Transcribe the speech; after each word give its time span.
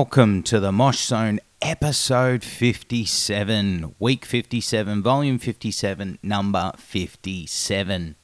welcome 0.00 0.42
to 0.42 0.58
the 0.58 0.72
Mosh 0.72 1.04
Zone 1.04 1.38
episode 1.60 2.42
57, 2.42 3.96
week 3.98 4.24
57, 4.24 5.02
volume 5.02 5.38
57, 5.38 6.18
number 6.22 6.72
57. 6.78 8.14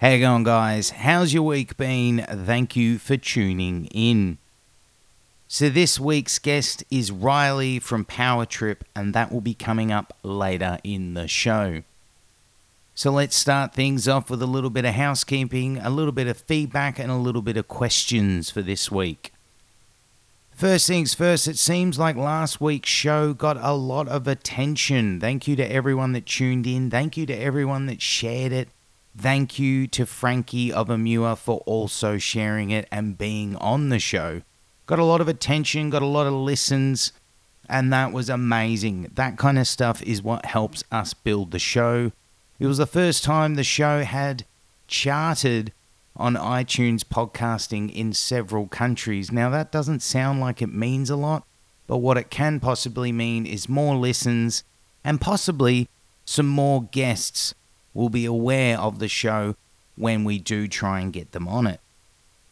How 0.00 0.08
you 0.08 0.20
going, 0.20 0.44
guys? 0.44 0.90
How's 0.90 1.34
your 1.34 1.42
week 1.42 1.76
been? 1.76 2.24
Thank 2.28 2.76
you 2.76 2.98
for 2.98 3.16
tuning 3.16 3.86
in. 3.86 4.38
So, 5.48 5.68
this 5.68 5.98
week's 5.98 6.38
guest 6.38 6.84
is 6.88 7.10
Riley 7.10 7.80
from 7.80 8.04
Power 8.04 8.46
Trip, 8.46 8.84
and 8.94 9.14
that 9.14 9.32
will 9.32 9.40
be 9.40 9.54
coming 9.54 9.90
up 9.90 10.16
later 10.22 10.78
in 10.84 11.14
the 11.14 11.26
show. 11.26 11.82
So, 12.94 13.10
let's 13.10 13.34
start 13.34 13.74
things 13.74 14.06
off 14.06 14.30
with 14.30 14.40
a 14.40 14.46
little 14.46 14.70
bit 14.70 14.84
of 14.84 14.94
housekeeping, 14.94 15.78
a 15.78 15.90
little 15.90 16.12
bit 16.12 16.28
of 16.28 16.38
feedback, 16.38 17.00
and 17.00 17.10
a 17.10 17.16
little 17.16 17.42
bit 17.42 17.56
of 17.56 17.66
questions 17.66 18.50
for 18.50 18.62
this 18.62 18.88
week. 18.88 19.32
First 20.58 20.88
things 20.88 21.14
first, 21.14 21.46
it 21.46 21.56
seems 21.56 22.00
like 22.00 22.16
last 22.16 22.60
week's 22.60 22.88
show 22.88 23.32
got 23.32 23.58
a 23.60 23.74
lot 23.74 24.08
of 24.08 24.26
attention. 24.26 25.20
Thank 25.20 25.46
you 25.46 25.54
to 25.54 25.62
everyone 25.72 26.14
that 26.14 26.26
tuned 26.26 26.66
in. 26.66 26.90
Thank 26.90 27.16
you 27.16 27.26
to 27.26 27.32
everyone 27.32 27.86
that 27.86 28.02
shared 28.02 28.50
it. 28.50 28.68
Thank 29.16 29.60
you 29.60 29.86
to 29.86 30.04
Frankie 30.04 30.72
of 30.72 30.88
Emmure 30.88 31.38
for 31.38 31.58
also 31.58 32.18
sharing 32.18 32.70
it 32.70 32.88
and 32.90 33.16
being 33.16 33.54
on 33.58 33.90
the 33.90 34.00
show. 34.00 34.42
Got 34.86 34.98
a 34.98 35.04
lot 35.04 35.20
of 35.20 35.28
attention, 35.28 35.90
got 35.90 36.02
a 36.02 36.06
lot 36.06 36.26
of 36.26 36.32
listens, 36.32 37.12
and 37.68 37.92
that 37.92 38.12
was 38.12 38.28
amazing. 38.28 39.12
That 39.14 39.38
kind 39.38 39.60
of 39.60 39.68
stuff 39.68 40.02
is 40.02 40.24
what 40.24 40.44
helps 40.44 40.82
us 40.90 41.14
build 41.14 41.52
the 41.52 41.60
show. 41.60 42.10
It 42.58 42.66
was 42.66 42.78
the 42.78 42.86
first 42.86 43.22
time 43.22 43.54
the 43.54 43.62
show 43.62 44.02
had 44.02 44.44
charted 44.88 45.72
on 46.18 46.34
iTunes 46.34 47.04
podcasting 47.04 47.94
in 47.94 48.12
several 48.12 48.66
countries. 48.66 49.30
Now, 49.30 49.50
that 49.50 49.72
doesn't 49.72 50.02
sound 50.02 50.40
like 50.40 50.60
it 50.60 50.72
means 50.72 51.10
a 51.10 51.16
lot, 51.16 51.44
but 51.86 51.98
what 51.98 52.18
it 52.18 52.30
can 52.30 52.60
possibly 52.60 53.12
mean 53.12 53.46
is 53.46 53.68
more 53.68 53.96
listens 53.96 54.64
and 55.04 55.20
possibly 55.20 55.88
some 56.24 56.48
more 56.48 56.82
guests 56.82 57.54
will 57.94 58.10
be 58.10 58.24
aware 58.24 58.78
of 58.78 58.98
the 58.98 59.08
show 59.08 59.54
when 59.96 60.24
we 60.24 60.38
do 60.38 60.68
try 60.68 61.00
and 61.00 61.12
get 61.12 61.32
them 61.32 61.48
on 61.48 61.66
it. 61.66 61.80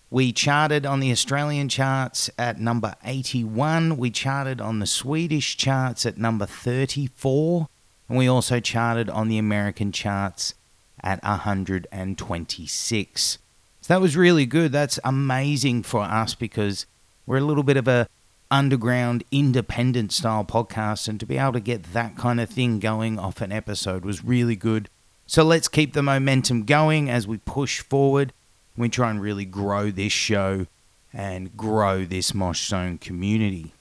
We 0.09 0.33
charted 0.33 0.87
on 0.87 1.01
the 1.01 1.11
Australian 1.11 1.69
charts 1.69 2.31
at 2.39 2.61
number 2.61 2.95
81. 3.05 3.97
We 3.97 4.11
charted 4.11 4.61
on 4.61 4.79
the 4.79 4.87
Swedish 4.87 5.57
charts 5.57 6.07
at 6.07 6.17
number 6.17 6.47
34. 6.47 7.67
And 8.09 8.17
we 8.17 8.29
also 8.29 8.61
charted 8.61 9.11
on 9.11 9.27
the 9.29 9.39
American 9.39 9.91
charts 9.91 10.55
at 11.03 11.21
126. 11.25 13.39
So 13.87 13.95
that 13.95 14.01
was 14.01 14.17
really 14.17 14.47
good. 14.47 14.73
That's 14.73 14.99
amazing 15.05 15.85
for 15.85 16.03
us 16.03 16.35
because 16.35 16.87
we're 17.25 17.37
a 17.37 17.41
little 17.41 17.63
bit 17.63 17.77
of 17.77 17.87
a 17.87 18.09
underground 18.51 19.23
independent 19.31 20.11
style 20.11 20.45
podcast 20.45 21.07
and 21.07 21.21
to 21.21 21.27
be 21.27 21.39
able 21.39 21.53
to 21.53 21.61
get 21.61 21.93
that 21.93 22.17
kind 22.17 22.41
of 22.41 22.51
thing 22.51 22.81
going 22.81 23.17
off 23.19 23.41
an 23.41 23.53
episode 23.53 24.05
was 24.05 24.25
really 24.25 24.55
good 24.55 24.89
so 25.29 25.43
let's 25.43 25.67
keep 25.67 25.93
the 25.93 26.05
momentum 26.05 26.65
going 26.65 27.11
as 27.11 27.27
we 27.27 27.39
push 27.39 27.81
forward. 27.81 28.33
We 28.77 28.89
try 28.89 29.11
and 29.11 29.21
really 29.21 29.45
grow 29.45 29.91
this 29.91 30.13
show 30.13 30.67
and 31.13 31.57
grow 31.57 32.05
this 32.05 32.33
Mosh 32.33 32.69
Zone 32.69 32.99
community. 32.99 33.73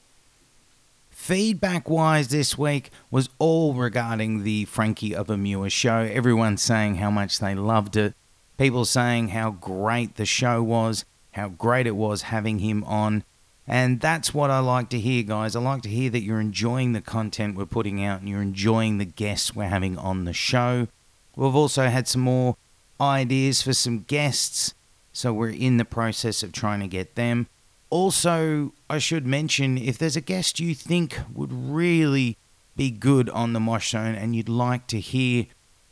Feedback 1.12 1.88
wise 1.90 2.30
this 2.30 2.58
week 2.58 2.90
was 3.12 3.30
all 3.38 3.74
regarding 3.74 4.44
the 4.44 4.66
Frankie 4.66 5.16
of 5.16 5.30
a 5.30 5.36
Emmure 5.36 5.72
show. 5.72 6.00
Everyone 6.12 6.58
saying 6.58 6.96
how 6.96 7.12
much 7.12 7.40
they 7.40 7.54
loved 7.54 7.96
it. 7.96 8.16
People 8.58 8.86
saying 8.86 9.30
how 9.30 9.52
great 9.52 10.16
the 10.16 10.26
show 10.26 10.64
was, 10.64 11.06
how 11.32 11.50
great 11.50 11.88
it 11.88 11.96
was 11.96 12.24
having 12.24 12.60
him 12.60 12.84
on. 12.86 13.24
And 13.68 14.00
that's 14.00 14.34
what 14.34 14.52
I 14.52 14.60
like 14.60 14.90
to 14.90 15.00
hear, 15.00 15.24
guys. 15.24 15.56
I 15.56 15.60
like 15.60 15.82
to 15.84 15.90
hear 15.90 16.10
that 16.12 16.22
you're 16.22 16.40
enjoying 16.40 16.94
the 16.94 17.02
content 17.02 17.56
we're 17.58 17.66
putting 17.66 18.04
out 18.04 18.20
and 18.20 18.30
you're 18.30 18.42
enjoying 18.42 18.98
the 18.98 19.06
guests 19.06 19.56
we're 19.56 19.68
having 19.68 19.98
on 19.98 20.26
the 20.26 20.34
show. 20.34 20.88
We've 21.36 21.56
also 21.56 21.88
had 21.88 22.08
some 22.08 22.22
more 22.22 22.56
ideas 23.02 23.62
for 23.62 23.74
some 23.74 24.04
guests, 24.04 24.74
so 25.12 25.34
we're 25.34 25.50
in 25.50 25.78
the 25.78 25.86
process 25.86 26.44
of 26.44 26.52
trying 26.52 26.80
to 26.82 26.88
get 26.88 27.16
them. 27.16 27.48
Also, 27.90 28.74
I 28.90 29.00
should 29.00 29.26
mention 29.26 29.78
if 29.78 29.98
there's 29.98 30.16
a 30.16 30.22
guest 30.22 30.60
you 30.60 30.76
think 30.76 31.20
would 31.34 31.52
really 31.52 32.38
be 32.76 32.92
good 32.92 33.30
on 33.30 33.54
the 33.54 33.60
Mosh 33.60 33.92
Zone 33.92 34.16
and 34.16 34.36
you'd 34.36 34.50
like 34.50 34.88
to 34.88 35.00
hear, 35.00 35.46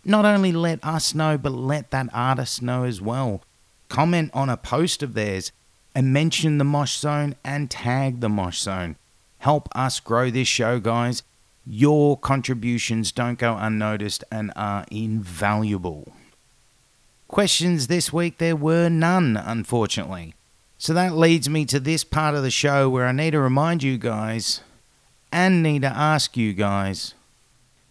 not 0.06 0.26
only 0.26 0.52
let 0.52 0.84
us 0.84 1.16
know, 1.16 1.38
but 1.38 1.52
let 1.52 1.92
that 1.92 2.10
artist 2.14 2.62
know 2.62 2.84
as 2.84 3.02
well. 3.02 3.42
Comment 3.90 4.30
on 4.34 4.50
a 4.50 4.58
post 4.58 5.04
of 5.04 5.14
theirs 5.14 5.52
and 5.96 6.14
mention 6.14 6.58
the 6.58 6.64
Mosh 6.64 6.98
Zone 6.98 7.36
and 7.44 7.70
tag 7.70 8.20
the 8.20 8.30
Mosh 8.30 8.60
Zone. 8.60 8.96
Help 9.40 9.70
us 9.76 10.00
grow 10.00 10.30
this 10.30 10.48
show, 10.48 10.80
guys. 10.80 11.24
Your 11.66 12.18
contributions 12.18 13.12
don't 13.12 13.38
go 13.38 13.56
unnoticed 13.58 14.24
and 14.32 14.52
are 14.56 14.86
invaluable. 14.92 16.14
Questions 17.28 17.88
this 17.88 18.12
week, 18.12 18.38
there 18.38 18.56
were 18.56 18.90
none, 18.90 19.38
unfortunately. 19.38 20.34
So 20.78 20.94
that 20.94 21.16
leads 21.16 21.50
me 21.50 21.66
to 21.66 21.80
this 21.80 22.04
part 22.04 22.36
of 22.36 22.44
the 22.44 22.52
show 22.52 22.90
where 22.90 23.08
I 23.08 23.12
need 23.12 23.32
to 23.32 23.40
remind 23.40 23.84
you 23.84 23.98
guys 23.98 24.62
and 25.32 25.64
need 25.64 25.84
to 25.84 25.88
ask 25.88 26.36
you 26.36 26.54
guys. 26.54 27.14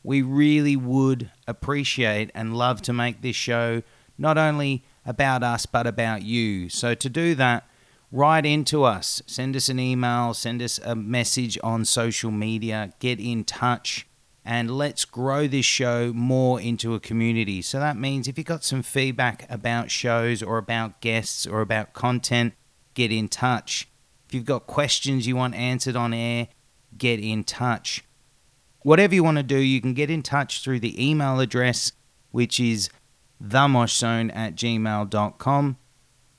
We 0.02 0.22
really 0.22 0.76
would 0.76 1.30
appreciate 1.46 2.30
and 2.34 2.56
love 2.56 2.82
to 2.82 2.92
make 2.92 3.22
this 3.22 3.36
show 3.36 3.82
not 4.18 4.38
only 4.38 4.84
about 5.06 5.42
us 5.42 5.66
but 5.66 5.86
about 5.86 6.22
you. 6.22 6.68
So 6.68 6.94
to 6.94 7.08
do 7.08 7.34
that, 7.36 7.66
write 8.10 8.44
into 8.44 8.84
us. 8.84 9.22
Send 9.26 9.56
us 9.56 9.68
an 9.68 9.80
email, 9.80 10.34
send 10.34 10.62
us 10.62 10.78
a 10.78 10.94
message 10.94 11.58
on 11.62 11.84
social 11.84 12.30
media, 12.30 12.92
get 12.98 13.18
in 13.20 13.44
touch, 13.44 14.06
and 14.44 14.76
let's 14.76 15.04
grow 15.04 15.46
this 15.46 15.64
show 15.64 16.12
more 16.12 16.60
into 16.60 16.94
a 16.94 17.00
community. 17.00 17.62
So 17.62 17.78
that 17.78 17.96
means 17.96 18.26
if 18.26 18.36
you've 18.36 18.46
got 18.46 18.64
some 18.64 18.82
feedback 18.82 19.46
about 19.48 19.90
shows 19.90 20.42
or 20.42 20.58
about 20.58 21.00
guests 21.00 21.46
or 21.46 21.60
about 21.60 21.92
content, 21.92 22.54
get 22.94 23.12
in 23.12 23.28
touch. 23.28 23.88
If 24.26 24.34
you've 24.34 24.44
got 24.44 24.66
questions 24.66 25.26
you 25.26 25.36
want 25.36 25.54
answered 25.54 25.96
on 25.96 26.12
air, 26.12 26.48
get 26.98 27.20
in 27.20 27.44
touch. 27.44 28.04
Whatever 28.82 29.14
you 29.14 29.22
want 29.22 29.36
to 29.36 29.44
do, 29.44 29.58
you 29.58 29.80
can 29.80 29.94
get 29.94 30.10
in 30.10 30.22
touch 30.22 30.62
through 30.62 30.80
the 30.80 31.00
email 31.02 31.38
address, 31.38 31.92
which 32.30 32.58
is 32.58 32.90
themoshzone 33.42 34.34
at 34.34 34.56
gmail.com. 34.56 35.76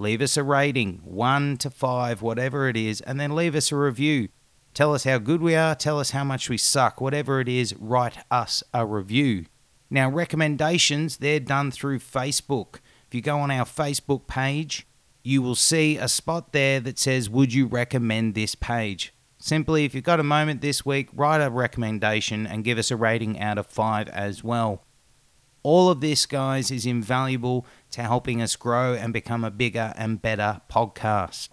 leave 0.00 0.22
us 0.22 0.36
a 0.38 0.42
rating, 0.42 1.00
one 1.04 1.58
to 1.58 1.68
five, 1.68 2.22
whatever 2.22 2.68
it 2.68 2.76
is, 2.76 3.02
and 3.02 3.20
then 3.20 3.36
leave 3.36 3.54
us 3.54 3.70
a 3.70 3.76
review. 3.76 4.28
Tell 4.72 4.94
us 4.94 5.04
how 5.04 5.18
good 5.18 5.42
we 5.42 5.54
are, 5.54 5.74
tell 5.74 6.00
us 6.00 6.12
how 6.12 6.24
much 6.24 6.48
we 6.48 6.56
suck, 6.56 7.00
whatever 7.00 7.38
it 7.40 7.48
is, 7.48 7.74
write 7.78 8.16
us 8.30 8.62
a 8.72 8.86
review. 8.86 9.44
Now, 9.90 10.08
recommendations, 10.08 11.18
they're 11.18 11.38
done 11.38 11.70
through 11.70 11.98
Facebook. 11.98 12.76
If 13.08 13.14
you 13.14 13.20
go 13.20 13.40
on 13.40 13.50
our 13.50 13.66
Facebook 13.66 14.26
page, 14.26 14.86
you 15.22 15.42
will 15.42 15.54
see 15.54 15.98
a 15.98 16.08
spot 16.08 16.52
there 16.52 16.80
that 16.80 16.98
says, 16.98 17.28
Would 17.28 17.52
you 17.52 17.66
recommend 17.66 18.34
this 18.34 18.54
page? 18.54 19.12
Simply, 19.38 19.84
if 19.84 19.94
you've 19.94 20.04
got 20.04 20.20
a 20.20 20.24
moment 20.24 20.60
this 20.60 20.86
week, 20.86 21.08
write 21.12 21.44
a 21.44 21.50
recommendation 21.50 22.46
and 22.46 22.64
give 22.64 22.78
us 22.78 22.90
a 22.90 22.96
rating 22.96 23.38
out 23.38 23.58
of 23.58 23.66
five 23.66 24.08
as 24.08 24.42
well. 24.42 24.84
All 25.62 25.90
of 25.90 26.00
this, 26.00 26.26
guys, 26.26 26.70
is 26.70 26.86
invaluable 26.86 27.66
to 27.90 28.02
helping 28.02 28.40
us 28.40 28.56
grow 28.56 28.94
and 28.94 29.12
become 29.12 29.44
a 29.44 29.50
bigger 29.50 29.92
and 29.96 30.22
better 30.22 30.62
podcast. 30.70 31.48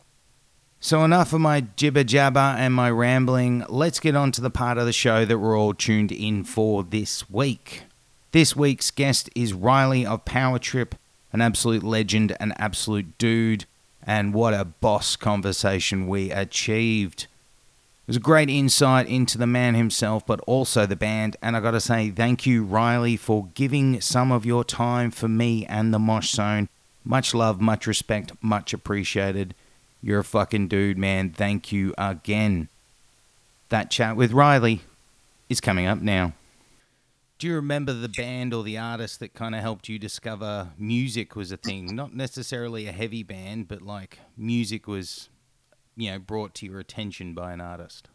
So, 0.79 1.03
enough 1.03 1.33
of 1.33 1.41
my 1.41 1.61
jibber 1.61 2.03
jabber 2.03 2.39
and 2.39 2.73
my 2.73 2.89
rambling. 2.91 3.65
Let's 3.67 3.99
get 3.99 4.15
on 4.15 4.31
to 4.33 4.41
the 4.41 4.51
part 4.51 4.77
of 4.77 4.85
the 4.85 4.93
show 4.93 5.25
that 5.25 5.39
we're 5.39 5.57
all 5.57 5.73
tuned 5.73 6.11
in 6.11 6.43
for 6.43 6.83
this 6.83 7.29
week. 7.29 7.83
This 8.31 8.55
week's 8.55 8.91
guest 8.91 9.29
is 9.35 9.53
Riley 9.53 10.05
of 10.05 10.23
Power 10.23 10.59
Trip, 10.59 10.95
an 11.33 11.41
absolute 11.41 11.83
legend, 11.83 12.37
an 12.39 12.53
absolute 12.57 13.17
dude, 13.17 13.65
And 14.03 14.33
what 14.33 14.53
a 14.53 14.63
boss 14.63 15.15
conversation 15.15 16.07
we 16.07 16.31
achieved. 16.31 17.27
It 18.07 18.11
was 18.11 18.17
a 18.17 18.21
great 18.21 18.49
insight 18.49 19.09
into 19.09 19.37
the 19.37 19.45
man 19.45 19.75
himself, 19.75 20.25
but 20.25 20.39
also 20.47 20.85
the 20.85 20.95
band. 20.95 21.35
And 21.41 21.57
I 21.57 21.59
got 21.59 21.71
to 21.71 21.81
say, 21.81 22.09
thank 22.09 22.45
you, 22.45 22.63
Riley, 22.63 23.17
for 23.17 23.49
giving 23.53 23.99
some 23.99 24.31
of 24.31 24.45
your 24.45 24.63
time 24.63 25.11
for 25.11 25.27
me 25.27 25.65
and 25.65 25.93
the 25.93 25.99
Mosh 25.99 26.31
Zone. 26.31 26.69
Much 27.03 27.33
love, 27.33 27.59
much 27.59 27.85
respect, 27.85 28.31
much 28.41 28.73
appreciated. 28.73 29.53
You're 30.01 30.21
a 30.21 30.23
fucking 30.23 30.69
dude, 30.69 30.97
man. 30.97 31.31
Thank 31.31 31.73
you 31.73 31.93
again. 31.97 32.69
That 33.67 33.91
chat 33.91 34.15
with 34.15 34.31
Riley 34.31 34.83
is 35.49 35.59
coming 35.59 35.85
up 35.85 35.99
now. 35.99 36.31
Do 37.39 37.47
you 37.47 37.55
remember 37.55 37.91
the 37.91 38.07
band 38.07 38.53
or 38.53 38.63
the 38.63 38.77
artist 38.77 39.19
that 39.19 39.33
kind 39.33 39.53
of 39.53 39.59
helped 39.59 39.89
you 39.89 39.99
discover 39.99 40.69
music 40.77 41.35
was 41.35 41.51
a 41.51 41.57
thing? 41.57 41.93
Not 41.93 42.15
necessarily 42.15 42.87
a 42.87 42.93
heavy 42.93 43.21
band, 43.21 43.67
but 43.67 43.81
like 43.81 44.19
music 44.37 44.87
was, 44.87 45.27
you 45.97 46.11
know, 46.11 46.19
brought 46.19 46.53
to 46.55 46.65
your 46.65 46.79
attention 46.79 47.33
by 47.33 47.51
an 47.51 47.59
artist. 47.59 48.07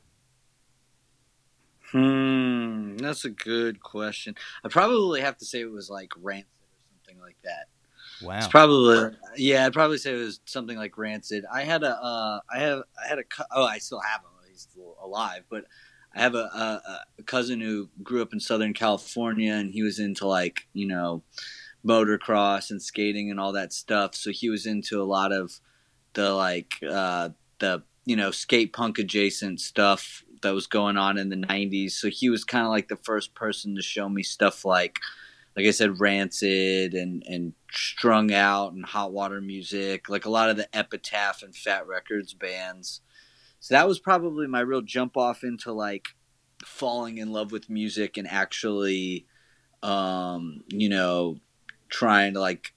Hmm, 1.91 2.97
that's 2.97 3.27
a 3.27 3.31
good 3.31 3.83
question. 3.83 4.35
I 4.65 4.69
probably 4.69 5.21
have 5.21 5.37
to 5.39 5.45
say 5.45 5.61
it 5.61 5.71
was 5.71 5.91
like 5.91 6.13
Rancid 6.17 6.47
or 6.47 7.05
something 7.05 7.21
like 7.21 7.37
that. 7.45 7.67
Wow. 8.23 8.39
It's 8.39 8.47
probably 8.47 9.11
yeah. 9.37 9.67
I'd 9.67 9.73
probably 9.73 9.99
say 9.99 10.15
it 10.15 10.17
was 10.17 10.41
something 10.47 10.79
like 10.79 10.97
Rancid. 10.97 11.45
I 11.53 11.65
had 11.65 11.83
a 11.83 11.97
uh, 11.97 12.41
I 12.51 12.61
have 12.61 12.83
I 13.03 13.09
had 13.09 13.19
a 13.19 13.25
oh 13.51 13.65
I 13.65 13.79
still 13.79 14.01
have 14.01 14.21
him. 14.21 14.29
He's 14.49 14.69
alive, 15.03 15.45
but 15.51 15.65
I 16.15 16.21
have 16.21 16.35
a, 16.35 16.39
a, 16.39 17.01
a 17.19 17.23
cousin 17.23 17.61
who 17.61 17.89
grew 18.03 18.21
up 18.21 18.35
in 18.35 18.41
Southern 18.41 18.75
California, 18.75 19.55
and 19.55 19.73
he 19.73 19.83
was 19.83 19.99
into 19.99 20.27
like 20.27 20.69
you 20.73 20.87
know 20.87 21.23
motocross 21.85 22.71
and 22.71 22.83
skating 22.83 23.31
and 23.31 23.41
all 23.41 23.53
that 23.53 23.73
stuff. 23.73 24.15
So 24.15 24.31
he 24.31 24.49
was 24.49 24.67
into 24.67 25.03
a 25.03 25.05
lot 25.05 25.33
of 25.33 25.59
the 26.13 26.35
like 26.35 26.75
uh, 26.89 27.31
the 27.63 27.83
you 28.05 28.17
know 28.17 28.31
skate 28.31 28.75
punk 28.75 28.99
adjacent 28.99 29.59
stuff 29.59 30.23
that 30.43 30.55
was 30.55 30.67
going 30.67 30.99
on 30.99 31.17
in 31.17 31.31
the 31.31 31.37
90s 31.37 31.93
so 31.93 32.11
he 32.11 32.29
was 32.29 32.45
kind 32.45 32.67
of 32.67 32.71
like 32.71 32.89
the 32.89 32.97
first 32.97 33.35
person 33.35 33.75
to 33.77 33.83
show 33.83 34.09
me 34.09 34.23
stuff 34.23 34.65
like 34.65 34.99
like 35.57 35.65
i 35.67 35.71
said 35.71 36.01
rancid 36.01 36.95
and 36.95 37.23
and 37.27 37.55
strung 37.71 38.33
out 38.33 38.73
and 38.73 38.85
hot 38.85 39.13
water 39.13 39.41
music 39.41 40.09
like 40.09 40.27
a 40.27 40.31
lot 40.31 40.51
of 40.51 40.57
the 40.57 40.69
epitaph 40.77 41.43
and 41.43 41.57
fat 41.57 41.87
records 41.87 42.35
bands. 42.35 43.01
So 43.61 43.75
that 43.75 43.89
was 43.89 43.99
probably 43.99 44.47
my 44.47 44.61
real 44.61 44.83
jump 44.83 45.17
off 45.17 45.45
into 45.45 45.73
like 45.73 46.09
falling 46.65 47.19
in 47.19 47.33
love 47.33 47.53
with 47.53 47.71
music 47.71 48.17
and 48.17 48.29
actually 48.29 49.27
um 49.83 50.63
you 50.69 50.89
know 50.89 51.37
trying 51.89 52.35
to 52.35 52.41
like 52.41 52.73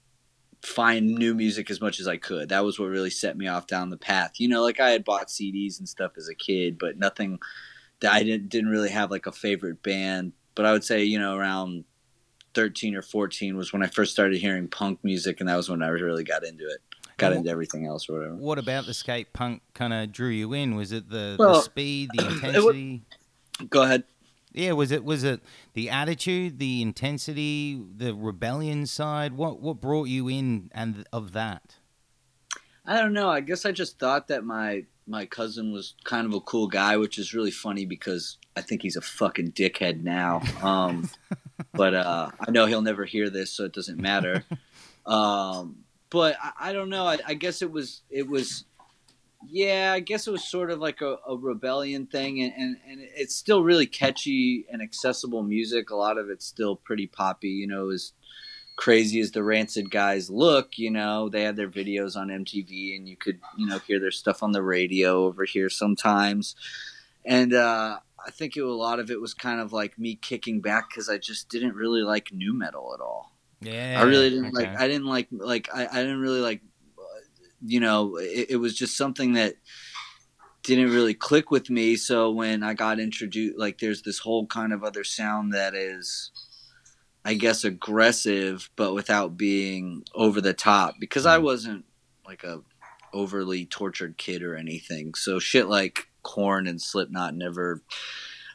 find 0.66 1.06
new 1.06 1.34
music 1.34 1.70
as 1.70 1.80
much 1.80 2.00
as 2.00 2.08
I 2.08 2.16
could. 2.16 2.48
That 2.48 2.64
was 2.64 2.78
what 2.78 2.86
really 2.88 3.10
set 3.10 3.36
me 3.36 3.46
off 3.46 3.66
down 3.66 3.90
the 3.90 3.96
path. 3.96 4.32
You 4.38 4.48
know, 4.48 4.62
like 4.62 4.80
I 4.80 4.90
had 4.90 5.04
bought 5.04 5.28
CDs 5.28 5.78
and 5.78 5.88
stuff 5.88 6.12
as 6.16 6.28
a 6.28 6.34
kid, 6.34 6.76
but 6.78 6.98
nothing 6.98 7.38
that 8.00 8.12
I 8.12 8.22
didn't 8.22 8.48
didn't 8.48 8.70
really 8.70 8.90
have 8.90 9.10
like 9.10 9.26
a 9.26 9.32
favorite 9.32 9.82
band. 9.82 10.32
But 10.54 10.66
I 10.66 10.72
would 10.72 10.84
say, 10.84 11.04
you 11.04 11.18
know, 11.18 11.36
around 11.36 11.84
13 12.54 12.96
or 12.96 13.02
14 13.02 13.56
was 13.56 13.72
when 13.72 13.82
I 13.82 13.86
first 13.86 14.12
started 14.12 14.38
hearing 14.38 14.66
punk 14.66 14.98
music 15.04 15.40
and 15.40 15.48
that 15.48 15.56
was 15.56 15.68
when 15.68 15.82
I 15.82 15.88
really 15.88 16.24
got 16.24 16.44
into 16.44 16.64
it. 16.64 16.80
Got 17.18 17.32
into 17.32 17.48
everything 17.48 17.86
else 17.86 18.10
or 18.10 18.14
whatever. 18.18 18.34
What 18.34 18.58
about 18.58 18.84
the 18.84 18.92
skate 18.92 19.32
punk 19.32 19.62
kind 19.72 19.94
of 19.94 20.12
drew 20.12 20.28
you 20.28 20.52
in? 20.52 20.74
Was 20.74 20.92
it 20.92 21.08
the, 21.08 21.36
Well, 21.38 21.54
the 21.54 21.60
speed, 21.62 22.10
the 22.12 22.26
intensity? 22.30 23.02
Go 23.70 23.82
ahead. 23.82 24.04
Yeah, 24.56 24.72
was 24.72 24.90
it 24.90 25.04
was 25.04 25.22
it 25.22 25.42
the 25.74 25.90
attitude, 25.90 26.58
the 26.58 26.80
intensity, 26.80 27.78
the 27.96 28.14
rebellion 28.14 28.86
side? 28.86 29.34
What 29.34 29.60
what 29.60 29.82
brought 29.82 30.08
you 30.08 30.28
in 30.28 30.70
and 30.74 31.06
of 31.12 31.32
that? 31.32 31.76
I 32.86 32.98
don't 32.98 33.12
know. 33.12 33.28
I 33.28 33.40
guess 33.40 33.66
I 33.66 33.72
just 33.72 33.98
thought 33.98 34.28
that 34.28 34.44
my 34.44 34.86
my 35.06 35.26
cousin 35.26 35.72
was 35.72 35.94
kind 36.04 36.26
of 36.26 36.32
a 36.32 36.40
cool 36.40 36.68
guy, 36.68 36.96
which 36.96 37.18
is 37.18 37.34
really 37.34 37.50
funny 37.50 37.84
because 37.84 38.38
I 38.56 38.62
think 38.62 38.80
he's 38.80 38.96
a 38.96 39.02
fucking 39.02 39.52
dickhead 39.52 40.02
now. 40.02 40.40
Um, 40.62 41.10
but 41.74 41.94
uh, 41.94 42.30
I 42.40 42.50
know 42.50 42.64
he'll 42.64 42.80
never 42.80 43.04
hear 43.04 43.28
this, 43.28 43.52
so 43.52 43.64
it 43.64 43.72
doesn't 43.72 44.00
matter. 44.00 44.44
Um, 45.06 45.84
but 46.10 46.36
I, 46.42 46.70
I 46.70 46.72
don't 46.72 46.88
know. 46.88 47.06
I, 47.06 47.18
I 47.24 47.34
guess 47.34 47.62
it 47.62 47.70
was 47.70 48.02
it 48.10 48.28
was 48.28 48.64
yeah. 49.48 49.92
I 49.94 50.00
guess 50.00 50.26
it 50.26 50.30
was 50.30 50.46
sort 50.46 50.70
of 50.70 50.78
like 50.78 51.00
a, 51.00 51.18
a 51.28 51.36
rebellion 51.36 52.06
thing, 52.06 52.42
and, 52.42 52.52
and 52.56 52.76
and 52.88 53.00
it's 53.16 53.34
still 53.34 53.62
really 53.62 53.86
catchy 53.86 54.66
and 54.70 54.82
accessible 54.82 55.42
music. 55.42 55.90
A 55.90 55.96
lot 55.96 56.18
of 56.18 56.28
it's 56.30 56.46
still 56.46 56.76
pretty 56.76 57.06
poppy. 57.06 57.50
You 57.50 57.66
know, 57.66 57.90
as 57.90 58.12
crazy 58.76 59.20
as 59.20 59.32
the 59.32 59.42
Rancid 59.42 59.90
guys 59.90 60.30
look, 60.30 60.78
you 60.78 60.90
know, 60.90 61.28
they 61.28 61.42
had 61.42 61.56
their 61.56 61.70
videos 61.70 62.16
on 62.16 62.28
MTV, 62.28 62.96
and 62.96 63.08
you 63.08 63.16
could 63.16 63.40
you 63.56 63.66
know 63.66 63.78
hear 63.78 63.98
their 63.98 64.10
stuff 64.10 64.42
on 64.42 64.52
the 64.52 64.62
radio 64.62 65.24
over 65.24 65.44
here 65.44 65.70
sometimes. 65.70 66.54
And 67.24 67.52
uh, 67.52 67.98
I 68.24 68.30
think 68.30 68.56
it, 68.56 68.62
a 68.62 68.72
lot 68.72 69.00
of 69.00 69.10
it 69.10 69.20
was 69.20 69.34
kind 69.34 69.60
of 69.60 69.72
like 69.72 69.98
me 69.98 70.14
kicking 70.14 70.60
back 70.60 70.90
because 70.90 71.08
I 71.08 71.18
just 71.18 71.48
didn't 71.48 71.74
really 71.74 72.02
like 72.02 72.30
nu 72.32 72.52
metal 72.52 72.92
at 72.94 73.00
all. 73.00 73.32
Yeah, 73.60 73.98
I 74.00 74.04
really 74.04 74.30
didn't 74.30 74.56
okay. 74.56 74.66
like. 74.66 74.80
I 74.80 74.86
didn't 74.86 75.06
like 75.06 75.28
like 75.30 75.68
I, 75.74 75.86
I 75.86 76.02
didn't 76.02 76.20
really 76.20 76.40
like. 76.40 76.60
You 77.66 77.80
know, 77.80 78.16
it, 78.16 78.46
it 78.50 78.56
was 78.56 78.74
just 78.74 78.96
something 78.96 79.34
that 79.34 79.56
didn't 80.62 80.90
really 80.90 81.14
click 81.14 81.50
with 81.50 81.70
me. 81.70 81.96
So 81.96 82.30
when 82.30 82.62
I 82.62 82.74
got 82.74 82.98
introduced, 82.98 83.58
like 83.58 83.78
there's 83.78 84.02
this 84.02 84.18
whole 84.18 84.46
kind 84.46 84.72
of 84.72 84.82
other 84.82 85.04
sound 85.04 85.52
that 85.52 85.74
is, 85.74 86.32
I 87.24 87.34
guess, 87.34 87.64
aggressive, 87.64 88.68
but 88.76 88.94
without 88.94 89.36
being 89.36 90.02
over 90.14 90.40
the 90.40 90.54
top. 90.54 90.94
Because 90.98 91.26
I 91.26 91.38
mm. 91.38 91.42
wasn't 91.42 91.84
like 92.26 92.42
a 92.42 92.62
overly 93.12 93.64
tortured 93.64 94.18
kid 94.18 94.42
or 94.42 94.56
anything. 94.56 95.14
So 95.14 95.38
shit 95.38 95.68
like 95.68 96.08
Korn 96.22 96.66
and 96.66 96.82
Slipknot 96.82 97.34
never 97.34 97.82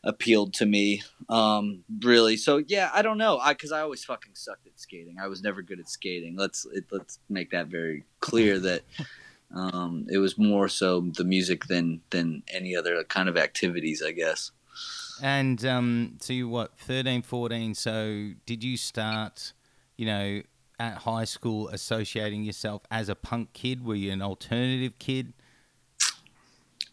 appealed 0.04 0.54
to 0.56 0.66
me 0.66 1.04
um 1.30 1.84
really. 2.02 2.38
So 2.38 2.64
yeah 2.68 2.90
i 2.94 3.02
don't 3.02 3.18
know. 3.18 3.38
I 3.38 3.54
because 3.54 3.72
i 3.72 3.82
always 3.82 4.04
fucking 4.04 4.36
sucked 4.36 4.68
at 4.68 4.80
skating. 4.80 5.18
I 5.20 5.28
was 5.28 5.42
never 5.44 5.62
good 5.62 5.80
at 5.80 5.90
skating. 5.90 6.36
Let's 6.36 6.66
it, 6.74 6.86
let's 6.92 7.20
make 7.30 7.52
that 7.52 7.68
very 7.68 8.04
clear 8.20 8.60
that 8.60 8.82
um 9.54 10.08
it 10.10 10.18
was 10.18 10.38
more 10.38 10.68
so 10.68 11.02
the 11.02 11.24
music 11.24 11.66
than 11.66 12.02
than 12.10 12.42
any 12.48 12.74
other 12.76 13.04
kind 13.04 13.28
of 13.28 13.36
activities 13.36 14.02
i 14.02 14.12
guess. 14.12 14.52
And 15.22 15.64
um, 15.66 16.18
so 16.20 16.34
you 16.34 16.50
what, 16.50 16.78
13, 16.80 17.22
14, 17.22 17.76
so 17.76 18.32
did 18.46 18.64
you 18.64 18.76
start, 18.76 19.54
you 19.96 20.08
know, 20.08 20.42
at 20.80 20.98
high 20.98 21.26
school 21.26 21.70
associating 21.70 22.44
yourself 22.44 22.82
as 22.90 23.08
a 23.08 23.16
punk 23.16 23.54
kid? 23.54 23.86
Were 23.86 23.96
you 23.96 24.12
an 24.12 24.22
alternative 24.22 24.98
kid? 24.98 25.34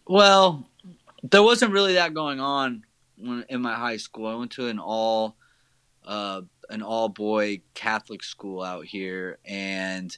Well, 0.07 0.69
there 1.23 1.43
wasn't 1.43 1.73
really 1.73 1.95
that 1.95 2.13
going 2.13 2.39
on 2.39 2.85
in 3.49 3.61
my 3.61 3.75
high 3.75 3.97
school. 3.97 4.27
I 4.27 4.35
went 4.35 4.53
to 4.53 4.69
an 4.69 4.79
all 4.79 5.37
uh, 6.05 6.43
an 6.71 6.83
all 6.83 7.09
boy 7.09 7.61
Catholic 7.75 8.23
school 8.23 8.63
out 8.63 8.87
here, 8.87 9.39
and 9.45 10.17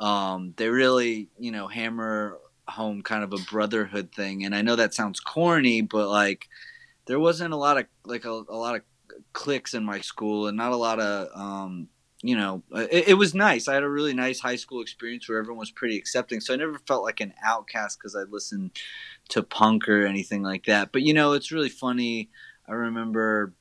um, 0.00 0.54
they 0.56 0.68
really 0.68 1.28
you 1.38 1.52
know 1.52 1.68
hammer 1.68 2.38
home 2.68 3.02
kind 3.02 3.24
of 3.24 3.32
a 3.32 3.42
brotherhood 3.50 4.12
thing. 4.12 4.44
And 4.44 4.54
I 4.54 4.62
know 4.62 4.76
that 4.76 4.94
sounds 4.94 5.20
corny, 5.20 5.82
but 5.82 6.08
like 6.08 6.48
there 7.06 7.20
wasn't 7.20 7.54
a 7.54 7.56
lot 7.56 7.78
of 7.78 7.86
like 8.04 8.24
a, 8.24 8.30
a 8.30 8.56
lot 8.56 8.76
of 8.76 8.82
cliques 9.32 9.74
in 9.74 9.84
my 9.84 10.00
school, 10.00 10.46
and 10.46 10.56
not 10.56 10.72
a 10.72 10.76
lot 10.76 11.00
of 11.00 11.28
um, 11.34 11.88
you 12.22 12.36
know, 12.36 12.62
it, 12.72 13.08
it 13.08 13.14
was 13.14 13.34
nice. 13.34 13.66
I 13.66 13.74
had 13.74 13.82
a 13.82 13.88
really 13.88 14.14
nice 14.14 14.38
high 14.38 14.56
school 14.56 14.80
experience 14.80 15.28
where 15.28 15.38
everyone 15.38 15.58
was 15.58 15.72
pretty 15.72 15.96
accepting. 15.96 16.40
So 16.40 16.54
I 16.54 16.56
never 16.56 16.78
felt 16.86 17.02
like 17.02 17.20
an 17.20 17.34
outcast 17.44 17.98
because 17.98 18.14
I 18.14 18.22
listened 18.22 18.70
to 19.30 19.42
punk 19.42 19.88
or 19.88 20.06
anything 20.06 20.42
like 20.42 20.64
that. 20.66 20.92
But 20.92 21.02
you 21.02 21.14
know, 21.14 21.32
it's 21.32 21.52
really 21.52 21.68
funny. 21.68 22.30
I 22.68 22.72
remember 22.72 23.54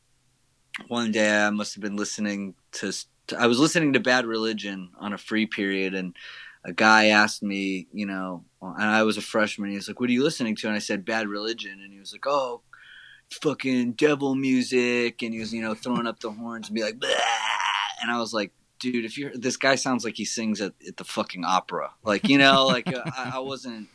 one 0.88 1.12
day 1.12 1.46
I 1.46 1.50
must 1.50 1.76
have 1.76 1.82
been 1.82 1.96
listening 1.96 2.56
to. 2.74 2.94
I 3.38 3.48
was 3.48 3.60
listening 3.60 3.94
to 3.94 4.00
Bad 4.00 4.26
Religion 4.26 4.92
on 5.00 5.14
a 5.14 5.18
free 5.18 5.46
period, 5.46 5.94
and 5.94 6.16
a 6.66 6.74
guy 6.74 7.08
asked 7.08 7.44
me, 7.44 7.88
you 7.94 8.06
know, 8.06 8.44
and 8.62 8.84
I 8.84 9.04
was 9.04 9.18
a 9.18 9.22
freshman. 9.22 9.70
He 9.70 9.76
was 9.76 9.88
like, 9.88 10.00
"What 10.00 10.10
are 10.10 10.14
you 10.14 10.24
listening 10.24 10.56
to?" 10.58 10.68
And 10.68 10.76
I 10.76 10.80
said, 10.80 11.06
"Bad 11.06 11.28
Religion," 11.28 11.80
and 11.82 11.92
he 11.94 12.00
was 12.00 12.14
like, 12.14 12.26
"Oh." 12.28 12.62
Fucking 13.42 13.94
devil 13.94 14.36
music, 14.36 15.22
and 15.22 15.34
he 15.34 15.40
was, 15.40 15.54
you 15.54 15.62
know, 15.62 15.74
throwing 15.74 16.06
up 16.06 16.20
the 16.20 16.30
horns 16.30 16.68
and 16.68 16.76
be 16.76 16.84
like, 16.84 17.00
"Blah." 17.00 17.12
and 18.02 18.12
I 18.12 18.20
was 18.20 18.34
like, 18.34 18.52
dude, 18.82 19.06
if 19.06 19.18
you're 19.18 19.32
this 19.34 19.56
guy 19.56 19.76
sounds 19.76 20.04
like 20.04 20.18
he 20.18 20.26
sings 20.26 20.60
at, 20.60 20.74
at 20.88 20.98
the 20.98 21.04
fucking 21.04 21.46
opera. 21.46 21.92
Like, 22.04 22.28
you 22.28 22.38
know, 22.38 22.66
like 22.66 22.88
uh, 22.88 23.04
I, 23.06 23.34
I 23.36 23.40
wasn't 23.40 23.88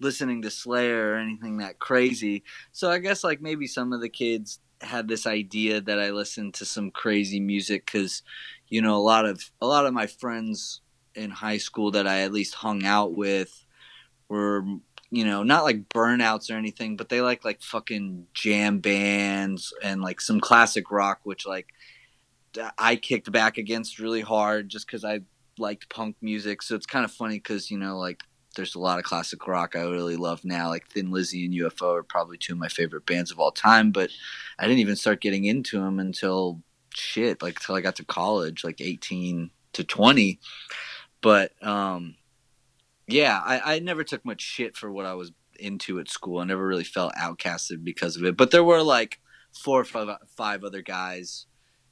listening 0.00 0.42
to 0.42 0.50
Slayer 0.50 1.12
or 1.12 1.16
anything 1.16 1.58
that 1.58 1.78
crazy. 1.78 2.44
So 2.72 2.90
I 2.90 2.98
guess 2.98 3.24
like 3.24 3.40
maybe 3.40 3.66
some 3.66 3.92
of 3.92 4.00
the 4.00 4.08
kids 4.08 4.60
had 4.80 5.08
this 5.08 5.26
idea 5.26 5.80
that 5.80 5.98
I 5.98 6.10
listened 6.10 6.54
to 6.54 6.64
some 6.64 6.90
crazy 6.90 7.40
music 7.40 7.86
because, 7.86 8.22
you 8.68 8.80
know, 8.80 8.96
a 8.96 9.02
lot 9.02 9.26
of 9.26 9.50
a 9.60 9.66
lot 9.66 9.86
of 9.86 9.94
my 9.94 10.06
friends 10.06 10.80
in 11.14 11.30
high 11.30 11.58
school 11.58 11.90
that 11.92 12.06
I 12.06 12.20
at 12.20 12.32
least 12.32 12.54
hung 12.54 12.84
out 12.84 13.16
with 13.16 13.64
were 14.28 14.64
you 15.10 15.24
know 15.24 15.42
not 15.42 15.64
like 15.64 15.88
burnouts 15.88 16.50
or 16.50 16.58
anything 16.58 16.94
but 16.94 17.08
they 17.08 17.22
like 17.22 17.42
like 17.42 17.62
fucking 17.62 18.26
jam 18.34 18.78
bands 18.78 19.72
and 19.82 20.02
like 20.02 20.20
some 20.20 20.38
classic 20.38 20.90
rock 20.90 21.20
which 21.24 21.46
like 21.46 21.68
I 22.78 22.96
kicked 22.96 23.30
back 23.30 23.58
against 23.58 23.98
really 23.98 24.20
hard 24.20 24.68
just 24.68 24.86
because 24.86 25.04
I 25.04 25.20
liked 25.58 25.88
punk 25.88 26.16
music. 26.20 26.62
So 26.62 26.74
it's 26.74 26.86
kind 26.86 27.04
of 27.04 27.12
funny 27.12 27.36
because 27.36 27.70
you 27.70 27.78
know, 27.78 27.98
like 27.98 28.22
there's 28.58 28.74
a 28.74 28.80
lot 28.80 28.98
of 28.98 29.04
classic 29.04 29.46
rock 29.46 29.76
I 29.76 29.82
really 29.82 30.16
love 30.16 30.44
now. 30.44 30.68
Like 30.68 30.88
Thin 30.88 31.12
Lizzy 31.12 31.44
and 31.46 31.54
UFO 31.54 31.96
are 31.96 32.02
probably 32.02 32.36
two 32.36 32.54
of 32.54 32.58
my 32.58 32.68
favorite 32.68 33.06
bands 33.06 33.30
of 33.30 33.38
all 33.38 33.52
time. 33.52 33.92
But 33.92 34.10
I 34.58 34.64
didn't 34.64 34.80
even 34.80 34.96
start 34.96 35.20
getting 35.20 35.44
into 35.44 35.80
them 35.80 36.00
until 36.00 36.60
shit, 36.92 37.40
like 37.40 37.56
until 37.60 37.76
I 37.76 37.80
got 37.80 37.96
to 37.96 38.04
college, 38.04 38.64
like 38.64 38.80
18 38.80 39.50
to 39.74 39.84
20. 39.84 40.40
But 41.20 41.52
um, 41.64 42.16
yeah, 43.06 43.40
I, 43.42 43.76
I 43.76 43.78
never 43.78 44.02
took 44.02 44.24
much 44.24 44.42
shit 44.42 44.76
for 44.76 44.90
what 44.90 45.06
I 45.06 45.14
was 45.14 45.30
into 45.60 46.00
at 46.00 46.08
school. 46.08 46.40
I 46.40 46.44
never 46.44 46.66
really 46.66 46.84
felt 46.84 47.14
outcasted 47.14 47.84
because 47.84 48.16
of 48.16 48.24
it. 48.24 48.36
But 48.36 48.50
there 48.50 48.64
were 48.64 48.82
like 48.82 49.20
four 49.52 49.80
or 49.80 49.84
five, 49.84 50.08
five 50.36 50.64
other 50.64 50.82
guys 50.82 51.46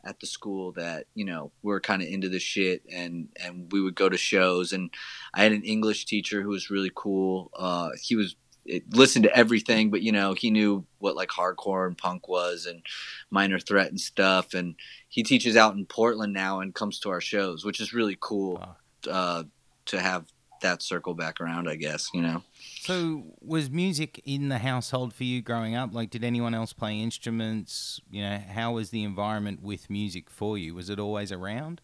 at 0.07 0.21
the 0.21 0.27
school 0.27 0.73
that 0.73 1.07
you 1.15 1.25
know 1.25 1.51
we 1.63 1.73
were 1.73 1.81
kind 1.81 2.03
of 2.03 2.09
into 2.09 2.29
the 2.29 2.39
shit 2.39 2.83
and 2.93 3.29
and 3.43 3.71
we 3.73 3.81
would 3.81 3.95
go 3.95 4.09
to 4.09 4.17
shows. 4.17 4.73
And 4.73 4.91
i 5.35 5.43
had 5.43 5.53
an 5.53 5.63
english 5.63 6.05
teacher 6.05 6.43
who 6.43 6.51
was 6.51 6.71
really 6.71 6.93
cool. 6.95 7.51
Uh, 7.55 7.91
he 8.01 8.17
was 8.17 8.37
it, 8.65 8.83
listened 8.93 9.23
to 9.25 9.37
everything 9.37 9.91
but 9.91 10.03
you 10.03 10.11
know 10.11 10.35
he 10.35 10.51
knew 10.51 10.85
what 10.99 11.15
like 11.15 11.29
hardcore 11.29 11.87
and 11.87 11.97
punk 11.97 12.29
was 12.29 12.67
and 12.67 12.83
minor 13.31 13.59
threat 13.59 13.91
and 13.91 14.01
stuff. 14.01 14.55
And 14.55 14.77
he 15.09 15.23
teaches 15.23 15.57
out 15.57 15.75
in 15.75 15.87
portland 15.87 16.33
now 16.33 16.61
and 16.61 16.75
comes 16.75 16.99
to 17.01 17.11
our 17.11 17.21
shows 17.21 17.65
which 17.65 17.81
is 17.81 17.95
really 17.95 18.17
cool 18.21 18.77
uh, 19.09 19.45
to 19.87 20.01
have 20.01 20.27
that 20.61 20.83
circle 20.83 21.15
back 21.15 21.41
around 21.41 21.69
i 21.69 21.75
guess 21.75 22.09
you 22.13 22.23
know 22.23 22.43
so, 22.87 23.25
was 23.41 23.69
music 23.69 24.23
in 24.25 24.49
the 24.49 24.59
household 24.59 25.13
for 25.13 25.25
you 25.25 25.43
growing 25.43 25.75
up? 25.75 25.93
Like, 25.93 26.09
did 26.09 26.23
anyone 26.23 26.55
else 26.55 26.73
play 26.73 27.01
instruments? 27.01 28.01
You 28.13 28.23
know, 28.23 28.39
how 28.39 28.75
was 28.75 28.91
the 28.91 29.03
environment 29.03 29.61
with 29.61 29.91
music 29.91 30.31
for 30.31 30.57
you? 30.57 30.73
Was 30.73 30.89
it 30.89 31.01
always 31.01 31.33
around? 31.33 31.81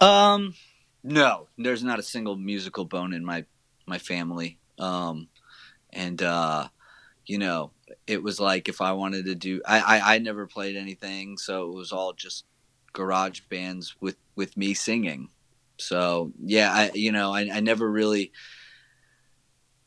Um, 0.00 0.54
no, 1.02 1.48
there's 1.58 1.82
not 1.82 1.98
a 1.98 2.04
single 2.04 2.36
musical 2.36 2.84
bone 2.84 3.12
in 3.12 3.24
my 3.24 3.46
my 3.84 3.98
family. 3.98 4.60
Um, 4.78 5.26
and 5.92 6.22
uh, 6.22 6.68
you 7.26 7.38
know, 7.38 7.72
it 8.06 8.22
was 8.22 8.38
like 8.38 8.68
if 8.68 8.80
I 8.80 8.92
wanted 8.92 9.24
to 9.24 9.34
do, 9.34 9.60
I, 9.66 9.80
I 9.80 10.14
I 10.14 10.18
never 10.18 10.46
played 10.46 10.76
anything, 10.76 11.36
so 11.36 11.68
it 11.68 11.74
was 11.74 11.90
all 11.90 12.12
just 12.12 12.44
garage 12.92 13.40
bands 13.50 13.96
with 14.00 14.18
with 14.36 14.56
me 14.56 14.72
singing. 14.72 15.30
So 15.78 16.32
yeah, 16.42 16.72
I 16.72 16.90
you 16.94 17.12
know 17.12 17.32
I, 17.32 17.48
I 17.52 17.60
never 17.60 17.90
really 17.90 18.32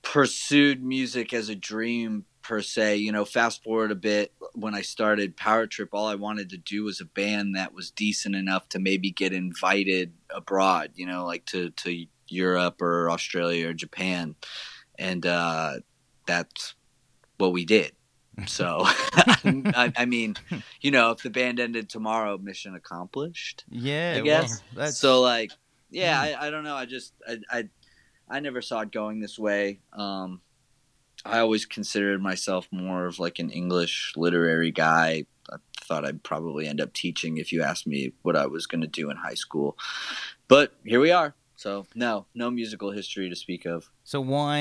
pursued 0.02 0.84
music 0.84 1.34
as 1.34 1.50
a 1.50 1.56
dream 1.56 2.26
per 2.48 2.62
se. 2.62 2.98
You 2.98 3.12
know, 3.12 3.26
fast 3.26 3.64
forward 3.64 3.92
a 3.92 3.96
bit 3.96 4.34
when 4.54 4.74
I 4.74 4.82
started 4.82 5.36
Power 5.36 5.68
Trip, 5.68 5.90
all 5.92 6.08
I 6.08 6.16
wanted 6.16 6.50
to 6.52 6.58
do 6.58 6.84
was 6.84 7.02
a 7.02 7.06
band 7.06 7.56
that 7.56 7.74
was 7.74 7.92
decent 7.92 8.36
enough 8.36 8.70
to 8.70 8.80
maybe 8.80 9.12
get 9.12 9.34
invited 9.34 10.14
abroad, 10.30 10.92
you 10.96 11.06
know, 11.06 11.26
like 11.26 11.46
to, 11.48 11.72
to 11.72 12.06
Europe 12.28 12.82
or 12.82 13.12
Australia 13.12 13.70
or 13.70 13.74
Japan. 13.74 14.36
And 14.98 15.26
uh, 15.26 15.80
that's 16.26 16.74
what 17.38 17.52
we 17.52 17.66
did. 17.66 17.92
So, 18.46 18.82
I, 18.86 19.92
I, 19.98 20.06
mean, 20.06 20.36
you 20.82 20.92
know, 20.92 21.12
if 21.12 21.24
the 21.24 21.30
band 21.30 21.60
ended 21.60 21.90
tomorrow, 21.90 22.38
mission 22.38 22.76
accomplished. 22.76 23.66
Yeah, 23.70 24.16
I 24.18 24.22
guess. 24.22 24.62
Well, 24.76 24.92
so, 24.92 25.22
like, 25.22 25.52
yeah, 25.90 26.18
hmm. 26.20 26.42
I, 26.42 26.48
I 26.48 26.50
don't 26.50 26.64
know. 26.64 26.76
I 26.76 26.86
just, 26.86 27.14
I, 27.28 27.38
I 27.50 27.70
I 28.30 28.40
never 28.40 28.62
saw 28.62 28.82
it 28.82 28.92
going 28.92 29.20
this 29.20 29.40
way. 29.40 29.80
Um, 29.94 30.42
I 31.26 31.40
always 31.40 31.66
considered 31.66 32.22
myself 32.22 32.68
more 32.72 33.06
of 33.06 33.20
like 33.20 33.40
an 33.40 33.50
English 33.50 34.14
literary 34.16 34.72
guy. 34.72 35.26
I 35.50 35.58
thought 35.82 36.06
I'd 36.06 36.24
probably 36.24 36.68
end 36.68 36.82
up 36.82 36.94
teaching 36.94 37.38
if 37.38 37.52
you 37.52 37.64
asked 37.64 37.88
me 37.88 38.12
what 38.22 38.36
I 38.36 38.48
was 38.48 38.68
going 38.68 38.82
to 38.82 38.88
do 38.88 39.10
in 39.10 39.18
high 39.18 39.34
school. 39.34 39.78
But 40.48 40.74
here 40.86 41.00
we 41.00 41.12
are. 41.12 41.36
So, 41.56 41.88
no, 41.96 42.28
no 42.36 42.52
musical 42.52 42.92
history 42.92 43.30
to 43.30 43.36
speak 43.36 43.66
of. 43.66 43.90
So, 44.04 44.22
why, 44.22 44.60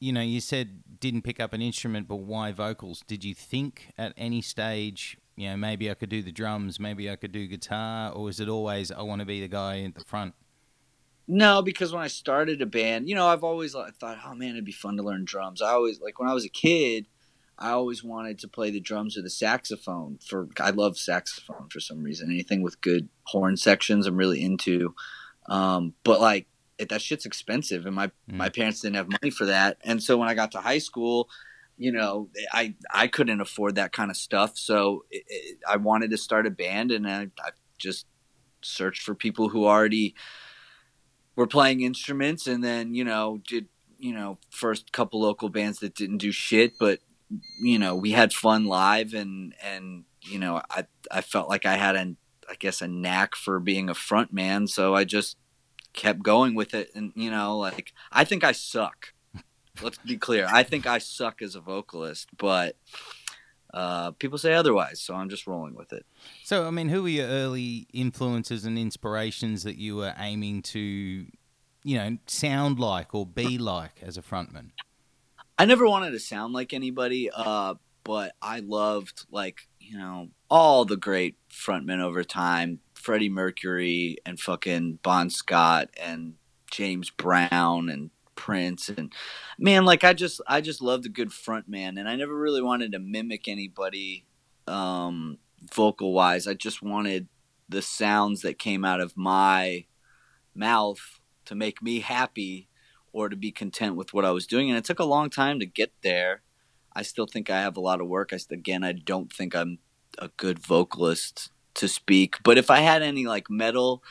you 0.00 0.12
know, 0.12 0.20
you 0.20 0.40
said 0.40 0.82
didn't 0.98 1.22
pick 1.22 1.38
up 1.38 1.52
an 1.52 1.62
instrument, 1.62 2.08
but 2.08 2.16
why 2.16 2.50
vocals? 2.50 3.04
Did 3.06 3.22
you 3.22 3.34
think 3.34 3.92
at 3.96 4.14
any 4.16 4.40
stage, 4.40 5.16
you 5.36 5.48
know, 5.50 5.56
maybe 5.56 5.90
I 5.90 5.94
could 5.94 6.08
do 6.08 6.22
the 6.22 6.32
drums, 6.32 6.80
maybe 6.80 7.08
I 7.08 7.16
could 7.16 7.30
do 7.30 7.46
guitar, 7.46 8.10
or 8.10 8.24
was 8.24 8.40
it 8.40 8.48
always, 8.48 8.90
I 8.90 9.02
want 9.02 9.20
to 9.20 9.26
be 9.26 9.40
the 9.40 9.48
guy 9.48 9.82
at 9.82 9.94
the 9.94 10.04
front? 10.04 10.34
No, 11.26 11.62
because 11.62 11.92
when 11.92 12.02
I 12.02 12.08
started 12.08 12.60
a 12.60 12.66
band, 12.66 13.08
you 13.08 13.14
know, 13.14 13.26
I've 13.26 13.44
always 13.44 13.74
like, 13.74 13.94
thought, 13.96 14.18
oh 14.26 14.34
man, 14.34 14.50
it'd 14.50 14.64
be 14.64 14.72
fun 14.72 14.96
to 14.98 15.02
learn 15.02 15.24
drums. 15.24 15.62
I 15.62 15.70
always 15.70 16.00
like 16.00 16.18
when 16.18 16.28
I 16.28 16.34
was 16.34 16.44
a 16.44 16.50
kid, 16.50 17.06
I 17.58 17.70
always 17.70 18.04
wanted 18.04 18.38
to 18.40 18.48
play 18.48 18.70
the 18.70 18.80
drums 18.80 19.16
or 19.16 19.22
the 19.22 19.30
saxophone. 19.30 20.18
For 20.24 20.48
I 20.60 20.70
love 20.70 20.98
saxophone 20.98 21.68
for 21.70 21.80
some 21.80 22.02
reason. 22.02 22.30
Anything 22.30 22.62
with 22.62 22.80
good 22.80 23.08
horn 23.24 23.56
sections, 23.56 24.06
I'm 24.06 24.16
really 24.16 24.42
into. 24.42 24.94
Um, 25.48 25.94
but 26.04 26.20
like 26.20 26.46
it, 26.78 26.88
that 26.90 27.00
shit's 27.00 27.26
expensive, 27.26 27.86
and 27.86 27.94
my 27.94 28.08
mm. 28.08 28.12
my 28.28 28.48
parents 28.48 28.80
didn't 28.80 28.96
have 28.96 29.08
money 29.08 29.30
for 29.30 29.46
that. 29.46 29.78
And 29.82 30.02
so 30.02 30.18
when 30.18 30.28
I 30.28 30.34
got 30.34 30.52
to 30.52 30.60
high 30.60 30.78
school, 30.78 31.28
you 31.78 31.92
know, 31.92 32.28
I 32.52 32.74
I 32.92 33.06
couldn't 33.06 33.40
afford 33.40 33.76
that 33.76 33.92
kind 33.92 34.10
of 34.10 34.16
stuff. 34.16 34.58
So 34.58 35.04
it, 35.10 35.24
it, 35.28 35.58
I 35.68 35.76
wanted 35.76 36.10
to 36.10 36.18
start 36.18 36.46
a 36.46 36.50
band, 36.50 36.90
and 36.90 37.08
I, 37.08 37.28
I 37.38 37.50
just 37.78 38.06
searched 38.62 39.02
for 39.02 39.14
people 39.14 39.48
who 39.48 39.66
already 39.66 40.14
were 41.36 41.46
playing 41.46 41.80
instruments 41.80 42.46
and 42.46 42.62
then 42.62 42.94
you 42.94 43.04
know 43.04 43.40
did 43.46 43.66
you 43.98 44.12
know 44.12 44.38
first 44.50 44.92
couple 44.92 45.20
local 45.20 45.48
bands 45.48 45.78
that 45.80 45.94
didn't 45.94 46.18
do 46.18 46.32
shit 46.32 46.78
but 46.78 47.00
you 47.60 47.78
know 47.78 47.94
we 47.94 48.12
had 48.12 48.32
fun 48.32 48.64
live 48.64 49.14
and 49.14 49.54
and 49.62 50.04
you 50.22 50.38
know 50.38 50.60
i 50.70 50.84
i 51.10 51.20
felt 51.20 51.48
like 51.48 51.66
i 51.66 51.76
had 51.76 51.96
an 51.96 52.16
i 52.48 52.54
guess 52.54 52.82
a 52.82 52.88
knack 52.88 53.34
for 53.34 53.58
being 53.58 53.88
a 53.88 53.94
front 53.94 54.32
man 54.32 54.66
so 54.66 54.94
i 54.94 55.04
just 55.04 55.36
kept 55.92 56.22
going 56.22 56.54
with 56.54 56.74
it 56.74 56.90
and 56.94 57.12
you 57.14 57.30
know 57.30 57.56
like 57.56 57.92
i 58.12 58.24
think 58.24 58.44
i 58.44 58.52
suck. 58.52 59.12
Let's 59.82 59.98
be 59.98 60.16
clear. 60.16 60.46
I 60.52 60.62
think 60.62 60.86
i 60.86 60.98
suck 60.98 61.42
as 61.42 61.56
a 61.56 61.60
vocalist 61.60 62.28
but 62.36 62.76
uh, 63.74 64.12
people 64.12 64.38
say 64.38 64.54
otherwise, 64.54 65.00
so 65.00 65.14
I'm 65.14 65.28
just 65.28 65.48
rolling 65.48 65.74
with 65.74 65.92
it. 65.92 66.06
So, 66.44 66.66
I 66.66 66.70
mean, 66.70 66.88
who 66.88 67.02
were 67.02 67.08
your 67.08 67.26
early 67.26 67.88
influences 67.92 68.64
and 68.64 68.78
inspirations 68.78 69.64
that 69.64 69.76
you 69.76 69.96
were 69.96 70.14
aiming 70.16 70.62
to, 70.62 70.80
you 70.80 71.96
know, 71.98 72.16
sound 72.26 72.78
like 72.78 73.14
or 73.14 73.26
be 73.26 73.58
like 73.58 74.00
as 74.00 74.16
a 74.16 74.22
frontman? 74.22 74.70
I 75.58 75.64
never 75.64 75.88
wanted 75.88 76.12
to 76.12 76.20
sound 76.20 76.54
like 76.54 76.72
anybody, 76.72 77.30
uh, 77.34 77.74
but 78.04 78.36
I 78.40 78.60
loved 78.60 79.26
like 79.30 79.66
you 79.80 79.98
know 79.98 80.28
all 80.48 80.84
the 80.84 80.96
great 80.96 81.36
frontmen 81.50 82.00
over 82.00 82.22
time, 82.22 82.78
Freddie 82.94 83.28
Mercury 83.28 84.18
and 84.24 84.38
fucking 84.38 85.00
Bon 85.02 85.30
Scott 85.30 85.90
and 86.00 86.34
James 86.70 87.10
Brown 87.10 87.88
and 87.88 88.10
Prince 88.44 88.90
and 88.90 89.10
man, 89.58 89.86
like 89.86 90.04
I 90.04 90.12
just 90.12 90.38
I 90.46 90.60
just 90.60 90.82
loved 90.82 91.06
a 91.06 91.08
good 91.08 91.32
front 91.32 91.66
man 91.66 91.96
and 91.96 92.06
I 92.06 92.14
never 92.14 92.38
really 92.38 92.60
wanted 92.60 92.92
to 92.92 92.98
mimic 92.98 93.48
anybody 93.48 94.26
um 94.66 95.38
vocal 95.72 96.12
wise. 96.12 96.46
I 96.46 96.52
just 96.52 96.82
wanted 96.82 97.28
the 97.70 97.80
sounds 97.80 98.42
that 98.42 98.58
came 98.58 98.84
out 98.84 99.00
of 99.00 99.16
my 99.16 99.86
mouth 100.54 101.20
to 101.46 101.54
make 101.54 101.80
me 101.80 102.00
happy 102.00 102.68
or 103.14 103.30
to 103.30 103.36
be 103.36 103.50
content 103.50 103.96
with 103.96 104.12
what 104.12 104.26
I 104.26 104.30
was 104.30 104.46
doing 104.46 104.68
and 104.68 104.76
it 104.76 104.84
took 104.84 104.98
a 104.98 105.04
long 105.04 105.30
time 105.30 105.58
to 105.60 105.66
get 105.66 105.92
there. 106.02 106.42
I 106.94 107.00
still 107.00 107.26
think 107.26 107.48
I 107.48 107.62
have 107.62 107.78
a 107.78 107.80
lot 107.80 108.02
of 108.02 108.08
work. 108.08 108.34
I 108.34 108.38
again 108.50 108.84
I 108.84 108.92
don't 108.92 109.32
think 109.32 109.56
I'm 109.56 109.78
a 110.18 110.28
good 110.36 110.58
vocalist 110.58 111.50
to 111.76 111.88
speak, 111.88 112.36
but 112.42 112.58
if 112.58 112.70
I 112.70 112.80
had 112.80 113.00
any 113.00 113.24
like 113.24 113.48
metal 113.48 114.02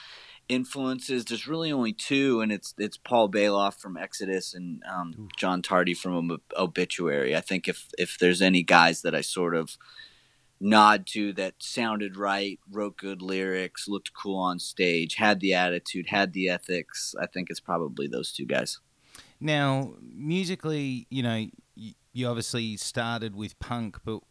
influences. 0.50 1.26
There's 1.26 1.48
really 1.48 1.72
only 1.72 1.94
two, 1.94 2.42
and 2.42 2.52
it's 2.52 2.74
it's 2.78 2.98
Paul 2.98 3.30
Baloff 3.30 3.80
from 3.80 3.98
Exodus 3.98 4.54
and 4.54 4.84
um, 4.90 5.30
John 5.38 5.62
Tardy 5.62 5.94
from 5.94 6.40
Obituary. 6.58 7.36
I 7.36 7.42
think 7.42 7.68
if 7.68 7.90
if 7.98 8.18
there's 8.18 8.42
any 8.42 8.64
guys 8.64 9.02
that 9.02 9.16
I 9.16 9.22
sort 9.22 9.56
of 9.56 9.78
nod 10.60 11.06
to 11.08 11.34
that 11.34 11.56
sounded 11.60 12.18
right, 12.18 12.60
wrote 12.72 12.98
good 12.98 13.22
lyrics, 13.22 13.88
looked 13.88 14.14
cool 14.14 14.38
on 14.38 14.60
stage, 14.60 15.16
had 15.16 15.40
the 15.42 15.54
attitude, 15.54 16.08
had 16.08 16.34
the 16.34 16.50
ethics, 16.50 17.14
I 17.20 17.28
think 17.28 17.50
it's 17.50 17.60
probably 17.60 18.08
those 18.08 18.32
two 18.32 18.46
guys. 18.46 18.80
Now, 19.42 19.96
musically, 20.02 21.06
you 21.10 21.22
know, 21.22 21.48
you 21.76 22.28
obviously 22.28 22.78
started 22.78 23.36
with 23.36 23.60
punk, 23.60 23.98
but 24.06 24.22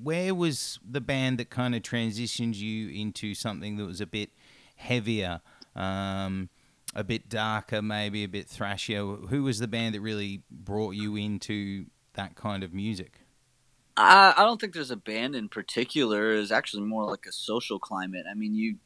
where 0.00 0.34
was 0.34 0.78
the 0.88 1.00
band 1.00 1.38
that 1.38 1.50
kind 1.50 1.74
of 1.74 1.82
transitioned 1.82 2.54
you 2.54 2.88
into 2.88 3.34
something 3.34 3.76
that 3.76 3.84
was 3.84 4.00
a 4.00 4.06
bit 4.06 4.30
heavier, 4.78 5.40
um, 5.76 6.48
a 6.94 7.04
bit 7.04 7.28
darker, 7.28 7.82
maybe 7.82 8.24
a 8.24 8.28
bit 8.28 8.48
thrashier? 8.48 9.28
Who 9.28 9.42
was 9.42 9.58
the 9.58 9.68
band 9.68 9.94
that 9.94 10.00
really 10.00 10.42
brought 10.50 10.94
you 10.94 11.16
into 11.16 11.86
that 12.14 12.34
kind 12.34 12.62
of 12.62 12.72
music? 12.72 13.20
I, 13.96 14.34
I 14.36 14.44
don't 14.44 14.60
think 14.60 14.74
there's 14.74 14.90
a 14.90 14.96
band 14.96 15.34
in 15.34 15.48
particular. 15.48 16.34
It's 16.34 16.52
actually 16.52 16.84
more 16.84 17.04
like 17.04 17.26
a 17.28 17.32
social 17.32 17.78
climate. 17.78 18.26
I 18.30 18.34
mean, 18.34 18.54
you 18.54 18.76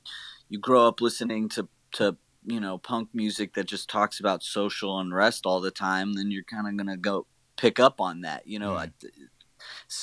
you 0.49 0.59
grow 0.59 0.89
up 0.89 1.01
listening 1.01 1.49
to 1.51 1.69
to 1.93 2.17
you 2.45 2.61
know 2.61 2.79
punk 2.79 3.11
music 3.13 3.55
that 3.55 3.67
just 3.67 3.89
talks 3.89 4.19
about 4.21 4.43
social 4.43 4.99
unrest 4.99 5.45
all 5.45 5.61
the 5.61 5.71
time, 5.71 6.15
then 6.15 6.31
you're 6.31 6.45
kind 6.45 6.67
of 6.67 6.77
gonna 6.77 6.97
go 6.97 7.27
pick 7.57 7.79
up 7.79 8.01
on 8.01 8.23
that. 8.23 8.47
You 8.47 8.59
know, 8.59 8.73
mm. 8.73 8.91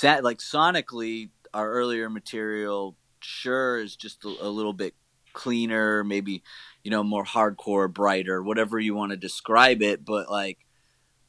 I, 0.03 0.19
like 0.19 0.37
sonically, 0.37 1.29
our 1.53 1.69
earlier 1.69 2.09
material 2.09 2.95
sure 3.19 3.79
is 3.79 3.95
just 3.95 4.23
a, 4.23 4.27
a 4.41 4.49
little 4.49 4.73
bit 4.73 4.93
cleaner, 5.39 6.03
maybe 6.03 6.43
you 6.83 6.91
know 6.91 7.03
more 7.03 7.23
hardcore, 7.23 7.91
brighter, 7.91 8.43
whatever 8.43 8.77
you 8.77 8.93
want 8.93 9.11
to 9.11 9.17
describe 9.17 9.81
it. 9.81 10.03
But 10.03 10.29
like, 10.29 10.59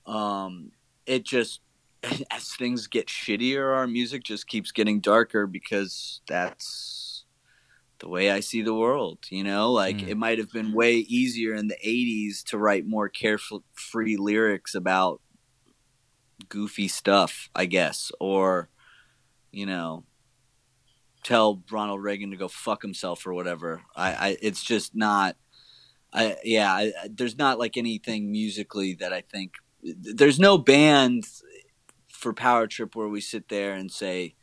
um, 0.05 0.73
it 1.07 1.25
just 1.25 1.61
as 2.31 2.55
things 2.59 2.89
get 2.89 3.07
shittier, 3.07 3.73
our 3.77 3.87
music 3.87 4.25
just 4.25 4.49
keeps 4.49 4.73
getting 4.73 5.01
darker 5.01 5.47
because 5.47 6.21
that's 6.27 7.25
the 8.01 8.09
way 8.09 8.31
I 8.31 8.41
see 8.41 8.63
the 8.63 8.75
world. 8.75 9.19
You 9.31 9.45
know, 9.45 9.71
like 9.73 9.99
Mm. 9.99 10.09
it 10.09 10.17
might 10.17 10.39
have 10.39 10.51
been 10.51 10.73
way 10.73 10.97
easier 10.97 11.55
in 11.55 11.69
the 11.69 11.79
'80s 11.85 12.43
to 12.51 12.59
write 12.59 12.87
more 12.87 13.09
carefree 13.09 14.17
lyrics 14.17 14.75
about 14.75 15.21
goofy 16.49 16.89
stuff, 16.89 17.49
I 17.55 17.67
guess, 17.67 18.11
or 18.19 18.71
you 19.53 19.67
know, 19.67 20.05
tell 21.23 21.63
Ronald 21.71 22.03
Reagan 22.03 22.31
to 22.31 22.37
go 22.37 22.49
fuck 22.49 22.83
himself 22.83 23.27
or 23.27 23.35
whatever. 23.35 23.83
I, 23.95 24.13
I 24.13 24.37
it's 24.43 24.63
just 24.63 24.95
not. 24.95 25.37
I 26.13 26.37
yeah, 26.45 26.73
I, 26.73 26.93
there's 27.09 27.39
not 27.39 27.59
like 27.59 27.77
anything 27.77 28.31
musically 28.31 28.95
that 28.95 29.13
I 29.13 29.21
think. 29.21 29.55
There's 29.83 30.41
no 30.41 30.59
band 30.59 31.25
for 32.09 32.33
Power 32.33 32.67
Trip 32.67 32.95
where 32.95 33.09
we 33.09 33.21
sit 33.21 33.49
there 33.49 33.75
and 33.75 33.91
say, 33.91 34.35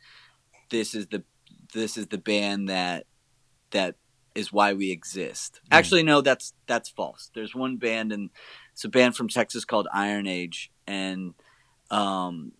"This 0.70 0.94
is 0.94 1.08
the 1.08 1.24
this 1.74 1.96
is 1.96 2.06
the 2.08 2.18
band 2.18 2.68
that 2.68 3.06
that 3.70 3.96
is 4.34 4.52
why 4.52 4.72
we 4.72 4.90
exist." 4.90 5.60
Mm. 5.64 5.76
Actually, 5.76 6.02
no, 6.04 6.20
that's 6.20 6.54
that's 6.66 6.88
false. 6.88 7.30
There's 7.34 7.54
one 7.54 7.76
band 7.76 8.12
and 8.12 8.30
it's 8.72 8.84
a 8.84 8.88
band 8.88 9.16
from 9.16 9.28
Texas 9.28 9.64
called 9.64 9.88
Iron 9.92 10.26
Age, 10.26 10.70
and 10.86 11.34
um, 11.90 12.52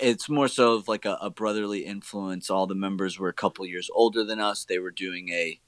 it's 0.00 0.28
more 0.28 0.48
so 0.48 0.74
of 0.74 0.88
like 0.88 1.04
a, 1.04 1.18
a 1.20 1.30
brotherly 1.30 1.84
influence. 1.84 2.50
All 2.50 2.66
the 2.66 2.74
members 2.74 3.18
were 3.18 3.28
a 3.28 3.32
couple 3.34 3.64
years 3.66 3.90
older 3.94 4.24
than 4.24 4.40
us. 4.40 4.64
They 4.64 4.78
were 4.78 4.90
doing 4.90 5.28
a 5.30 5.60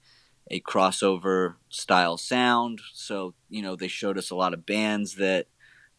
a 0.51 0.61
crossover 0.61 1.55
style 1.69 2.17
sound, 2.17 2.81
so 2.93 3.35
you 3.49 3.63
know 3.63 3.77
they 3.77 3.89
showed 3.89 4.19
us 4.19 4.31
a 4.31 4.37
lot 4.37 4.55
of 4.55 4.67
bands 4.67 5.17
that 5.17 5.47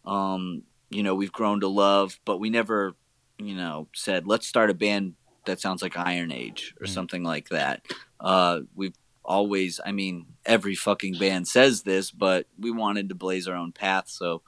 um, 0.05 0.63
you 0.89 1.03
know 1.03 1.15
we've 1.15 1.31
grown 1.31 1.61
to 1.61 1.67
love, 1.67 2.19
but 2.25 2.37
we 2.39 2.49
never 2.49 2.95
you 3.37 3.55
know 3.55 3.87
said 3.95 4.27
let's 4.27 4.47
start 4.47 4.69
a 4.69 4.73
band 4.73 5.13
that 5.45 5.59
sounds 5.59 5.81
like 5.81 5.97
Iron 5.97 6.31
Age 6.31 6.75
or 6.81 6.85
Mm. 6.85 6.89
something 6.89 7.23
like 7.23 7.49
that. 7.49 7.83
Uh, 8.19 8.61
we've 8.75 8.95
always, 9.25 9.79
I 9.83 9.91
mean, 9.91 10.27
every 10.45 10.75
fucking 10.75 11.17
band 11.17 11.47
says 11.47 11.81
this, 11.83 12.11
but 12.11 12.45
we 12.59 12.71
wanted 12.71 13.09
to 13.09 13.15
blaze 13.15 13.47
our 13.47 13.55
own 13.55 13.71
path, 13.71 14.09
so 14.09 14.41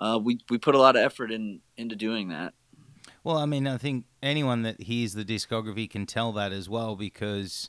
uh, 0.00 0.18
we 0.22 0.38
we 0.50 0.58
put 0.58 0.74
a 0.74 0.78
lot 0.78 0.96
of 0.96 1.02
effort 1.02 1.30
in 1.32 1.60
into 1.76 1.96
doing 1.96 2.28
that. 2.28 2.54
Well, 3.24 3.36
I 3.38 3.46
mean, 3.46 3.66
I 3.66 3.76
think 3.78 4.04
anyone 4.22 4.62
that 4.62 4.82
hears 4.82 5.14
the 5.14 5.24
discography 5.24 5.88
can 5.90 6.06
tell 6.06 6.32
that 6.32 6.52
as 6.52 6.68
well 6.68 6.96
because 6.96 7.68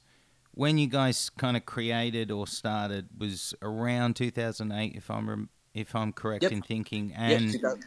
when 0.54 0.78
you 0.78 0.88
guys 0.88 1.30
kind 1.30 1.56
of 1.58 1.66
created 1.66 2.32
or 2.32 2.48
started 2.48 3.08
was 3.18 3.54
around 3.62 4.16
2008, 4.16 4.96
if 4.96 5.10
I'm 5.10 5.50
if 5.74 5.96
I'm 5.96 6.12
correct 6.14 6.44
Yep. 6.44 6.52
in 6.52 6.62
thinking, 6.62 7.10
Yeah, 7.12 7.30
and 7.30 7.52
2000 7.52 7.86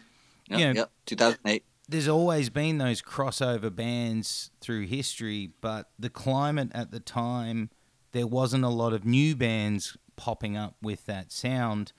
yep, 0.48 0.60
yeah. 0.60 0.72
yep, 0.72 0.90
2008. 1.06 1.64
there's 1.88 2.08
always 2.08 2.48
been 2.50 2.78
those 2.78 3.02
crossover 3.02 3.74
bands 3.74 4.50
through 4.60 4.86
history, 4.86 5.50
but 5.60 5.90
the 5.98 6.08
climate 6.10 6.70
at 6.74 6.90
the 6.92 7.00
time, 7.00 7.70
there 8.12 8.26
wasn't 8.26 8.64
a 8.64 8.68
lot 8.68 8.92
of 8.92 9.04
new 9.04 9.34
bands 9.34 9.96
popping 10.16 10.56
up 10.56 10.76
with 10.80 11.06
that 11.06 11.32
sound. 11.32 11.92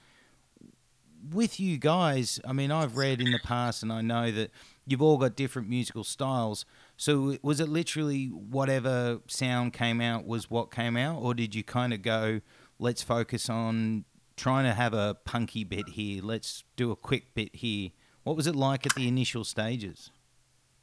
With 1.31 1.59
you 1.59 1.77
guys, 1.77 2.39
I 2.45 2.53
mean, 2.53 2.71
I've 2.71 2.97
read 2.97 3.21
in 3.21 3.31
the 3.31 3.39
past 3.43 3.81
and 3.83 3.91
I 3.93 4.01
know 4.01 4.29
that 4.31 4.51
you've 4.85 5.01
all 5.01 5.17
got 5.17 5.35
different 5.35 5.69
musical 5.69 6.03
styles. 6.03 6.65
So 6.97 7.37
was 7.41 7.59
it 7.59 7.69
literally 7.69 8.27
whatever 8.27 9.19
sound 9.27 9.73
came 9.73 10.01
out 10.01 10.25
was 10.25 10.49
what 10.49 10.71
came 10.71 10.97
out, 10.97 11.21
or 11.21 11.33
did 11.33 11.55
you 11.55 11.63
kind 11.63 11.93
of 11.93 12.01
go, 12.01 12.41
let's 12.79 13.01
focus 13.01 13.49
on 13.49 14.05
trying 14.35 14.65
to 14.65 14.73
have 14.73 14.93
a 14.93 15.15
punky 15.25 15.63
bit 15.63 15.89
here, 15.89 16.21
let's 16.23 16.63
do 16.75 16.91
a 16.91 16.95
quick 16.95 17.33
bit 17.33 17.55
here? 17.55 17.91
What 18.23 18.35
was 18.35 18.47
it 18.47 18.55
like 18.55 18.85
at 18.85 18.95
the 18.95 19.07
initial 19.07 19.43
stages? 19.43 20.11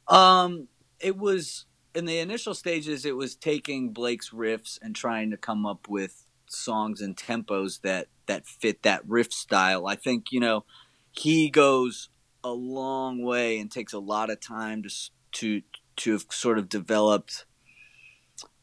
Um, 0.07 0.67
it 0.99 1.17
was 1.17 1.65
in 1.95 2.05
the 2.05 2.19
initial 2.19 2.53
stages. 2.53 3.05
It 3.05 3.15
was 3.15 3.35
taking 3.35 3.91
Blake's 3.91 4.29
riffs 4.29 4.79
and 4.81 4.95
trying 4.95 5.31
to 5.31 5.37
come 5.37 5.65
up 5.65 5.87
with 5.89 6.25
songs 6.47 7.01
and 7.01 7.15
tempos 7.15 7.81
that 7.81 8.07
that 8.27 8.45
fit 8.45 8.83
that 8.83 9.01
riff 9.07 9.31
style. 9.31 9.87
I 9.87 9.95
think 9.95 10.31
you 10.31 10.39
know 10.39 10.65
he 11.11 11.49
goes 11.49 12.09
a 12.43 12.51
long 12.51 13.21
way 13.23 13.59
and 13.59 13.71
takes 13.71 13.93
a 13.93 13.99
lot 13.99 14.29
of 14.29 14.39
time 14.39 14.83
to 14.83 14.89
to 15.31 15.61
to 15.97 16.11
have 16.13 16.25
sort 16.29 16.57
of 16.57 16.69
developed. 16.69 17.45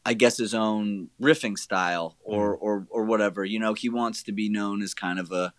I 0.05 0.13
guess 0.13 0.37
his 0.37 0.55
own 0.55 1.09
riffing 1.21 1.57
style 1.57 2.17
or, 2.23 2.55
or 2.55 2.87
or 2.89 3.03
whatever. 3.03 3.43
You 3.43 3.59
know, 3.59 3.73
he 3.73 3.89
wants 3.89 4.23
to 4.23 4.31
be 4.31 4.49
known 4.49 4.81
as 4.81 4.93
kind 4.93 5.19
of 5.19 5.31
a, 5.31 5.53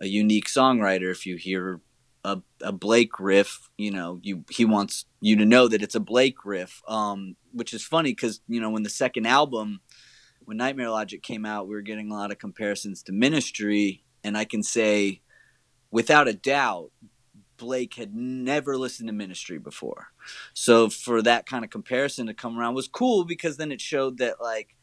a 0.00 0.06
unique 0.06 0.46
songwriter. 0.46 1.10
If 1.10 1.26
you 1.26 1.36
hear 1.36 1.80
a, 2.22 2.42
a 2.60 2.72
Blake 2.72 3.18
riff, 3.18 3.70
you 3.78 3.90
know, 3.90 4.20
you 4.22 4.44
he 4.50 4.64
wants 4.64 5.06
you 5.20 5.36
to 5.36 5.46
know 5.46 5.66
that 5.68 5.82
it's 5.82 5.94
a 5.94 6.00
Blake 6.00 6.44
riff. 6.44 6.82
Um, 6.86 7.36
which 7.52 7.72
is 7.72 7.82
funny 7.82 8.12
because 8.12 8.40
you 8.48 8.60
know 8.60 8.70
when 8.70 8.82
the 8.82 8.90
second 8.90 9.26
album, 9.26 9.80
when 10.44 10.58
Nightmare 10.58 10.90
Logic 10.90 11.22
came 11.22 11.46
out, 11.46 11.66
we 11.66 11.74
were 11.74 11.82
getting 11.82 12.10
a 12.10 12.14
lot 12.14 12.30
of 12.30 12.38
comparisons 12.38 13.02
to 13.04 13.12
Ministry, 13.12 14.04
and 14.22 14.36
I 14.36 14.44
can 14.44 14.62
say, 14.62 15.22
without 15.90 16.28
a 16.28 16.34
doubt, 16.34 16.90
Blake 17.56 17.94
had 17.94 18.14
never 18.14 18.76
listened 18.76 19.08
to 19.08 19.12
Ministry 19.12 19.58
before. 19.58 20.08
So 20.54 20.88
for 20.88 21.22
that 21.22 21.46
kind 21.46 21.64
of 21.64 21.70
comparison 21.70 22.26
to 22.26 22.34
come 22.34 22.58
around 22.58 22.74
was 22.74 22.88
cool 22.88 23.24
because 23.24 23.56
then 23.56 23.72
it 23.72 23.80
showed 23.80 24.18
that 24.18 24.40
like 24.40 24.74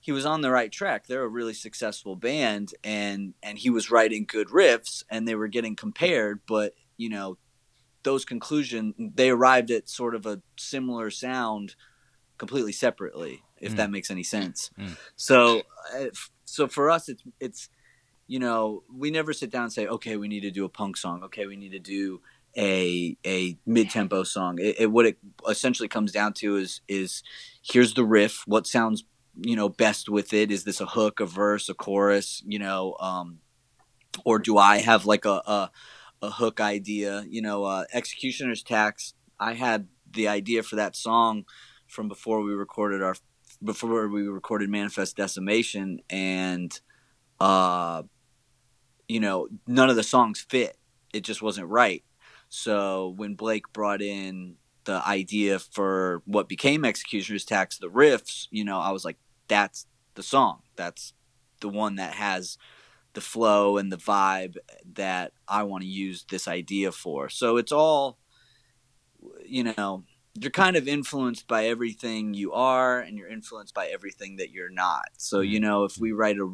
he 0.00 0.12
was 0.12 0.24
on 0.26 0.40
the 0.40 0.50
right 0.50 0.70
track. 0.70 1.06
They're 1.06 1.22
a 1.24 1.28
really 1.28 1.54
successful 1.54 2.16
band 2.16 2.72
and 2.84 3.34
and 3.42 3.58
he 3.58 3.70
was 3.70 3.90
writing 3.90 4.24
good 4.26 4.48
riffs 4.48 5.02
and 5.10 5.26
they 5.26 5.34
were 5.34 5.48
getting 5.48 5.76
compared, 5.76 6.40
but 6.46 6.74
you 6.96 7.08
know, 7.08 7.36
those 8.04 8.24
conclusion 8.24 8.94
they 9.14 9.30
arrived 9.30 9.70
at 9.70 9.88
sort 9.88 10.14
of 10.14 10.24
a 10.26 10.40
similar 10.56 11.10
sound 11.10 11.74
completely 12.38 12.72
separately 12.72 13.42
if 13.60 13.72
Mm. 13.72 13.76
that 13.76 13.90
makes 13.90 14.10
any 14.10 14.22
sense. 14.22 14.70
Mm. 14.78 14.96
So 15.16 15.62
uh, 15.94 16.06
so 16.44 16.68
for 16.68 16.90
us 16.90 17.08
it's 17.08 17.22
it's 17.40 17.68
you 18.28 18.38
know, 18.38 18.84
we 18.94 19.10
never 19.10 19.32
sit 19.32 19.50
down 19.50 19.64
and 19.64 19.72
say, 19.72 19.86
okay, 19.86 20.16
we 20.16 20.28
need 20.28 20.42
to 20.42 20.50
do 20.50 20.64
a 20.66 20.68
punk 20.68 20.98
song. 20.98 21.24
Okay, 21.24 21.46
we 21.46 21.56
need 21.56 21.72
to 21.72 21.78
do 21.78 22.20
a 22.56 23.16
a 23.26 23.56
mid 23.66 23.90
tempo 23.90 24.22
song. 24.22 24.58
It, 24.60 24.80
it 24.80 24.86
what 24.92 25.06
it 25.06 25.18
essentially 25.48 25.88
comes 25.88 26.12
down 26.12 26.34
to 26.34 26.56
is 26.56 26.82
is 26.86 27.22
here's 27.62 27.94
the 27.94 28.04
riff. 28.04 28.44
What 28.46 28.66
sounds 28.66 29.04
you 29.34 29.56
know 29.56 29.68
best 29.68 30.08
with 30.08 30.32
it? 30.34 30.50
Is 30.50 30.64
this 30.64 30.80
a 30.80 30.86
hook, 30.86 31.20
a 31.20 31.26
verse, 31.26 31.68
a 31.68 31.74
chorus? 31.74 32.42
You 32.46 32.58
know, 32.58 32.96
um, 33.00 33.38
or 34.24 34.38
do 34.38 34.58
I 34.58 34.78
have 34.78 35.06
like 35.06 35.24
a 35.24 35.42
a, 35.46 35.70
a 36.20 36.30
hook 36.30 36.60
idea? 36.60 37.24
You 37.28 37.40
know, 37.40 37.64
uh, 37.64 37.84
Executioner's 37.92 38.62
Tax. 38.62 39.14
I 39.40 39.54
had 39.54 39.88
the 40.10 40.28
idea 40.28 40.62
for 40.62 40.76
that 40.76 40.96
song 40.96 41.44
from 41.86 42.08
before 42.08 42.42
we 42.42 42.52
recorded 42.52 43.02
our 43.02 43.16
before 43.64 44.06
we 44.08 44.28
recorded 44.28 44.68
Manifest 44.68 45.16
Decimation 45.16 46.00
and 46.10 46.78
uh 47.40 48.02
you 49.08 49.20
know 49.20 49.48
none 49.66 49.90
of 49.90 49.96
the 49.96 50.02
songs 50.02 50.40
fit. 50.40 50.76
It 51.12 51.20
just 51.20 51.42
wasn't 51.42 51.68
right. 51.68 52.04
So 52.48 53.14
when 53.16 53.34
blake 53.34 53.72
brought 53.72 54.02
in 54.02 54.56
the 54.84 55.06
idea 55.06 55.58
for 55.58 56.22
what 56.24 56.48
became 56.48 56.82
executioner's 56.82 57.44
tax 57.44 57.76
the 57.76 57.90
riffs 57.90 58.48
you 58.50 58.64
know 58.64 58.78
i 58.78 58.90
was 58.90 59.04
like 59.04 59.18
that's 59.48 59.86
the 60.18 60.22
song. 60.22 60.62
That's 60.76 61.14
the 61.60 61.68
one 61.68 61.96
that 61.96 62.12
has 62.12 62.58
the 63.14 63.20
flow 63.22 63.78
and 63.78 63.90
the 63.90 63.96
vibe 63.96 64.56
that 64.94 65.32
i 65.48 65.62
want 65.62 65.82
to 65.82 65.88
use 65.88 66.24
this 66.30 66.46
idea 66.46 66.92
for. 66.92 67.28
So 67.28 67.56
it's 67.56 67.72
all 67.72 68.18
you 69.44 69.64
know 69.64 70.04
you're 70.34 70.50
kind 70.52 70.76
of 70.76 70.86
influenced 70.86 71.48
by 71.48 71.66
everything 71.66 72.34
you 72.34 72.52
are 72.52 73.00
and 73.00 73.18
you're 73.18 73.28
influenced 73.28 73.74
by 73.74 73.86
everything 73.86 74.36
that 74.36 74.50
you're 74.50 74.70
not. 74.70 75.08
So 75.16 75.40
you 75.40 75.58
mm-hmm. 75.58 75.68
know 75.68 75.84
if 75.84 75.98
we 75.98 76.12
write 76.12 76.36
a 76.36 76.48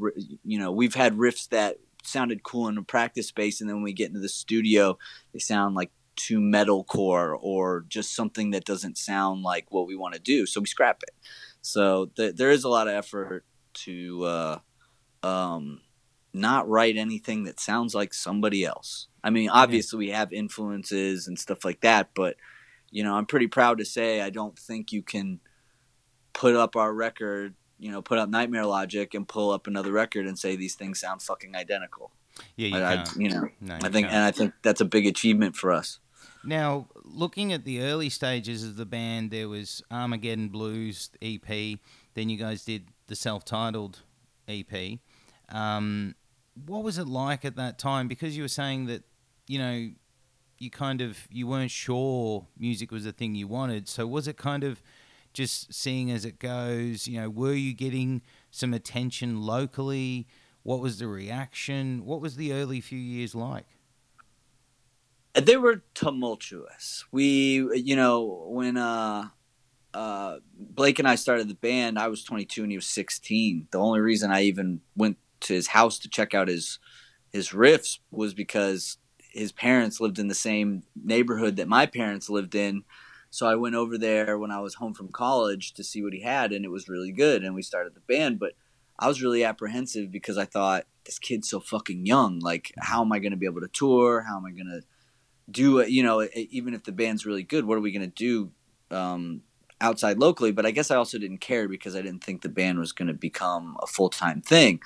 you 0.44 0.58
know 0.58 0.70
we've 0.70 0.94
had 0.94 1.14
riffs 1.16 1.48
that 1.48 1.78
sounded 2.06 2.42
cool 2.42 2.68
in 2.68 2.78
a 2.78 2.82
practice 2.82 3.28
space 3.28 3.60
and 3.60 3.68
then 3.68 3.76
when 3.76 3.84
we 3.84 3.92
get 3.92 4.08
into 4.08 4.20
the 4.20 4.28
studio 4.28 4.98
they 5.32 5.38
sound 5.38 5.74
like 5.74 5.90
too 6.16 6.38
metalcore 6.38 7.36
or 7.40 7.84
just 7.88 8.14
something 8.14 8.50
that 8.52 8.64
doesn't 8.64 8.96
sound 8.96 9.42
like 9.42 9.66
what 9.70 9.86
we 9.86 9.96
want 9.96 10.14
to 10.14 10.20
do 10.20 10.46
so 10.46 10.60
we 10.60 10.66
scrap 10.66 11.02
it. 11.02 11.14
So 11.60 12.10
th- 12.16 12.36
there 12.36 12.50
is 12.50 12.64
a 12.64 12.68
lot 12.68 12.88
of 12.88 12.94
effort 12.94 13.44
to 13.74 14.24
uh, 14.24 14.58
um, 15.22 15.80
not 16.32 16.68
write 16.68 16.96
anything 16.96 17.44
that 17.44 17.58
sounds 17.58 17.94
like 17.94 18.14
somebody 18.14 18.64
else. 18.64 19.08
I 19.24 19.30
mean 19.30 19.48
obviously 19.48 19.98
we 19.98 20.10
have 20.10 20.32
influences 20.32 21.26
and 21.26 21.38
stuff 21.38 21.64
like 21.64 21.80
that 21.80 22.10
but 22.14 22.36
you 22.94 23.02
know, 23.02 23.16
I'm 23.16 23.26
pretty 23.26 23.48
proud 23.48 23.78
to 23.78 23.84
say 23.84 24.20
I 24.20 24.30
don't 24.30 24.56
think 24.56 24.92
you 24.92 25.02
can 25.02 25.40
put 26.32 26.54
up 26.54 26.76
our 26.76 26.94
record, 26.94 27.56
you 27.84 27.92
know, 27.92 28.00
put 28.00 28.16
up 28.16 28.30
Nightmare 28.30 28.64
Logic 28.64 29.12
and 29.12 29.28
pull 29.28 29.50
up 29.50 29.66
another 29.66 29.92
record 29.92 30.26
and 30.26 30.38
say 30.38 30.56
these 30.56 30.74
things 30.74 30.98
sound 30.98 31.20
fucking 31.20 31.54
identical. 31.54 32.10
Yeah, 32.56 32.68
you 32.68 32.76
I, 32.82 33.04
you 33.18 33.28
know, 33.28 33.48
No, 33.60 33.74
I 33.74 33.90
think, 33.90 34.06
can't. 34.06 34.14
and 34.14 34.24
I 34.24 34.30
think 34.30 34.54
that's 34.62 34.80
a 34.80 34.86
big 34.86 35.06
achievement 35.06 35.54
for 35.54 35.70
us. 35.70 35.98
Now, 36.42 36.88
looking 37.04 37.52
at 37.52 37.66
the 37.66 37.82
early 37.82 38.08
stages 38.08 38.64
of 38.64 38.76
the 38.76 38.86
band, 38.86 39.30
there 39.30 39.50
was 39.50 39.82
Armageddon 39.90 40.48
Blues 40.48 41.10
EP. 41.20 41.46
Then 42.14 42.30
you 42.30 42.38
guys 42.38 42.64
did 42.64 42.86
the 43.06 43.14
self-titled 43.14 44.00
EP. 44.48 44.98
Um, 45.50 46.14
what 46.64 46.84
was 46.84 46.96
it 46.96 47.06
like 47.06 47.44
at 47.44 47.56
that 47.56 47.78
time? 47.78 48.08
Because 48.08 48.34
you 48.34 48.44
were 48.44 48.48
saying 48.48 48.86
that, 48.86 49.02
you 49.46 49.58
know, 49.58 49.90
you 50.58 50.70
kind 50.70 51.02
of 51.02 51.18
you 51.30 51.46
weren't 51.46 51.70
sure 51.70 52.46
music 52.58 52.90
was 52.90 53.04
the 53.04 53.12
thing 53.12 53.34
you 53.34 53.46
wanted. 53.46 53.88
So 53.90 54.06
was 54.06 54.26
it 54.26 54.38
kind 54.38 54.64
of 54.64 54.82
just 55.34 55.74
seeing 55.74 56.10
as 56.10 56.24
it 56.24 56.38
goes? 56.38 57.06
You 57.06 57.20
know, 57.20 57.30
were 57.30 57.52
you 57.52 57.74
getting 57.74 58.22
some 58.50 58.72
attention 58.72 59.42
locally? 59.42 60.26
What 60.62 60.80
was 60.80 60.98
the 60.98 61.08
reaction? 61.08 62.06
What 62.06 62.20
was 62.20 62.36
the 62.36 62.52
early 62.52 62.80
few 62.80 62.98
years 62.98 63.34
like? 63.34 63.66
They 65.34 65.56
were 65.56 65.82
tumultuous. 65.94 67.04
We, 67.10 67.68
you 67.76 67.96
know, 67.96 68.46
when 68.48 68.76
uh, 68.76 69.28
uh, 69.92 70.36
Blake 70.56 70.98
and 70.98 71.08
I 71.08 71.16
started 71.16 71.48
the 71.48 71.54
band, 71.54 71.98
I 71.98 72.08
was 72.08 72.24
22 72.24 72.62
and 72.62 72.70
he 72.70 72.78
was 72.78 72.86
16. 72.86 73.68
The 73.70 73.78
only 73.78 74.00
reason 74.00 74.30
I 74.30 74.42
even 74.42 74.80
went 74.96 75.18
to 75.40 75.54
his 75.54 75.68
house 75.68 75.98
to 76.00 76.08
check 76.08 76.34
out 76.34 76.48
his 76.48 76.78
his 77.32 77.50
riffs 77.50 77.98
was 78.12 78.32
because 78.32 78.96
his 79.18 79.50
parents 79.50 80.00
lived 80.00 80.20
in 80.20 80.28
the 80.28 80.34
same 80.34 80.84
neighborhood 80.94 81.56
that 81.56 81.66
my 81.66 81.84
parents 81.84 82.30
lived 82.30 82.54
in. 82.54 82.84
So 83.34 83.48
I 83.48 83.56
went 83.56 83.74
over 83.74 83.98
there 83.98 84.38
when 84.38 84.52
I 84.52 84.60
was 84.60 84.74
home 84.74 84.94
from 84.94 85.08
college 85.08 85.74
to 85.74 85.82
see 85.82 86.04
what 86.04 86.12
he 86.12 86.20
had, 86.20 86.52
and 86.52 86.64
it 86.64 86.70
was 86.70 86.88
really 86.88 87.10
good. 87.10 87.42
And 87.42 87.52
we 87.52 87.62
started 87.62 87.96
the 87.96 88.00
band, 88.00 88.38
but 88.38 88.52
I 88.96 89.08
was 89.08 89.20
really 89.20 89.42
apprehensive 89.42 90.12
because 90.12 90.38
I 90.38 90.44
thought 90.44 90.86
this 91.04 91.18
kid's 91.18 91.50
so 91.50 91.58
fucking 91.58 92.06
young. 92.06 92.38
Like, 92.38 92.72
how 92.78 93.02
am 93.02 93.10
I 93.10 93.18
going 93.18 93.32
to 93.32 93.36
be 93.36 93.46
able 93.46 93.62
to 93.62 93.66
tour? 93.66 94.20
How 94.22 94.36
am 94.36 94.46
I 94.46 94.52
going 94.52 94.68
to 94.68 94.82
do 95.50 95.80
it? 95.80 95.88
You 95.88 96.04
know, 96.04 96.28
even 96.36 96.74
if 96.74 96.84
the 96.84 96.92
band's 96.92 97.26
really 97.26 97.42
good, 97.42 97.64
what 97.64 97.76
are 97.76 97.80
we 97.80 97.90
going 97.90 98.08
to 98.08 98.14
do 98.14 98.52
um, 98.96 99.42
outside 99.80 100.18
locally? 100.18 100.52
But 100.52 100.64
I 100.64 100.70
guess 100.70 100.92
I 100.92 100.96
also 100.96 101.18
didn't 101.18 101.38
care 101.38 101.66
because 101.66 101.96
I 101.96 102.02
didn't 102.02 102.22
think 102.22 102.42
the 102.42 102.48
band 102.48 102.78
was 102.78 102.92
going 102.92 103.08
to 103.08 103.14
become 103.14 103.76
a 103.82 103.88
full 103.88 104.10
time 104.10 104.42
thing. 104.42 104.78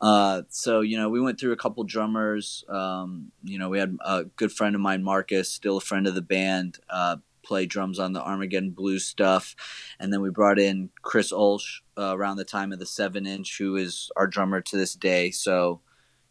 Uh, 0.00 0.42
so 0.50 0.80
you 0.80 0.96
know, 0.96 1.08
we 1.08 1.20
went 1.20 1.40
through 1.40 1.50
a 1.50 1.56
couple 1.56 1.82
drummers. 1.82 2.64
Um, 2.68 3.32
you 3.42 3.58
know, 3.58 3.68
we 3.68 3.80
had 3.80 3.98
a 4.04 4.24
good 4.36 4.52
friend 4.52 4.76
of 4.76 4.80
mine, 4.80 5.02
Marcus, 5.02 5.50
still 5.50 5.78
a 5.78 5.80
friend 5.80 6.06
of 6.06 6.14
the 6.14 6.22
band, 6.22 6.78
uh, 6.88 7.16
play 7.48 7.66
drums 7.66 7.98
on 7.98 8.12
the 8.12 8.22
Armageddon 8.22 8.70
Blues 8.70 9.04
stuff, 9.04 9.56
and 9.98 10.12
then 10.12 10.20
we 10.20 10.30
brought 10.30 10.58
in 10.58 10.90
Chris 11.02 11.32
Ulsh 11.32 11.80
uh, 11.96 12.14
around 12.14 12.36
the 12.36 12.44
time 12.44 12.72
of 12.72 12.78
the 12.78 12.86
Seven 12.86 13.26
Inch, 13.26 13.58
who 13.58 13.74
is 13.74 14.10
our 14.16 14.26
drummer 14.26 14.60
to 14.60 14.76
this 14.76 14.94
day. 14.94 15.30
So, 15.30 15.80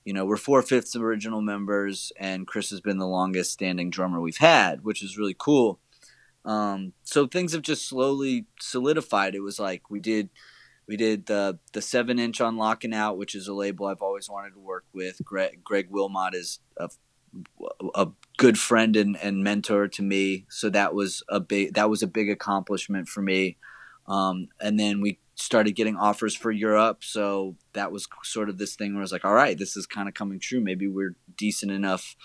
you 0.05 0.13
know, 0.13 0.25
we're 0.25 0.37
four 0.37 0.61
fifths 0.61 0.95
of 0.95 1.01
original 1.01 1.41
members, 1.41 2.13
and 2.17 2.47
Chris 2.47 2.69
has 2.69 2.79
been 2.79 2.99
the 2.99 3.07
longest 3.07 3.51
standing 3.51 3.89
drummer 3.89 4.21
we've 4.21 4.37
had, 4.37 4.83
which 4.83 5.03
is 5.03 5.17
really 5.17 5.35
cool. 5.37 5.79
Um, 6.45 6.93
so 7.03 7.27
things 7.27 7.51
have 7.51 7.63
just 7.63 7.89
slowly 7.89 8.45
solidified. 8.61 9.35
It 9.35 9.41
was 9.41 9.59
like 9.59 9.89
we 9.89 9.99
did 9.99 10.29
we 10.87 10.95
did 10.95 11.25
the 11.25 11.59
the 11.73 11.81
seven 11.81 12.19
inch 12.19 12.39
on 12.39 12.55
Lockin' 12.55 12.93
Out, 12.93 13.17
which 13.17 13.35
is 13.35 13.47
a 13.47 13.53
label 13.53 13.87
I've 13.87 14.01
always 14.01 14.29
wanted 14.29 14.53
to 14.53 14.59
work 14.59 14.85
with. 14.93 15.19
Greg, 15.25 15.61
Greg 15.63 15.87
Wilmot 15.89 16.33
is 16.33 16.59
a, 16.77 16.89
a 17.95 18.07
good 18.37 18.57
friend 18.57 18.95
and, 18.95 19.17
and 19.17 19.43
mentor 19.43 19.87
to 19.87 20.01
me, 20.01 20.45
so 20.49 20.69
that 20.69 20.93
was 20.93 21.23
a 21.29 21.39
big 21.39 21.73
that 21.73 21.89
was 21.89 22.03
a 22.03 22.07
big 22.07 22.29
accomplishment 22.29 23.07
for 23.07 23.21
me. 23.21 23.57
Um, 24.07 24.47
and 24.61 24.79
then 24.79 25.01
we 25.01 25.19
started 25.35 25.73
getting 25.73 25.95
offers 25.95 26.35
for 26.35 26.51
Europe, 26.51 27.03
so 27.03 27.55
that 27.73 27.91
was 27.91 28.07
sort 28.23 28.49
of 28.49 28.57
this 28.57 28.75
thing 28.75 28.93
where 28.93 29.01
I 29.01 29.03
was 29.03 29.11
like, 29.11 29.25
all 29.25 29.33
right, 29.33 29.57
this 29.57 29.75
is 29.75 29.85
kind 29.85 30.07
of 30.07 30.13
coming 30.13 30.39
true. 30.39 30.61
Maybe 30.61 30.87
we're 30.87 31.15
decent 31.35 31.71
enough 31.71 32.15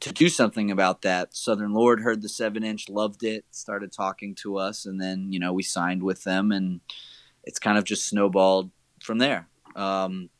to 0.00 0.12
do 0.12 0.28
something 0.28 0.70
about 0.70 1.02
that. 1.02 1.34
Southern 1.34 1.72
Lord 1.72 2.00
heard 2.00 2.22
the 2.22 2.28
seven 2.28 2.64
inch, 2.64 2.88
loved 2.88 3.22
it, 3.22 3.44
started 3.50 3.92
talking 3.92 4.34
to 4.42 4.58
us, 4.58 4.84
and 4.84 5.00
then 5.00 5.32
you 5.32 5.38
know 5.38 5.52
we 5.52 5.62
signed 5.62 6.02
with 6.02 6.24
them 6.24 6.52
and 6.52 6.80
it's 7.44 7.58
kind 7.58 7.78
of 7.78 7.84
just 7.84 8.06
snowballed 8.08 8.70
from 9.02 9.18
there. 9.18 9.48
Um, 9.74 10.30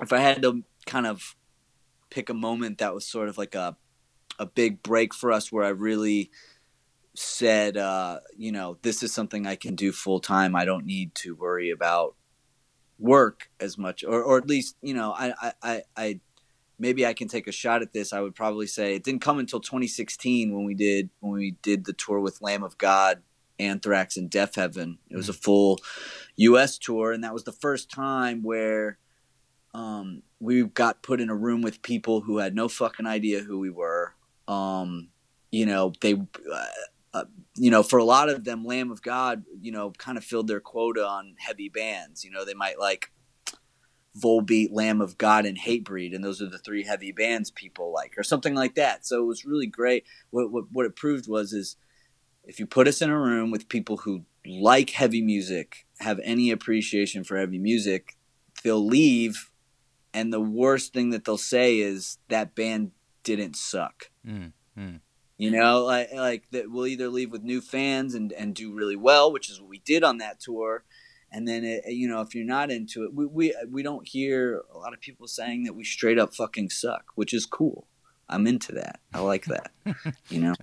if 0.00 0.12
I 0.12 0.18
had 0.18 0.42
to 0.42 0.64
kind 0.86 1.06
of 1.06 1.36
pick 2.12 2.28
a 2.28 2.34
moment 2.34 2.78
that 2.78 2.94
was 2.94 3.06
sort 3.06 3.28
of 3.28 3.38
like 3.38 3.54
a 3.54 3.76
a 4.38 4.46
big 4.46 4.82
break 4.82 5.14
for 5.14 5.32
us, 5.32 5.50
where 5.50 5.64
I 5.64 5.70
really 5.70 6.30
said, 7.14 7.76
uh, 7.76 8.20
you 8.36 8.52
know, 8.52 8.78
this 8.82 9.02
is 9.02 9.12
something 9.12 9.46
I 9.46 9.56
can 9.56 9.74
do 9.74 9.92
full 9.92 10.20
time. 10.20 10.54
I 10.54 10.64
don't 10.64 10.86
need 10.86 11.14
to 11.16 11.34
worry 11.34 11.70
about 11.70 12.14
work 12.98 13.50
as 13.58 13.78
much, 13.78 14.04
or 14.04 14.22
or 14.22 14.36
at 14.38 14.46
least 14.46 14.76
you 14.82 14.94
know, 14.94 15.12
I 15.16 15.52
I 15.62 15.82
I 15.96 16.20
maybe 16.78 17.06
I 17.06 17.14
can 17.14 17.28
take 17.28 17.46
a 17.46 17.52
shot 17.52 17.80
at 17.80 17.92
this. 17.92 18.12
I 18.12 18.20
would 18.20 18.34
probably 18.34 18.66
say 18.66 18.94
it 18.94 19.04
didn't 19.04 19.22
come 19.22 19.38
until 19.38 19.60
2016 19.60 20.54
when 20.54 20.64
we 20.64 20.74
did 20.74 21.08
when 21.20 21.32
we 21.32 21.52
did 21.62 21.86
the 21.86 21.94
tour 21.94 22.20
with 22.20 22.42
Lamb 22.42 22.62
of 22.62 22.76
God 22.76 23.22
Anthrax 23.58 24.16
and 24.16 24.30
Deafheaven. 24.30 24.98
It 25.08 25.16
was 25.16 25.28
a 25.28 25.34
full 25.34 25.80
U.S. 26.36 26.78
tour, 26.78 27.12
and 27.12 27.24
that 27.24 27.32
was 27.32 27.44
the 27.44 27.52
first 27.52 27.90
time 27.90 28.42
where 28.42 28.98
um, 29.74 30.22
we 30.40 30.64
got 30.64 31.02
put 31.02 31.20
in 31.20 31.30
a 31.30 31.34
room 31.34 31.62
with 31.62 31.82
people 31.82 32.20
who 32.20 32.38
had 32.38 32.54
no 32.54 32.68
fucking 32.68 33.06
idea 33.06 33.40
who 33.40 33.58
we 33.58 33.70
were. 33.70 34.14
Um, 34.48 35.08
you 35.50 35.66
know, 35.66 35.92
they, 36.00 36.14
uh, 36.14 36.66
uh, 37.14 37.24
you 37.56 37.70
know, 37.70 37.82
for 37.82 37.98
a 37.98 38.04
lot 38.04 38.28
of 38.28 38.44
them, 38.44 38.64
Lamb 38.64 38.90
of 38.90 39.02
God, 39.02 39.44
you 39.60 39.72
know, 39.72 39.90
kind 39.92 40.18
of 40.18 40.24
filled 40.24 40.48
their 40.48 40.60
quota 40.60 41.06
on 41.06 41.36
heavy 41.38 41.68
bands. 41.68 42.24
You 42.24 42.30
know, 42.30 42.44
they 42.44 42.54
might 42.54 42.78
like 42.78 43.10
Volbeat, 44.18 44.68
Lamb 44.72 45.00
of 45.00 45.16
God, 45.16 45.46
and 45.46 45.58
Hatebreed, 45.58 46.14
and 46.14 46.24
those 46.24 46.42
are 46.42 46.48
the 46.48 46.58
three 46.58 46.84
heavy 46.84 47.12
bands 47.12 47.50
people 47.50 47.92
like, 47.92 48.14
or 48.18 48.22
something 48.22 48.54
like 48.54 48.74
that. 48.74 49.06
So 49.06 49.22
it 49.22 49.26
was 49.26 49.44
really 49.44 49.66
great. 49.66 50.04
What 50.30 50.50
what, 50.50 50.64
what 50.72 50.86
it 50.86 50.96
proved 50.96 51.28
was 51.28 51.52
is 51.52 51.76
if 52.44 52.58
you 52.58 52.66
put 52.66 52.88
us 52.88 53.00
in 53.00 53.10
a 53.10 53.18
room 53.18 53.50
with 53.50 53.68
people 53.68 53.98
who 53.98 54.24
like 54.46 54.90
heavy 54.90 55.22
music, 55.22 55.86
have 56.00 56.20
any 56.24 56.50
appreciation 56.50 57.24
for 57.24 57.38
heavy 57.38 57.58
music, 57.58 58.16
they'll 58.64 58.84
leave, 58.84 59.50
and 60.14 60.32
the 60.32 60.40
worst 60.40 60.92
thing 60.92 61.10
that 61.10 61.24
they'll 61.24 61.38
say 61.38 61.78
is 61.78 62.18
that 62.28 62.54
band 62.54 62.92
didn't 63.22 63.56
suck. 63.56 64.10
Mm, 64.26 64.52
mm. 64.78 65.00
You 65.38 65.50
know, 65.50 65.84
like 65.84 66.12
like 66.12 66.44
that 66.52 66.70
we'll 66.70 66.86
either 66.86 67.08
leave 67.08 67.32
with 67.32 67.42
new 67.42 67.60
fans 67.60 68.14
and 68.14 68.32
and 68.32 68.54
do 68.54 68.72
really 68.72 68.96
well, 68.96 69.32
which 69.32 69.50
is 69.50 69.60
what 69.60 69.68
we 69.68 69.78
did 69.78 70.04
on 70.04 70.18
that 70.18 70.40
tour. 70.40 70.84
And 71.34 71.48
then, 71.48 71.64
it, 71.64 71.84
you 71.86 72.08
know, 72.08 72.20
if 72.20 72.34
you're 72.34 72.44
not 72.44 72.70
into 72.70 73.04
it, 73.04 73.14
we, 73.14 73.24
we 73.26 73.56
we 73.70 73.82
don't 73.82 74.06
hear 74.06 74.62
a 74.72 74.78
lot 74.78 74.92
of 74.92 75.00
people 75.00 75.26
saying 75.26 75.64
that 75.64 75.74
we 75.74 75.82
straight 75.82 76.18
up 76.18 76.34
fucking 76.34 76.70
suck, 76.70 77.06
which 77.14 77.32
is 77.32 77.46
cool. 77.46 77.86
I'm 78.28 78.46
into 78.46 78.72
that. 78.72 79.00
I 79.12 79.20
like 79.20 79.46
that. 79.46 79.72
you 80.28 80.40
know, 80.40 80.54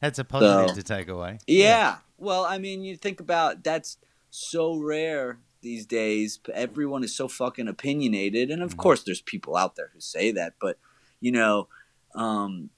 that's 0.00 0.18
a 0.18 0.24
positive 0.24 0.70
so, 0.70 0.74
to 0.74 0.82
take 0.82 1.08
away. 1.08 1.38
Yeah. 1.46 1.64
yeah. 1.64 1.96
Well, 2.18 2.44
I 2.44 2.58
mean, 2.58 2.82
you 2.82 2.96
think 2.96 3.20
about 3.20 3.62
that's 3.62 3.98
so 4.30 4.76
rare 4.76 5.38
these 5.66 5.84
days. 5.84 6.38
Everyone 6.54 7.02
is 7.02 7.14
so 7.14 7.26
fucking 7.28 7.68
opinionated, 7.68 8.50
and 8.50 8.62
of 8.62 8.70
mm-hmm. 8.70 8.80
course, 8.80 9.02
there's 9.02 9.20
people 9.20 9.56
out 9.56 9.74
there 9.74 9.90
who 9.92 10.00
say 10.00 10.30
that. 10.30 10.54
But 10.60 10.78
you 11.20 11.32
know, 11.32 11.68
um, 12.14 12.70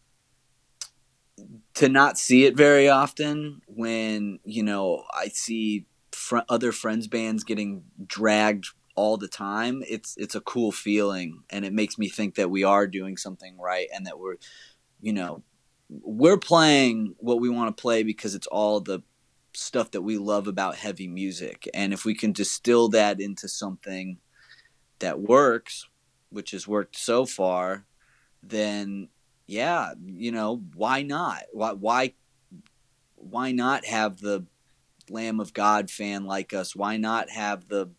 to 1.75 1.89
not 1.89 2.19
see 2.19 2.47
it 2.47 2.57
very 2.57 2.89
often 2.89 3.61
when 3.67 4.41
you 4.45 4.63
know 4.63 5.05
I 5.13 5.29
see 5.29 5.87
fr- 6.13 6.49
other 6.49 6.73
friends 6.73 7.07
bands 7.07 7.45
getting 7.45 7.85
dragged 8.07 8.69
all 8.97 9.17
the 9.17 9.29
time, 9.29 9.85
it's 9.87 10.17
it's 10.17 10.35
a 10.35 10.41
cool 10.41 10.73
feeling, 10.73 11.43
and 11.51 11.65
it 11.65 11.73
makes 11.73 11.99
me 11.99 12.09
think 12.09 12.35
that 12.37 12.51
we 12.51 12.65
are 12.65 12.87
doing 12.87 13.17
something 13.17 13.59
right, 13.59 13.89
and 13.95 14.07
that 14.07 14.19
we're, 14.19 14.37
you 15.01 15.13
know, 15.13 15.43
we're 15.89 16.39
playing 16.39 17.15
what 17.19 17.41
we 17.41 17.51
want 17.51 17.75
to 17.75 17.81
play 17.81 18.03
because 18.03 18.35
it's 18.35 18.49
all 18.49 18.81
the 18.81 19.01
stuff 19.59 19.91
that 19.91 20.03
we 20.03 20.17
love 20.19 20.47
about 20.47 20.77
heavy 20.77 21.09
music, 21.09 21.69
and 21.75 21.93
if 21.93 22.05
we 22.05 22.15
can 22.15 22.33
distill 22.33 22.89
that 22.89 23.21
into 23.21 23.49
something 23.49 24.19
that 25.01 25.21
works, 25.21 25.89
which 26.31 26.53
has 26.53 26.69
worked 26.69 26.97
so 26.97 27.27
far, 27.27 27.85
then 28.43 29.09
yeah, 29.47 29.95
you 30.07 30.31
know, 30.31 30.63
why 30.75 31.03
not? 31.03 31.45
Why 31.53 31.73
why 31.73 32.15
why 33.17 33.53
not 33.53 33.85
have 33.87 34.21
the 34.21 34.47
Lamb 35.11 35.41
of 35.41 35.55
God 35.55 35.91
fan 35.91 36.25
like 36.25 36.53
us? 36.53 36.77
Why 36.77 36.97
not 36.97 37.31
have 37.31 37.69
the 37.69 37.91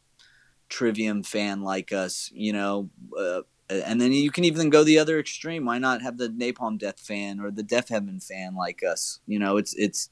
Trivium 0.70 1.24
fan 1.24 1.62
like 1.64 1.92
us, 1.92 2.30
you 2.34 2.54
know. 2.54 2.90
Uh, 3.18 3.42
and 3.70 4.00
then 4.00 4.12
you 4.12 4.32
can 4.32 4.44
even 4.44 4.70
go 4.70 4.84
the 4.84 5.00
other 5.00 5.20
extreme. 5.20 5.66
Why 5.66 5.80
not 5.80 6.02
have 6.02 6.18
the 6.18 6.30
Napalm 6.30 6.78
Death 6.78 7.00
fan 7.00 7.40
or 7.40 7.52
the 7.52 7.64
Deafheaven 7.64 8.24
fan 8.24 8.56
like 8.56 8.82
us? 8.84 9.20
You 9.28 9.40
know, 9.40 9.58
it's 9.58 9.74
it's 9.76 10.10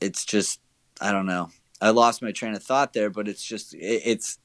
it's 0.00 0.24
just 0.24 0.60
I 1.00 1.12
don't 1.12 1.26
know. 1.26 1.50
I 1.80 1.90
lost 1.90 2.22
my 2.22 2.32
train 2.32 2.54
of 2.54 2.62
thought 2.62 2.92
there, 2.92 3.10
but 3.10 3.28
it's 3.28 3.44
just 3.44 3.74
it, 3.74 4.02
it's 4.04 4.38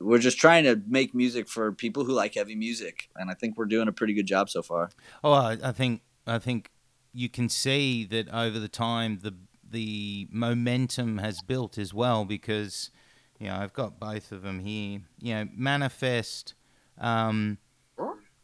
we're 0.00 0.18
just 0.18 0.38
trying 0.38 0.64
to 0.64 0.80
make 0.86 1.14
music 1.14 1.48
for 1.48 1.72
people 1.72 2.04
who 2.04 2.12
like 2.12 2.34
heavy 2.34 2.56
music, 2.56 3.08
and 3.16 3.30
I 3.30 3.34
think 3.34 3.56
we're 3.56 3.64
doing 3.66 3.88
a 3.88 3.92
pretty 3.92 4.14
good 4.14 4.26
job 4.26 4.50
so 4.50 4.62
far. 4.62 4.90
Oh, 5.22 5.32
I, 5.32 5.58
I 5.62 5.72
think 5.72 6.02
I 6.26 6.38
think 6.38 6.70
you 7.12 7.28
can 7.28 7.48
see 7.48 8.04
that 8.06 8.28
over 8.32 8.58
the 8.58 8.68
time 8.68 9.20
the 9.22 9.34
the 9.68 10.28
momentum 10.30 11.18
has 11.18 11.40
built 11.42 11.78
as 11.78 11.92
well 11.92 12.24
because 12.24 12.90
you 13.38 13.48
know, 13.48 13.56
I've 13.56 13.72
got 13.72 13.98
both 13.98 14.32
of 14.32 14.42
them 14.42 14.60
here. 14.60 15.00
You 15.20 15.34
know, 15.34 15.48
Manifest 15.54 16.54
um, 16.98 17.58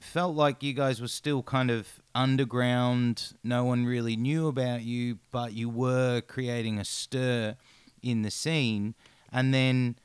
felt 0.00 0.34
like 0.34 0.62
you 0.62 0.72
guys 0.72 1.00
were 1.00 1.08
still 1.08 1.42
kind 1.42 1.70
of 1.70 2.00
underground. 2.14 3.34
No 3.44 3.64
one 3.64 3.84
really 3.84 4.16
knew 4.16 4.48
about 4.48 4.82
you, 4.82 5.18
but 5.30 5.52
you 5.52 5.68
were 5.68 6.20
creating 6.22 6.78
a 6.78 6.84
stir 6.84 7.56
in 8.02 8.22
the 8.22 8.30
scene. 8.30 8.94
And 9.32 9.54
then 9.54 9.96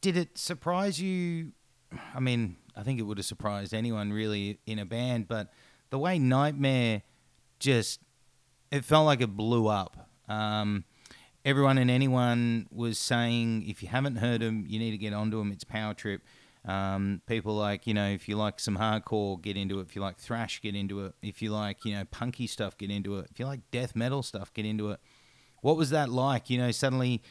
did 0.00 0.16
it 0.16 0.36
surprise 0.36 1.00
you? 1.00 1.52
I 2.14 2.20
mean, 2.20 2.56
I 2.76 2.82
think 2.82 2.98
it 2.98 3.02
would 3.02 3.18
have 3.18 3.26
surprised 3.26 3.72
anyone 3.72 4.12
really 4.12 4.58
in 4.66 4.78
a 4.78 4.84
band, 4.84 5.28
but 5.28 5.52
the 5.90 5.98
way 5.98 6.18
Nightmare 6.18 7.02
just 7.60 8.00
it 8.70 8.84
felt 8.84 9.06
like 9.06 9.20
it 9.20 9.36
blew 9.36 9.68
up. 9.68 10.10
Um, 10.28 10.84
everyone 11.44 11.78
and 11.78 11.90
anyone 11.90 12.66
was 12.72 12.98
saying 12.98 13.68
if 13.68 13.82
you 13.82 13.88
haven't 13.88 14.16
heard 14.16 14.40
them, 14.40 14.64
you 14.66 14.78
need 14.78 14.90
to 14.90 14.98
get 14.98 15.12
onto 15.12 15.38
them. 15.38 15.52
It's 15.52 15.64
Power 15.64 15.94
Trip. 15.94 16.22
Um, 16.66 17.20
people 17.26 17.54
like 17.54 17.86
you 17.86 17.92
know 17.92 18.08
if 18.08 18.28
you 18.28 18.36
like 18.36 18.58
some 18.58 18.78
hardcore, 18.78 19.40
get 19.40 19.56
into 19.56 19.80
it. 19.80 19.82
If 19.82 19.96
you 19.96 20.02
like 20.02 20.16
thrash, 20.16 20.62
get 20.62 20.74
into 20.74 21.04
it. 21.04 21.14
If 21.22 21.42
you 21.42 21.50
like 21.50 21.84
you 21.84 21.94
know 21.94 22.04
punky 22.10 22.46
stuff, 22.46 22.78
get 22.78 22.90
into 22.90 23.18
it. 23.18 23.28
If 23.30 23.38
you 23.38 23.46
like 23.46 23.60
death 23.70 23.94
metal 23.94 24.22
stuff, 24.22 24.52
get 24.54 24.64
into 24.64 24.90
it. 24.90 25.00
What 25.60 25.76
was 25.76 25.90
that 25.90 26.08
like? 26.08 26.48
You 26.48 26.58
know, 26.58 26.70
suddenly 26.70 27.22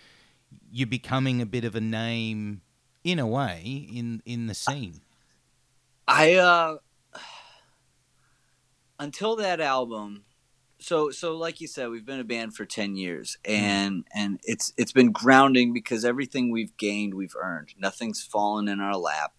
you're 0.72 0.88
becoming 0.88 1.42
a 1.42 1.46
bit 1.46 1.66
of 1.66 1.76
a 1.76 1.82
name 1.82 2.62
in 3.04 3.20
a 3.20 3.28
way 3.28 3.88
in 3.92 4.22
in 4.26 4.48
the 4.48 4.54
scene. 4.54 5.02
I 6.08 6.36
uh 6.36 6.78
until 9.00 9.36
that 9.38 9.60
album 9.60 10.26
so 10.84 11.12
so 11.12 11.36
like 11.36 11.62
you 11.62 11.68
said 11.68 11.90
we've 11.90 12.06
been 12.06 12.20
a 12.20 12.26
band 12.26 12.56
for 12.56 12.66
10 12.66 12.96
years 12.96 13.38
mm-hmm. 13.44 13.64
and 13.64 14.04
and 14.14 14.40
it's 14.44 14.74
it's 14.78 14.92
been 14.92 15.12
grounding 15.12 15.74
because 15.74 16.04
everything 16.04 16.52
we've 16.52 16.76
gained 16.78 17.14
we've 17.14 17.36
earned. 17.42 17.74
Nothing's 17.78 18.22
fallen 18.22 18.68
in 18.68 18.80
our 18.80 18.98
lap. 18.98 19.34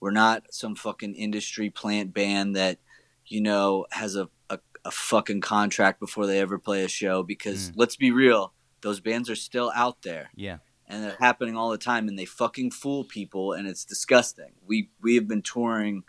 We're 0.00 0.10
not 0.10 0.52
some 0.52 0.74
fucking 0.74 1.14
industry 1.14 1.70
plant 1.70 2.12
band 2.12 2.56
that 2.56 2.78
you 3.26 3.40
know 3.40 3.86
has 3.90 4.16
a 4.16 4.28
a, 4.50 4.58
a 4.84 4.90
fucking 4.90 5.40
contract 5.40 6.00
before 6.00 6.26
they 6.26 6.40
ever 6.40 6.58
play 6.58 6.84
a 6.84 6.88
show 6.88 7.22
because 7.22 7.70
mm. 7.70 7.74
let's 7.76 7.96
be 7.96 8.10
real 8.10 8.52
those 8.84 9.00
bands 9.00 9.30
are 9.30 9.34
still 9.34 9.72
out 9.74 10.02
there. 10.02 10.30
Yeah. 10.36 10.58
And 10.86 11.02
they're 11.02 11.16
happening 11.18 11.56
all 11.56 11.70
the 11.70 11.78
time 11.78 12.06
and 12.06 12.18
they 12.18 12.26
fucking 12.26 12.70
fool 12.70 13.02
people 13.02 13.54
and 13.54 13.66
it's 13.66 13.84
disgusting. 13.84 14.52
We 14.64 14.90
we 15.00 15.14
have 15.16 15.26
been 15.26 15.42
touring 15.42 16.04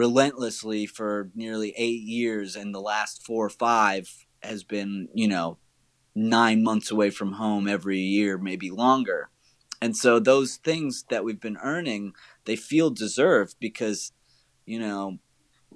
relentlessly 0.00 0.86
for 0.86 1.30
nearly 1.34 1.74
eight 1.76 2.00
years, 2.00 2.56
and 2.56 2.74
the 2.74 2.80
last 2.80 3.22
four 3.22 3.44
or 3.44 3.50
five 3.50 4.24
has 4.42 4.64
been, 4.64 5.10
you 5.12 5.28
know, 5.28 5.58
nine 6.14 6.62
months 6.62 6.90
away 6.90 7.10
from 7.10 7.32
home 7.32 7.68
every 7.68 7.98
year, 7.98 8.38
maybe 8.38 8.70
longer. 8.70 9.28
And 9.82 9.94
so 9.94 10.18
those 10.18 10.56
things 10.56 11.04
that 11.10 11.22
we've 11.22 11.38
been 11.38 11.58
earning, 11.62 12.14
they 12.46 12.56
feel 12.56 12.88
deserved 12.88 13.56
because, 13.60 14.12
you 14.64 14.78
know, 14.78 15.18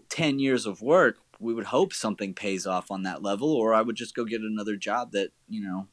10 0.08 0.38
years 0.38 0.64
of 0.64 0.80
work, 0.80 1.18
we 1.38 1.52
would 1.52 1.66
hope 1.66 1.92
something 1.92 2.32
pays 2.32 2.66
off 2.66 2.90
on 2.90 3.02
that 3.02 3.22
level, 3.22 3.52
or 3.52 3.74
I 3.74 3.82
would 3.82 3.96
just 3.96 4.16
go 4.16 4.24
get 4.24 4.40
another 4.40 4.76
job 4.76 5.12
that, 5.12 5.32
you 5.50 5.62
know, 5.62 5.88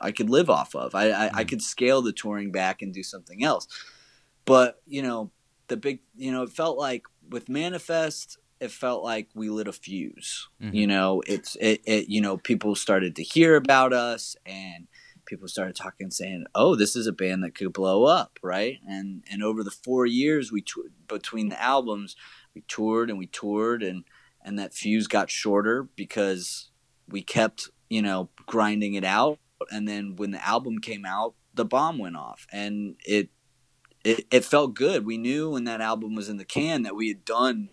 I 0.00 0.10
could 0.10 0.30
live 0.30 0.48
off 0.48 0.74
of. 0.74 0.94
I, 0.94 1.10
I, 1.10 1.26
I 1.26 1.28
mm-hmm. 1.28 1.48
could 1.50 1.60
scale 1.60 2.00
the 2.00 2.14
touring 2.14 2.50
back 2.50 2.80
and 2.80 2.94
do 2.94 3.02
something 3.02 3.44
else. 3.44 3.68
But, 4.46 4.80
you 4.86 5.02
know, 5.02 5.30
the 5.68 5.76
big, 5.76 6.00
you 6.16 6.32
know, 6.32 6.44
it 6.44 6.50
felt 6.50 6.78
like 6.78 7.02
with 7.28 7.48
Manifest, 7.48 8.38
it 8.60 8.70
felt 8.70 9.02
like 9.02 9.28
we 9.34 9.50
lit 9.50 9.66
a 9.66 9.72
fuse. 9.72 10.48
Mm-hmm. 10.62 10.74
You 10.74 10.86
know, 10.86 11.22
it's 11.26 11.56
it, 11.56 11.82
it. 11.84 12.08
You 12.08 12.20
know, 12.20 12.36
people 12.36 12.74
started 12.74 13.16
to 13.16 13.22
hear 13.22 13.56
about 13.56 13.92
us, 13.92 14.36
and 14.46 14.86
people 15.26 15.48
started 15.48 15.74
talking, 15.74 16.10
saying, 16.10 16.44
"Oh, 16.54 16.76
this 16.76 16.94
is 16.94 17.06
a 17.06 17.12
band 17.12 17.42
that 17.42 17.56
could 17.56 17.72
blow 17.72 18.04
up," 18.04 18.38
right? 18.42 18.78
And 18.86 19.24
and 19.30 19.42
over 19.42 19.64
the 19.64 19.72
four 19.72 20.06
years 20.06 20.52
we 20.52 20.60
t- 20.60 20.80
between 21.08 21.48
the 21.48 21.60
albums, 21.60 22.14
we 22.54 22.62
toured 22.68 23.10
and 23.10 23.18
we 23.18 23.26
toured, 23.26 23.82
and 23.82 24.04
and 24.44 24.58
that 24.58 24.74
fuse 24.74 25.08
got 25.08 25.28
shorter 25.28 25.88
because 25.96 26.70
we 27.08 27.20
kept 27.20 27.68
you 27.90 28.00
know 28.00 28.30
grinding 28.46 28.94
it 28.94 29.04
out. 29.04 29.38
And 29.70 29.88
then 29.88 30.16
when 30.16 30.30
the 30.30 30.46
album 30.46 30.78
came 30.78 31.04
out, 31.04 31.34
the 31.54 31.64
bomb 31.64 31.98
went 31.98 32.16
off, 32.16 32.46
and 32.52 32.94
it 33.04 33.30
it, 34.04 34.26
it 34.30 34.44
felt 34.44 34.74
good. 34.74 35.06
We 35.06 35.18
knew 35.18 35.50
when 35.50 35.64
that 35.64 35.80
album 35.80 36.14
was 36.14 36.28
in 36.28 36.36
the 36.36 36.44
can 36.44 36.82
that 36.82 36.96
we 36.96 37.08
had 37.08 37.24
done 37.24 37.68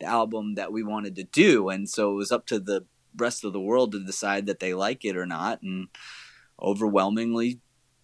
the 0.00 0.06
album 0.06 0.54
that 0.54 0.72
we 0.72 0.82
wanted 0.82 1.14
to 1.16 1.24
do, 1.24 1.68
and 1.68 1.88
so 1.88 2.12
it 2.12 2.16
was 2.16 2.32
up 2.32 2.46
to 2.46 2.58
the 2.58 2.86
rest 3.16 3.44
of 3.44 3.52
the 3.52 3.60
world 3.60 3.92
to 3.92 4.04
decide 4.04 4.46
that 4.46 4.60
they 4.60 4.74
like 4.74 5.04
it 5.04 5.16
or 5.16 5.26
not. 5.26 5.62
And 5.62 5.88
overwhelmingly, 6.60 7.60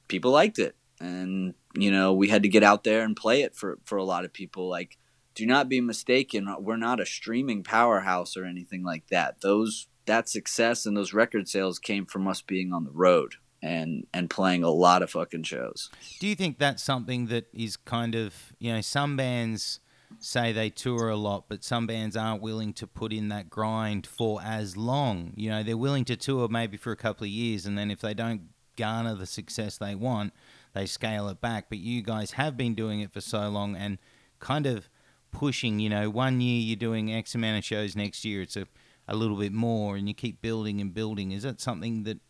people 0.08 0.30
liked 0.30 0.58
it, 0.58 0.76
and 1.00 1.54
you 1.74 1.90
know 1.90 2.12
we 2.12 2.28
had 2.28 2.42
to 2.42 2.48
get 2.48 2.62
out 2.62 2.84
there 2.84 3.02
and 3.02 3.16
play 3.16 3.42
it 3.42 3.56
for 3.56 3.78
for 3.84 3.96
a 3.96 4.04
lot 4.04 4.24
of 4.24 4.32
people. 4.32 4.68
Like, 4.68 4.98
do 5.34 5.46
not 5.46 5.68
be 5.68 5.80
mistaken, 5.80 6.54
we're 6.60 6.76
not 6.76 7.00
a 7.00 7.06
streaming 7.06 7.62
powerhouse 7.62 8.36
or 8.36 8.44
anything 8.44 8.84
like 8.84 9.06
that. 9.08 9.40
Those 9.40 9.88
that 10.06 10.28
success 10.28 10.86
and 10.86 10.96
those 10.96 11.14
record 11.14 11.48
sales 11.48 11.78
came 11.78 12.04
from 12.04 12.28
us 12.28 12.42
being 12.42 12.72
on 12.72 12.84
the 12.84 12.90
road 12.90 13.36
and 13.62 14.06
and 14.12 14.30
playing 14.30 14.62
a 14.62 14.70
lot 14.70 15.02
of 15.02 15.10
fucking 15.10 15.42
shows. 15.42 15.90
Do 16.18 16.26
you 16.26 16.34
think 16.34 16.58
that's 16.58 16.82
something 16.82 17.26
that 17.26 17.46
is 17.52 17.76
kind 17.76 18.14
of 18.14 18.52
you 18.58 18.72
know 18.72 18.80
some 18.80 19.16
bands 19.16 19.80
say 20.18 20.52
they 20.52 20.70
tour 20.70 21.08
a 21.08 21.16
lot, 21.16 21.44
but 21.48 21.62
some 21.62 21.86
bands 21.86 22.16
aren't 22.16 22.42
willing 22.42 22.72
to 22.74 22.86
put 22.86 23.12
in 23.12 23.28
that 23.28 23.48
grind 23.48 24.06
for 24.06 24.40
as 24.42 24.76
long. 24.76 25.32
You 25.36 25.50
know, 25.50 25.62
they're 25.62 25.76
willing 25.76 26.04
to 26.06 26.16
tour 26.16 26.48
maybe 26.48 26.76
for 26.76 26.90
a 26.92 26.96
couple 26.96 27.24
of 27.24 27.30
years, 27.30 27.66
and 27.66 27.78
then 27.78 27.90
if 27.90 28.00
they 28.00 28.14
don't 28.14 28.48
garner 28.76 29.14
the 29.14 29.26
success 29.26 29.78
they 29.78 29.94
want, 29.94 30.32
they 30.74 30.86
scale 30.86 31.28
it 31.28 31.40
back. 31.40 31.66
But 31.68 31.78
you 31.78 32.02
guys 32.02 32.32
have 32.32 32.56
been 32.56 32.74
doing 32.74 33.00
it 33.00 33.12
for 33.12 33.20
so 33.20 33.48
long 33.48 33.76
and 33.76 33.98
kind 34.40 34.66
of 34.66 34.88
pushing. 35.30 35.78
You 35.78 35.90
know, 35.90 36.10
one 36.10 36.40
year 36.40 36.60
you're 36.60 36.76
doing 36.76 37.12
X 37.12 37.34
amount 37.34 37.58
of 37.58 37.64
shows, 37.64 37.94
next 37.94 38.24
year 38.24 38.42
it's 38.42 38.56
a 38.56 38.66
a 39.10 39.16
little 39.16 39.36
bit 39.36 39.52
more, 39.52 39.96
and 39.96 40.06
you 40.06 40.14
keep 40.14 40.40
building 40.40 40.80
and 40.80 40.94
building. 40.94 41.32
Is 41.32 41.42
that 41.42 41.60
something 41.60 42.04
that 42.04 42.20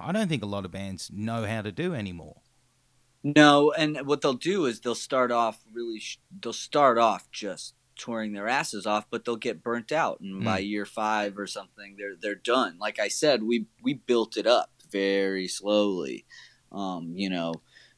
I 0.00 0.12
don't 0.12 0.28
think 0.28 0.42
a 0.42 0.46
lot 0.46 0.64
of 0.64 0.70
bands 0.70 1.10
know 1.12 1.46
how 1.46 1.62
to 1.62 1.72
do 1.72 1.94
anymore. 1.94 2.42
No, 3.22 3.72
and 3.72 4.06
what 4.06 4.20
they'll 4.20 4.34
do 4.34 4.66
is 4.66 4.80
they'll 4.80 4.94
start 4.94 5.32
off 5.32 5.60
really. 5.72 5.98
Sh- 5.98 6.20
they'll 6.40 6.52
start 6.52 6.98
off 6.98 7.30
just 7.32 7.74
touring 7.96 8.32
their 8.32 8.48
asses 8.48 8.86
off, 8.86 9.06
but 9.10 9.24
they'll 9.24 9.36
get 9.36 9.62
burnt 9.62 9.90
out, 9.90 10.20
and 10.20 10.42
mm. 10.42 10.44
by 10.44 10.58
year 10.58 10.86
five 10.86 11.36
or 11.36 11.46
something, 11.46 11.96
they're 11.98 12.14
they're 12.20 12.34
done. 12.34 12.78
Like 12.78 12.98
I 12.98 13.08
said, 13.08 13.42
we 13.42 13.66
we 13.82 13.94
built 13.94 14.36
it 14.36 14.46
up 14.46 14.70
very 14.90 15.48
slowly. 15.48 16.24
Um, 16.70 17.12
you 17.16 17.28
know, 17.28 17.54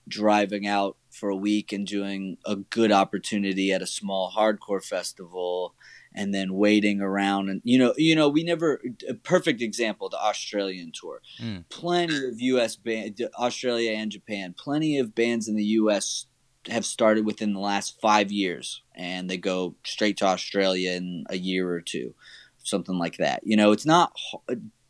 driving 0.08 0.66
out 0.66 0.96
for 1.10 1.28
a 1.28 1.36
week 1.36 1.72
and 1.72 1.86
doing 1.86 2.38
a 2.46 2.56
good 2.56 2.92
opportunity 2.92 3.72
at 3.72 3.82
a 3.82 3.86
small 3.86 4.32
hardcore 4.34 4.82
festival 4.82 5.74
and 6.14 6.34
then 6.34 6.54
waiting 6.54 7.00
around 7.00 7.48
and 7.48 7.60
you 7.64 7.78
know 7.78 7.94
you 7.96 8.14
know 8.14 8.28
we 8.28 8.42
never 8.42 8.80
a 9.08 9.14
perfect 9.14 9.62
example 9.62 10.08
the 10.08 10.18
australian 10.18 10.92
tour. 10.92 11.20
Mm. 11.40 11.64
plenty 11.68 12.16
of 12.16 12.40
us 12.40 12.76
band 12.76 13.20
australia 13.38 13.92
and 13.92 14.10
japan 14.10 14.54
plenty 14.56 14.98
of 14.98 15.14
bands 15.14 15.48
in 15.48 15.56
the 15.56 15.64
us 15.64 16.26
have 16.68 16.84
started 16.84 17.24
within 17.24 17.54
the 17.54 17.60
last 17.60 18.00
five 18.00 18.30
years 18.30 18.82
and 18.94 19.30
they 19.30 19.36
go 19.36 19.74
straight 19.84 20.16
to 20.18 20.26
australia 20.26 20.92
in 20.92 21.24
a 21.30 21.36
year 21.36 21.70
or 21.70 21.80
two 21.80 22.14
something 22.62 22.98
like 22.98 23.16
that. 23.16 23.40
You 23.42 23.56
know 23.56 23.72
it's 23.72 23.86
not 23.86 24.12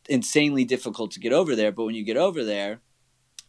insanely 0.08 0.64
difficult 0.64 1.12
to 1.12 1.20
get 1.20 1.32
over 1.32 1.54
there 1.54 1.72
but 1.72 1.84
when 1.84 1.94
you 1.94 2.04
get 2.04 2.16
over 2.16 2.44
there 2.44 2.80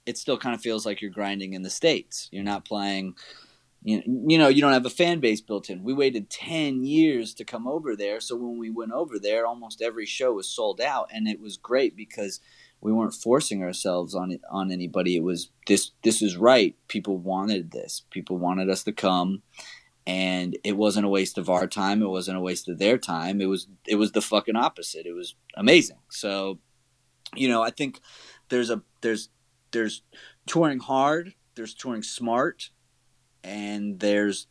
it 0.06 0.18
still 0.18 0.38
kind 0.38 0.56
of 0.56 0.62
feels 0.62 0.86
like 0.86 1.02
you're 1.02 1.12
grinding 1.12 1.54
in 1.54 1.62
the 1.62 1.70
states. 1.70 2.28
You're 2.32 2.44
not 2.44 2.66
playing 2.66 3.16
you, 3.84 4.38
know 4.38 4.48
you 4.48 4.62
don't 4.62 4.74
have 4.74 4.86
a 4.86 4.92
fan 4.92 5.20
base 5.20 5.42
built 5.42 5.70
in. 5.70 5.84
We 5.84 5.94
waited 5.94 6.30
10 6.30 6.84
years 6.84 7.34
to 7.36 7.44
come 7.44 7.68
over 7.68 7.96
there 7.96 8.20
so 8.20 8.36
when 8.36 8.58
we 8.58 8.70
went 8.70 8.92
over 8.92 9.18
there 9.18 9.46
almost 9.46 9.82
every 9.82 10.06
show 10.06 10.34
was 10.34 10.50
sold 10.50 10.80
out 10.80 11.10
and 11.12 11.28
it 11.28 11.42
was 11.42 11.58
great 11.58 11.96
because 11.96 12.40
we 12.80 12.92
weren't 12.92 13.14
forcing 13.14 13.64
ourselves 13.64 14.16
on 14.16 14.32
it 14.32 14.42
on 14.52 14.72
anybody. 14.72 15.16
It 15.16 15.24
was 15.24 15.52
this 15.68 15.92
this 16.04 16.22
is 16.22 16.38
right. 16.38 16.76
People 16.88 17.18
wanted 17.18 17.72
this. 17.72 18.04
People 18.10 18.38
wanted 18.38 18.70
us 18.70 18.84
to 18.84 18.92
come. 18.92 19.44
And 20.08 20.58
it 20.64 20.76
wasn't 20.78 21.06
a 21.06 21.10
waste 21.10 21.38
of 21.38 21.48
our 21.48 21.68
time. 21.68 22.02
It 22.02 22.10
wasn't 22.10 22.38
a 22.38 22.42
waste 22.42 22.68
of 22.68 22.80
their 22.80 22.98
time. 22.98 23.40
It 23.40 23.46
was 23.46 23.68
it 23.88 23.96
was 23.96 24.12
the 24.12 24.22
fucking 24.22 24.56
opposite. 24.56 25.06
It 25.06 25.14
was 25.14 25.36
amazing. 25.56 26.00
So 26.10 26.60
you 27.34 27.48
know 27.48 27.62
i 27.62 27.70
think 27.70 28.02
there's 28.50 28.70
a 28.70 28.82
there's 29.00 29.30
there's 29.72 30.04
touring 30.46 30.80
hard. 30.80 31.34
There's 31.56 31.74
touring 31.74 32.04
smart 32.04 32.70
and 33.44 34.00
there's 34.00 34.48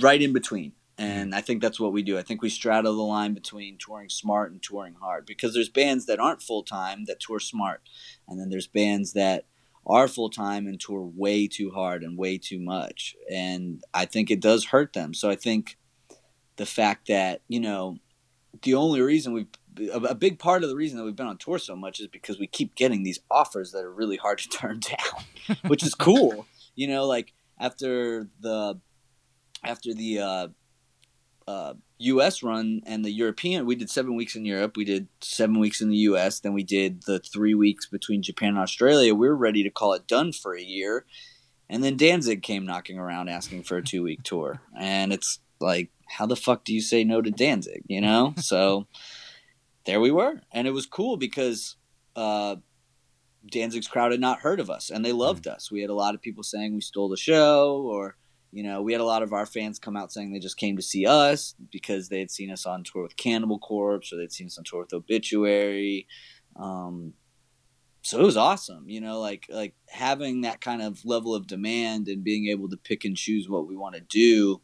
right 0.00 0.20
in 0.20 0.32
between. 0.32 0.72
And 0.98 1.30
mm-hmm. 1.30 1.38
I 1.38 1.40
think 1.40 1.62
that's 1.62 1.80
what 1.80 1.92
we 1.92 2.02
do. 2.02 2.18
I 2.18 2.22
think 2.22 2.42
we 2.42 2.48
straddle 2.48 2.96
the 2.96 3.02
line 3.02 3.34
between 3.34 3.78
touring 3.78 4.08
smart 4.08 4.52
and 4.52 4.62
touring 4.62 4.94
hard 4.94 5.26
because 5.26 5.54
there's 5.54 5.68
bands 5.68 6.06
that 6.06 6.20
aren't 6.20 6.42
full 6.42 6.62
time 6.62 7.04
that 7.06 7.20
tour 7.20 7.40
smart. 7.40 7.82
And 8.28 8.38
then 8.38 8.50
there's 8.50 8.66
bands 8.66 9.12
that 9.14 9.46
are 9.86 10.06
full 10.06 10.30
time 10.30 10.66
and 10.66 10.78
tour 10.78 11.02
way 11.02 11.48
too 11.48 11.70
hard 11.70 12.02
and 12.02 12.18
way 12.18 12.38
too 12.38 12.60
much. 12.60 13.16
And 13.30 13.82
I 13.92 14.04
think 14.04 14.30
it 14.30 14.40
does 14.40 14.66
hurt 14.66 14.92
them. 14.92 15.14
So 15.14 15.28
I 15.28 15.34
think 15.34 15.76
the 16.56 16.66
fact 16.66 17.08
that, 17.08 17.40
you 17.48 17.58
know, 17.58 17.98
the 18.62 18.74
only 18.74 19.00
reason 19.00 19.32
we've 19.32 19.48
a 19.90 20.14
big 20.14 20.38
part 20.38 20.62
of 20.62 20.68
the 20.68 20.76
reason 20.76 20.98
that 20.98 21.04
we've 21.04 21.16
been 21.16 21.26
on 21.26 21.38
tour 21.38 21.58
so 21.58 21.74
much 21.74 21.98
is 21.98 22.06
because 22.06 22.38
we 22.38 22.46
keep 22.46 22.74
getting 22.74 23.02
these 23.02 23.20
offers 23.30 23.72
that 23.72 23.82
are 23.82 23.90
really 23.90 24.18
hard 24.18 24.36
to 24.36 24.48
turn 24.50 24.80
down, 24.80 25.56
which 25.66 25.82
is 25.82 25.94
cool 25.94 26.46
you 26.74 26.88
know, 26.88 27.06
like 27.06 27.32
after 27.58 28.28
the 28.40 28.78
after 29.64 29.94
the 29.94 30.18
uh, 30.18 30.48
uh, 31.46 31.74
U.S. 31.98 32.42
run 32.42 32.82
and 32.86 33.04
the 33.04 33.12
European, 33.12 33.66
we 33.66 33.76
did 33.76 33.90
seven 33.90 34.16
weeks 34.16 34.34
in 34.34 34.44
Europe. 34.44 34.76
We 34.76 34.84
did 34.84 35.08
seven 35.20 35.58
weeks 35.58 35.80
in 35.80 35.88
the 35.88 35.96
U.S. 35.98 36.40
Then 36.40 36.52
we 36.52 36.64
did 36.64 37.02
the 37.04 37.20
three 37.20 37.54
weeks 37.54 37.86
between 37.86 38.22
Japan 38.22 38.50
and 38.50 38.58
Australia. 38.58 39.14
We 39.14 39.28
were 39.28 39.36
ready 39.36 39.62
to 39.62 39.70
call 39.70 39.94
it 39.94 40.06
done 40.06 40.32
for 40.32 40.56
a 40.56 40.62
year, 40.62 41.04
and 41.68 41.82
then 41.82 41.96
Danzig 41.96 42.42
came 42.42 42.66
knocking 42.66 42.98
around 42.98 43.28
asking 43.28 43.64
for 43.64 43.76
a 43.76 43.82
two 43.82 44.02
week 44.02 44.22
tour, 44.22 44.60
and 44.78 45.12
it's 45.12 45.38
like, 45.60 45.90
how 46.08 46.26
the 46.26 46.36
fuck 46.36 46.64
do 46.64 46.74
you 46.74 46.80
say 46.80 47.04
no 47.04 47.22
to 47.22 47.30
Danzig? 47.30 47.84
You 47.86 48.00
know, 48.00 48.34
so 48.38 48.86
there 49.86 50.00
we 50.00 50.10
were, 50.10 50.40
and 50.52 50.66
it 50.66 50.72
was 50.72 50.86
cool 50.86 51.16
because. 51.16 51.76
Uh, 52.14 52.56
Danzig's 53.50 53.88
crowd 53.88 54.12
had 54.12 54.20
not 54.20 54.40
heard 54.40 54.60
of 54.60 54.70
us 54.70 54.90
and 54.90 55.04
they 55.04 55.12
loved 55.12 55.46
us. 55.46 55.70
We 55.70 55.80
had 55.80 55.90
a 55.90 55.94
lot 55.94 56.14
of 56.14 56.22
people 56.22 56.42
saying 56.42 56.74
we 56.74 56.80
stole 56.80 57.08
the 57.08 57.16
show 57.16 57.82
or 57.82 58.16
you 58.54 58.62
know, 58.62 58.82
we 58.82 58.92
had 58.92 59.00
a 59.00 59.06
lot 59.06 59.22
of 59.22 59.32
our 59.32 59.46
fans 59.46 59.78
come 59.78 59.96
out 59.96 60.12
saying 60.12 60.30
they 60.30 60.38
just 60.38 60.58
came 60.58 60.76
to 60.76 60.82
see 60.82 61.06
us 61.06 61.54
because 61.72 62.10
they 62.10 62.18
had 62.18 62.30
seen 62.30 62.50
us 62.50 62.66
on 62.66 62.84
tour 62.84 63.02
with 63.02 63.16
Cannibal 63.16 63.58
Corpse 63.58 64.12
or 64.12 64.16
they'd 64.16 64.30
seen 64.30 64.46
us 64.46 64.58
on 64.58 64.64
tour 64.64 64.80
with 64.80 64.92
Obituary. 64.92 66.06
Um, 66.56 67.14
so 68.02 68.20
it 68.20 68.24
was 68.24 68.36
awesome, 68.36 68.88
you 68.88 69.00
know, 69.00 69.20
like 69.20 69.46
like 69.48 69.74
having 69.88 70.42
that 70.42 70.60
kind 70.60 70.82
of 70.82 71.04
level 71.04 71.34
of 71.34 71.46
demand 71.46 72.08
and 72.08 72.24
being 72.24 72.48
able 72.48 72.68
to 72.68 72.76
pick 72.76 73.04
and 73.04 73.16
choose 73.16 73.48
what 73.48 73.66
we 73.66 73.76
want 73.76 73.94
to 73.94 74.00
do, 74.00 74.60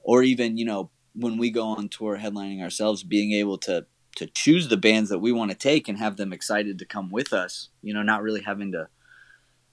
or 0.00 0.22
even 0.22 0.56
you 0.56 0.64
know 0.64 0.90
when 1.12 1.36
we 1.36 1.50
go 1.50 1.66
on 1.66 1.88
tour 1.88 2.16
headlining 2.16 2.62
ourselves, 2.62 3.02
being 3.02 3.32
able 3.32 3.58
to 3.58 3.86
to 4.16 4.26
choose 4.26 4.68
the 4.68 4.76
bands 4.76 5.10
that 5.10 5.18
we 5.20 5.30
want 5.30 5.50
to 5.50 5.56
take 5.56 5.88
and 5.88 5.98
have 5.98 6.16
them 6.16 6.32
excited 6.32 6.78
to 6.78 6.84
come 6.84 7.10
with 7.10 7.32
us. 7.32 7.68
You 7.82 7.94
know, 7.94 8.02
not 8.02 8.22
really 8.22 8.42
having 8.42 8.72
to 8.72 8.88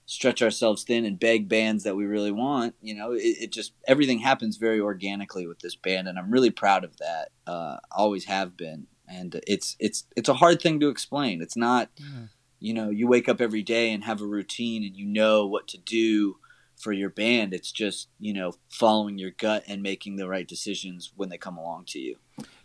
stretch 0.06 0.42
ourselves 0.42 0.84
thin 0.84 1.06
and 1.06 1.20
beg 1.20 1.48
bands 1.48 1.84
that 1.84 1.96
we 1.96 2.06
really 2.06 2.32
want. 2.32 2.76
You 2.82 2.96
know, 2.96 3.14
it, 3.14 3.22
it, 3.22 3.52
just 3.52 3.74
everything 3.88 4.20
happens 4.20 4.58
very 4.58 4.80
organically 4.80 5.48
with 5.48 5.60
this 5.60 5.76
band, 5.76 6.08
and 6.08 6.20
I'm 6.20 6.32
really 6.32 6.52
proud 6.52 6.84
of 6.84 6.98
that. 6.98 7.30
Uh, 7.48 7.78
always 7.92 8.26
have 8.26 8.58
been, 8.58 8.88
and 9.08 9.42
it's 9.48 9.76
it's 9.80 10.06
it's 10.16 10.30
a 10.30 10.36
hard 10.36 10.62
thing 10.62 10.80
to 10.82 10.90
explain. 10.90 11.42
It's 11.42 11.58
not, 11.58 11.90
mm. 11.96 12.30
you 12.60 12.74
know, 12.74 12.90
you 12.90 13.08
wake 13.08 13.30
up 13.30 13.42
every 13.42 13.64
day 13.64 13.92
and 13.92 14.04
have 14.04 14.22
a 14.22 14.28
routine 14.28 14.84
and 14.84 14.96
you 14.96 15.06
know 15.06 15.46
what 15.48 15.68
to 15.70 15.78
do 15.78 16.38
for 16.76 16.92
your 16.92 17.10
band. 17.10 17.54
It's 17.54 17.72
just 17.72 18.10
you 18.20 18.34
know 18.34 18.54
following 18.70 19.18
your 19.18 19.32
gut 19.32 19.64
and 19.68 19.82
making 19.82 20.18
the 20.18 20.28
right 20.28 20.48
decisions 20.48 21.14
when 21.16 21.30
they 21.30 21.38
come 21.38 21.58
along 21.58 21.86
to 21.88 22.00
you. 22.00 22.18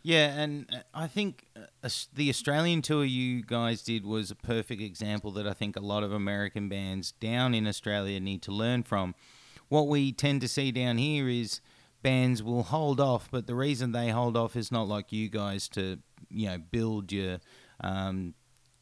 Yeah, 0.08 0.40
and 0.40 0.66
uh, 0.72 0.78
I 0.94 1.06
think 1.06 1.44
uh, 1.54 1.88
the 2.14 2.30
Australian 2.30 2.80
tour 2.80 3.04
you 3.04 3.42
guys 3.42 3.82
did 3.82 4.06
was 4.06 4.30
a 4.30 4.34
perfect 4.34 4.80
example 4.80 5.30
that 5.32 5.46
I 5.46 5.52
think 5.52 5.76
a 5.76 5.80
lot 5.80 6.02
of 6.02 6.14
American 6.14 6.70
bands 6.70 7.12
down 7.12 7.52
in 7.52 7.66
Australia 7.66 8.18
need 8.18 8.40
to 8.44 8.50
learn 8.50 8.84
from. 8.84 9.14
What 9.68 9.86
we 9.86 10.12
tend 10.12 10.40
to 10.40 10.48
see 10.48 10.72
down 10.72 10.96
here 10.96 11.28
is 11.28 11.60
bands 12.02 12.42
will 12.42 12.62
hold 12.62 13.00
off, 13.00 13.28
but 13.30 13.46
the 13.46 13.54
reason 13.54 13.92
they 13.92 14.08
hold 14.08 14.34
off 14.34 14.56
is 14.56 14.72
not 14.72 14.88
like 14.88 15.12
you 15.12 15.28
guys 15.28 15.68
to 15.70 15.98
you 16.30 16.46
know 16.46 16.56
build 16.56 17.12
your 17.12 17.40
um, 17.80 18.32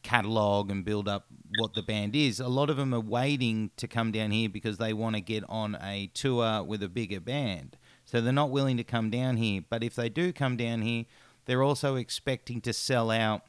catalog 0.05 0.71
and 0.71 0.85
build 0.85 1.09
up 1.09 1.27
what 1.59 1.75
the 1.75 1.83
band 1.83 2.15
is. 2.15 2.39
A 2.39 2.47
lot 2.47 2.71
of 2.71 2.77
them 2.77 2.95
are 2.95 3.01
waiting 3.01 3.73
to 3.79 3.89
come 3.89 4.13
down 4.13 4.31
here 4.31 4.49
because 4.49 4.79
they 4.79 4.93
want 4.93 5.17
to 5.17 5.21
get 5.21 5.43
on 5.49 5.77
a 5.83 6.07
tour 6.15 6.63
with 6.63 6.85
a 6.85 6.89
bigger 6.89 7.19
band. 7.19 7.77
So 8.07 8.21
they're 8.21 8.33
not 8.33 8.51
willing 8.51 8.77
to 8.79 8.85
come 8.85 9.11
down 9.11 9.37
here. 9.37 9.63
But 9.69 9.83
if 9.83 9.95
they 9.95 10.09
do 10.09 10.33
come 10.33 10.57
down 10.57 10.83
here, 10.83 11.05
they're 11.45 11.63
also 11.63 11.97
expecting 11.97 12.61
to 12.63 12.73
sell 12.73 13.11
out 13.11 13.43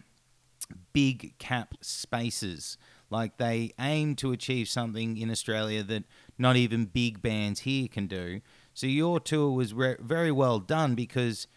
big 0.94 1.38
cap 1.38 1.76
spaces. 1.82 2.78
Like 3.10 3.38
they 3.38 3.72
aim 3.80 4.16
to 4.18 4.32
achieve 4.32 4.68
something 4.68 5.16
in 5.16 5.32
Australia 5.32 5.84
that 5.84 6.04
not 6.38 6.58
even 6.58 6.86
big 6.86 7.22
bands 7.22 7.62
here 7.62 7.88
can 7.88 8.08
do. 8.08 8.42
So 8.74 8.88
your 8.88 9.20
tour 9.20 9.52
was 9.52 9.74
re- 9.74 9.96
very 10.00 10.32
well 10.32 10.60
done 10.60 10.96
because 10.96 11.48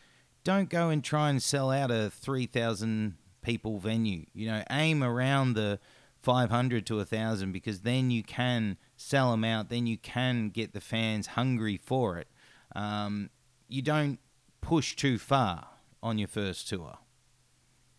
don't 0.44 0.68
go 0.68 0.90
and 0.90 1.02
try 1.02 1.30
and 1.30 1.42
sell 1.42 1.70
out 1.70 1.90
a 1.90 2.10
3,000 2.10 3.16
people 3.42 3.78
venue. 3.78 4.26
You 4.34 4.46
know, 4.46 4.62
aim 4.70 5.02
around 5.02 5.54
the 5.54 5.80
500 6.22 6.86
to 6.86 6.96
1,000 6.96 7.50
because 7.50 7.80
then 7.80 8.10
you 8.10 8.22
can 8.22 8.76
sell 8.96 9.30
them 9.30 9.44
out. 9.44 9.70
Then 9.70 9.86
you 9.86 9.98
can 9.98 10.50
get 10.50 10.72
the 10.72 10.80
fans 10.80 11.28
hungry 11.28 11.78
for 11.82 12.18
it 12.18 12.28
um, 12.74 13.30
you 13.68 13.82
don't 13.82 14.18
push 14.60 14.96
too 14.96 15.18
far 15.18 15.68
on 16.02 16.18
your 16.18 16.28
first 16.28 16.68
tour. 16.68 16.98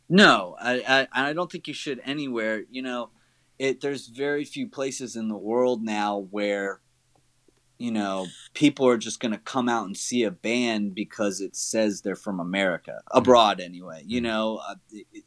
No, 0.10 0.56
I, 0.60 1.08
I, 1.14 1.30
I 1.30 1.34
don't 1.34 1.52
think 1.52 1.68
you 1.68 1.74
should 1.74 2.02
anywhere. 2.04 2.64
You 2.70 2.82
know, 2.82 3.10
it 3.58 3.82
there's 3.82 4.08
very 4.08 4.44
few 4.44 4.68
places 4.68 5.16
in 5.16 5.30
the 5.30 5.38
world 5.38 5.84
now 5.84 6.28
where 6.32 6.82
you 7.78 7.92
know 7.92 8.28
people 8.54 8.88
are 8.88 8.98
just 8.98 9.20
going 9.20 9.32
to 9.32 9.38
come 9.38 9.70
out 9.70 9.86
and 9.86 9.96
see 9.96 10.24
a 10.24 10.32
band 10.32 10.96
because 10.96 11.40
it 11.40 11.56
says 11.56 12.02
they're 12.02 12.16
from 12.16 12.40
America 12.40 13.02
abroad 13.12 13.62
anyway. 13.62 14.04
You 14.06 14.20
mm-hmm. 14.20 14.28
know, 14.28 14.62
uh, 14.68 14.76
it, 14.92 15.24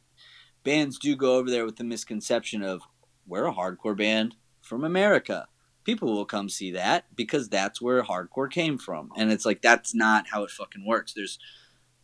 bands 0.63 0.99
do 0.99 1.15
go 1.15 1.35
over 1.35 1.49
there 1.49 1.65
with 1.65 1.77
the 1.77 1.83
misconception 1.83 2.61
of 2.61 2.81
we're 3.25 3.47
a 3.47 3.53
hardcore 3.53 3.97
band 3.97 4.35
from 4.61 4.83
America 4.83 5.47
people 5.85 6.13
will 6.13 6.25
come 6.25 6.49
see 6.49 6.71
that 6.71 7.05
because 7.15 7.47
that's 7.47 7.81
where 7.81 8.03
hardcore 8.03 8.51
came 8.51 8.77
from. 8.77 9.11
And 9.15 9.31
it's 9.31 9.45
like 9.45 9.61
that's 9.61 9.95
not 9.95 10.27
how 10.31 10.43
it 10.43 10.51
fucking 10.51 10.85
works. 10.85 11.13
There's 11.13 11.39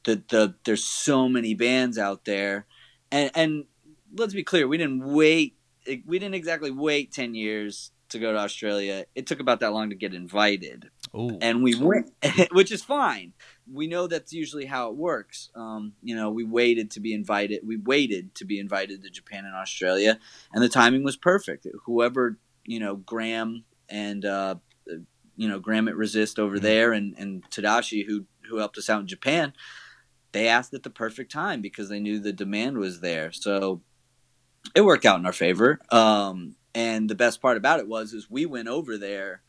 the 0.06 0.24
the 0.30 0.56
there's 0.63 0.84
so 0.84 1.28
many 1.28 1.54
bands 1.54 1.98
out 1.98 2.24
there, 2.26 2.65
and 3.12 3.32
and 3.36 3.65
let's 4.15 4.34
be 4.34 4.44
clear, 4.44 4.67
we 4.67 4.78
didn't 4.78 5.04
wait. 5.04 5.58
We 6.06 6.20
didn't 6.20 6.36
exactly 6.36 6.72
wait 6.72 7.12
ten 7.12 7.36
years 7.36 7.91
to 8.10 8.20
go 8.20 8.32
to 8.32 8.38
Australia. 8.38 9.06
It 9.15 9.26
took 9.26 9.39
about 9.39 9.62
that 9.62 9.74
long 9.74 9.89
to 9.89 9.96
get 9.96 10.13
invited. 10.13 10.89
Ooh. 11.15 11.38
And 11.41 11.63
we 11.63 11.76
went, 11.76 12.12
which 12.52 12.72
is 12.72 12.84
fine. 12.84 13.34
We 13.72 13.88
know 13.88 14.08
that's 14.08 14.34
usually 14.34 14.65
how 14.65 14.89
it 14.89 14.96
works. 14.96 15.50
Um, 15.56 15.94
you 16.04 16.15
know, 16.15 16.30
we 16.30 16.44
waited 16.44 16.91
to 16.91 17.00
be 17.00 17.13
invited. 17.13 17.62
We 17.65 17.78
waited 17.78 18.36
to 18.36 18.46
be 18.46 18.60
invited 18.60 19.02
to 19.02 19.10
Japan 19.10 19.46
and 19.46 19.56
Australia, 19.56 20.20
and 20.54 20.63
the 20.63 20.70
timing 20.70 21.04
was 21.04 21.17
perfect. 21.17 21.65
Whoever 21.86 22.38
you 22.65 22.80
know, 22.80 22.96
Graham 22.96 23.63
and 23.91 24.25
uh, 24.25 24.56
you 25.36 25.47
know 25.47 25.60
Graham 25.60 25.88
at 25.88 25.95
Resist 25.95 26.39
over 26.39 26.56
mm-hmm. 26.56 26.63
there, 26.63 26.93
and 26.93 27.13
and 27.17 27.43
Tadashi 27.51 28.06
who 28.06 28.25
who 28.49 28.58
helped 28.58 28.77
us 28.77 28.89
out 28.89 29.01
in 29.01 29.08
Japan. 29.08 29.54
They 30.32 30.47
asked 30.47 30.73
at 30.73 30.84
the 30.84 30.89
perfect 30.89 31.32
time 31.32 31.62
because 31.62 31.89
they 31.89 31.99
knew 31.99 32.17
the 32.19 32.32
demand 32.32 32.77
was 32.77 33.01
there. 33.01 33.34
So 33.34 33.82
it 34.73 34.82
worked 34.82 35.06
out 35.06 35.19
in 35.19 35.25
our 35.25 35.34
favor. 35.34 35.80
Um, 35.91 36.56
and 36.73 37.10
the 37.10 37.15
best 37.15 37.41
part 37.41 37.58
about 37.58 37.80
it 37.80 37.88
was 37.88 38.13
is 38.13 38.30
we 38.30 38.45
went 38.45 38.69
over 38.69 38.97
there 38.97 39.41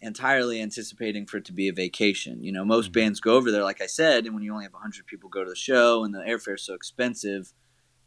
entirely 0.00 0.60
anticipating 0.60 1.26
for 1.26 1.38
it 1.38 1.44
to 1.46 1.52
be 1.52 1.68
a 1.68 1.72
vacation. 1.72 2.42
You 2.42 2.52
know, 2.52 2.64
most 2.64 2.86
mm-hmm. 2.86 3.00
bands 3.00 3.20
go 3.20 3.34
over 3.34 3.50
there, 3.50 3.62
like 3.62 3.80
I 3.80 3.86
said, 3.86 4.26
and 4.26 4.34
when 4.34 4.42
you 4.42 4.52
only 4.52 4.64
have 4.64 4.72
100 4.72 5.06
people 5.06 5.30
go 5.30 5.44
to 5.44 5.50
the 5.50 5.56
show 5.56 6.04
and 6.04 6.14
the 6.14 6.26
airfare's 6.26 6.66
so 6.66 6.74
expensive, 6.74 7.52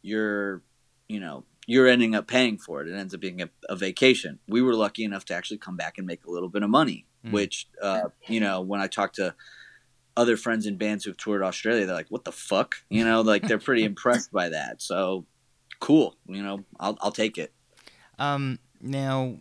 you're, 0.01 0.61
you 1.07 1.19
know, 1.19 1.45
you're 1.69 1.88
ending 1.88 2.15
up 2.15 2.25
paying 2.25 2.58
for 2.58 2.82
it. 2.82 2.88
It 2.88 2.97
ends 2.97 3.13
up 3.13 3.19
being 3.19 3.43
a, 3.43 3.49
a, 3.69 3.75
vacation. 3.75 4.39
We 4.47 4.63
were 4.63 4.73
lucky 4.73 5.03
enough 5.03 5.23
to 5.25 5.36
actually 5.36 5.60
come 5.60 5.77
back 5.77 5.99
and 5.99 6.08
make 6.08 6.25
a 6.25 6.32
little 6.32 6.49
bit 6.49 6.63
of 6.63 6.69
money, 6.71 7.05
mm. 7.23 7.32
which, 7.32 7.67
uh, 7.79 8.10
you 8.27 8.39
know, 8.39 8.62
when 8.62 8.82
I 8.82 8.88
talk 8.88 9.13
to 9.13 9.36
other 10.17 10.36
friends 10.36 10.65
and 10.65 10.79
bands 10.79 11.05
who've 11.05 11.15
toured 11.15 11.43
Australia, 11.43 11.86
they're 11.86 11.93
like, 11.93 12.10
what 12.10 12.23
the 12.23 12.32
fuck? 12.32 12.77
You 12.89 13.05
know, 13.05 13.21
like 13.21 13.47
they're 13.47 13.60
pretty 13.60 13.84
impressed 13.91 14.32
by 14.32 14.49
that. 14.49 14.82
So 14.82 15.27
cool. 15.79 16.15
You 16.25 16.41
know, 16.41 16.65
I'll, 16.79 16.97
I'll 17.01 17.12
take 17.12 17.38
it. 17.38 17.53
Um, 18.17 18.58
now, 18.82 19.38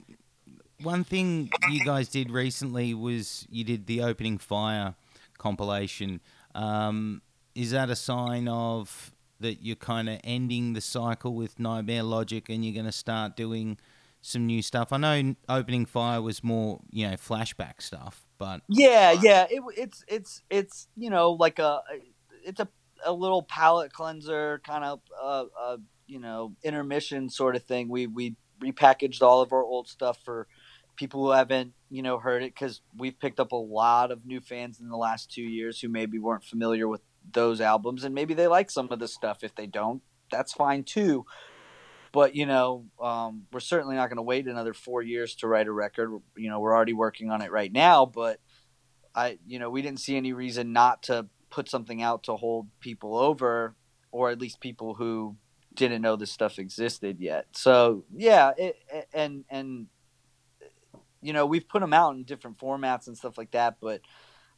one 0.82 1.04
thing 1.04 1.48
you 1.70 1.82
guys 1.82 2.10
did 2.10 2.30
recently 2.30 2.92
was 2.92 3.46
you 3.48 3.64
did 3.64 3.86
the 3.86 4.02
opening 4.02 4.36
fire 4.36 4.96
compilation. 5.38 6.20
Um, 6.54 7.22
is 7.54 7.70
that 7.70 7.88
a 7.88 7.96
sign 7.96 8.48
of 8.48 9.14
that 9.40 9.62
you're 9.62 9.76
kind 9.76 10.08
of 10.08 10.20
ending 10.24 10.72
the 10.72 10.80
cycle 10.80 11.34
with 11.34 11.58
Nightmare 11.58 12.02
Logic 12.02 12.48
and 12.48 12.64
you're 12.64 12.74
going 12.74 12.86
to 12.86 12.92
start 12.92 13.36
doing 13.36 13.78
some 14.20 14.46
new 14.46 14.62
stuff. 14.62 14.92
I 14.92 14.96
know 14.96 15.34
opening 15.48 15.86
fire 15.86 16.20
was 16.20 16.42
more, 16.42 16.80
you 16.90 17.08
know, 17.08 17.14
flashback 17.14 17.80
stuff, 17.80 18.26
but 18.38 18.62
yeah, 18.68 19.12
yeah, 19.12 19.46
it, 19.50 19.62
it's 19.76 20.04
it's 20.08 20.42
it's 20.50 20.88
you 20.96 21.10
know 21.10 21.32
like 21.32 21.58
a 21.58 21.82
it's 22.44 22.60
a 22.60 22.68
a 23.04 23.12
little 23.12 23.42
palate 23.42 23.92
cleanser 23.92 24.60
kind 24.66 24.84
of 24.84 25.00
uh, 25.20 25.44
uh 25.60 25.76
you 26.06 26.18
know 26.18 26.54
intermission 26.62 27.30
sort 27.30 27.56
of 27.56 27.62
thing. 27.62 27.88
We 27.88 28.06
we 28.06 28.36
repackaged 28.60 29.22
all 29.22 29.40
of 29.40 29.52
our 29.52 29.62
old 29.62 29.88
stuff 29.88 30.18
for 30.24 30.48
people 30.96 31.24
who 31.24 31.30
haven't 31.30 31.72
you 31.90 32.02
know 32.02 32.18
heard 32.18 32.42
it 32.42 32.54
because 32.54 32.80
we've 32.96 33.18
picked 33.18 33.38
up 33.40 33.52
a 33.52 33.56
lot 33.56 34.10
of 34.10 34.26
new 34.26 34.40
fans 34.40 34.80
in 34.80 34.88
the 34.88 34.96
last 34.96 35.30
two 35.30 35.42
years 35.42 35.80
who 35.80 35.88
maybe 35.88 36.18
weren't 36.18 36.44
familiar 36.44 36.88
with 36.88 37.02
those 37.32 37.60
albums 37.60 38.04
and 38.04 38.14
maybe 38.14 38.34
they 38.34 38.46
like 38.46 38.70
some 38.70 38.88
of 38.90 38.98
the 38.98 39.08
stuff. 39.08 39.42
If 39.42 39.54
they 39.54 39.66
don't 39.66 40.02
that's 40.30 40.52
fine 40.52 40.84
too. 40.84 41.24
But 42.12 42.34
you 42.34 42.46
know 42.46 42.86
um, 43.02 43.46
we're 43.52 43.60
certainly 43.60 43.96
not 43.96 44.08
going 44.08 44.16
to 44.16 44.22
wait 44.22 44.46
another 44.46 44.74
four 44.74 45.02
years 45.02 45.34
to 45.36 45.48
write 45.48 45.66
a 45.66 45.72
record. 45.72 46.10
You 46.36 46.50
know 46.50 46.60
we're 46.60 46.74
already 46.74 46.94
working 46.94 47.30
on 47.30 47.42
it 47.42 47.50
right 47.50 47.72
now 47.72 48.06
but 48.06 48.40
i 49.14 49.38
you 49.46 49.58
know 49.58 49.70
we 49.70 49.80
didn't 49.82 50.00
see 50.00 50.16
any 50.16 50.32
reason 50.32 50.72
not 50.72 51.02
to 51.04 51.26
put 51.50 51.68
something 51.68 52.02
out 52.02 52.24
to 52.24 52.36
hold 52.36 52.68
people 52.80 53.16
over 53.16 53.74
or 54.10 54.30
at 54.30 54.40
least 54.40 54.60
people 54.60 54.94
who 54.94 55.36
didn't 55.74 56.02
know 56.02 56.16
this 56.16 56.32
stuff 56.32 56.58
existed 56.58 57.20
yet. 57.20 57.46
So 57.52 58.04
yeah 58.14 58.52
it, 58.56 58.76
and 59.12 59.44
and 59.48 59.86
you 61.22 61.32
know 61.32 61.46
we've 61.46 61.68
put 61.68 61.80
them 61.80 61.92
out 61.92 62.14
in 62.14 62.24
different 62.24 62.58
formats 62.58 63.06
and 63.06 63.16
stuff 63.16 63.38
like 63.38 63.50
that 63.52 63.76
but 63.80 64.00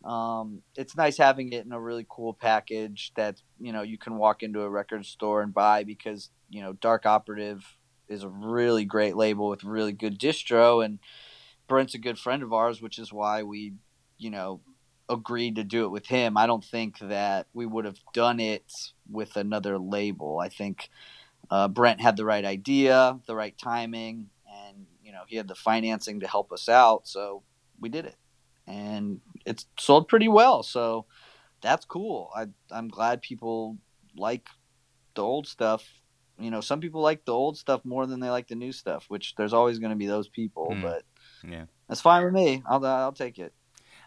Um, 0.05 0.63
it's 0.77 0.97
nice 0.97 1.19
having 1.19 1.53
it 1.53 1.67
in 1.67 1.73
a 1.73 1.81
really 1.81 2.07
cool 2.09 2.33
package 2.33 3.13
that 3.17 3.43
you 3.61 3.73
know 3.73 3.83
you 3.83 3.99
can 3.99 4.17
walk 4.17 4.43
into 4.43 4.63
a 4.63 4.71
record 4.71 5.05
store 5.05 5.43
and 5.43 5.53
buy 5.53 5.85
because 5.85 6.31
you 6.49 6.63
know 6.63 6.73
Dark 6.73 7.05
Operative 7.05 7.65
is 8.09 8.23
a 8.23 8.29
really 8.29 8.85
great 8.85 9.15
label 9.15 9.49
with 9.49 9.63
really 9.63 9.93
good 9.93 10.19
distro 10.19 10.85
and 10.85 10.99
Brent's 11.71 11.95
a 11.95 11.99
good 11.99 12.19
friend 12.19 12.43
of 12.43 12.53
ours, 12.53 12.83
which 12.83 12.99
is 12.99 13.13
why 13.13 13.45
we, 13.45 13.75
you 14.19 14.29
know, 14.29 14.61
agreed 15.09 15.55
to 15.55 15.65
do 15.65 15.85
it 15.85 15.91
with 15.91 16.07
him. 16.07 16.37
I 16.37 16.47
don't 16.47 16.65
think 16.65 16.99
that 16.99 17.47
we 17.55 17.65
would 17.65 17.85
have 17.85 18.01
done 18.13 18.41
it 18.41 18.73
with 19.09 19.37
another 19.37 19.79
label. 19.79 20.41
I 20.41 20.49
think 20.49 20.91
uh, 21.49 21.69
Brent 21.69 22.01
had 22.01 22.17
the 22.17 22.25
right 22.25 22.45
idea, 22.45 23.21
the 23.27 23.37
right 23.37 23.57
timing, 23.57 24.31
and 24.49 24.87
you 25.03 25.13
know 25.13 25.23
he 25.29 25.37
had 25.37 25.47
the 25.47 25.55
financing 25.55 26.21
to 26.21 26.29
help 26.29 26.53
us 26.53 26.69
out, 26.69 27.07
so 27.07 27.45
we 27.81 27.89
did 27.89 28.05
it, 28.05 28.17
and 28.71 29.21
it's 29.45 29.67
sold 29.79 30.09
pretty 30.09 30.29
well. 30.29 30.63
So 30.63 31.07
that's 31.61 31.85
cool. 31.85 32.31
I 32.35 32.47
I'm 32.71 32.89
glad 32.89 33.21
people 33.23 33.77
like 34.17 34.49
the 35.15 35.23
old 35.23 35.47
stuff. 35.47 35.85
You 36.39 36.51
know, 36.51 36.61
some 36.61 36.81
people 36.81 37.03
like 37.03 37.25
the 37.25 37.33
old 37.33 37.59
stuff 37.59 37.85
more 37.85 38.07
than 38.07 38.21
they 38.21 38.31
like 38.31 38.49
the 38.49 38.55
new 38.55 38.73
stuff, 38.73 39.05
which 39.09 39.35
there's 39.37 39.53
always 39.53 39.79
going 39.79 39.91
to 39.91 39.97
be 39.97 40.07
those 40.07 40.29
people, 40.29 40.69
Mm. 40.75 40.83
but 40.83 41.03
Yeah. 41.47 41.65
that's 41.89 42.01
fine 42.01 42.25
with 42.25 42.33
me. 42.33 42.63
I'll 42.67 42.85
I'll 42.87 43.13
take 43.13 43.39
it. 43.39 43.53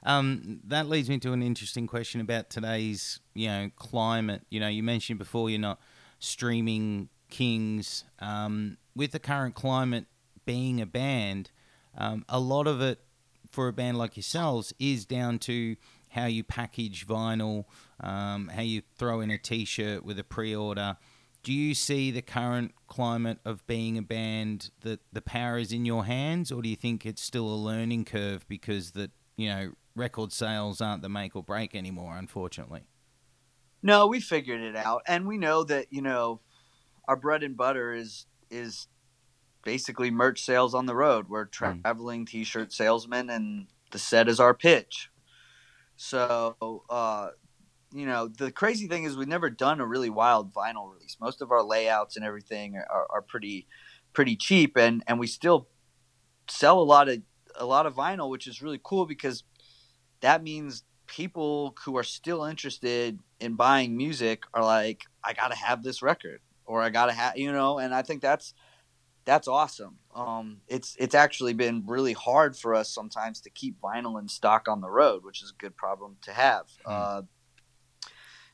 Um, 0.06 0.60
that 0.66 0.90
leads 0.90 1.10
me 1.10 1.18
to 1.20 1.32
an 1.32 1.42
interesting 1.44 1.88
question 1.88 2.20
about 2.22 2.50
today's, 2.50 3.20
you 3.34 3.48
know, 3.48 3.70
climate. 3.76 4.42
You 4.50 4.60
know, 4.60 4.68
you 4.68 4.84
mentioned 4.84 5.20
before 5.20 5.50
you're 5.50 5.60
not 5.60 5.80
streaming 6.20 7.10
kings. 7.30 8.04
Um, 8.20 8.78
with 8.96 9.12
the 9.12 9.20
current 9.20 9.56
climate 9.56 10.06
being 10.46 10.82
a 10.82 10.86
band, 10.86 11.52
um, 11.98 12.26
a 12.28 12.40
lot 12.40 12.68
of 12.68 12.82
it 12.82 13.00
for 13.54 13.68
a 13.68 13.74
band 13.74 13.98
like 13.98 14.18
yourselves 14.18 14.74
is 14.80 15.06
down 15.06 15.38
to 15.38 15.76
how 16.10 16.26
you 16.26 16.44
package 16.44 17.08
vinyl, 17.08 17.66
um, 18.00 18.50
how 18.50 18.62
you 18.62 18.82
throw 18.98 19.22
in 19.22 19.30
a 19.32 19.38
T-shirt 19.38 20.04
with 20.04 20.18
a 20.20 20.24
pre-order. 20.24 20.98
Do 21.44 21.54
you 21.54 21.76
see 21.76 22.10
the 22.10 22.22
current 22.22 22.74
climate 22.88 23.38
of 23.46 23.66
being 23.68 23.98
a 23.98 24.02
band 24.02 24.72
that 24.82 25.02
the 25.12 25.22
power 25.22 25.58
is 25.58 25.72
in 25.72 25.86
your 25.86 26.06
hands, 26.06 26.52
or 26.52 26.62
do 26.62 26.70
you 26.70 26.76
think 26.76 27.06
it's 27.06 27.22
still 27.22 27.48
a 27.48 27.56
learning 27.56 28.06
curve 28.06 28.48
because 28.48 28.92
that 28.92 29.12
you 29.36 29.50
know 29.50 29.74
record 29.96 30.32
sales 30.32 30.82
aren't 30.82 31.02
the 31.02 31.10
make 31.10 31.36
or 31.36 31.44
break 31.44 31.76
anymore, 31.76 32.18
unfortunately? 32.18 32.84
No, 33.82 34.08
we 34.08 34.20
figured 34.22 34.62
it 34.62 34.76
out, 34.76 35.02
and 35.06 35.28
we 35.28 35.38
know 35.38 35.64
that 35.66 35.88
you 35.92 36.02
know 36.02 36.40
our 37.08 37.18
bread 37.18 37.44
and 37.44 37.58
butter 37.58 37.94
is 37.94 38.26
is 38.50 38.88
basically 39.64 40.12
merch 40.12 40.44
sales 40.44 40.74
on 40.74 40.86
the 40.86 40.96
road. 40.96 41.30
We're 41.30 41.46
traveling 41.46 42.26
T-shirt 42.26 42.72
salesmen, 42.74 43.30
and 43.30 43.68
the 43.92 44.00
set 44.00 44.28
is 44.28 44.40
our 44.40 44.54
pitch. 44.54 45.10
So, 45.96 46.84
uh, 46.90 47.30
you 47.94 48.06
know, 48.06 48.28
the 48.28 48.52
crazy 48.52 48.88
thing 48.88 49.04
is 49.04 49.16
we've 49.16 49.28
never 49.28 49.50
done 49.50 49.80
a 49.80 49.86
really 49.86 50.10
wild 50.10 50.54
vinyl 50.54 50.92
release. 50.92 51.18
Most 51.20 51.42
of 51.42 51.52
our 51.52 51.64
layouts 51.64 52.16
and 52.16 52.26
everything 52.26 52.76
are, 52.76 53.08
are 53.10 53.22
pretty 53.22 53.68
pretty 54.14 54.36
cheap, 54.36 54.78
and 54.78 55.04
and 55.08 55.20
we 55.20 55.28
still 55.28 55.68
sell 56.50 56.80
a 56.80 56.84
lot 56.84 57.10
of 57.10 57.22
a 57.56 57.66
lot 57.66 57.86
of 57.86 57.96
vinyl, 57.96 58.30
which 58.30 58.48
is 58.48 58.62
really 58.62 58.80
cool 58.84 59.06
because 59.06 59.44
that 60.22 60.44
means 60.44 60.84
people 61.06 61.76
who 61.86 61.98
are 61.98 62.04
still 62.04 62.44
interested 62.44 63.20
in 63.40 63.56
buying 63.56 63.96
music 63.96 64.44
are 64.54 64.64
like, 64.64 65.04
I 65.24 65.34
gotta 65.34 65.56
have 65.56 65.84
this 65.84 66.02
record, 66.02 66.42
or 66.66 66.82
I 66.82 66.90
gotta 66.90 67.14
have, 67.14 67.38
you 67.38 67.52
know, 67.52 67.78
and 67.78 67.94
I 67.94 68.02
think 68.02 68.22
that's 68.22 68.54
that's 69.26 69.48
awesome. 69.48 69.98
Um, 70.16 70.62
it's 70.68 70.96
it's 71.00 71.16
actually 71.16 71.54
been 71.54 71.84
really 71.86 72.14
hard 72.14 72.58
for 72.58 72.76
us 72.76 72.94
sometimes 72.94 73.42
to 73.42 73.50
keep 73.50 73.80
vinyl 73.82 74.20
in 74.20 74.28
stock 74.28 74.68
on 74.68 74.82
the 74.82 74.90
road, 74.90 75.24
which 75.24 75.42
is 75.42 75.52
a 75.52 75.62
good 75.62 75.76
problem 75.76 76.18
to 76.24 76.34
have. 76.34 76.66
Hmm. 76.86 76.92
Uh, 76.92 77.22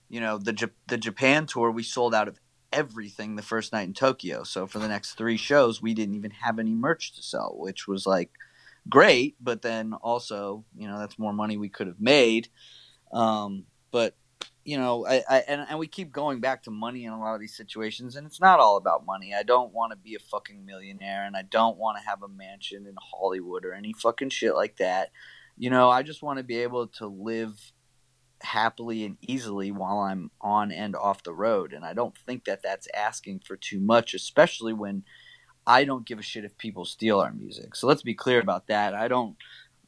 you 0.09 0.19
know, 0.19 0.37
the 0.37 0.53
Jap- 0.53 0.71
the 0.87 0.97
Japan 0.97 1.45
tour, 1.45 1.71
we 1.71 1.83
sold 1.83 2.15
out 2.15 2.27
of 2.27 2.39
everything 2.71 3.35
the 3.35 3.41
first 3.41 3.73
night 3.73 3.87
in 3.87 3.93
Tokyo. 3.93 4.43
So 4.43 4.67
for 4.67 4.79
the 4.79 4.87
next 4.87 5.13
three 5.13 5.37
shows, 5.37 5.81
we 5.81 5.93
didn't 5.93 6.15
even 6.15 6.31
have 6.31 6.59
any 6.59 6.73
merch 6.73 7.13
to 7.15 7.23
sell, 7.23 7.55
which 7.57 7.87
was 7.87 8.05
like 8.05 8.31
great, 8.87 9.35
but 9.41 9.61
then 9.61 9.93
also, 9.93 10.65
you 10.75 10.87
know, 10.87 10.99
that's 10.99 11.19
more 11.19 11.33
money 11.33 11.57
we 11.57 11.69
could 11.69 11.87
have 11.87 11.99
made. 11.99 12.47
Um, 13.11 13.65
but 13.91 14.15
you 14.69 14.77
know, 14.77 15.03
I, 15.07 15.23
I 15.27 15.39
and, 15.47 15.65
and 15.67 15.79
we 15.79 15.87
keep 15.87 16.11
going 16.11 16.41
back 16.41 16.61
to 16.63 16.69
money 16.69 17.05
in 17.05 17.11
a 17.11 17.19
lot 17.19 17.33
of 17.33 17.39
these 17.39 17.57
situations, 17.57 18.15
and 18.15 18.27
it's 18.27 18.39
not 18.39 18.59
all 18.59 18.77
about 18.77 19.03
money. 19.03 19.33
I 19.33 19.41
don't 19.41 19.73
want 19.73 19.93
to 19.93 19.97
be 19.97 20.13
a 20.13 20.19
fucking 20.19 20.63
millionaire, 20.63 21.25
and 21.25 21.35
I 21.35 21.41
don't 21.41 21.79
want 21.79 21.97
to 21.97 22.07
have 22.07 22.21
a 22.21 22.27
mansion 22.27 22.85
in 22.85 22.93
Hollywood 23.01 23.65
or 23.65 23.73
any 23.73 23.93
fucking 23.93 24.29
shit 24.29 24.53
like 24.53 24.77
that. 24.77 25.09
You 25.57 25.71
know, 25.71 25.89
I 25.89 26.03
just 26.03 26.21
want 26.21 26.37
to 26.37 26.43
be 26.43 26.59
able 26.59 26.85
to 26.99 27.07
live 27.07 27.59
happily 28.41 29.05
and 29.05 29.17
easily 29.21 29.71
while 29.71 30.01
I'm 30.01 30.29
on 30.39 30.71
and 30.71 30.95
off 30.95 31.23
the 31.23 31.33
road, 31.33 31.73
and 31.73 31.83
I 31.83 31.95
don't 31.95 32.15
think 32.15 32.45
that 32.45 32.61
that's 32.61 32.87
asking 32.95 33.41
for 33.47 33.57
too 33.57 33.79
much, 33.79 34.13
especially 34.13 34.73
when 34.73 35.03
I 35.65 35.83
don't 35.83 36.05
give 36.05 36.19
a 36.19 36.21
shit 36.21 36.45
if 36.45 36.55
people 36.59 36.85
steal 36.85 37.19
our 37.21 37.33
music. 37.33 37.75
So 37.75 37.87
let's 37.87 38.03
be 38.03 38.13
clear 38.13 38.39
about 38.39 38.67
that. 38.67 38.93
I 38.93 39.07
don't. 39.07 39.35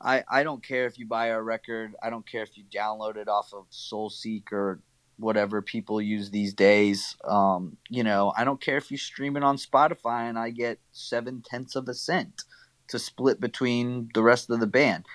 I, 0.03 0.23
I 0.29 0.43
don't 0.43 0.65
care 0.65 0.85
if 0.85 0.97
you 0.97 1.05
buy 1.05 1.31
our 1.31 1.43
record. 1.43 1.95
I 2.01 2.09
don't 2.09 2.29
care 2.29 2.43
if 2.43 2.57
you 2.57 2.63
download 2.73 3.17
it 3.17 3.27
off 3.27 3.53
of 3.53 3.69
SoulSeek 3.71 4.51
or 4.51 4.79
whatever 5.17 5.61
people 5.61 6.01
use 6.01 6.31
these 6.31 6.53
days. 6.53 7.15
Um, 7.23 7.77
you 7.89 8.03
know, 8.03 8.33
I 8.35 8.43
don't 8.43 8.61
care 8.61 8.77
if 8.77 8.91
you 8.91 8.97
stream 8.97 9.37
it 9.37 9.43
on 9.43 9.57
Spotify 9.57 10.27
and 10.27 10.37
I 10.37 10.49
get 10.49 10.79
seven 10.91 11.43
tenths 11.45 11.75
of 11.75 11.87
a 11.87 11.93
cent 11.93 12.43
to 12.87 12.99
split 12.99 13.39
between 13.39 14.09
the 14.13 14.23
rest 14.23 14.49
of 14.49 14.59
the 14.59 14.67
band. 14.67 15.05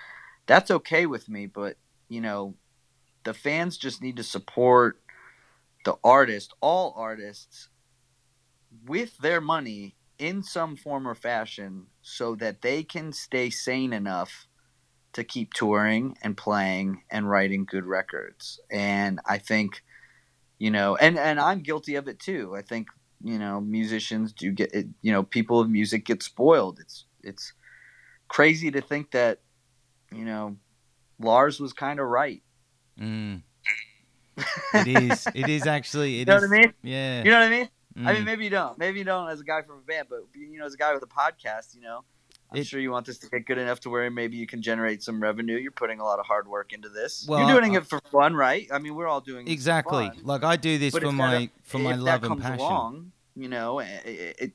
That's 0.45 0.71
okay 0.71 1.05
with 1.05 1.29
me, 1.29 1.45
but 1.45 1.77
you 2.09 2.21
know, 2.21 2.55
the 3.23 3.33
fans 3.33 3.77
just 3.77 4.01
need 4.01 4.15
to 4.15 4.23
support 4.23 4.99
the 5.83 5.95
artist, 6.03 6.53
all 6.61 6.93
artists, 6.97 7.69
with 8.85 9.17
their 9.17 9.41
money 9.41 9.95
in 10.17 10.41
some 10.41 10.75
form 10.75 11.07
or 11.07 11.15
fashion 11.15 11.87
so 12.01 12.35
that 12.35 12.61
they 12.61 12.83
can 12.83 13.11
stay 13.11 13.49
sane 13.49 13.93
enough 13.93 14.46
to 15.13 15.23
keep 15.23 15.53
touring 15.53 16.17
and 16.21 16.35
playing 16.37 17.01
and 17.09 17.29
writing 17.29 17.65
good 17.65 17.85
records. 17.85 18.59
And 18.71 19.19
I 19.25 19.37
think, 19.39 19.83
you 20.59 20.69
know, 20.71 20.95
and 20.95 21.17
and 21.17 21.39
I'm 21.39 21.61
guilty 21.61 21.95
of 21.95 22.07
it 22.07 22.19
too. 22.19 22.55
I 22.55 22.61
think, 22.61 22.87
you 23.23 23.39
know, 23.39 23.59
musicians 23.61 24.33
do 24.33 24.51
get 24.51 24.73
it, 24.73 24.87
you 25.01 25.11
know, 25.11 25.23
people 25.23 25.59
of 25.59 25.69
music 25.69 26.05
get 26.05 26.21
spoiled. 26.23 26.79
It's 26.79 27.05
it's 27.23 27.53
crazy 28.27 28.69
to 28.71 28.81
think 28.81 29.11
that, 29.11 29.39
you 30.11 30.25
know, 30.25 30.57
Lars 31.19 31.59
was 31.59 31.73
kind 31.73 31.99
of 31.99 32.07
right. 32.07 32.43
Mm. 32.99 33.41
It 34.73 34.87
is. 35.11 35.27
It 35.33 35.49
is 35.49 35.65
actually. 35.65 36.15
It 36.21 36.27
You 36.27 36.33
know 36.33 36.35
is- 36.37 36.49
what 36.49 36.57
I 36.57 36.61
mean? 36.61 36.73
Yeah. 36.83 37.23
You 37.23 37.31
know 37.31 37.39
what 37.39 37.45
I 37.47 37.49
mean? 37.49 37.69
I 37.97 37.99
Mm. 37.99 38.13
mean, 38.15 38.25
maybe 38.25 38.43
you 38.43 38.49
don't. 38.51 38.77
Maybe 38.77 38.99
you 38.99 39.05
don't 39.05 39.27
as 39.29 39.39
a 39.39 39.43
guy 39.43 39.63
from 39.63 39.77
a 39.79 39.81
band, 39.81 40.07
but 40.09 40.19
you 40.35 40.59
know, 40.59 40.65
as 40.67 40.75
a 40.75 40.77
guy 40.77 40.93
with 40.93 41.01
a 41.01 41.07
podcast, 41.07 41.73
you 41.73 41.81
know, 41.81 42.03
I'm 42.51 42.59
It- 42.59 42.67
sure 42.67 42.79
you 42.79 42.91
want 42.91 43.05
this 43.05 43.17
to 43.19 43.29
get 43.29 43.45
good 43.45 43.57
enough 43.57 43.81
to 43.81 43.89
where 43.89 44.09
maybe 44.09 44.37
you 44.37 44.47
can 44.47 44.61
generate 44.61 45.03
some 45.03 45.21
revenue. 45.21 45.57
You're 45.57 45.71
putting 45.71 45.99
a 45.99 46.03
lot 46.05 46.19
of 46.19 46.25
hard 46.25 46.47
work 46.47 46.71
into 46.71 46.87
this. 46.89 47.25
Well, 47.27 47.39
You're 47.47 47.59
doing 47.59 47.75
I- 47.75 47.79
it 47.79 47.87
for 47.87 47.99
fun, 48.11 48.35
right? 48.35 48.67
I 48.71 48.79
mean, 48.79 48.95
we're 48.95 49.07
all 49.07 49.19
doing 49.21 49.45
it 49.47 49.49
for 49.49 49.53
exactly. 49.53 50.11
Like 50.23 50.43
I 50.43 50.55
do 50.55 50.77
this 50.77 50.93
But 50.93 51.03
for 51.03 51.11
my 51.11 51.39
that- 51.39 51.49
for 51.63 51.79
my 51.79 51.95
love 51.95 52.23
and 52.23 52.41
passion. 52.41 52.59
along, 52.59 53.11
you 53.35 53.49
know, 53.49 53.79
it, 53.79 54.35
it, 54.39 54.51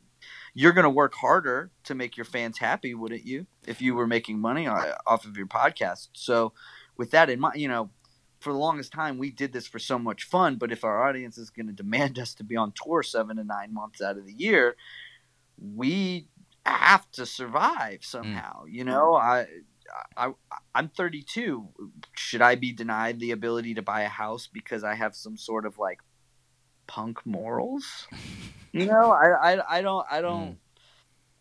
you're 0.55 0.73
going 0.73 0.85
to 0.85 0.91
work 0.91 1.15
harder 1.15 1.71
to 1.85 1.95
make 1.95 2.17
your 2.17 2.25
fans 2.25 2.59
happy, 2.59 2.95
wouldn't 2.95 3.25
you? 3.27 3.47
If 3.67 3.83
you 3.83 3.95
were 3.95 4.07
making 4.07 4.39
money 4.41 4.67
uh, 4.67 4.95
off 5.07 5.25
of 5.27 5.37
your 5.37 5.47
podcast. 5.47 6.09
So, 6.15 6.53
with 6.97 7.11
that 7.11 7.29
in 7.31 7.41
mind, 7.41 7.61
you 7.61 7.69
know, 7.69 7.91
for 8.41 8.53
the 8.53 8.59
longest 8.59 8.93
time 8.93 9.19
we 9.19 9.31
did 9.31 9.53
this 9.53 9.67
for 9.69 9.79
so 9.79 9.99
much 9.99 10.25
fun. 10.25 10.57
But 10.57 10.73
if 10.73 10.83
our 10.83 11.07
audience 11.07 11.37
is 11.39 11.51
going 11.51 11.67
to 11.69 11.73
demand 11.75 12.19
us 12.25 12.33
to 12.35 12.45
be 12.45 12.57
on 12.57 12.73
tour 12.73 13.03
seven 13.03 13.37
to 13.37 13.45
nine 13.45 13.73
months 13.75 14.01
out 14.01 14.17
of 14.17 14.25
the 14.27 14.33
year, 14.33 14.77
we 15.59 16.27
have 16.67 17.11
to 17.13 17.27
survive 17.27 18.01
somehow. 18.03 18.65
You 18.67 18.85
know, 18.85 19.15
I. 19.15 19.47
I, 20.17 20.33
I'm 20.75 20.89
32. 20.89 21.69
Should 22.17 22.41
I 22.41 22.55
be 22.55 22.73
denied 22.73 23.21
the 23.21 23.33
ability 23.33 23.75
to 23.75 23.83
buy 23.83 24.03
a 24.03 24.09
house 24.09 24.49
because 24.51 24.85
I 24.85 24.95
have 24.95 25.15
some 25.15 25.37
sort 25.37 25.67
of 25.67 25.77
like 25.77 25.99
punk 26.87 27.27
morals? 27.27 28.09
You 28.73 28.87
know, 28.87 29.13
I, 29.13 29.53
I, 29.53 29.79
I 29.79 29.83
don't, 29.83 30.07
I 30.11 30.23
don't. 30.23 30.57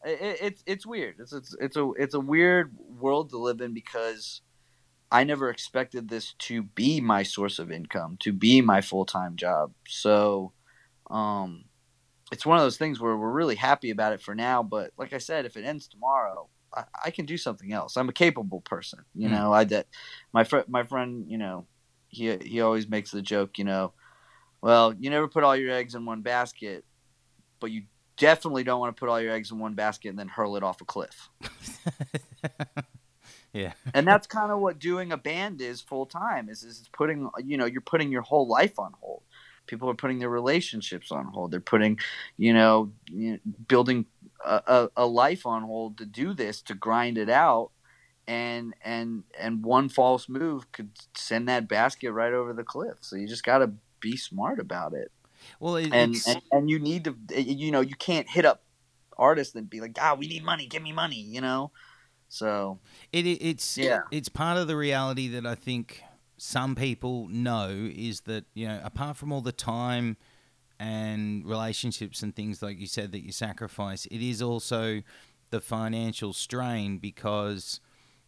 It, 0.03 0.37
it's 0.41 0.63
it's 0.65 0.85
weird. 0.85 1.15
It's 1.19 1.31
it's 1.31 1.55
it's 1.61 1.77
a 1.77 1.91
it's 1.97 2.13
a 2.13 2.19
weird 2.19 2.75
world 2.99 3.29
to 3.29 3.37
live 3.37 3.61
in 3.61 3.73
because 3.73 4.41
I 5.11 5.23
never 5.23 5.49
expected 5.49 6.09
this 6.09 6.33
to 6.39 6.63
be 6.63 7.01
my 7.01 7.23
source 7.23 7.59
of 7.59 7.71
income, 7.71 8.17
to 8.21 8.31
be 8.31 8.61
my 8.61 8.81
full 8.81 9.05
time 9.05 9.35
job. 9.35 9.73
So, 9.87 10.53
um, 11.09 11.65
it's 12.31 12.45
one 12.45 12.57
of 12.57 12.63
those 12.63 12.77
things 12.77 12.99
where 12.99 13.15
we're 13.17 13.31
really 13.31 13.55
happy 13.55 13.89
about 13.91 14.13
it 14.13 14.21
for 14.21 14.33
now. 14.33 14.63
But 14.63 14.91
like 14.97 15.13
I 15.13 15.17
said, 15.17 15.45
if 15.45 15.57
it 15.57 15.65
ends 15.65 15.87
tomorrow, 15.87 16.47
I, 16.75 16.83
I 17.05 17.11
can 17.11 17.25
do 17.25 17.37
something 17.37 17.73
else. 17.73 17.97
I'm 17.97 18.09
a 18.09 18.13
capable 18.13 18.61
person. 18.61 18.99
You 19.15 19.27
Mm. 19.27 19.31
know, 19.31 19.53
I 19.53 19.63
that 19.65 19.87
my 20.33 20.43
friend 20.43 20.65
my 20.69 20.83
friend, 20.83 21.25
you 21.27 21.37
know, 21.37 21.65
he 22.07 22.37
he 22.37 22.61
always 22.61 22.87
makes 22.87 23.11
the 23.11 23.21
joke, 23.21 23.57
you 23.57 23.63
know, 23.65 23.93
well, 24.61 24.93
you 24.93 25.09
never 25.09 25.27
put 25.27 25.43
all 25.43 25.55
your 25.55 25.73
eggs 25.73 25.95
in 25.95 26.05
one 26.05 26.21
basket, 26.21 26.85
but 27.59 27.71
you 27.71 27.83
definitely 28.17 28.63
don't 28.63 28.79
want 28.79 28.95
to 28.95 28.99
put 28.99 29.09
all 29.09 29.19
your 29.19 29.33
eggs 29.33 29.51
in 29.51 29.59
one 29.59 29.73
basket 29.73 30.09
and 30.09 30.19
then 30.19 30.27
hurl 30.27 30.55
it 30.55 30.63
off 30.63 30.81
a 30.81 30.85
cliff. 30.85 31.29
Yeah. 33.53 33.73
and 33.93 34.07
that's 34.07 34.27
kind 34.27 34.49
of 34.49 34.59
what 34.59 34.79
doing 34.79 35.11
a 35.11 35.17
band 35.17 35.61
is 35.61 35.81
full 35.81 36.05
time. 36.05 36.47
Is 36.47 36.63
is 36.63 36.79
it's 36.79 36.87
putting 36.87 37.29
you 37.43 37.57
know 37.57 37.65
you're 37.65 37.81
putting 37.81 38.09
your 38.11 38.21
whole 38.21 38.47
life 38.47 38.79
on 38.79 38.93
hold. 39.01 39.23
People 39.67 39.89
are 39.89 39.95
putting 39.95 40.19
their 40.19 40.29
relationships 40.29 41.11
on 41.11 41.25
hold. 41.25 41.51
They're 41.51 41.59
putting, 41.59 41.99
you 42.37 42.53
know, 42.53 42.91
you 43.09 43.33
know 43.33 43.37
building 43.67 44.05
a, 44.45 44.89
a, 44.97 45.05
life 45.05 45.45
on 45.45 45.63
hold 45.63 45.97
to 45.99 46.05
do 46.05 46.33
this 46.33 46.61
to 46.63 46.73
grind 46.73 47.17
it 47.17 47.29
out 47.29 47.71
and 48.27 48.73
and 48.83 49.23
and 49.39 49.63
one 49.63 49.89
false 49.89 50.29
move 50.29 50.71
could 50.71 50.91
send 51.15 51.47
that 51.49 51.67
basket 51.67 52.11
right 52.11 52.33
over 52.33 52.53
the 52.53 52.63
cliff. 52.63 52.97
So 53.01 53.15
you 53.15 53.27
just 53.27 53.43
got 53.43 53.59
to 53.59 53.71
be 53.99 54.15
smart 54.15 54.59
about 54.59 54.93
it. 54.93 55.11
Well, 55.59 55.75
it, 55.75 55.91
And, 55.91 56.15
and 56.27 56.41
and 56.51 56.69
you 56.69 56.79
need 56.79 57.05
to 57.05 57.15
you 57.35 57.71
know 57.71 57.81
you 57.81 57.95
can't 57.95 58.29
hit 58.29 58.45
up 58.45 58.63
artists 59.17 59.55
and 59.55 59.69
be 59.69 59.81
like, 59.81 59.97
"Ah, 59.99 60.15
we 60.17 60.27
need 60.27 60.43
money, 60.43 60.67
give 60.67 60.81
me 60.81 60.91
money," 60.91 61.19
you 61.19 61.41
know. 61.41 61.71
So 62.29 62.79
it, 63.11 63.25
it 63.25 63.43
it's 63.43 63.77
Yeah. 63.77 64.01
it's 64.11 64.29
part 64.29 64.57
of 64.57 64.67
the 64.67 64.77
reality 64.77 65.27
that 65.29 65.45
I 65.45 65.55
think 65.55 66.03
some 66.43 66.73
people 66.73 67.27
know 67.27 67.69
is 67.69 68.21
that 68.21 68.45
you 68.55 68.67
know 68.67 68.81
apart 68.83 69.15
from 69.15 69.31
all 69.31 69.41
the 69.41 69.51
time 69.51 70.17
and 70.79 71.45
relationships 71.45 72.23
and 72.23 72.35
things 72.35 72.63
like 72.63 72.79
you 72.79 72.87
said 72.87 73.11
that 73.11 73.23
you 73.23 73.31
sacrifice, 73.31 74.07
it 74.07 74.23
is 74.23 74.41
also 74.41 75.03
the 75.51 75.61
financial 75.61 76.33
strain 76.33 76.97
because 76.97 77.79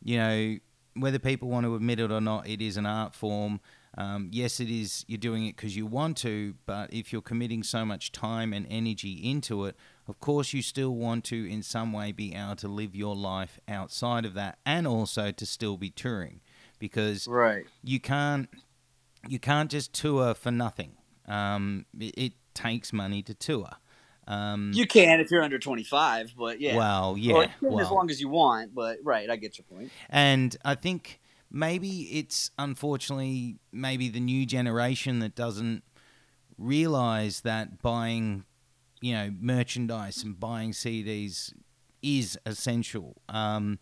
you 0.03 0.17
know 0.17 0.57
whether 0.95 1.17
people 1.17 1.49
want 1.49 1.65
to 1.65 1.73
admit 1.73 1.99
it 1.99 2.11
or 2.11 2.21
not, 2.21 2.47
it 2.47 2.61
is 2.61 2.77
an 2.77 2.85
art 2.85 3.15
form. 3.15 3.59
Um, 3.97 4.29
yes, 4.31 4.59
it 4.59 4.69
is. 4.69 5.05
You're 5.07 5.17
doing 5.17 5.47
it 5.47 5.55
because 5.55 5.75
you 5.75 5.87
want 5.87 6.17
to, 6.17 6.53
but 6.67 6.93
if 6.93 7.11
you're 7.11 7.21
committing 7.23 7.63
so 7.63 7.83
much 7.83 8.11
time 8.11 8.53
and 8.53 8.67
energy 8.69 9.13
into 9.13 9.65
it, 9.65 9.75
of 10.07 10.19
course, 10.19 10.53
you 10.53 10.61
still 10.61 10.93
want 10.93 11.23
to, 11.25 11.49
in 11.49 11.63
some 11.63 11.93
way, 11.93 12.11
be 12.11 12.35
able 12.35 12.57
to 12.57 12.67
live 12.67 12.95
your 12.95 13.15
life 13.15 13.59
outside 13.67 14.23
of 14.23 14.35
that, 14.35 14.59
and 14.67 14.85
also 14.85 15.31
to 15.31 15.45
still 15.47 15.77
be 15.77 15.89
touring, 15.89 16.41
because 16.83 17.29
right, 17.29 17.63
you 17.81 17.97
can't 17.97 18.49
you 19.29 19.39
can't 19.39 19.71
just 19.71 19.93
tour 19.93 20.33
for 20.33 20.51
nothing. 20.51 20.97
Um, 21.29 21.85
it, 21.97 22.13
it 22.17 22.33
takes 22.53 22.91
money 22.91 23.23
to 23.23 23.33
tour. 23.33 23.69
Um, 24.27 24.71
you 24.75 24.85
can 24.85 25.21
if 25.21 25.31
you're 25.31 25.43
under 25.43 25.57
twenty 25.59 25.85
five, 25.85 26.33
but 26.37 26.59
yeah, 26.59 26.75
Well, 26.75 27.15
yeah. 27.17 27.47
You 27.61 27.79
as 27.79 27.89
long 27.89 28.09
as 28.09 28.19
you 28.19 28.27
want. 28.27 28.75
But 28.75 28.97
right, 29.01 29.29
I 29.29 29.37
get 29.37 29.57
your 29.57 29.63
point. 29.63 29.91
And 30.09 30.57
I 30.65 30.75
think 30.75 31.21
maybe 31.49 32.01
it's 32.11 32.51
unfortunately 32.59 33.59
maybe 33.71 34.09
the 34.09 34.19
new 34.19 34.45
generation 34.45 35.19
that 35.19 35.35
doesn't 35.35 35.83
realize 36.57 37.41
that 37.41 37.81
buying, 37.81 38.43
you 38.99 39.13
know, 39.13 39.31
merchandise 39.39 40.21
and 40.21 40.37
buying 40.37 40.71
CDs 40.73 41.53
is 42.01 42.37
essential. 42.45 43.21
Um, 43.29 43.79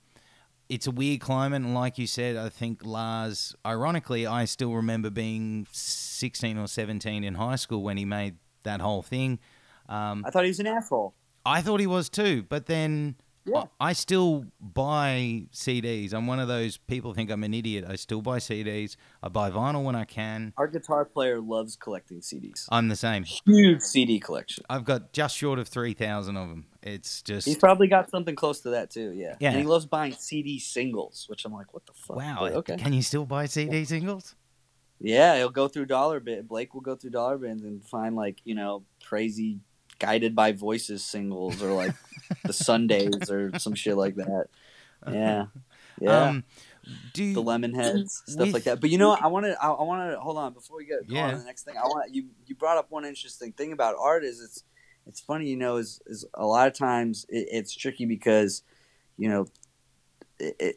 it's 0.71 0.87
a 0.87 0.91
weird 0.91 1.19
climate, 1.19 1.61
and 1.61 1.75
like 1.75 1.97
you 1.97 2.07
said, 2.07 2.37
I 2.37 2.47
think 2.49 2.85
Lars. 2.85 3.53
Ironically, 3.65 4.25
I 4.25 4.45
still 4.45 4.73
remember 4.73 5.09
being 5.09 5.67
sixteen 5.71 6.57
or 6.57 6.67
seventeen 6.67 7.23
in 7.23 7.35
high 7.35 7.57
school 7.57 7.83
when 7.83 7.97
he 7.97 8.05
made 8.05 8.35
that 8.63 8.79
whole 8.79 9.01
thing. 9.01 9.39
Um, 9.89 10.23
I 10.25 10.31
thought 10.31 10.43
he 10.43 10.49
was 10.49 10.59
an 10.61 10.67
asshole. 10.67 11.13
I 11.45 11.61
thought 11.61 11.79
he 11.81 11.87
was 11.87 12.07
too, 12.07 12.43
but 12.47 12.67
then 12.67 13.15
Yeah. 13.45 13.63
I, 13.79 13.89
I 13.89 13.93
still 13.93 14.45
buy 14.61 15.47
CDs. 15.51 16.13
I'm 16.13 16.27
one 16.27 16.39
of 16.39 16.47
those 16.47 16.77
people 16.77 17.13
think 17.13 17.29
I'm 17.31 17.43
an 17.43 17.53
idiot. 17.53 17.83
I 17.87 17.95
still 17.95 18.21
buy 18.21 18.37
CDs. 18.37 18.95
I 19.23 19.27
buy 19.29 19.49
vinyl 19.51 19.83
when 19.83 19.95
I 19.95 20.05
can. 20.05 20.53
Our 20.57 20.67
guitar 20.67 21.03
player 21.03 21.41
loves 21.41 21.75
collecting 21.75 22.21
CDs. 22.21 22.67
I'm 22.69 22.87
the 22.87 22.95
same. 22.95 23.23
Huge 23.23 23.81
CD 23.81 24.19
collection. 24.19 24.63
I've 24.69 24.85
got 24.85 25.11
just 25.11 25.35
short 25.35 25.57
of 25.59 25.67
3,000 25.67 26.37
of 26.37 26.49
them. 26.49 26.67
It's 26.83 27.21
just 27.21 27.47
He's 27.47 27.57
probably 27.57 27.87
got 27.87 28.09
something 28.09 28.35
close 28.35 28.61
to 28.61 28.71
that 28.71 28.89
too. 28.89 29.11
Yeah. 29.13 29.35
Yeah. 29.39 29.49
And 29.51 29.59
he 29.59 29.65
loves 29.65 29.85
buying 29.85 30.13
CD 30.13 30.57
singles, 30.59 31.25
which 31.29 31.45
I'm 31.45 31.53
like, 31.53 31.73
what 31.73 31.85
the 31.85 31.93
fuck? 31.93 32.17
wow. 32.17 32.37
But 32.39 32.53
okay. 32.53 32.77
Can 32.77 32.91
you 32.93 33.01
still 33.03 33.25
buy 33.25 33.45
CD 33.45 33.85
singles? 33.85 34.35
Yeah, 34.99 35.35
he'll 35.37 35.49
go 35.49 35.67
through 35.67 35.85
dollar 35.87 36.19
bin. 36.19 36.43
Blake 36.45 36.73
will 36.73 36.81
go 36.81 36.95
through 36.95 37.11
dollar 37.11 37.37
bins 37.37 37.63
and 37.63 37.83
find 37.83 38.15
like 38.15 38.37
you 38.43 38.53
know 38.55 38.83
crazy 39.03 39.59
guided 39.99 40.35
by 40.35 40.51
voices 40.51 41.03
singles 41.03 41.61
or 41.61 41.73
like 41.73 41.93
the 42.45 42.53
Sundays 42.53 43.29
or 43.31 43.51
some 43.59 43.73
shit 43.75 43.97
like 43.97 44.15
that. 44.15 44.45
Yeah, 45.07 45.45
yeah. 46.01 46.23
Um, 46.29 46.43
do 47.13 47.23
you, 47.23 47.33
the 47.33 47.43
Lemonheads 47.43 48.09
stuff 48.27 48.45
with- 48.45 48.53
like 48.53 48.63
that. 48.63 48.79
But 48.79 48.91
you 48.91 48.99
know, 48.99 49.09
what? 49.09 49.23
I 49.23 49.27
want 49.27 49.45
to. 49.47 49.57
I, 49.59 49.69
I 49.69 49.83
want 49.83 50.11
to 50.11 50.19
hold 50.19 50.37
on 50.37 50.53
before 50.53 50.77
we 50.77 50.85
get 50.85 51.07
go 51.07 51.15
on 51.15 51.29
Yeah. 51.29 51.31
to 51.31 51.37
the 51.39 51.45
next 51.45 51.63
thing. 51.63 51.77
I 51.77 51.83
want 51.87 52.13
you. 52.13 52.27
You 52.45 52.53
brought 52.55 52.77
up 52.77 52.91
one 52.91 53.03
interesting 53.05 53.53
thing 53.53 53.71
about 53.71 53.95
art. 53.99 54.23
Is 54.23 54.39
it's 54.39 54.63
it's 55.07 55.19
funny. 55.19 55.49
You 55.49 55.57
know, 55.57 55.77
is 55.77 56.01
is 56.05 56.25
a 56.33 56.45
lot 56.45 56.67
of 56.67 56.73
times 56.73 57.25
it, 57.29 57.47
it's 57.51 57.75
tricky 57.75 58.05
because 58.05 58.63
you 59.17 59.29
know 59.29 59.45
it, 60.39 60.55
it, 60.59 60.75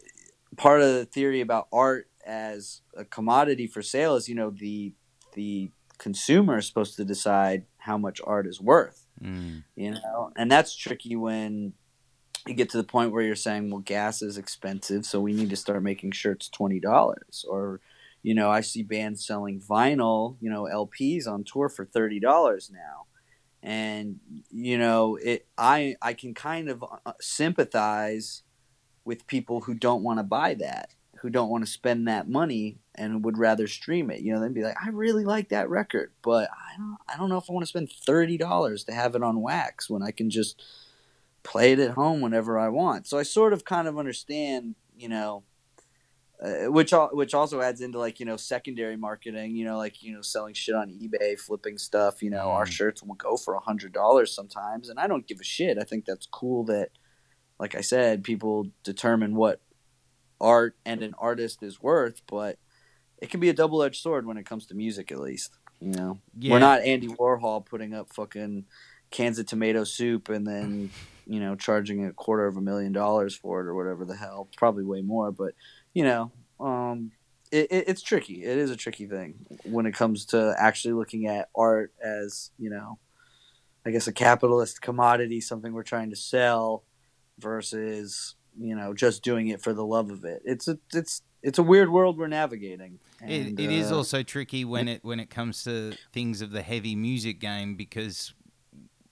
part 0.57 0.81
of 0.81 0.95
the 0.95 1.05
theory 1.05 1.41
about 1.41 1.69
art 1.73 2.09
as 2.27 2.81
a 2.97 3.05
commodity 3.05 3.67
for 3.67 3.83
sale 3.83 4.17
is 4.17 4.29
you 4.29 4.35
know 4.35 4.51
the 4.51 4.95
the 5.35 5.71
consumer 5.99 6.59
is 6.59 6.67
supposed 6.67 6.97
to 6.97 7.05
decide 7.05 7.65
how 7.79 7.97
much 7.97 8.21
art 8.25 8.47
is 8.47 8.61
worth 8.61 9.05
Mm, 9.23 9.63
you 9.77 9.93
know? 9.93 10.33
And 10.37 10.51
that's 10.51 10.75
tricky 10.75 11.17
when 11.17 11.73
you 12.47 12.55
get 12.55 12.71
to 12.71 12.77
the 12.77 12.85
point 12.85 13.13
where 13.13 13.23
you're 13.23 13.37
saying 13.37 13.71
well 13.71 13.81
gas 13.81 14.21
is 14.21 14.37
expensive 14.37 15.07
so 15.07 15.19
we 15.21 15.33
need 15.33 15.49
to 15.51 15.57
start 15.57 15.83
making 15.83 16.13
shirts 16.13 16.51
$20 16.51 17.45
or 17.49 17.81
you 18.23 18.35
know 18.35 18.51
i 18.51 18.61
see 18.61 18.83
bands 18.83 19.27
selling 19.27 19.63
vinyl 19.63 20.37
you 20.43 20.51
know 20.51 20.65
lps 20.65 21.27
on 21.27 21.43
tour 21.43 21.71
for 21.71 21.87
$30 21.87 22.21
now 22.71 23.07
and 23.65 24.21
you 24.51 24.79
know 24.79 25.17
it 25.17 25.47
i 25.59 25.97
i 26.01 26.13
can 26.13 26.35
kind 26.35 26.69
of 26.69 26.85
uh, 26.85 27.13
sympathize 27.21 28.43
with 29.05 29.27
people 29.27 29.63
who 29.63 29.75
don't 29.75 30.05
want 30.05 30.19
to 30.19 30.23
buy 30.23 30.55
that 30.55 30.95
who 31.25 31.31
don't 31.31 31.49
want 31.49 31.65
to 31.65 31.71
spend 31.71 32.07
that 32.07 32.29
money 32.29 32.77
and 32.95 33.25
would 33.25 33.39
rather 33.39 33.67
stream 33.67 34.11
it. 34.11 34.21
You 34.21 34.35
know, 34.35 34.41
they'd 34.41 34.53
be 34.53 34.63
like, 34.63 34.77
I 34.85 34.91
really 34.91 35.25
like 35.25 35.49
that 35.49 35.71
record, 35.71 36.13
but 36.21 36.51
I 36.53 36.77
don't 36.77 36.99
I 37.09 37.17
don't 37.17 37.31
know 37.31 37.39
if 37.39 37.49
I 37.49 37.55
want 37.55 37.65
to 37.65 37.69
spend 37.69 37.91
thirty 37.91 38.37
dollars 38.37 38.85
to 38.85 38.93
have 38.93 39.15
it 39.15 39.23
on 39.23 39.41
wax 39.41 39.89
when 39.89 40.03
I 40.03 40.11
can 40.11 40.29
just 40.29 40.63
play 41.43 41.73
it 41.73 41.79
at 41.79 41.93
home 41.93 42.21
whenever 42.21 42.59
I 42.59 42.69
want. 42.69 43.07
So 43.07 43.17
I 43.17 43.23
sort 43.23 43.55
of 43.55 43.65
kind 43.65 43.89
of 43.89 43.99
understand, 43.99 44.75
you 44.99 45.09
know, 45.09 45.45
uh, 46.43 46.71
which 46.71 46.93
which 47.13 47.33
also 47.35 47.61
adds 47.61 47.81
into 47.81 47.99
like 47.99 48.19
you 48.21 48.27
know 48.27 48.37
secondary 48.37 48.97
marketing. 48.97 49.55
You 49.57 49.65
know, 49.65 49.77
like 49.79 50.03
you 50.03 50.13
know 50.15 50.23
selling 50.23 50.55
shit 50.55 50.75
on 50.75 50.91
eBay, 50.91 51.39
flipping 51.39 51.79
stuff. 51.79 52.23
You 52.23 52.31
know, 52.31 52.51
our 52.51 52.67
Mm. 52.67 52.71
shirts 52.73 53.03
will 53.03 53.15
go 53.15 53.37
for 53.37 53.55
a 53.55 53.61
hundred 53.61 53.93
dollars 53.93 54.35
sometimes, 54.35 54.89
and 54.89 54.99
I 54.99 55.07
don't 55.07 55.27
give 55.27 55.41
a 55.41 55.45
shit. 55.45 55.79
I 55.79 55.85
think 55.85 56.05
that's 56.05 56.27
cool 56.27 56.65
that, 56.65 56.91
like 57.59 57.75
I 57.75 57.81
said, 57.81 58.25
people 58.25 58.69
determine 58.83 59.35
what 59.37 59.61
art 60.41 60.77
and 60.85 61.03
an 61.03 61.15
artist 61.19 61.63
is 61.63 61.81
worth, 61.81 62.21
but 62.27 62.59
it 63.19 63.31
can 63.31 63.41
be 63.41 63.49
a 63.49 63.55
double 63.55 63.83
edged 63.83 64.03
sword 64.03 64.27
when 64.27 64.37
it 64.37 64.45
comes 64.47 64.67
to 64.67 64.75
music, 64.75 65.13
at 65.13 65.21
least. 65.21 65.57
You 65.81 65.93
know, 65.93 66.21
yeah. 66.39 66.53
we're 66.53 66.59
not 66.59 66.83
Andy 66.83 67.09
Warhol 67.09 67.65
putting 67.65 67.95
up 67.95 68.13
fucking 68.13 68.65
cans 69.11 69.39
of 69.39 69.47
tomato 69.47 69.85
soup 69.85 70.29
and 70.29 70.47
then 70.47 70.91
you 71.27 71.39
know 71.41 71.55
charging 71.55 72.05
a 72.07 72.13
quarter 72.13 72.47
of 72.47 72.57
a 72.57 72.61
million 72.61 72.93
dollars 72.93 73.35
for 73.37 73.61
it 73.61 73.67
or 73.67 73.75
whatever 73.75 74.05
the 74.05 74.17
hell. 74.17 74.49
Probably 74.57 74.85
way 74.85 75.01
more, 75.03 75.31
but 75.31 75.55
you 75.95 76.05
know, 76.05 76.33
um, 76.61 77.13
it, 77.51 77.69
it, 77.71 77.85
it's 77.89 78.03
tricky. 78.03 78.45
It 78.45 78.59
is 78.59 78.71
a 78.71 78.77
tricky 78.77 79.07
thing 79.07 79.47
when 79.65 79.87
it 79.87 79.95
comes 79.95 80.27
to 80.27 80.55
actually 80.59 80.95
looking 80.95 81.27
at 81.27 81.49
art 81.57 81.93
as 82.03 82.51
you 82.59 82.69
know, 82.69 82.99
I 83.87 83.91
guess 83.91 84.07
a 84.07 84.13
capitalist 84.13 84.83
commodity, 84.83 85.41
something 85.41 85.73
we're 85.73 85.83
trying 85.85 86.11
to 86.11 86.17
sell, 86.17 86.85
versus 87.39 88.35
you 88.59 88.77
know 88.77 88.95
just 88.95 89.23
doing 89.23 89.49
it 89.49 89.63
for 89.63 89.73
the 89.73 89.85
love 89.85 90.11
of 90.11 90.25
it. 90.25 90.43
It's 90.45 90.69
a 90.69 90.79
it's 90.93 91.23
it's 91.43 91.59
a 91.59 91.63
weird 91.63 91.91
world 91.91 92.19
we're 92.19 92.27
navigating. 92.27 92.99
It, 93.23 93.47
And, 93.47 93.61
it 93.61 93.71
is 93.71 93.93
uh, 93.93 93.97
also 93.97 94.23
tricky 94.23 94.65
when 94.65 94.89
it 94.89 95.05
when 95.05 95.21
it 95.21 95.31
comes 95.31 95.63
to 95.65 95.93
things 96.13 96.41
of 96.41 96.51
the 96.51 96.63
heavy 96.63 96.97
music 96.97 97.39
game 97.39 97.77
because 97.77 98.35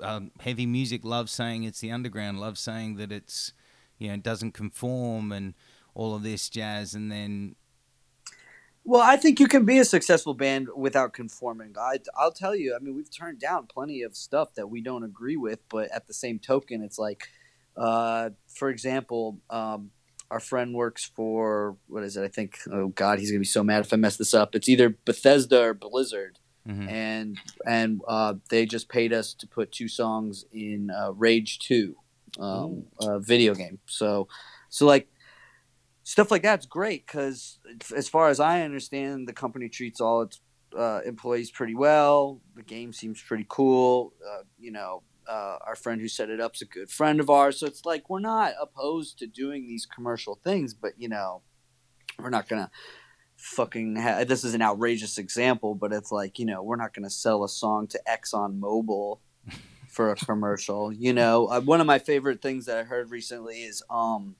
um, 0.03 0.33
heavy 0.41 0.67
music 0.67 1.05
loves 1.05 1.31
saying 1.31 1.65
it's 1.65 1.81
the 1.81 1.93
underground, 1.93 2.41
loves 2.41 2.61
saying 2.61 2.97
that 2.97 3.13
it's 3.13 3.53
you 3.99 4.09
know 4.09 4.15
it 4.15 4.23
doesn't 4.23 4.53
conform 4.53 5.31
and 5.31 5.55
all 5.95 6.15
of 6.15 6.23
this 6.23 6.49
jazz, 6.49 6.95
and 6.95 7.11
then 7.11 7.55
Well, 8.85 9.03
I 9.03 9.17
think 9.17 9.39
you 9.41 9.49
can 9.49 9.65
be 9.65 9.79
a 9.79 9.85
successful 9.85 10.35
band 10.35 10.69
without 10.77 11.13
conforming. 11.13 11.75
I, 11.79 11.99
I'll 12.17 12.33
tell 12.33 12.55
you. 12.55 12.75
I 12.75 12.83
mean, 12.83 12.97
we've 12.97 13.11
turned 13.11 13.39
down 13.39 13.67
plenty 13.67 14.03
of 14.03 14.17
stuff 14.17 14.55
that 14.55 14.69
we 14.69 14.81
don't 14.81 15.05
agree 15.05 15.37
with, 15.37 15.61
but 15.69 15.91
at 15.93 16.07
the 16.07 16.15
same 16.15 16.39
token, 16.39 16.83
it's 16.83 16.99
like, 16.99 17.29
uh, 17.77 18.31
for 18.49 18.71
example, 18.71 19.39
um, 19.51 19.91
our 20.33 20.41
friend 20.41 20.75
works 20.75 21.05
for 21.05 21.77
what 21.89 22.03
is 22.03 22.17
it? 22.17 22.25
I 22.25 22.29
think. 22.29 22.59
Oh 22.73 22.89
God, 22.89 23.19
he's 23.19 23.31
gonna 23.31 23.41
be 23.41 23.45
so 23.45 23.63
mad 23.63 23.85
if 23.85 23.93
I 23.93 23.97
mess 23.97 24.17
this 24.17 24.33
up. 24.33 24.55
It's 24.55 24.69
either 24.69 24.97
Bethesda 25.05 25.63
or 25.63 25.75
Blizzard, 25.75 26.39
mhm. 26.67 26.91
and 26.91 27.39
and 27.67 28.01
uh, 28.09 28.35
they 28.49 28.65
just 28.65 28.89
paid 28.89 29.13
us 29.13 29.35
to 29.35 29.47
put 29.47 29.73
two 29.73 29.89
songs 29.89 30.47
in 30.51 30.91
uh, 30.91 31.13
Rage 31.13 31.59
Two, 31.59 31.97
um, 32.41 32.85
uh, 32.99 33.19
video 33.19 33.55
game. 33.55 33.79
So, 33.87 34.27
so 34.71 34.87
like 34.87 35.07
stuff 36.05 36.31
like 36.31 36.43
that's 36.43 36.67
great 36.67 37.07
because 37.07 37.59
as 37.95 38.09
far 38.09 38.29
as 38.29 38.41
I 38.41 38.63
understand, 38.63 39.29
the 39.29 39.33
company 39.33 39.69
treats 39.69 40.01
all 40.01 40.23
its 40.23 40.41
uh, 40.77 41.01
employees 41.05 41.51
pretty 41.51 41.75
well. 41.75 42.41
The 42.55 42.63
game 42.63 42.93
seems 42.93 43.23
pretty 43.23 43.47
cool. 43.49 44.13
Uh, 44.27 44.43
you 44.59 44.73
know, 44.73 45.03
uh, 45.29 45.59
our 45.67 45.77
friend 45.77 46.01
who 46.01 46.09
set 46.09 46.31
it 46.31 46.41
up 46.41 46.55
is 46.55 46.63
a 46.63 46.67
good 46.67 46.91
friend 46.91 47.21
of 47.21 47.31
ours. 47.31 47.61
So 47.61 47.67
it's 47.67 47.85
like 47.85 48.11
we're 48.11 48.21
not 48.21 48.55
opposed 48.61 49.19
to 49.21 49.27
doing 49.27 49.67
these 49.67 49.87
commercial 49.87 50.39
things, 50.43 50.75
but 50.75 50.93
you 50.99 51.09
know, 51.09 51.43
we're 52.19 52.31
not 52.31 52.49
gonna 52.49 52.71
fucking. 53.37 53.97
Ha- 53.97 54.25
this 54.25 54.45
is 54.45 54.55
an 54.55 54.63
outrageous 54.63 55.19
example, 55.19 55.75
but 55.75 55.93
it's 55.93 56.13
like 56.13 56.39
you 56.39 56.47
know, 56.47 56.63
we're 56.63 56.77
not 56.77 56.95
gonna 56.95 57.11
sell 57.11 57.45
a 57.45 57.49
song 57.49 57.87
to 57.89 58.01
Exxon 58.09 58.59
Mobil 58.59 59.19
for 59.89 60.11
a 60.11 60.17
commercial. 60.17 60.93
You 60.93 61.13
know, 61.13 61.47
uh, 61.47 61.61
one 61.61 61.81
of 61.81 61.87
my 61.87 61.99
favorite 61.99 62.43
things 62.43 62.67
that 62.67 62.79
I 62.79 62.83
heard 62.83 63.11
recently 63.11 63.63
is 63.63 63.83
um, 63.89 64.37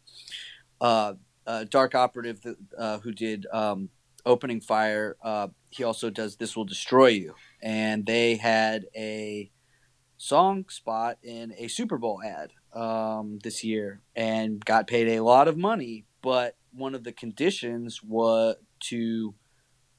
uh, 0.81 1.15
uh 1.47 1.65
Dark 1.65 1.95
Operative 1.95 2.41
uh, 2.79 2.99
who 2.99 3.13
did 3.13 3.47
um, 3.53 3.89
Opening 4.25 4.61
Fire. 4.61 5.17
Uh, 5.23 5.49
he 5.71 5.85
also 5.85 6.11
does 6.11 6.37
This 6.37 6.57
Will 6.57 6.65
Destroy 6.65 7.09
You, 7.09 7.35
and 7.63 8.07
they 8.07 8.37
had 8.37 8.87
a 8.97 9.51
song 10.17 10.67
spot 10.69 11.19
in 11.23 11.53
a 11.59 11.69
Super 11.69 11.99
Bowl 11.99 12.21
ad 12.25 12.53
um, 12.73 13.39
this 13.43 13.65
year 13.65 14.01
and 14.15 14.65
got 14.65 14.87
paid 14.87 15.09
a 15.09 15.25
lot 15.25 15.49
of 15.49 15.57
money. 15.57 16.05
But 16.23 16.57
one 16.73 16.95
of 16.95 17.03
the 17.05 17.13
conditions 17.13 18.03
was 18.03 18.57
to 18.85 19.35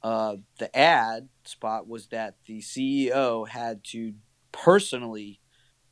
uh, 0.02 0.38
the 0.60 0.76
ad 0.76 1.30
spot 1.46 1.88
was 1.88 2.08
that 2.08 2.36
the 2.46 2.62
CEO 2.62 3.48
had 3.48 3.84
to 3.86 4.14
personally 4.52 5.40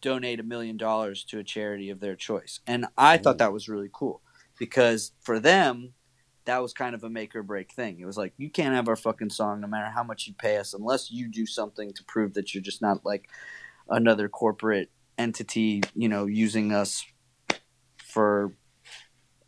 donate 0.02 0.40
a 0.40 0.44
million 0.44 0.78
dollars 0.78 1.24
to 1.26 1.40
a 1.40 1.44
charity 1.44 1.90
of 1.90 2.00
their 2.00 2.16
choice. 2.16 2.60
And 2.66 2.88
I 2.98 3.18
thought 3.18 3.38
that 3.38 3.54
was 3.54 3.70
really 3.70 3.90
cool 3.92 4.22
because 4.62 5.12
for 5.22 5.40
them, 5.40 5.92
that 6.46 6.62
was 6.62 6.72
kind 6.72 6.94
of 6.94 7.04
a 7.04 7.10
make 7.10 7.36
or 7.36 7.42
break 7.42 7.72
thing. 7.72 8.00
It 8.00 8.06
was 8.06 8.16
like, 8.16 8.34
you 8.38 8.48
can't 8.48 8.76
have 8.76 8.88
our 8.88 8.96
fucking 8.96 9.32
song 9.32 9.60
no 9.60 9.66
matter 9.66 9.90
how 9.90 10.04
much 10.04 10.28
you 10.28 10.36
pay 10.36 10.58
us 10.58 10.76
unless 10.76 11.10
you 11.10 11.28
do 11.28 11.48
something 11.48 11.92
to 11.94 12.04
prove 12.04 12.36
that 12.36 12.54
you're 12.54 12.62
just 12.62 12.80
not 12.80 13.04
like 13.04 13.28
another 13.90 14.30
corporate 14.30 14.92
entity, 15.18 15.82
you 15.96 16.08
know, 16.08 16.28
using 16.28 16.72
us 16.72 17.04
for 17.98 18.54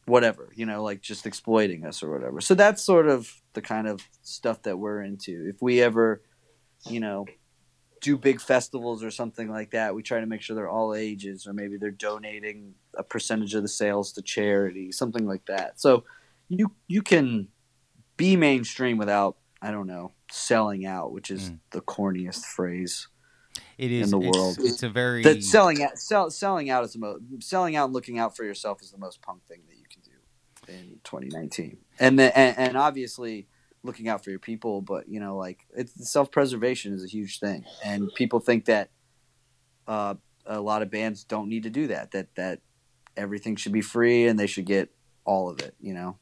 whatever, 0.08 0.52
you 0.56 0.66
know, 0.66 0.82
like 0.82 1.02
just 1.02 1.28
exploiting 1.28 1.86
us 1.86 2.02
or 2.02 2.10
whatever. 2.12 2.42
So 2.42 2.56
that's 2.56 2.82
sort 2.82 3.08
of 3.08 3.32
the 3.54 3.62
kind 3.62 3.88
of 3.88 4.02
stuff 4.24 4.64
that 4.64 4.80
we're 4.80 5.04
into. 5.04 5.48
If 5.48 5.62
we 5.62 5.80
ever, 5.80 6.24
you 6.90 7.00
know, 7.00 7.28
do 8.04 8.18
big 8.18 8.42
festivals 8.42 9.02
or 9.02 9.10
something 9.10 9.50
like 9.50 9.72
that, 9.72 9.96
we 9.96 10.04
try 10.04 10.20
to 10.20 10.26
make 10.26 10.42
sure 10.42 10.56
they're 10.56 10.70
all 10.70 10.94
ages 10.94 11.48
or 11.48 11.54
maybe 11.54 11.78
they're 11.78 11.90
donating 11.90 12.76
a 12.96 13.04
percentage 13.04 13.56
of 13.56 13.62
the 13.62 13.68
sales 13.70 14.12
to 14.12 14.22
charity, 14.22 14.92
something 14.92 15.26
like 15.26 15.46
that. 15.46 15.80
So 15.80 16.04
you 16.50 16.74
you 16.88 17.02
can 17.02 17.48
be 18.18 18.36
mainstream 18.36 18.98
without, 18.98 19.38
I 19.62 19.72
don't 19.72 19.88
know, 19.88 20.12
selling 20.30 20.86
out, 20.86 21.14
which 21.14 21.32
is 21.32 21.50
mm. 21.50 21.60
the 21.72 21.82
corniest 21.82 22.44
phrase. 22.44 23.08
It 23.78 23.92
is 23.92 24.12
in 24.12 24.20
the 24.20 24.28
it's, 24.28 24.38
world. 24.38 24.58
It's 24.60 24.84
a 24.84 24.90
very 24.90 25.24
that 25.24 25.42
selling 25.42 25.82
out. 25.82 25.98
Sell, 25.98 26.30
selling 26.30 26.70
out 26.70 26.84
is 26.84 26.94
the 26.94 27.00
most. 27.00 27.24
Selling 27.40 27.78
out 27.78 27.86
and 27.86 27.94
looking 27.94 28.20
out 28.20 28.36
for 28.36 28.44
yourself 28.44 28.82
is 28.82 28.92
the 28.92 28.98
most 28.98 29.22
punk 29.22 29.46
thing 29.46 29.62
that 29.70 29.78
you 29.78 29.86
can 29.90 30.02
do 30.02 30.74
in 30.74 31.00
2019. 31.06 31.78
And 32.00 32.20
then 32.20 32.34
and, 32.36 32.58
and 32.58 32.78
obviously 32.78 33.48
looking 33.84 34.08
out 34.08 34.24
for 34.24 34.30
your 34.30 34.40
people, 34.40 34.82
but 34.82 35.08
you 35.08 35.20
know, 35.20 35.38
like 35.38 35.66
it's 35.76 36.12
self 36.12 36.32
preservation 36.32 36.94
is 36.94 37.04
a 37.04 37.08
huge 37.08 37.40
thing, 37.40 37.66
and 37.84 38.14
people 38.16 38.40
think 38.40 38.66
that 38.66 38.90
uh, 39.88 40.16
a 40.46 40.60
lot 40.60 40.82
of 40.82 40.90
bands 40.90 41.24
don't 41.24 41.50
need 41.50 41.64
to 41.64 41.70
do 41.70 41.88
that. 41.88 42.12
That 42.12 42.34
that 42.36 42.60
everything 43.16 43.56
should 43.56 43.74
be 43.74 43.82
free 43.82 44.28
and 44.28 44.40
they 44.40 44.48
should 44.48 44.66
get 44.66 44.90
all 45.26 45.50
of 45.50 45.60
it. 45.60 45.76
You 45.80 45.94
know, 45.94 46.18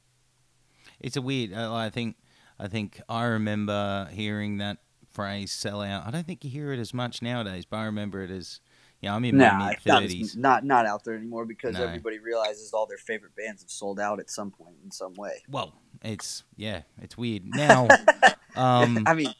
it's 0.99 1.16
a 1.16 1.22
weird. 1.22 1.53
Uh, 1.53 1.74
I 1.74 1.89
think 1.89 2.16
I 2.59 2.68
think 2.68 3.01
I 3.07 3.26
remember 3.26 4.09
hearing 4.12 4.57
that 4.57 4.78
phrase 5.12 5.51
"sell 5.51 5.82
out." 5.82 6.05
I 6.05 6.12
don't 6.12 6.26
think 6.26 6.43
you 6.43 6.49
hear 6.49 6.74
it 6.74 6.80
as 6.80 6.93
much 6.93 7.22
nowadays, 7.22 7.66
but 7.66 7.78
I 7.78 7.86
remember 7.86 8.24
it 8.24 8.32
as. 8.32 8.59
Yeah, 9.02 9.16
I'm 9.16 9.26
in 9.26 9.38
nah, 9.38 9.74
thirties. 9.84 10.38
Not, 10.38 10.64
not 10.64 10.86
out 10.86 11.04
there 11.04 11.16
anymore 11.16 11.45
because 11.45 11.74
no. 11.74 11.84
everybody 11.84 12.20
realizes 12.20 12.72
all 12.72 12.86
their 12.86 12.99
favorite 12.99 13.36
bands 13.36 13.64
have 13.64 13.72
sold 13.72 13.99
out 13.99 14.20
at 14.20 14.30
some 14.30 14.52
point 14.52 14.76
in 14.84 14.91
some 14.91 15.16
way. 15.16 15.41
Well, 15.49 15.74
it's 16.04 16.43
yeah, 16.56 16.82
it's 17.02 17.18
weird 17.18 17.43
now. 17.45 17.88
um, 18.56 19.04
I 19.08 19.16
mean, 19.16 19.34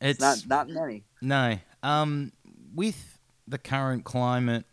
it's 0.00 0.20
not 0.20 0.46
not 0.46 0.68
many. 0.68 1.04
No, 1.20 1.58
um, 1.82 2.32
with 2.72 3.18
the 3.48 3.58
current 3.58 4.04
climate, 4.04 4.66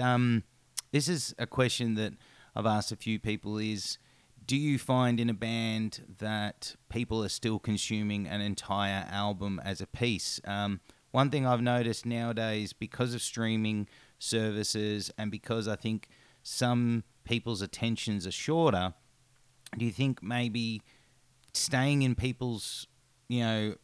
um, 0.00 0.42
this 0.90 1.06
is 1.06 1.34
a 1.38 1.46
question 1.46 1.96
that 1.96 2.14
I've 2.56 2.66
asked 2.66 2.92
a 2.92 2.96
few 2.96 3.18
people: 3.18 3.58
is 3.58 3.98
do 4.46 4.56
you 4.56 4.78
find 4.78 5.20
in 5.20 5.28
a 5.28 5.34
band 5.34 6.16
that 6.18 6.76
people 6.88 7.22
are 7.22 7.28
still 7.28 7.58
consuming 7.58 8.26
an 8.26 8.40
entire 8.40 9.06
album 9.10 9.60
as 9.64 9.82
a 9.82 9.86
piece? 9.86 10.40
Um, 10.46 10.80
one 11.14 11.30
thing 11.30 11.46
I've 11.46 11.62
noticed 11.62 12.04
nowadays, 12.04 12.72
because 12.72 13.14
of 13.14 13.22
streaming 13.22 13.86
services 14.18 15.12
and 15.16 15.30
because 15.30 15.68
I 15.68 15.76
think 15.76 16.08
some 16.42 17.04
people's 17.22 17.62
attentions 17.62 18.26
are 18.26 18.32
shorter, 18.32 18.94
do 19.78 19.84
you 19.84 19.92
think 19.92 20.24
maybe 20.24 20.82
staying 21.52 22.02
in 22.02 22.16
people's, 22.16 22.88
you 23.28 23.44
know, 23.44 23.74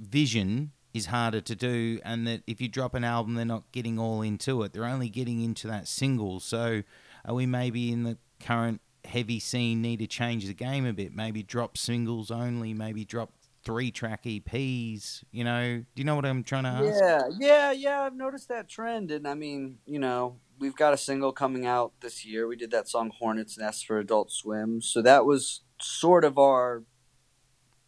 vision 0.00 0.72
is 0.92 1.06
harder 1.06 1.40
to 1.42 1.54
do 1.54 2.00
and 2.04 2.26
that 2.26 2.42
if 2.48 2.60
you 2.60 2.66
drop 2.66 2.94
an 2.94 3.04
album 3.04 3.34
they're 3.34 3.44
not 3.44 3.70
getting 3.72 3.98
all 3.98 4.22
into 4.22 4.62
it 4.62 4.72
they're 4.72 4.84
only 4.84 5.08
getting 5.08 5.42
into 5.42 5.66
that 5.66 5.86
single 5.86 6.40
so 6.40 6.82
are 7.26 7.34
we 7.34 7.44
maybe 7.44 7.92
in 7.92 8.04
the 8.04 8.16
current 8.40 8.80
heavy 9.08 9.40
scene 9.40 9.82
need 9.82 9.98
to 9.98 10.06
change 10.06 10.46
the 10.46 10.54
game 10.54 10.86
a 10.86 10.92
bit. 10.92 11.14
Maybe 11.14 11.42
drop 11.42 11.76
singles 11.76 12.30
only. 12.30 12.74
Maybe 12.74 13.04
drop 13.04 13.32
three 13.68 13.90
track 13.90 14.24
EPs. 14.24 15.22
You 15.30 15.44
know, 15.44 15.76
do 15.76 16.00
you 16.00 16.04
know 16.04 16.16
what 16.16 16.24
I'm 16.24 16.42
trying 16.42 16.62
to 16.62 16.70
ask? 16.70 17.00
Yeah, 17.02 17.28
yeah, 17.38 17.72
yeah. 17.72 18.00
I've 18.00 18.16
noticed 18.16 18.48
that 18.48 18.66
trend, 18.66 19.10
and 19.10 19.28
I 19.28 19.34
mean, 19.34 19.76
you 19.84 19.98
know, 19.98 20.38
we've 20.58 20.74
got 20.74 20.94
a 20.94 20.96
single 20.96 21.32
coming 21.32 21.66
out 21.66 21.92
this 22.00 22.24
year. 22.24 22.46
We 22.48 22.56
did 22.56 22.70
that 22.70 22.88
song 22.88 23.12
"Hornet's 23.20 23.58
Nest" 23.58 23.84
for 23.84 23.98
Adult 23.98 24.32
Swim, 24.32 24.80
so 24.80 25.02
that 25.02 25.26
was 25.26 25.60
sort 25.82 26.24
of 26.24 26.38
our 26.38 26.84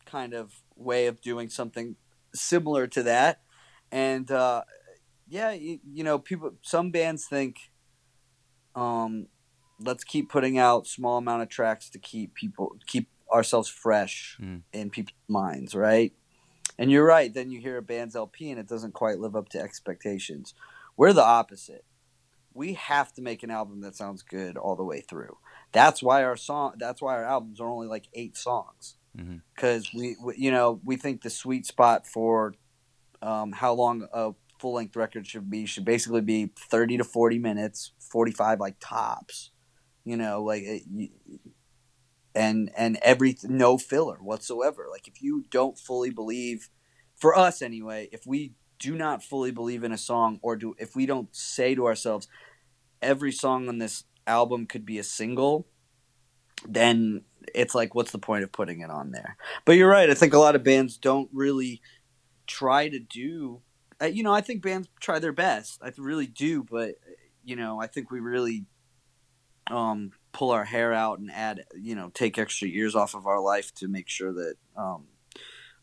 kind 0.04 0.34
of 0.34 0.52
way 0.76 1.06
of 1.06 1.22
doing 1.22 1.48
something 1.48 1.96
similar 2.34 2.86
to 2.88 3.02
that. 3.04 3.40
And 3.90 4.30
uh, 4.30 4.64
yeah, 5.30 5.52
you, 5.52 5.80
you 5.90 6.04
know, 6.04 6.18
people. 6.18 6.56
Some 6.60 6.90
bands 6.90 7.26
think 7.26 7.56
um, 8.74 9.28
let's 9.82 10.04
keep 10.04 10.28
putting 10.28 10.58
out 10.58 10.86
small 10.86 11.16
amount 11.16 11.40
of 11.40 11.48
tracks 11.48 11.88
to 11.88 11.98
keep 11.98 12.34
people 12.34 12.76
keep 12.86 13.08
ourselves 13.32 13.68
fresh 13.68 14.36
mm. 14.40 14.62
in 14.72 14.90
people's 14.90 15.14
minds, 15.28 15.74
right? 15.74 16.12
And 16.78 16.90
you're 16.90 17.06
right. 17.06 17.32
Then 17.32 17.50
you 17.50 17.60
hear 17.60 17.76
a 17.76 17.82
band's 17.82 18.16
LP 18.16 18.50
and 18.50 18.58
it 18.58 18.68
doesn't 18.68 18.94
quite 18.94 19.18
live 19.18 19.36
up 19.36 19.48
to 19.50 19.60
expectations. 19.60 20.54
We're 20.96 21.12
the 21.12 21.24
opposite. 21.24 21.84
We 22.52 22.74
have 22.74 23.12
to 23.14 23.22
make 23.22 23.42
an 23.42 23.50
album 23.50 23.80
that 23.82 23.96
sounds 23.96 24.22
good 24.22 24.56
all 24.56 24.76
the 24.76 24.84
way 24.84 25.00
through. 25.00 25.38
That's 25.72 26.02
why 26.02 26.24
our 26.24 26.36
song. 26.36 26.74
That's 26.78 27.00
why 27.00 27.14
our 27.14 27.24
albums 27.24 27.60
are 27.60 27.68
only 27.68 27.86
like 27.86 28.08
eight 28.14 28.36
songs. 28.36 28.96
Because 29.14 29.88
mm-hmm. 29.88 29.98
we, 29.98 30.16
we, 30.22 30.34
you 30.36 30.50
know, 30.50 30.80
we 30.84 30.96
think 30.96 31.22
the 31.22 31.30
sweet 31.30 31.66
spot 31.66 32.06
for 32.06 32.54
um, 33.22 33.52
how 33.52 33.72
long 33.72 34.06
a 34.12 34.32
full 34.58 34.74
length 34.74 34.96
record 34.96 35.26
should 35.26 35.50
be 35.50 35.66
should 35.66 35.84
basically 35.84 36.20
be 36.20 36.50
thirty 36.56 36.96
to 36.96 37.04
forty 37.04 37.38
minutes, 37.38 37.92
forty 37.98 38.32
five 38.32 38.58
like 38.60 38.76
tops 38.80 39.50
you 40.04 40.16
know 40.16 40.42
like 40.42 40.64
and 42.34 42.70
and 42.76 42.98
every 43.02 43.36
no 43.44 43.78
filler 43.78 44.18
whatsoever. 44.20 44.86
Like 44.90 45.08
if 45.08 45.22
you 45.22 45.44
don't 45.50 45.78
fully 45.78 46.10
believe 46.10 46.70
for 47.20 47.36
us 47.36 47.60
anyway 47.62 48.08
if 48.10 48.26
we 48.26 48.54
do 48.78 48.96
not 48.96 49.22
fully 49.22 49.50
believe 49.50 49.84
in 49.84 49.92
a 49.92 49.98
song 49.98 50.40
or 50.42 50.56
do 50.56 50.74
if 50.78 50.96
we 50.96 51.06
don't 51.06 51.28
say 51.36 51.74
to 51.74 51.86
ourselves 51.86 52.26
every 53.02 53.30
song 53.30 53.68
on 53.68 53.78
this 53.78 54.04
album 54.26 54.66
could 54.66 54.86
be 54.86 54.98
a 54.98 55.04
single 55.04 55.66
then 56.66 57.22
it's 57.54 57.74
like 57.74 57.94
what's 57.94 58.10
the 58.10 58.18
point 58.18 58.42
of 58.42 58.52
putting 58.52 58.80
it 58.80 58.90
on 58.90 59.12
there? 59.12 59.36
But 59.64 59.72
you're 59.72 59.88
right 59.88 60.10
i 60.10 60.14
think 60.14 60.32
a 60.32 60.38
lot 60.38 60.56
of 60.56 60.64
bands 60.64 60.96
don't 60.96 61.28
really 61.32 61.82
try 62.46 62.88
to 62.88 62.98
do 62.98 63.60
uh, 64.02 64.06
you 64.06 64.22
know 64.22 64.32
i 64.32 64.40
think 64.40 64.62
bands 64.62 64.88
try 64.98 65.18
their 65.18 65.32
best. 65.32 65.78
I 65.82 65.92
really 65.98 66.26
do 66.26 66.64
but 66.64 66.94
you 67.44 67.54
know 67.54 67.80
i 67.80 67.86
think 67.86 68.10
we 68.10 68.20
really 68.20 68.64
um, 69.70 70.10
pull 70.32 70.50
our 70.50 70.64
hair 70.64 70.92
out 70.92 71.18
and 71.18 71.30
add, 71.30 71.64
you 71.78 71.94
know, 71.94 72.10
take 72.14 72.38
extra 72.38 72.68
years 72.68 72.94
off 72.94 73.14
of 73.14 73.26
our 73.26 73.40
life 73.40 73.74
to 73.74 73.88
make 73.88 74.08
sure 74.08 74.32
that 74.32 74.54
um, 74.76 75.04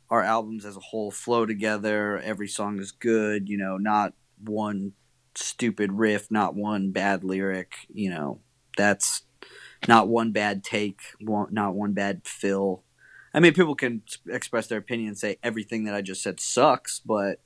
our 0.10 0.24
albums 0.24 0.66
as 0.66 0.78
a 0.78 0.82
whole 0.82 1.12
flow 1.12 1.46
together. 1.46 2.20
Every 2.20 2.48
song 2.48 2.80
is 2.80 2.92
good, 2.92 3.50
you 3.50 3.58
know, 3.58 3.78
not 3.78 4.14
one 4.44 4.94
stupid 5.36 5.94
riff, 5.94 6.32
not 6.32 6.56
one 6.56 6.92
bad 6.92 7.24
lyric, 7.24 7.74
you 7.94 8.10
know, 8.10 8.40
that's 8.76 9.24
not 9.88 10.08
one 10.08 10.32
bad 10.32 10.64
take, 10.64 11.02
one, 11.20 11.50
not 11.52 11.76
one 11.76 11.94
bad 11.94 12.22
fill. 12.26 12.84
I 13.34 13.40
mean, 13.40 13.54
people 13.54 13.76
can 13.76 14.02
express 14.28 14.68
their 14.68 14.80
opinion 14.80 15.10
and 15.10 15.18
say 15.18 15.38
everything 15.44 15.84
that 15.86 15.94
I 15.94 16.02
just 16.02 16.24
said 16.24 16.40
sucks, 16.40 17.00
but 17.00 17.42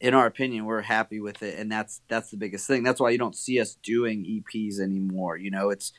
in 0.00 0.14
our 0.14 0.26
opinion, 0.26 0.64
we're 0.64 0.82
happy 0.82 1.20
with 1.20 1.42
it, 1.42 1.58
and 1.58 1.70
that's 1.70 2.00
that's 2.08 2.30
the 2.30 2.36
biggest 2.38 2.66
thing. 2.66 2.82
That's 2.82 3.00
why 3.00 3.10
you 3.10 3.18
don't 3.18 3.36
see 3.36 3.60
us 3.60 3.76
doing 3.82 4.24
EPs 4.24 4.80
anymore. 4.80 5.36
You 5.36 5.50
know, 5.50 5.68
it's 5.68 5.92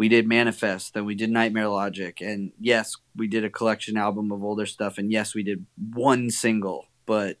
we 0.00 0.08
did 0.08 0.26
Manifest, 0.26 0.94
then 0.94 1.04
we 1.04 1.14
did 1.14 1.28
Nightmare 1.28 1.68
Logic, 1.68 2.18
and 2.22 2.52
yes, 2.58 2.96
we 3.14 3.26
did 3.26 3.44
a 3.44 3.50
collection 3.50 3.98
album 3.98 4.32
of 4.32 4.42
older 4.42 4.64
stuff, 4.64 4.96
and 4.96 5.12
yes, 5.12 5.34
we 5.34 5.42
did 5.42 5.66
one 5.92 6.30
single, 6.30 6.86
but 7.04 7.36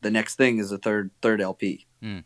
the 0.00 0.10
next 0.10 0.36
thing 0.36 0.56
is 0.56 0.72
a 0.72 0.78
third 0.78 1.10
third 1.20 1.38
LP. 1.38 1.86
Mm. 2.02 2.24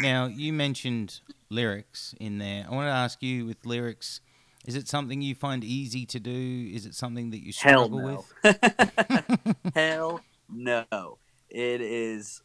Now, 0.00 0.26
you 0.26 0.52
mentioned 0.52 1.20
lyrics 1.48 2.12
in 2.18 2.38
there. 2.38 2.66
I 2.68 2.74
want 2.74 2.88
to 2.88 2.92
ask 2.92 3.22
you 3.22 3.46
with 3.46 3.64
lyrics, 3.64 4.20
is 4.66 4.74
it 4.74 4.88
something 4.88 5.22
you 5.22 5.36
find 5.36 5.62
easy 5.62 6.04
to 6.06 6.18
do? 6.18 6.68
Is 6.74 6.84
it 6.84 6.96
something 6.96 7.30
that 7.30 7.40
you 7.40 7.52
struggle 7.52 8.00
Hell 8.00 8.26
no. 8.42 8.50
with? 8.50 9.56
Hell 9.76 10.20
no. 10.52 11.18
It 11.48 11.80
is 11.80 12.42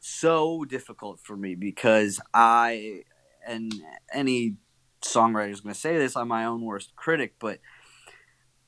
so 0.00 0.64
difficult 0.64 1.20
for 1.20 1.36
me 1.36 1.54
because 1.54 2.22
I 2.32 3.02
and 3.46 3.70
any 4.10 4.56
songwriter 5.04 5.50
is 5.50 5.60
going 5.60 5.74
to 5.74 5.80
say 5.80 5.98
this. 5.98 6.16
I'm 6.16 6.28
my 6.28 6.44
own 6.44 6.62
worst 6.62 6.94
critic, 6.96 7.34
but 7.38 7.60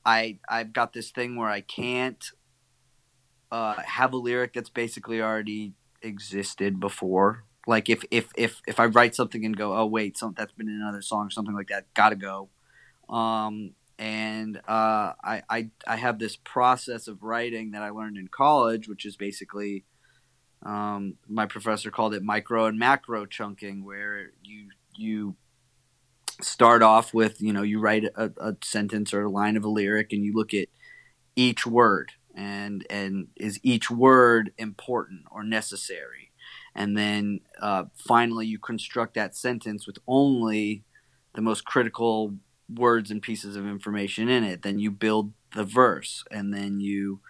I 0.05 0.39
I've 0.47 0.73
got 0.73 0.93
this 0.93 1.11
thing 1.11 1.35
where 1.35 1.49
I 1.49 1.61
can't 1.61 2.23
uh, 3.51 3.75
have 3.85 4.13
a 4.13 4.17
lyric 4.17 4.53
that's 4.53 4.69
basically 4.69 5.21
already 5.21 5.73
existed 6.01 6.79
before. 6.79 7.43
Like 7.65 7.89
if 7.89 8.03
if 8.11 8.29
if 8.37 8.61
if 8.67 8.79
I 8.79 8.85
write 8.85 9.15
something 9.15 9.43
and 9.43 9.55
go, 9.55 9.75
oh 9.75 9.85
wait, 9.85 10.17
that's 10.35 10.53
been 10.53 10.69
in 10.69 10.81
another 10.81 11.01
song, 11.01 11.27
or 11.27 11.29
something 11.29 11.55
like 11.55 11.67
that, 11.67 11.93
gotta 11.93 12.15
go. 12.15 12.49
Um, 13.09 13.71
and 13.99 14.57
uh, 14.67 15.13
I, 15.23 15.43
I 15.49 15.69
I 15.85 15.95
have 15.97 16.19
this 16.19 16.37
process 16.37 17.07
of 17.07 17.23
writing 17.23 17.71
that 17.71 17.81
I 17.81 17.89
learned 17.89 18.17
in 18.17 18.27
college, 18.27 18.87
which 18.87 19.05
is 19.05 19.17
basically 19.17 19.83
um, 20.63 21.15
my 21.27 21.45
professor 21.45 21.91
called 21.91 22.13
it 22.13 22.23
micro 22.23 22.65
and 22.65 22.79
macro 22.79 23.25
chunking, 23.25 23.83
where 23.83 24.31
you 24.43 24.69
you 24.95 25.35
start 26.41 26.83
off 26.83 27.13
with 27.13 27.41
you 27.41 27.53
know 27.53 27.63
you 27.63 27.79
write 27.79 28.05
a, 28.15 28.31
a 28.37 28.55
sentence 28.63 29.13
or 29.13 29.23
a 29.23 29.29
line 29.29 29.57
of 29.57 29.63
a 29.63 29.69
lyric 29.69 30.13
and 30.13 30.23
you 30.23 30.33
look 30.33 30.53
at 30.53 30.67
each 31.35 31.65
word 31.65 32.13
and 32.35 32.85
and 32.89 33.27
is 33.35 33.59
each 33.63 33.89
word 33.89 34.51
important 34.57 35.21
or 35.31 35.43
necessary? 35.43 36.31
And 36.75 36.95
then 36.95 37.41
uh, 37.59 37.85
finally 37.95 38.45
you 38.45 38.59
construct 38.59 39.15
that 39.15 39.35
sentence 39.35 39.87
with 39.87 39.97
only 40.07 40.83
the 41.33 41.41
most 41.41 41.65
critical 41.65 42.35
words 42.73 43.09
and 43.09 43.21
pieces 43.21 43.55
of 43.55 43.65
information 43.65 44.29
in 44.29 44.43
it. 44.43 44.61
Then 44.61 44.77
you 44.77 44.91
build 44.91 45.33
the 45.55 45.63
verse 45.63 46.23
and 46.29 46.53
then 46.53 46.79
you 46.79 47.21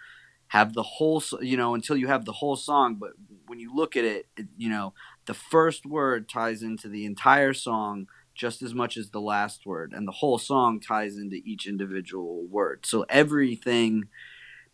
have 0.48 0.74
the 0.74 0.82
whole 0.82 1.22
you 1.40 1.56
know 1.56 1.74
until 1.74 1.96
you 1.96 2.08
have 2.08 2.26
the 2.26 2.32
whole 2.32 2.56
song. 2.56 2.96
But 2.96 3.12
when 3.46 3.58
you 3.58 3.74
look 3.74 3.96
at 3.96 4.04
it, 4.04 4.26
it 4.36 4.46
you 4.58 4.68
know 4.68 4.92
the 5.26 5.34
first 5.34 5.86
word 5.86 6.28
ties 6.28 6.62
into 6.62 6.88
the 6.88 7.06
entire 7.06 7.54
song 7.54 8.08
just 8.38 8.62
as 8.62 8.72
much 8.72 8.96
as 8.96 9.10
the 9.10 9.20
last 9.20 9.66
word 9.66 9.92
and 9.92 10.08
the 10.08 10.12
whole 10.12 10.38
song 10.38 10.80
ties 10.80 11.18
into 11.18 11.36
each 11.44 11.66
individual 11.66 12.46
word. 12.46 12.86
So 12.86 13.04
everything 13.10 14.04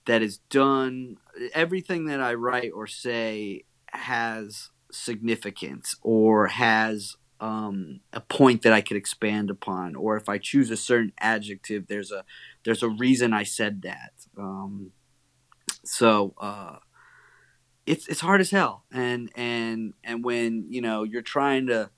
that 0.06 0.22
is 0.22 0.36
done 0.50 1.16
everything 1.54 2.04
that 2.04 2.20
i 2.20 2.34
write 2.34 2.70
or 2.74 2.86
say 2.86 3.64
has 3.88 4.68
significance 4.92 5.96
or 6.02 6.48
has 6.48 7.16
um, 7.40 8.00
a 8.12 8.20
point 8.20 8.60
that 8.62 8.72
i 8.74 8.82
could 8.82 8.98
expand 8.98 9.48
upon 9.50 9.96
or 9.96 10.16
if 10.18 10.28
i 10.28 10.36
choose 10.36 10.70
a 10.70 10.76
certain 10.76 11.12
adjective 11.18 11.86
there's 11.88 12.12
a 12.12 12.22
there's 12.64 12.82
a 12.82 12.88
reason 12.88 13.32
i 13.32 13.42
said 13.42 13.80
that. 13.80 14.12
Um, 14.38 14.92
so 15.84 16.34
uh, 16.38 16.76
it's 17.86 18.08
it's 18.08 18.20
hard 18.20 18.40
as 18.40 18.50
hell. 18.50 18.84
And 18.92 19.30
and 19.34 19.94
and 20.02 20.24
when 20.24 20.66
you 20.68 20.80
know 20.80 21.02
you're 21.02 21.22
trying 21.22 21.66
to 21.68 21.90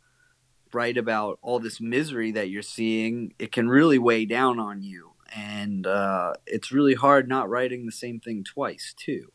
write 0.72 0.96
about 0.96 1.38
all 1.42 1.58
this 1.58 1.80
misery 1.80 2.32
that 2.32 2.50
you're 2.50 2.62
seeing, 2.62 3.32
it 3.38 3.52
can 3.52 3.68
really 3.68 3.98
weigh 3.98 4.26
down 4.26 4.58
on 4.58 4.82
you. 4.82 5.12
And 5.34 5.86
uh, 5.86 6.34
it's 6.46 6.72
really 6.72 6.94
hard 6.94 7.28
not 7.28 7.48
writing 7.48 7.84
the 7.84 7.92
same 7.92 8.20
thing 8.20 8.44
twice, 8.44 8.94
too. 8.96 9.32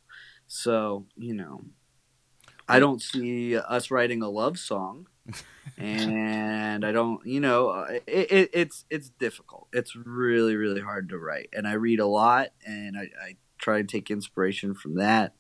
So, 0.48 1.06
you 1.16 1.34
know, 1.34 1.62
I 2.68 2.80
don't 2.80 3.02
see 3.02 3.58
us 3.58 3.92
writing 3.92 4.22
a 4.22 4.30
love 4.30 4.58
song. 4.58 5.08
and 5.78 6.86
I 6.86 6.92
don't, 6.92 7.26
you 7.26 7.40
know, 7.40 7.70
uh, 7.70 8.00
it, 8.08 8.32
it, 8.32 8.50
it's 8.54 8.86
it's 8.90 9.10
difficult. 9.10 9.68
It's 9.72 9.96
really 9.96 10.56
really 10.56 10.82
hard 10.82 11.10
to 11.10 11.18
write, 11.20 11.50
and 11.54 11.68
I 11.68 11.74
read 11.74 12.00
a 12.00 12.08
lot, 12.08 12.50
and 12.66 12.98
I, 12.98 13.10
I 13.24 13.36
try 13.60 13.82
to 13.82 13.88
take 13.88 14.10
inspiration 14.10 14.74
from 14.74 14.96
that. 14.96 15.34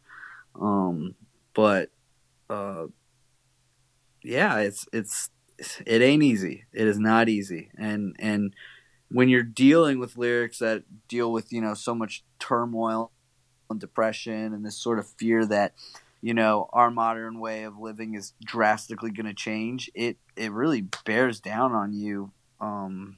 Um, 0.59 1.15
but 1.53 1.89
uh, 2.49 2.87
yeah, 4.23 4.59
it's 4.59 4.87
it's 4.93 5.29
it 5.85 6.01
ain't 6.01 6.23
easy. 6.23 6.65
It 6.73 6.87
is 6.87 6.99
not 6.99 7.29
easy. 7.29 7.69
And 7.77 8.15
and 8.19 8.55
when 9.09 9.29
you're 9.29 9.43
dealing 9.43 9.99
with 9.99 10.17
lyrics 10.17 10.59
that 10.59 10.83
deal 11.07 11.31
with, 11.31 11.51
you 11.51 11.61
know, 11.61 11.73
so 11.73 11.93
much 11.93 12.23
turmoil 12.39 13.11
and 13.69 13.79
depression 13.79 14.53
and 14.53 14.65
this 14.65 14.77
sort 14.77 14.99
of 14.99 15.07
fear 15.07 15.45
that, 15.45 15.73
you 16.21 16.33
know, 16.33 16.69
our 16.71 16.89
modern 16.89 17.39
way 17.39 17.63
of 17.63 17.77
living 17.77 18.13
is 18.15 18.33
drastically 18.43 19.11
going 19.11 19.25
to 19.25 19.33
change, 19.33 19.89
it 19.93 20.17
it 20.35 20.51
really 20.51 20.87
bears 21.05 21.39
down 21.39 21.73
on 21.73 21.93
you. 21.93 22.31
Um 22.59 23.17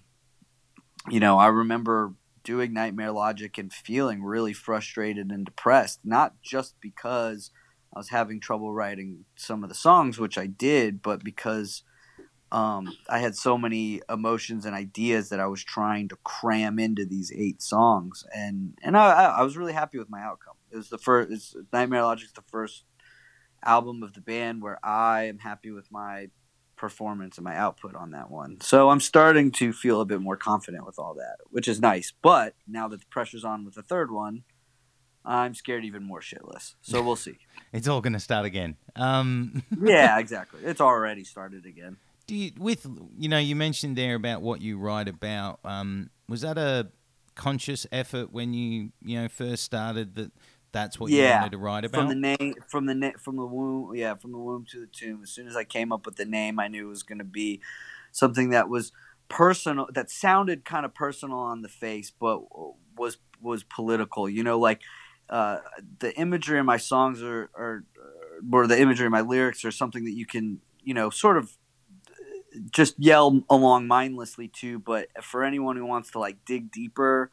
you 1.09 1.19
know, 1.19 1.37
I 1.37 1.47
remember 1.47 2.13
doing 2.43 2.73
Nightmare 2.73 3.11
Logic 3.11 3.57
and 3.57 3.71
feeling 3.71 4.23
really 4.23 4.53
frustrated 4.53 5.31
and 5.31 5.45
depressed, 5.45 5.99
not 6.03 6.41
just 6.41 6.75
because 6.81 7.51
I 7.95 7.99
was 7.99 8.09
having 8.09 8.39
trouble 8.39 8.73
writing 8.73 9.25
some 9.35 9.63
of 9.63 9.69
the 9.69 9.75
songs, 9.75 10.19
which 10.19 10.37
I 10.37 10.47
did, 10.47 11.01
but 11.01 11.23
because 11.23 11.83
um, 12.53 12.95
I 13.09 13.17
had 13.17 13.35
so 13.35 13.57
many 13.57 14.01
emotions 14.07 14.65
and 14.65 14.75
ideas 14.75 15.29
that 15.29 15.39
I 15.39 15.47
was 15.47 15.63
trying 15.63 16.07
to 16.09 16.15
cram 16.17 16.77
into 16.77 17.03
these 17.03 17.31
eight 17.35 17.63
songs, 17.63 18.23
and 18.31 18.77
and 18.83 18.95
I, 18.95 19.25
I 19.25 19.41
was 19.41 19.57
really 19.57 19.73
happy 19.73 19.97
with 19.97 20.09
my 20.09 20.21
outcome. 20.21 20.53
It 20.71 20.77
was 20.77 20.89
the 20.89 20.99
first. 20.99 21.31
It's, 21.31 21.55
Nightmare 21.73 22.03
Logic's 22.03 22.31
the 22.31 22.43
first 22.43 22.83
album 23.65 24.03
of 24.03 24.13
the 24.13 24.21
band 24.21 24.61
where 24.61 24.77
I 24.85 25.23
am 25.23 25.39
happy 25.39 25.71
with 25.71 25.91
my 25.91 26.27
performance 26.75 27.39
and 27.39 27.43
my 27.43 27.55
output 27.55 27.95
on 27.95 28.11
that 28.11 28.29
one. 28.29 28.61
So 28.61 28.91
I'm 28.91 28.99
starting 28.99 29.51
to 29.53 29.73
feel 29.73 29.99
a 29.99 30.05
bit 30.05 30.21
more 30.21 30.37
confident 30.37 30.85
with 30.85 30.99
all 30.99 31.15
that, 31.15 31.37
which 31.49 31.67
is 31.67 31.79
nice. 31.79 32.13
But 32.21 32.53
now 32.67 32.87
that 32.87 32.99
the 32.99 33.05
pressure's 33.09 33.43
on 33.43 33.65
with 33.65 33.73
the 33.73 33.81
third 33.81 34.11
one, 34.11 34.43
I'm 35.25 35.55
scared 35.55 35.85
even 35.85 36.03
more 36.03 36.19
shitless. 36.19 36.75
So 36.81 37.01
we'll 37.01 37.15
see. 37.15 37.39
it's 37.73 37.87
all 37.87 38.01
going 38.01 38.13
to 38.13 38.19
start 38.19 38.45
again. 38.45 38.75
Um... 38.95 39.63
yeah, 39.81 40.19
exactly. 40.19 40.59
It's 40.63 40.81
already 40.81 41.23
started 41.23 41.65
again 41.65 41.97
do 42.27 42.35
you 42.35 42.51
with 42.57 42.85
you 43.17 43.29
know 43.29 43.37
you 43.37 43.55
mentioned 43.55 43.97
there 43.97 44.15
about 44.15 44.41
what 44.41 44.61
you 44.61 44.77
write 44.77 45.07
about 45.07 45.59
um, 45.63 46.09
was 46.27 46.41
that 46.41 46.57
a 46.57 46.89
conscious 47.35 47.87
effort 47.91 48.31
when 48.31 48.53
you 48.53 48.91
you 49.01 49.21
know 49.21 49.27
first 49.27 49.63
started 49.63 50.15
that 50.15 50.31
that's 50.71 50.99
what 50.99 51.11
yeah, 51.11 51.27
you 51.27 51.35
wanted 51.35 51.51
to 51.51 51.57
write 51.57 51.85
about 51.85 51.99
from 51.99 52.09
the 52.09 52.37
name 52.37 52.55
from 52.67 52.85
the 52.85 52.95
na- 52.95 53.17
from 53.19 53.35
the 53.35 53.45
womb 53.45 53.95
yeah 53.95 54.15
from 54.15 54.31
the 54.31 54.37
womb 54.37 54.65
to 54.69 54.79
the 54.79 54.87
tomb. 54.87 55.21
As 55.23 55.29
soon 55.29 55.47
as 55.47 55.55
i 55.55 55.63
came 55.63 55.91
up 55.91 56.05
with 56.05 56.15
the 56.15 56.25
name 56.25 56.59
i 56.59 56.67
knew 56.67 56.85
it 56.85 56.89
was 56.89 57.03
going 57.03 57.19
to 57.19 57.23
be 57.23 57.61
something 58.11 58.49
that 58.49 58.69
was 58.69 58.91
personal 59.29 59.87
that 59.93 60.09
sounded 60.09 60.65
kind 60.65 60.85
of 60.85 60.93
personal 60.93 61.37
on 61.37 61.61
the 61.61 61.69
face 61.69 62.11
but 62.11 62.41
was 62.95 63.17
was 63.43 63.63
political. 63.63 64.29
You 64.29 64.43
know 64.43 64.57
like 64.57 64.81
uh, 65.29 65.59
the 65.99 66.15
imagery 66.17 66.59
in 66.59 66.65
my 66.65 66.77
songs 66.77 67.21
are, 67.21 67.49
are 67.55 67.83
or 68.51 68.67
the 68.67 68.79
imagery 68.79 69.05
in 69.05 69.11
my 69.11 69.21
lyrics 69.21 69.63
are 69.65 69.71
something 69.71 70.05
that 70.05 70.13
you 70.13 70.25
can 70.25 70.59
you 70.81 70.93
know 70.93 71.09
sort 71.09 71.37
of 71.37 71.57
just 72.71 72.95
yell 72.97 73.43
along 73.49 73.87
mindlessly 73.87 74.47
too. 74.47 74.79
But 74.79 75.07
for 75.21 75.43
anyone 75.43 75.77
who 75.77 75.85
wants 75.85 76.11
to 76.11 76.19
like 76.19 76.45
dig 76.45 76.71
deeper, 76.71 77.31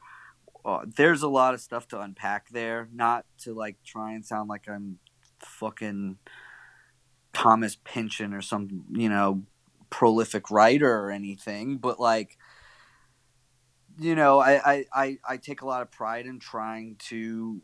uh, 0.65 0.81
there's 0.87 1.23
a 1.23 1.29
lot 1.29 1.55
of 1.55 1.61
stuff 1.61 1.89
to 1.89 2.01
unpack 2.01 2.51
there. 2.51 2.89
Not 2.93 3.25
to 3.43 3.55
like 3.55 3.77
try 3.85 4.13
and 4.13 4.25
sound 4.25 4.49
like 4.49 4.69
I'm 4.69 4.99
fucking 5.41 6.19
Thomas 7.33 7.77
Pynchon 7.85 8.35
or 8.35 8.43
some 8.43 8.85
you 8.93 9.09
know 9.09 9.43
prolific 9.91 10.51
writer 10.51 10.93
or 10.93 11.11
anything, 11.11 11.79
but 11.79 11.99
like 12.01 12.37
you 14.01 14.15
know, 14.15 14.39
I, 14.41 14.73
I, 14.73 14.85
I, 14.95 15.19
I 15.29 15.37
take 15.37 15.61
a 15.61 15.67
lot 15.67 15.83
of 15.83 15.91
pride 15.91 16.27
in 16.27 16.39
trying 16.39 16.97
to 17.09 17.61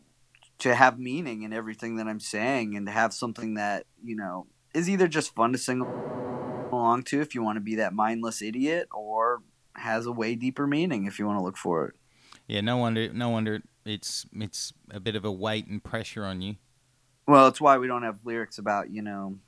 to 0.59 0.75
have 0.75 0.99
meaning 0.99 1.43
in 1.43 1.53
everything 1.53 1.97
that 1.97 2.07
I'm 2.07 2.21
saying 2.21 2.77
and 2.77 2.87
to 2.87 2.93
have 2.93 3.13
something 3.13 3.55
that, 3.55 3.85
you 4.03 4.17
know, 4.17 4.47
is 4.75 4.89
either 4.89 5.07
just 5.07 5.35
fun 5.35 5.53
to 5.53 5.59
sing 5.59 5.83
to 7.05 7.21
if 7.21 7.35
you 7.35 7.43
want 7.43 7.57
to 7.57 7.61
be 7.61 7.77
that 7.77 7.93
mindless 7.93 8.43
idiot 8.43 8.89
or 8.93 9.43
has 9.75 10.07
a 10.07 10.13
way 10.13 10.35
deeper 10.35 10.67
meaning 10.67 11.07
if 11.07 11.19
you 11.19 11.27
want 11.27 11.39
to 11.39 11.43
look 11.43 11.57
for 11.57 11.87
it. 11.87 11.95
Yeah, 12.47 12.61
no 12.61 12.77
wonder 12.77 13.13
no 13.13 13.29
wonder 13.29 13.63
it's 13.85 14.27
it's 14.33 14.73
a 14.91 15.01
bit 15.01 15.17
of 15.17 15.25
a 15.25 15.33
weight 15.33 15.67
and 15.67 15.83
pressure 15.83 16.25
on 16.25 16.43
you. 16.43 16.57
Well, 17.27 17.49
it's 17.49 17.61
why 17.61 17.79
we 17.79 17.87
don't 17.87 18.05
have 18.05 18.19
lyrics 18.25 18.59
about, 18.59 18.91
you 18.91 19.03
know, 19.03 19.39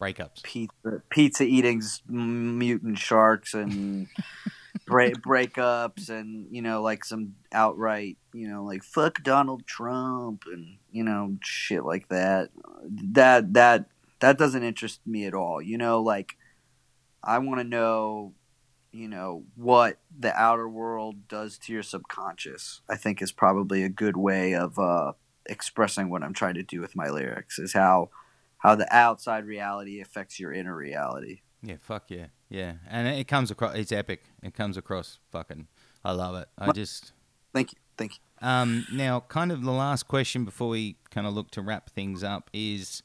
breakups. 0.00 0.42
Pizza 0.42 1.02
pizza 1.10 1.44
eating 1.44 1.82
mutant 2.08 2.98
sharks 2.98 3.54
and 3.54 4.08
break, 4.86 5.14
breakups 5.16 6.10
and, 6.10 6.46
you 6.50 6.60
know, 6.60 6.82
like 6.82 7.04
some 7.04 7.34
outright, 7.52 8.18
you 8.32 8.48
know, 8.48 8.64
like 8.64 8.82
fuck 8.82 9.22
Donald 9.22 9.66
Trump 9.66 10.44
and, 10.52 10.76
you 10.92 11.02
know, 11.02 11.36
shit 11.42 11.84
like 11.84 12.08
that. 12.08 12.50
That 12.84 13.54
that 13.54 13.86
that 14.20 14.38
doesn't 14.38 14.62
interest 14.62 15.00
me 15.06 15.26
at 15.26 15.34
all. 15.34 15.62
You 15.62 15.78
know, 15.78 16.02
like 16.02 16.36
I 17.24 17.38
want 17.38 17.60
to 17.60 17.64
know, 17.64 18.34
you 18.92 19.08
know, 19.08 19.44
what 19.56 19.98
the 20.16 20.34
outer 20.38 20.68
world 20.68 21.26
does 21.28 21.58
to 21.58 21.72
your 21.72 21.82
subconscious. 21.82 22.82
I 22.88 22.96
think 22.96 23.22
is 23.22 23.32
probably 23.32 23.82
a 23.82 23.88
good 23.88 24.16
way 24.16 24.54
of 24.54 24.78
uh, 24.78 25.12
expressing 25.46 26.10
what 26.10 26.22
I'm 26.22 26.34
trying 26.34 26.54
to 26.54 26.62
do 26.62 26.80
with 26.80 26.94
my 26.94 27.08
lyrics. 27.08 27.58
Is 27.58 27.72
how 27.72 28.10
how 28.58 28.74
the 28.74 28.94
outside 28.94 29.44
reality 29.44 30.00
affects 30.00 30.38
your 30.38 30.52
inner 30.52 30.76
reality. 30.76 31.40
Yeah, 31.62 31.76
fuck 31.80 32.04
yeah, 32.08 32.26
yeah, 32.48 32.74
and 32.88 33.08
it 33.08 33.26
comes 33.26 33.50
across. 33.50 33.74
It's 33.74 33.92
epic. 33.92 34.24
It 34.42 34.54
comes 34.54 34.76
across 34.76 35.18
fucking. 35.32 35.66
I 36.04 36.12
love 36.12 36.36
it. 36.36 36.48
I 36.58 36.72
just. 36.72 37.12
Thank 37.54 37.72
you, 37.72 37.78
thank 37.96 38.12
you. 38.14 38.46
Um, 38.46 38.86
now, 38.92 39.20
kind 39.20 39.50
of 39.50 39.62
the 39.62 39.70
last 39.70 40.08
question 40.08 40.44
before 40.44 40.68
we 40.68 40.96
kind 41.10 41.26
of 41.26 41.32
look 41.32 41.50
to 41.52 41.62
wrap 41.62 41.90
things 41.90 42.22
up 42.22 42.50
is. 42.52 43.02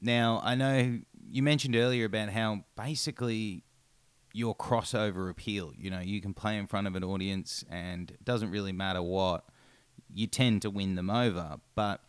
Now, 0.00 0.40
I 0.44 0.54
know 0.54 1.00
you 1.30 1.42
mentioned 1.42 1.76
earlier 1.76 2.06
about 2.06 2.30
how 2.30 2.64
basically 2.76 3.64
your 4.32 4.54
crossover 4.54 5.30
appeal. 5.30 5.72
You 5.76 5.90
know, 5.90 6.00
you 6.00 6.20
can 6.20 6.34
play 6.34 6.56
in 6.56 6.66
front 6.66 6.86
of 6.86 6.94
an 6.94 7.04
audience, 7.04 7.64
and 7.70 8.10
it 8.10 8.24
doesn't 8.24 8.50
really 8.50 8.72
matter 8.72 9.02
what. 9.02 9.44
You 10.12 10.26
tend 10.26 10.62
to 10.62 10.70
win 10.70 10.94
them 10.94 11.10
over, 11.10 11.58
but 11.74 12.02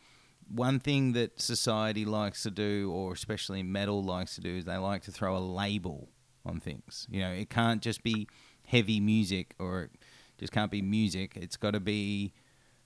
one 0.47 0.79
thing 0.79 1.13
that 1.13 1.39
society 1.39 2.05
likes 2.05 2.43
to 2.43 2.51
do, 2.51 2.91
or 2.93 3.13
especially 3.13 3.61
metal 3.61 4.03
likes 4.03 4.35
to 4.35 4.41
do, 4.41 4.57
is 4.57 4.65
they 4.65 4.77
like 4.77 5.03
to 5.03 5.11
throw 5.11 5.37
a 5.37 5.39
label 5.39 6.09
on 6.45 6.59
things. 6.59 7.07
You 7.09 7.21
know, 7.21 7.31
it 7.31 7.49
can't 7.49 7.81
just 7.81 8.03
be 8.03 8.27
heavy 8.65 8.99
music 8.99 9.55
or 9.59 9.83
it 9.83 9.91
just 10.37 10.51
can't 10.51 10.71
be 10.71 10.81
music. 10.81 11.33
It's 11.35 11.57
got 11.57 11.71
to 11.71 11.79
be 11.79 12.33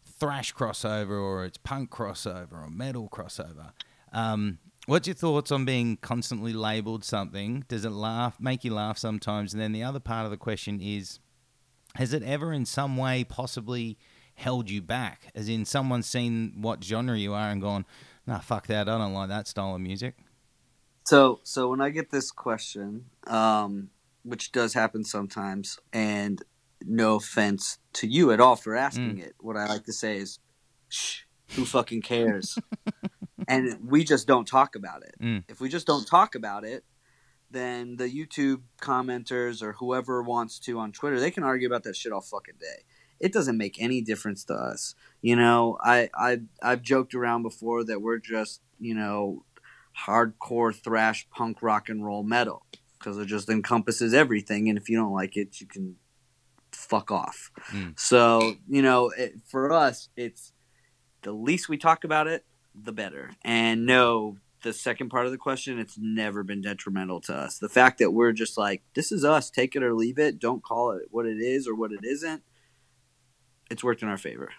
thrash 0.05 0.53
crossover 0.53 1.21
or 1.21 1.45
it's 1.45 1.57
punk 1.57 1.89
crossover 1.89 2.53
or 2.53 2.69
metal 2.69 3.09
crossover. 3.09 3.71
Um, 4.11 4.59
what's 4.85 5.07
your 5.07 5.15
thoughts 5.15 5.51
on 5.51 5.65
being 5.65 5.97
constantly 5.97 6.53
labeled 6.53 7.03
something? 7.03 7.63
Does 7.67 7.85
it 7.85 7.91
laugh, 7.91 8.39
make 8.39 8.63
you 8.63 8.73
laugh 8.73 8.97
sometimes? 8.97 9.53
And 9.53 9.61
then 9.61 9.71
the 9.71 9.83
other 9.83 9.99
part 9.99 10.25
of 10.25 10.31
the 10.31 10.37
question 10.37 10.79
is, 10.81 11.19
has 11.95 12.13
it 12.13 12.23
ever 12.23 12.51
in 12.51 12.65
some 12.65 12.97
way 12.97 13.23
possibly 13.23 13.97
held 14.35 14.69
you 14.69 14.81
back? 14.81 15.27
As 15.35 15.47
in, 15.47 15.65
someone's 15.65 16.07
seen 16.07 16.53
what 16.57 16.83
genre 16.83 17.17
you 17.17 17.33
are 17.33 17.49
and 17.49 17.61
gone, 17.61 17.85
"Nah, 18.25 18.39
fuck 18.39 18.67
that. 18.67 18.89
I 18.89 18.97
don't 18.97 19.13
like 19.13 19.29
that 19.29 19.47
style 19.47 19.75
of 19.75 19.81
music." 19.81 20.17
So, 21.05 21.39
so 21.43 21.69
when 21.69 21.81
I 21.81 21.89
get 21.89 22.09
this 22.09 22.31
question, 22.31 23.05
um, 23.27 23.89
which 24.23 24.51
does 24.51 24.73
happen 24.73 25.03
sometimes, 25.03 25.77
and 25.91 26.41
no 26.85 27.15
offense 27.15 27.77
to 27.93 28.07
you 28.07 28.31
at 28.31 28.39
all 28.39 28.55
for 28.55 28.75
asking 28.75 29.17
Mm. 29.17 29.25
it, 29.25 29.35
what 29.39 29.55
I 29.55 29.67
like 29.67 29.83
to 29.85 29.93
say 29.93 30.17
is, 30.17 30.39
"Shh, 30.89 31.21
who 31.55 31.65
fucking 31.65 32.01
cares?" 32.01 32.57
and 33.47 33.89
we 33.89 34.03
just 34.03 34.27
don't 34.27 34.47
talk 34.47 34.75
about 34.75 35.03
it. 35.03 35.15
Mm. 35.21 35.43
If 35.47 35.61
we 35.61 35.69
just 35.69 35.87
don't 35.87 36.07
talk 36.07 36.35
about 36.35 36.63
it, 36.63 36.83
then 37.51 37.97
the 37.97 38.09
YouTube 38.09 38.61
commenters 38.81 39.61
or 39.61 39.73
whoever 39.73 40.21
wants 40.21 40.59
to 40.59 40.79
on 40.79 40.91
Twitter, 40.91 41.19
they 41.19 41.31
can 41.31 41.43
argue 41.43 41.67
about 41.67 41.83
that 41.83 41.95
shit 41.95 42.11
all 42.11 42.21
fucking 42.21 42.55
day. 42.59 42.83
It 43.19 43.31
doesn't 43.31 43.57
make 43.57 43.81
any 43.81 44.01
difference 44.01 44.43
to 44.45 44.53
us. 44.53 44.95
You 45.21 45.35
know, 45.35 45.77
I 45.81 46.09
I 46.15 46.41
I've 46.61 46.81
joked 46.81 47.13
around 47.13 47.43
before 47.43 47.83
that 47.85 48.01
we're 48.01 48.17
just, 48.17 48.61
you 48.79 48.95
know, 48.95 49.45
hardcore 50.05 50.75
thrash 50.75 51.27
punk 51.29 51.61
rock 51.61 51.89
and 51.89 52.03
roll 52.03 52.23
metal 52.23 52.65
because 52.97 53.17
it 53.17 53.27
just 53.27 53.49
encompasses 53.49 54.13
everything 54.13 54.69
and 54.69 54.77
if 54.77 54.89
you 54.89 54.97
don't 54.97 55.13
like 55.13 55.37
it, 55.37 55.61
you 55.61 55.67
can 55.67 55.95
fuck 56.71 57.11
off. 57.11 57.51
Mm. 57.71 57.97
So, 57.99 58.55
you 58.67 58.81
know, 58.81 59.09
it, 59.09 59.35
for 59.45 59.71
us, 59.71 60.09
it's 60.15 60.53
the 61.21 61.31
least 61.31 61.69
we 61.69 61.77
talk 61.77 62.03
about 62.03 62.27
it, 62.27 62.45
the 62.75 62.91
better. 62.91 63.31
And 63.43 63.85
no, 63.85 64.37
the 64.63 64.73
second 64.73 65.09
part 65.09 65.25
of 65.25 65.31
the 65.31 65.37
question, 65.37 65.79
it's 65.79 65.97
never 65.97 66.43
been 66.43 66.61
detrimental 66.61 67.21
to 67.21 67.35
us. 67.35 67.59
The 67.59 67.69
fact 67.69 67.99
that 67.99 68.11
we're 68.11 68.31
just 68.31 68.57
like, 68.57 68.81
this 68.95 69.11
is 69.11 69.23
us, 69.23 69.49
take 69.49 69.75
it 69.75 69.83
or 69.83 69.93
leave 69.93 70.17
it, 70.17 70.39
don't 70.39 70.63
call 70.63 70.91
it 70.91 71.07
what 71.11 71.25
it 71.25 71.37
is 71.37 71.67
or 71.67 71.75
what 71.75 71.91
it 71.91 72.03
isn't, 72.03 72.43
it's 73.69 73.83
worked 73.83 74.01
in 74.01 74.07
our 74.07 74.17
favor. 74.17 74.49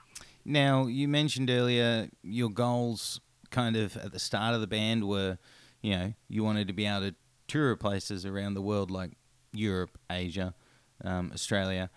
Now, 0.44 0.86
you 0.86 1.08
mentioned 1.08 1.50
earlier 1.50 2.08
your 2.22 2.50
goals 2.50 3.20
kind 3.50 3.76
of 3.76 3.96
at 3.96 4.12
the 4.12 4.18
start 4.18 4.54
of 4.54 4.60
the 4.60 4.66
band 4.66 5.08
were, 5.08 5.38
you 5.80 5.92
know, 5.92 6.14
you 6.28 6.44
wanted 6.44 6.68
to 6.68 6.74
be 6.74 6.86
able 6.86 7.08
to 7.08 7.14
tour 7.48 7.76
places 7.76 8.26
around 8.26 8.54
the 8.54 8.62
world 8.62 8.90
like 8.90 9.12
Europe, 9.52 9.98
Asia, 10.10 10.54
um, 11.02 11.30
Australia. 11.32 11.90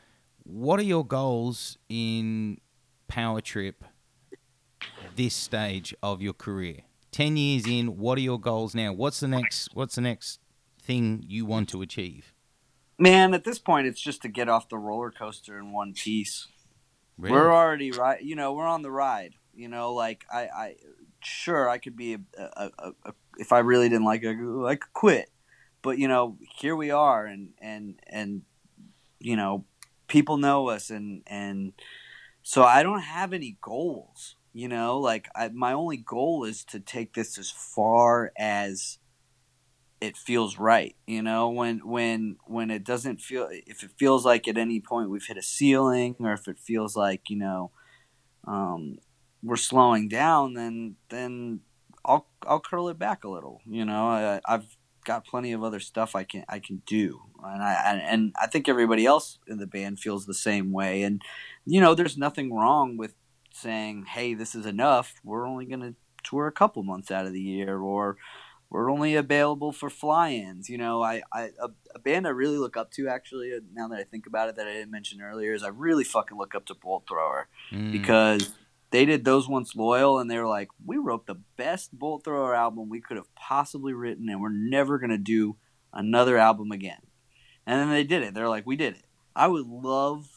What 0.43 0.79
are 0.79 0.83
your 0.83 1.05
goals 1.05 1.77
in 1.89 2.59
Power 3.07 3.41
Trip 3.41 3.83
this 5.15 5.33
stage 5.33 5.95
of 6.01 6.21
your 6.21 6.33
career? 6.33 6.81
10 7.11 7.37
years 7.37 7.65
in, 7.65 7.97
what 7.97 8.17
are 8.17 8.21
your 8.21 8.39
goals 8.39 8.75
now? 8.75 8.93
What's 8.93 9.19
the 9.19 9.27
next 9.27 9.69
what's 9.73 9.95
the 9.95 10.01
next 10.01 10.39
thing 10.81 11.23
you 11.27 11.45
want 11.45 11.69
to 11.69 11.81
achieve? 11.81 12.33
Man, 12.99 13.33
at 13.33 13.43
this 13.43 13.59
point, 13.59 13.87
it's 13.87 14.01
just 14.01 14.21
to 14.23 14.27
get 14.27 14.49
off 14.49 14.69
the 14.69 14.77
roller 14.77 15.11
coaster 15.11 15.57
in 15.57 15.71
one 15.71 15.93
piece. 15.93 16.47
We're 17.17 17.51
already 17.51 17.91
right. 17.91 18.21
You 18.21 18.35
know, 18.35 18.53
we're 18.53 18.67
on 18.67 18.81
the 18.81 18.91
ride. 18.91 19.33
You 19.53 19.67
know, 19.67 19.93
like 19.93 20.25
I, 20.31 20.41
I 20.41 20.75
sure 21.23 21.69
I 21.69 21.77
could 21.77 21.95
be 21.95 22.13
a, 22.13 22.19
a, 22.37 22.71
a, 22.77 22.91
a 23.05 23.13
if 23.37 23.51
I 23.51 23.59
really 23.59 23.89
didn't 23.89 24.05
like 24.05 24.23
it, 24.23 24.35
I 24.65 24.75
could 24.75 24.93
quit. 24.93 25.29
But 25.81 25.97
you 25.97 26.07
know, 26.07 26.37
here 26.55 26.75
we 26.75 26.91
are, 26.91 27.25
and 27.25 27.49
and 27.59 27.99
and 28.07 28.41
you 29.19 29.35
know, 29.35 29.65
people 30.07 30.37
know 30.37 30.69
us, 30.69 30.89
and 30.89 31.23
and 31.27 31.73
so 32.41 32.63
I 32.63 32.83
don't 32.83 33.01
have 33.01 33.33
any 33.33 33.57
goals. 33.61 34.35
You 34.57 34.67
know, 34.67 34.97
like 34.97 35.29
I, 35.35 35.49
my 35.49 35.73
only 35.73 35.97
goal 35.97 36.43
is 36.43 36.63
to 36.65 36.79
take 36.79 37.13
this 37.13 37.37
as 37.37 37.51
far 37.51 38.31
as 38.35 38.97
it 40.01 40.15
feels 40.15 40.59
right 40.59 40.95
you 41.07 41.23
know 41.23 41.49
when 41.49 41.79
when 41.79 42.37
when 42.45 42.69
it 42.69 42.83
doesn't 42.83 43.19
feel 43.19 43.47
if 43.51 43.83
it 43.83 43.89
feels 43.97 44.23
like 44.23 44.47
at 44.47 44.57
any 44.57 44.79
point 44.79 45.09
we've 45.09 45.25
hit 45.25 45.37
a 45.37 45.41
ceiling 45.41 46.15
or 46.19 46.33
if 46.33 46.47
it 46.47 46.59
feels 46.59 46.95
like 46.95 47.29
you 47.29 47.35
know 47.35 47.71
um, 48.47 48.97
we're 49.41 49.55
slowing 49.55 50.07
down 50.07 50.53
then 50.53 50.95
then 51.09 51.61
I'll 52.05 52.27
I'll 52.45 52.59
curl 52.59 52.89
it 52.89 52.99
back 52.99 53.23
a 53.23 53.29
little 53.29 53.61
you 53.65 53.85
know 53.85 54.07
I, 54.07 54.39
I've 54.45 54.77
got 55.03 55.25
plenty 55.25 55.51
of 55.51 55.63
other 55.63 55.79
stuff 55.79 56.15
I 56.15 56.23
can 56.23 56.45
I 56.47 56.59
can 56.59 56.83
do 56.85 57.21
and 57.43 57.63
I 57.63 57.73
and, 57.87 58.01
and 58.01 58.35
I 58.39 58.45
think 58.45 58.69
everybody 58.69 59.05
else 59.05 59.39
in 59.47 59.57
the 59.57 59.67
band 59.67 59.99
feels 59.99 60.25
the 60.25 60.33
same 60.35 60.71
way 60.71 61.01
and 61.01 61.23
you 61.65 61.81
know 61.81 61.95
there's 61.95 62.17
nothing 62.17 62.53
wrong 62.53 62.97
with 62.97 63.15
saying 63.57 64.05
hey 64.09 64.33
this 64.33 64.53
is 64.55 64.65
enough 64.65 65.15
we're 65.23 65.47
only 65.47 65.65
going 65.65 65.79
to 65.81 65.95
tour 66.23 66.47
a 66.47 66.51
couple 66.51 66.83
months 66.83 67.09
out 67.11 67.25
of 67.25 67.33
the 67.33 67.41
year 67.41 67.79
or 67.79 68.17
we're 68.69 68.91
only 68.91 69.15
available 69.15 69.71
for 69.71 69.89
fly-ins. 69.89 70.67
You 70.69 70.77
know, 70.77 71.01
I, 71.01 71.21
I 71.31 71.51
a, 71.57 71.69
a 71.95 71.99
band 71.99 72.27
I 72.27 72.31
really 72.31 72.57
look 72.57 72.75
up 72.75 72.91
to 72.95 73.07
actually. 73.07 73.53
uh, 73.53 73.59
Now 73.73 73.87
that 73.87 73.97
I 73.97 74.03
think 74.03 74.27
about 74.27 74.49
it, 74.49 74.57
that 74.57 74.67
I 74.67 74.73
didn't 74.73 74.91
mention 74.91 75.21
earlier, 75.21 75.53
is 75.53 75.63
I 75.63 75.69
really 75.69 76.03
fucking 76.03 76.37
look 76.37 76.53
up 76.53 76.65
to 76.65 76.75
Bolt 76.75 77.05
Thrower 77.07 77.47
Mm. 77.71 77.93
because 77.93 78.49
they 78.91 79.05
did 79.05 79.23
those 79.23 79.47
once 79.47 79.73
loyal, 79.73 80.19
and 80.19 80.29
they 80.29 80.37
were 80.37 80.49
like, 80.49 80.67
we 80.85 80.97
wrote 80.97 81.27
the 81.27 81.39
best 81.55 81.97
Bolt 81.97 82.25
Thrower 82.25 82.53
album 82.53 82.89
we 82.89 82.99
could 82.99 83.15
have 83.15 83.33
possibly 83.35 83.93
written, 83.93 84.27
and 84.27 84.41
we're 84.41 84.49
never 84.49 84.97
gonna 84.99 85.17
do 85.17 85.55
another 85.93 86.37
album 86.37 86.73
again. 86.73 86.99
And 87.65 87.79
then 87.79 87.89
they 87.89 88.03
did 88.03 88.21
it. 88.21 88.33
They're 88.33 88.49
like, 88.49 88.65
we 88.67 88.75
did 88.75 88.95
it. 88.95 89.05
I 89.33 89.47
would 89.47 89.65
love 89.65 90.27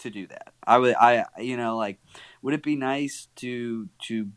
to 0.00 0.10
do 0.10 0.26
that. 0.26 0.52
I 0.66 0.76
would. 0.76 0.94
I 0.96 1.24
you 1.40 1.56
know 1.56 1.78
like, 1.78 1.98
would 2.44 2.52
it 2.52 2.62
be 2.62 2.76
nice 2.76 3.28
to 3.36 3.88
to 4.06 4.28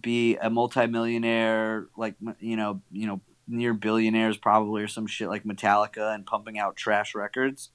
be 0.00 0.36
a 0.36 0.48
multimillionaire 0.48 1.88
like 1.96 2.14
you 2.38 2.56
know 2.56 2.80
you 2.92 3.08
know 3.08 3.20
near 3.48 3.74
billionaires 3.74 4.36
probably 4.36 4.82
or 4.82 4.88
some 4.88 5.06
shit 5.06 5.28
like 5.28 5.42
Metallica 5.42 6.14
and 6.14 6.24
pumping 6.24 6.58
out 6.58 6.76
trash 6.76 7.14
records? 7.14 7.70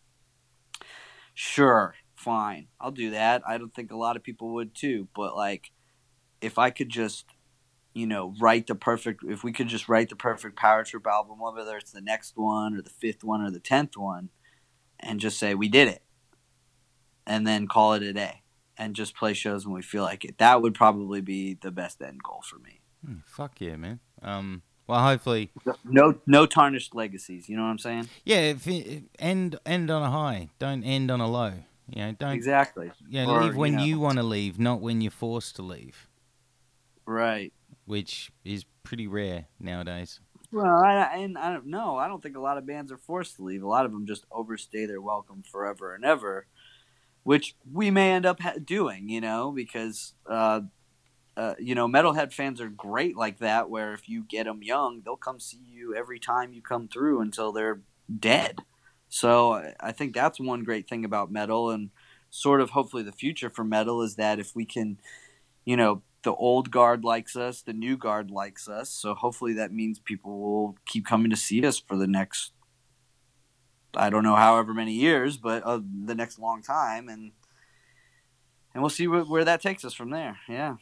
Sure 1.33 1.93
fine 2.15 2.67
I'll 2.79 2.91
do 2.91 3.09
that. 3.11 3.41
I 3.45 3.57
don't 3.57 3.73
think 3.73 3.91
a 3.91 3.97
lot 3.97 4.15
of 4.15 4.23
people 4.23 4.53
would 4.53 4.73
too 4.73 5.09
but 5.13 5.35
like 5.35 5.71
if 6.39 6.57
I 6.57 6.69
could 6.69 6.89
just 6.89 7.25
you 7.93 8.07
know 8.07 8.33
write 8.39 8.67
the 8.67 8.75
perfect 8.75 9.25
if 9.27 9.43
we 9.43 9.51
could 9.51 9.67
just 9.67 9.89
write 9.89 10.07
the 10.07 10.15
perfect 10.15 10.55
power 10.55 10.85
trip 10.85 11.05
album 11.05 11.39
whether 11.41 11.75
it's 11.75 11.91
the 11.91 11.99
next 11.99 12.37
one 12.37 12.75
or 12.75 12.81
the 12.81 12.89
fifth 12.89 13.25
one 13.25 13.41
or 13.41 13.51
the 13.51 13.59
tenth 13.59 13.97
one 13.97 14.29
and 15.01 15.19
just 15.19 15.37
say 15.37 15.53
we 15.53 15.67
did 15.67 15.89
it 15.89 16.03
and 17.27 17.45
then 17.45 17.67
call 17.67 17.93
it 17.93 18.03
a 18.03 18.13
day 18.13 18.40
and 18.81 18.95
just 18.95 19.15
play 19.15 19.33
shows 19.33 19.65
when 19.65 19.75
we 19.75 19.81
feel 19.81 20.03
like 20.03 20.25
it 20.25 20.37
that 20.39 20.61
would 20.61 20.73
probably 20.73 21.21
be 21.21 21.53
the 21.61 21.71
best 21.71 22.01
end 22.01 22.19
goal 22.23 22.41
for 22.43 22.57
me 22.59 22.79
Mm, 23.07 23.23
fuck 23.25 23.59
yeah, 23.59 23.77
man. 23.77 23.99
Um, 24.21 24.61
well, 24.85 25.01
hopefully, 25.01 25.49
no 25.83 26.19
no 26.27 26.45
tarnished 26.45 26.93
legacies 26.93 27.49
you 27.49 27.55
know 27.57 27.63
what 27.63 27.69
i'm 27.69 27.79
saying 27.79 28.07
yeah. 28.25 28.41
If 28.53 28.67
it, 28.67 29.03
end 29.17 29.57
end 29.65 29.89
on 29.89 30.03
a 30.03 30.11
high, 30.11 30.49
don't 30.59 30.83
end 30.83 31.09
on 31.09 31.19
a 31.21 31.27
low. 31.27 31.53
You 31.89 32.01
know, 32.03 32.11
don't 32.19 32.33
exactly 32.33 32.91
yeah. 33.09 33.25
Or, 33.25 33.43
leave 33.43 33.55
when 33.55 33.71
you 33.73 33.77
know- 33.77 33.85
you 33.85 33.99
want 33.99 34.17
to 34.17 34.23
leave, 34.23 34.59
not 34.59 34.81
when 34.81 35.01
you're 35.01 35.09
forced 35.11 35.55
to 35.57 35.61
leave, 35.63 36.07
right 37.05 37.51
which 37.85 38.31
is 38.45 38.65
pretty 38.83 39.07
rare 39.07 39.45
nowadays. 39.59 40.19
well 40.51 40.83
I, 40.83 41.17
and 41.17 41.37
i 41.37 41.51
don't 41.51 41.65
know 41.67 41.97
i 41.97 42.07
don't 42.07 42.21
think 42.21 42.37
a 42.37 42.39
lot 42.41 42.57
of 42.59 42.65
bands 42.67 42.91
are 42.91 42.97
forced 42.97 43.37
to 43.37 43.43
leave 43.43 43.63
a 43.63 43.67
lot 43.67 43.85
of 43.85 43.91
them 43.91 44.05
just 44.05 44.25
overstay 44.31 44.85
their 44.85 45.01
welcome 45.01 45.41
forever 45.43 45.95
and 45.95 46.05
ever 46.05 46.45
which 47.23 47.55
we 47.71 47.91
may 47.91 48.11
end 48.11 48.25
up 48.25 48.39
ha- 48.41 48.55
doing 48.63 49.09
you 49.09 49.21
know 49.21 49.51
because 49.51 50.13
uh, 50.29 50.61
uh, 51.37 51.55
you 51.59 51.75
know 51.75 51.87
metalhead 51.87 52.33
fans 52.33 52.61
are 52.61 52.69
great 52.69 53.15
like 53.17 53.39
that 53.39 53.69
where 53.69 53.93
if 53.93 54.09
you 54.09 54.23
get 54.23 54.45
them 54.45 54.63
young 54.63 55.01
they'll 55.03 55.15
come 55.17 55.39
see 55.39 55.61
you 55.65 55.95
every 55.95 56.19
time 56.19 56.53
you 56.53 56.61
come 56.61 56.87
through 56.87 57.21
until 57.21 57.51
they're 57.51 57.81
dead 58.19 58.59
so 59.09 59.53
I- 59.53 59.75
i 59.79 59.91
think 59.91 60.13
that's 60.13 60.39
one 60.39 60.63
great 60.63 60.89
thing 60.89 61.05
about 61.05 61.31
metal 61.31 61.69
and 61.71 61.89
sort 62.29 62.61
of 62.61 62.71
hopefully 62.71 63.03
the 63.03 63.11
future 63.11 63.49
for 63.49 63.63
metal 63.63 64.01
is 64.01 64.15
that 64.15 64.39
if 64.39 64.55
we 64.55 64.65
can 64.65 64.97
you 65.65 65.77
know 65.77 66.01
the 66.23 66.33
old 66.35 66.69
guard 66.69 67.03
likes 67.03 67.35
us, 67.35 67.63
the 67.63 67.73
new 67.73 67.97
guard 67.97 68.29
likes 68.29 68.67
us. 68.69 68.89
So 68.91 69.15
hopefully 69.15 69.53
that 69.53 69.71
means 69.71 69.97
people 69.97 70.39
will 70.39 70.77
keep 70.85 71.03
coming 71.05 71.31
to 71.31 71.35
see 71.35 71.65
us 71.65 71.79
for 71.79 71.97
the 71.97 72.05
next 72.05 72.51
I 73.95 74.09
don't 74.09 74.23
know 74.23 74.35
however 74.35 74.73
many 74.73 74.93
years, 74.93 75.37
but 75.37 75.63
uh, 75.63 75.79
the 76.05 76.15
next 76.15 76.39
long 76.39 76.61
time 76.61 77.09
and 77.09 77.31
and 78.73 78.81
we'll 78.81 78.89
see 78.89 79.05
wh- 79.05 79.29
where 79.29 79.43
that 79.45 79.61
takes 79.61 79.83
us 79.83 79.93
from 79.93 80.11
there. 80.11 80.37
Yeah. 80.47 80.75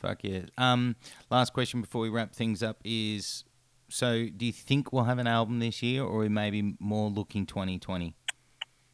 Fuck 0.00 0.22
yeah. 0.22 0.42
Um, 0.58 0.96
last 1.30 1.52
question 1.52 1.80
before 1.80 2.02
we 2.02 2.08
wrap 2.08 2.34
things 2.34 2.62
up 2.62 2.78
is: 2.84 3.44
so, 3.88 4.26
do 4.36 4.46
you 4.46 4.52
think 4.52 4.92
we'll 4.92 5.04
have 5.04 5.18
an 5.18 5.26
album 5.26 5.58
this 5.58 5.82
year, 5.82 6.02
or 6.04 6.18
we 6.18 6.28
maybe 6.28 6.76
more 6.78 7.08
looking 7.10 7.46
2020? 7.46 8.14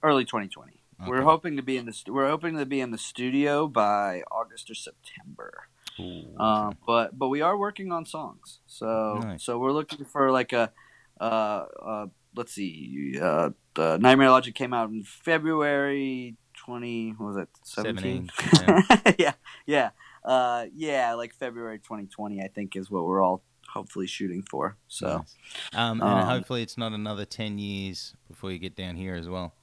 Early 0.03 0.25
2020. 0.25 0.81
We're 1.07 1.23
hoping 1.23 1.57
to 1.57 1.63
be 1.63 1.79
in 1.79 1.87
the 1.87 1.93
st- 1.95 2.15
we're 2.15 2.29
hoping 2.29 2.59
to 2.59 2.67
be 2.67 2.81
in 2.81 2.91
the 2.91 2.99
studio 2.99 3.67
by 3.67 4.23
August 4.31 4.71
or 4.71 4.75
September. 4.75 5.69
Ooh, 5.99 6.35
Uh, 6.39 6.73
but 6.87 7.19
but 7.19 7.29
we 7.29 7.41
are 7.41 7.57
working 7.57 7.91
on 7.91 8.05
songs. 8.05 8.61
So 8.67 9.19
Nice. 9.23 9.43
so 9.43 9.59
we're 9.59 9.73
looking 9.73 10.05
for 10.05 10.31
like 10.31 10.53
a 10.53 10.73
uh, 11.21 11.25
uh 11.83 12.07
let's 12.35 12.53
see 12.53 13.19
uh 13.21 13.51
the 13.75 13.99
Nightmare 13.99 14.31
Logic 14.31 14.55
came 14.55 14.73
out 14.73 14.91
in 14.91 15.03
February 15.03 16.37
20 16.57 17.15
what 17.19 17.27
was 17.27 17.37
it 17.37 17.49
17? 17.63 18.31
17, 18.55 19.15
yeah. 19.19 19.33
yeah. 19.67 19.91
Uh 20.25 20.67
yeah, 20.75 21.15
like 21.15 21.35
February 21.35 21.79
2020 21.79 22.43
I 22.43 22.49
think 22.49 22.77
is 22.77 22.91
what 22.91 23.05
we're 23.05 23.23
all 23.23 23.43
hopefully 23.69 24.07
shooting 24.07 24.43
for. 24.43 24.77
So 24.89 25.19
Nice. 25.19 25.37
um, 25.75 26.01
and 26.01 26.21
um, 26.21 26.27
hopefully 26.27 26.63
it's 26.63 26.77
not 26.77 26.93
another 26.93 27.25
10 27.25 27.59
years 27.59 28.15
before 28.29 28.51
you 28.51 28.59
get 28.59 28.77
down 28.77 28.97
here 28.97 29.15
as 29.15 29.29
well. 29.29 29.55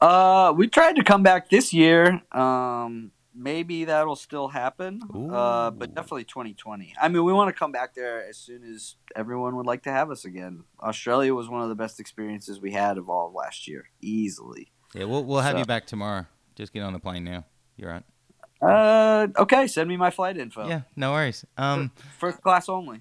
Uh, 0.00 0.52
we 0.56 0.66
tried 0.66 0.96
to 0.96 1.04
come 1.04 1.22
back 1.22 1.50
this 1.50 1.72
year. 1.72 2.22
Um, 2.32 3.12
maybe 3.40 3.84
that'll 3.86 4.16
still 4.16 4.48
happen. 4.48 5.00
Uh, 5.32 5.70
but 5.70 5.94
definitely 5.94 6.24
2020. 6.24 6.94
I 7.00 7.08
mean, 7.08 7.24
we 7.24 7.32
want 7.32 7.48
to 7.48 7.58
come 7.58 7.72
back 7.72 7.94
there 7.94 8.22
as 8.28 8.36
soon 8.36 8.62
as 8.64 8.96
everyone 9.16 9.56
would 9.56 9.66
like 9.66 9.82
to 9.84 9.90
have 9.90 10.10
us 10.10 10.24
again. 10.24 10.64
Australia 10.82 11.34
was 11.34 11.48
one 11.48 11.62
of 11.62 11.68
the 11.68 11.74
best 11.74 11.98
experiences 12.00 12.60
we 12.60 12.72
had 12.72 12.98
of 12.98 13.08
all 13.08 13.28
of 13.28 13.34
last 13.34 13.66
year, 13.66 13.88
easily. 14.00 14.72
Yeah, 14.94 15.04
we'll, 15.04 15.24
we'll 15.24 15.40
have 15.40 15.54
So- 15.54 15.58
you 15.58 15.64
back 15.64 15.86
tomorrow. 15.86 16.26
Just 16.54 16.72
get 16.72 16.82
on 16.82 16.92
the 16.92 16.98
plane 16.98 17.24
now. 17.24 17.44
You're 17.76 17.90
right. 17.90 18.02
Uh, 18.60 19.28
okay, 19.38 19.66
send 19.66 19.88
me 19.88 19.96
my 19.96 20.10
flight 20.10 20.36
info. 20.36 20.68
Yeah, 20.68 20.82
no 20.94 21.12
worries. 21.12 21.46
Um, 21.56 21.90
First 22.18 22.42
class 22.42 22.68
only. 22.68 23.00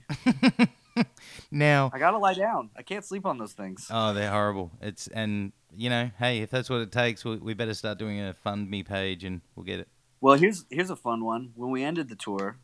now, 1.51 1.91
I 1.93 1.99
gotta 1.99 2.17
lie 2.17 2.33
down. 2.33 2.69
I 2.77 2.83
can't 2.83 3.03
sleep 3.03 3.25
on 3.25 3.37
those 3.37 3.51
things. 3.53 3.87
oh, 3.91 4.13
they're 4.13 4.31
horrible. 4.31 4.71
It's 4.81 5.07
and 5.07 5.51
you 5.75 5.89
know, 5.89 6.11
hey, 6.17 6.39
if 6.39 6.49
that's 6.49 6.69
what 6.69 6.79
it 6.81 6.91
takes, 6.93 7.25
we, 7.25 7.35
we 7.37 7.53
better 7.53 7.73
start 7.73 7.97
doing 7.99 8.21
a 8.21 8.33
fund 8.33 8.69
me 8.69 8.83
page 8.83 9.23
and 9.25 9.41
we'll 9.55 9.65
get 9.65 9.79
it. 9.81 9.87
Well, 10.21 10.35
here's 10.35 10.65
here's 10.69 10.89
a 10.89 10.95
fun 10.95 11.23
one. 11.23 11.51
When 11.55 11.71
we 11.71 11.83
ended 11.83 12.09
the 12.09 12.15
tour, 12.15 12.57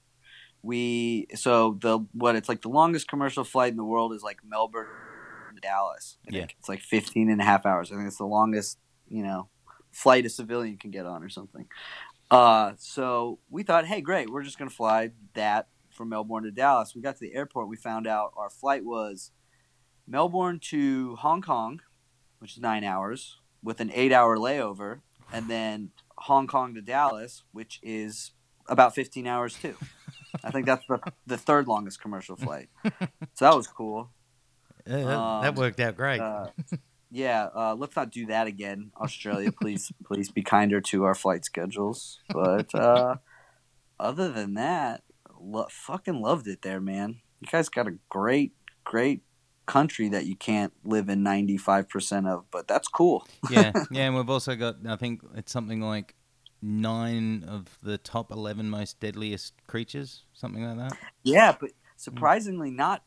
we 0.62 1.28
so 1.36 1.78
the 1.80 1.99
what 2.12 2.36
it's 2.36 2.49
like 2.49 2.62
the 2.62 2.70
longest 2.70 3.08
commercial 3.08 3.43
flight 3.43 3.72
in 3.72 3.78
the 3.78 3.84
world 3.84 4.14
is 4.14 4.24
like 4.24 4.39
Melbourne 4.43 4.88
to 5.56 5.62
Dallas. 5.62 6.18
I 6.28 6.36
Yeah. 6.36 6.47
It's 6.60 6.70
like 6.70 6.82
15 6.82 7.30
and 7.30 7.41
a 7.41 7.43
half 7.43 7.66
hours. 7.66 7.91
I 7.91 7.95
think 7.95 8.08
it's 8.08 8.18
the 8.18 8.26
longest, 8.26 8.78
you 9.08 9.24
know, 9.24 9.49
flight 9.91 10.26
a 10.26 10.30
civilian 10.30 10.78
can 10.78 10.91
get 10.91 11.06
on 11.06 11.24
or 11.24 11.30
something. 11.30 11.68
Uh, 12.30 12.74
so 12.78 13.39
we 13.49 13.64
thought, 13.64 13.86
hey, 13.86 14.01
great, 14.01 14.30
we're 14.30 14.43
just 14.43 14.58
gonna 14.58 14.70
fly 14.70 15.12
that 15.34 15.68
from 15.91 16.10
Melbourne 16.10 16.43
to 16.43 16.51
Dallas. 16.51 16.93
We 16.95 17.01
got 17.01 17.16
to 17.16 17.22
the 17.22 17.36
airport, 17.36 17.70
we 17.70 17.78
found 17.78 18.08
out 18.08 18.34
our 18.36 18.49
flight 18.49 18.84
was 18.84 19.32
Melbourne 20.08 20.60
to 20.72 21.16
Hong 21.18 21.41
Kong, 21.41 21.82
which 22.39 22.53
is 22.53 22.60
nine 22.60 22.84
hours, 22.84 23.39
with 23.64 23.80
an 23.80 23.91
eight 23.93 24.12
hour 24.12 24.38
layover, 24.38 25.01
and 25.32 25.47
then 25.47 25.91
Hong 26.18 26.47
Kong 26.47 26.74
to 26.76 26.82
Dallas, 26.82 27.43
which 27.51 27.80
is 27.84 28.32
about 28.68 28.95
15 28.95 29.28
hours 29.28 29.53
too. 29.55 29.76
I 30.43 30.51
think 30.51 30.66
that's 30.66 30.86
the, 30.88 30.99
the 31.28 31.38
third 31.38 31.68
longest 31.68 32.01
commercial 32.01 32.36
flight. 32.36 32.70
So 32.84 33.45
that 33.45 33.55
was 33.55 33.68
cool. 33.68 34.09
Yeah, 34.88 34.97
that, 34.97 35.05
that 35.05 35.49
Um, 35.49 35.55
worked 35.55 35.80
out 35.80 35.95
great. 35.97 36.20
Uh, 36.20 36.45
yeah, 37.09 37.47
uh, 37.55 37.74
let's 37.76 37.95
not 37.95 38.11
do 38.11 38.28
that 38.28 38.45
again, 38.45 38.91
Australia. 39.01 39.51
Please, 39.51 39.91
please 40.05 40.30
be 40.30 40.43
kinder 40.43 40.80
to 40.82 41.05
our 41.05 41.16
flight 41.16 41.43
schedules. 41.43 42.20
But 42.30 42.74
uh, 42.76 43.16
other 43.99 44.32
than 44.32 44.53
that, 44.53 45.01
lo- 45.39 45.66
fucking 45.72 46.22
loved 46.22 46.45
it 46.47 46.61
there, 46.61 46.80
man. 46.80 47.22
You 47.41 47.47
guys 47.51 47.68
got 47.68 47.88
a 47.88 47.97
great, 48.09 48.53
great 48.84 49.24
country 49.66 50.09
that 50.09 50.26
you 50.26 50.36
can't 50.36 50.74
live 50.84 51.09
in 51.09 51.24
95% 51.24 52.28
of, 52.28 52.45
but 52.51 52.68
that's 52.68 52.88
cool. 52.88 53.28
yeah, 53.49 53.72
yeah, 53.91 54.03
and 54.07 54.16
we've 54.16 54.30
also 54.30 54.55
got 54.55 54.76
I 54.88 54.95
think 54.95 55.22
it's 55.36 55.51
something 55.51 55.82
like 55.82 56.16
nine 56.61 57.43
of 57.47 57.78
the 57.84 57.97
top 57.97 58.32
eleven 58.32 58.70
most 58.70 58.99
deadliest 58.99 59.53
creatures, 59.68 60.24
something 60.34 60.63
like 60.63 60.78
that. 60.89 60.97
Yeah, 61.24 61.55
but 61.59 61.72
surprisingly, 61.95 62.72
not 62.72 63.03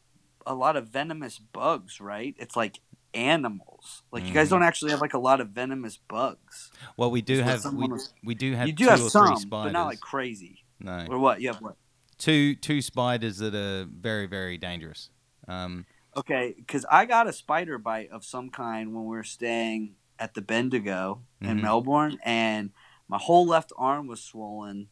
a 0.47 0.55
lot 0.55 0.77
of 0.77 0.89
venomous 0.89 1.39
bugs, 1.39 2.01
right? 2.01 2.35
It's 2.39 2.57
like 2.57 2.81
animals. 3.15 4.03
Like 4.13 4.27
you 4.27 4.33
guys 4.35 4.49
Mhm. 4.49 4.51
don't 4.51 4.63
actually 4.63 4.91
have 4.93 5.01
like 5.01 5.15
a 5.15 5.19
lot 5.19 5.41
of 5.41 5.51
venomous 5.51 5.97
bugs. 6.09 6.71
Well, 6.97 7.11
we 7.11 7.21
do 7.23 7.41
have 7.41 7.65
we, 7.73 7.89
was- 7.89 8.13
we 8.25 8.35
do 8.35 8.55
have 8.55 8.67
you 8.69 8.73
do 8.73 8.85
two 8.85 8.91
have 8.91 9.01
some, 9.11 9.49
but 9.49 9.73
not 9.73 9.87
like 9.87 10.01
crazy. 10.01 10.65
no, 10.81 11.07
Or 11.09 11.19
what? 11.19 11.41
You 11.41 11.49
have 11.49 11.61
what? 11.61 11.77
two 12.19 12.55
two 12.55 12.81
spiders 12.83 13.39
that 13.39 13.55
are 13.55 13.85
very 13.91 14.27
very 14.27 14.57
dangerous. 14.59 15.11
Um, 15.47 15.87
Okay, 16.19 16.55
because 16.57 16.85
I 16.91 17.05
got 17.07 17.29
a 17.29 17.33
spider 17.33 17.79
bite 17.79 18.11
of 18.11 18.25
some 18.25 18.51
kind 18.51 18.93
when 18.93 19.05
we 19.05 19.17
were 19.17 19.23
staying 19.23 19.95
at 20.19 20.35
the 20.35 20.43
Bendigo 20.43 21.23
in 21.41 21.59
Mhm. 21.59 21.63
Melbourne, 21.63 22.19
and 22.25 22.71
my 23.07 23.19
whole 23.19 23.47
left 23.47 23.73
arm 23.79 24.09
was 24.09 24.21
swollen 24.21 24.89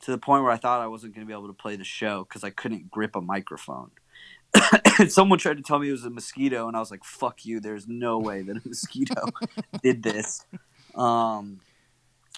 to 0.00 0.10
the 0.10 0.18
point 0.18 0.42
where 0.42 0.52
I 0.52 0.56
thought 0.56 0.80
I 0.80 0.86
wasn't 0.86 1.14
going 1.14 1.26
to 1.26 1.28
be 1.28 1.34
able 1.38 1.48
to 1.48 1.52
play 1.52 1.76
the 1.76 1.84
show 1.84 2.24
because 2.24 2.42
I 2.42 2.50
couldn't 2.50 2.90
grip 2.90 3.14
a 3.14 3.20
microphone. 3.20 3.90
and 4.98 5.12
someone 5.12 5.38
tried 5.38 5.58
to 5.58 5.62
tell 5.62 5.78
me 5.78 5.88
it 5.88 5.92
was 5.92 6.04
a 6.06 6.10
mosquito, 6.10 6.68
and 6.68 6.76
I 6.76 6.80
was 6.80 6.90
like, 6.90 7.04
"Fuck 7.04 7.44
you! 7.44 7.60
There's 7.60 7.86
no 7.86 8.18
way 8.18 8.42
that 8.42 8.56
a 8.56 8.62
mosquito 8.66 9.22
did 9.82 10.02
this." 10.02 10.46
Um, 10.94 11.60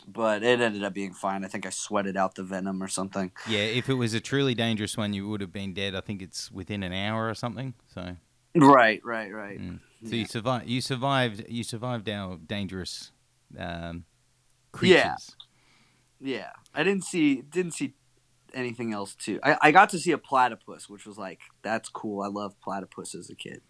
but 0.07 0.43
it 0.43 0.61
ended 0.61 0.83
up 0.85 0.93
being 0.95 1.13
fine. 1.15 1.45
I 1.45 1.49
think 1.49 1.67
I 1.67 1.71
sweated 1.71 2.17
out 2.17 2.35
the 2.35 2.43
venom 2.43 2.83
or 2.83 2.89
something. 2.89 3.31
yeah, 3.49 3.61
if 3.61 3.89
it 3.89 3.95
was 3.95 4.15
a 4.15 4.21
truly 4.21 4.55
dangerous 4.55 4.97
one, 4.97 5.13
you 5.13 5.29
would 5.29 5.41
have 5.41 5.53
been 5.53 5.73
dead. 5.75 5.95
I 5.95 6.01
think 6.01 6.23
it's 6.23 6.51
within 6.51 6.83
an 6.83 6.93
hour 6.93 7.29
or 7.29 7.35
something. 7.35 7.75
So, 7.95 8.17
Right, 8.57 9.01
right, 9.05 9.33
right. 9.33 9.59
mm. 9.61 9.81
so 10.05 10.11
Yeah. 10.11 10.17
you 10.17 10.27
survived. 10.27 10.69
You 10.69 10.81
survived. 10.81 11.45
You 11.49 11.65
survived 11.65 12.09
our 12.09 12.37
dangerous 12.37 13.11
um, 13.59 14.05
Yeah. 14.81 15.03
creatures. 15.13 15.37
Yeah, 16.21 16.51
I 16.75 16.83
didn't 16.85 17.05
see 17.05 17.43
didn't 17.43 17.73
see 17.73 17.95
anything 18.55 18.93
else 18.93 19.15
too. 19.15 19.41
I, 19.43 19.57
I 19.61 19.71
got 19.73 19.91
to 19.91 19.99
see 19.99 20.13
a 20.13 20.19
platypus, 20.19 20.89
which 20.89 21.07
was 21.07 21.19
like 21.19 21.41
that's 21.63 21.89
cool. 21.89 22.23
I 22.23 22.29
love 22.29 22.59
platypus 22.61 23.15
as 23.15 23.29
a 23.31 23.35
kid. 23.35 23.61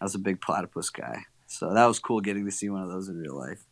I 0.00 0.04
was 0.04 0.14
a 0.14 0.18
big 0.18 0.40
platypus 0.40 0.90
guy, 0.90 1.22
so 1.46 1.72
that 1.74 1.86
was 1.86 1.98
cool 1.98 2.20
getting 2.20 2.44
to 2.44 2.50
see 2.52 2.68
one 2.68 2.82
of 2.82 2.88
those 2.90 3.08
in 3.08 3.18
real 3.18 3.36
life. 3.36 3.64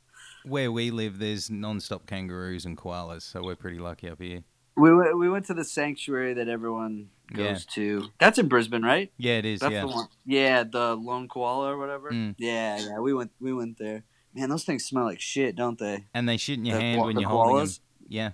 Where 0.49 0.73
we 0.73 0.91
live, 0.91 1.19
there's 1.19 1.51
non-stop 1.51 2.07
kangaroos 2.07 2.65
and 2.65 2.77
koalas, 2.77 3.23
so 3.23 3.43
we're 3.43 3.57
pretty 3.57 3.79
lucky 3.79 4.09
up 4.09 4.21
here. 4.21 4.43
We 4.77 4.95
went, 4.95 5.19
we 5.19 5.29
went 5.29 5.45
to 5.47 5.55
the 5.55 5.65
sanctuary 5.65 6.35
that 6.35 6.49
everyone 6.49 7.11
goes 7.33 7.65
to. 7.67 8.09
That's 8.19 8.39
in 8.39 8.49
Brisbane, 8.49 8.83
right? 8.83 9.13
Yeah, 9.19 9.39
it 9.39 9.45
is. 9.45 9.61
That's 9.61 9.73
yeah. 9.73 9.83
the. 9.83 10.09
Yeah, 10.25 10.65
the 10.65 10.95
lone 10.95 11.29
koala 11.29 11.73
or 11.73 11.79
whatever. 11.79 12.11
Mm. 12.11 12.35
Yeah, 12.39 12.79
yeah. 12.79 12.99
We 13.01 13.13
went 13.13 13.33
we 13.41 13.53
went 13.53 13.79
there. 13.79 14.05
Man, 14.35 14.49
those 14.51 14.65
things 14.65 14.85
smell 14.85 15.05
like 15.05 15.21
shit, 15.21 15.57
don't 15.57 15.79
they? 15.79 16.07
And 16.15 16.29
they 16.29 16.37
shit 16.37 16.59
in 16.59 16.65
your 16.65 16.77
The 16.77 16.83
hand 16.83 17.01
when 17.03 17.19
you're 17.19 17.29
holding 17.29 17.65
them. 17.65 17.75
Yeah. 18.09 18.31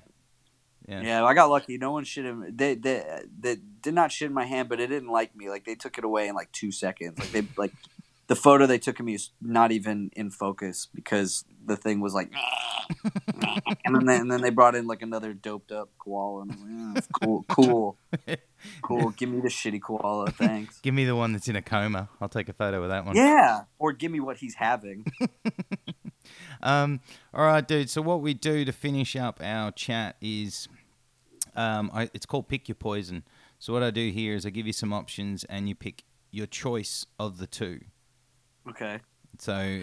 Yeah. 0.87 1.01
Yeah, 1.01 1.25
I 1.25 1.33
got 1.33 1.49
lucky. 1.49 1.79
No 1.79 1.93
one 1.93 2.05
shit 2.05 2.27
in. 2.27 2.53
They 2.55 2.75
they 2.75 3.23
they 3.41 3.57
did 3.81 3.95
not 3.95 4.13
shit 4.13 4.29
in 4.29 4.35
my 4.35 4.45
hand, 4.45 4.69
but 4.69 4.81
it 4.81 4.89
didn't 4.89 5.09
like 5.09 5.35
me. 5.35 5.49
Like 5.49 5.65
they 5.65 5.75
took 5.75 5.97
it 5.97 6.05
away 6.05 6.29
in 6.29 6.35
like 6.35 6.53
two 6.53 6.71
seconds. 6.71 7.19
Like 7.19 7.33
they 7.33 7.47
like 7.57 7.73
the 8.27 8.37
photo 8.37 8.67
they 8.67 8.79
took 8.79 9.01
of 9.01 9.07
me 9.07 9.15
is 9.15 9.31
not 9.41 9.73
even 9.73 10.11
in 10.15 10.31
focus 10.31 10.89
because 10.95 11.45
the 11.67 11.77
thing 11.77 12.01
was 12.01 12.15
like, 12.15 12.31
and 13.85 13.95
then 13.95 14.07
they, 14.07 14.17
and 14.17 14.31
then 14.31 14.41
they 14.41 14.51
brought 14.51 14.75
in 14.75 14.87
like 14.87 15.03
another 15.03 15.33
doped 15.33 15.73
up 15.73 15.91
koala, 15.99 16.43
and 16.43 16.53
I 16.53 16.55
was 16.55 16.63
like, 16.63 16.71
"Yeah, 16.71 16.91
that's 16.95 17.07
cool, 17.23 17.45
cool, 17.49 17.99
cool. 18.83 19.11
Give 19.11 19.29
me 19.29 19.41
the 19.41 19.49
shitty 19.49 19.81
koala, 19.83 20.31
thanks. 20.31 20.81
Give 20.81 20.95
me 20.95 21.05
the 21.05 21.17
one 21.17 21.33
that's 21.33 21.49
in 21.49 21.57
a 21.57 21.63
coma. 21.63 22.09
I'll 22.21 22.29
take 22.29 22.49
a 22.49 22.53
photo 22.53 22.83
of 22.83 22.91
that 22.91 23.05
one. 23.05 23.17
Yeah, 23.17 23.63
or 23.79 23.93
give 23.93 24.13
me 24.13 24.21
what 24.21 24.39
he's 24.39 24.55
having. 24.55 25.05
Um, 26.63 27.01
all 27.33 27.45
right, 27.45 27.67
dude. 27.67 27.91
So 27.91 28.01
what 28.03 28.23
we 28.23 28.35
do 28.35 28.65
to 28.65 28.73
finish 28.73 29.15
up 29.17 29.41
our 29.43 29.71
chat 29.71 30.17
is, 30.21 30.67
um, 31.55 31.91
I, 31.93 32.09
it's 32.15 32.27
called 32.27 32.49
pick 32.49 32.69
your 32.69 32.75
poison. 32.75 33.23
So 33.59 33.73
what 33.73 33.83
I 33.83 33.91
do 33.91 34.11
here 34.11 34.35
is 34.35 34.45
I 34.47 34.51
give 34.51 34.67
you 34.67 34.73
some 34.73 34.93
options, 34.93 35.45
and 35.45 35.69
you 35.69 35.75
pick 35.75 36.05
your 36.31 36.47
choice 36.47 37.07
of 37.19 37.39
the 37.39 37.47
two. 37.47 37.81
Okay. 38.69 39.01
So 39.39 39.83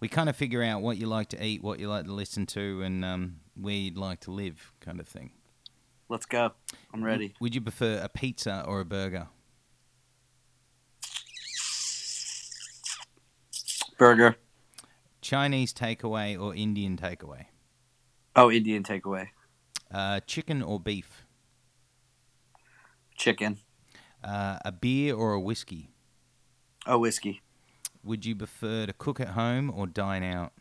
we 0.00 0.08
kind 0.08 0.28
of 0.28 0.36
figure 0.36 0.62
out 0.62 0.82
what 0.82 0.96
you 0.96 1.06
like 1.06 1.28
to 1.28 1.44
eat, 1.44 1.62
what 1.62 1.78
you 1.78 1.88
like 1.88 2.06
to 2.06 2.12
listen 2.12 2.46
to, 2.46 2.82
and 2.82 3.04
um, 3.04 3.36
where 3.54 3.74
you'd 3.74 3.98
like 3.98 4.20
to 4.20 4.30
live, 4.30 4.72
kind 4.80 4.98
of 4.98 5.06
thing. 5.06 5.32
Let's 6.08 6.26
go. 6.26 6.52
I'm 6.92 7.04
ready. 7.04 7.34
Would 7.40 7.54
you 7.54 7.60
prefer 7.60 8.00
a 8.02 8.08
pizza 8.08 8.64
or 8.66 8.80
a 8.80 8.84
burger? 8.84 9.28
Burger. 13.98 14.36
Chinese 15.20 15.74
takeaway 15.74 16.40
or 16.40 16.54
Indian 16.54 16.96
takeaway? 16.96 17.44
Oh, 18.34 18.50
Indian 18.50 18.82
takeaway. 18.82 19.28
Uh, 19.92 20.20
chicken 20.20 20.62
or 20.62 20.80
beef? 20.80 21.26
Chicken. 23.16 23.58
Uh, 24.24 24.58
a 24.64 24.72
beer 24.72 25.14
or 25.14 25.34
a 25.34 25.40
whiskey? 25.40 25.90
A 26.86 26.98
whiskey. 26.98 27.42
Would 28.02 28.24
you 28.24 28.34
prefer 28.34 28.86
to 28.86 28.92
cook 28.92 29.20
at 29.20 29.28
home 29.28 29.70
or 29.74 29.86
dine 29.86 30.22
out? 30.22 30.52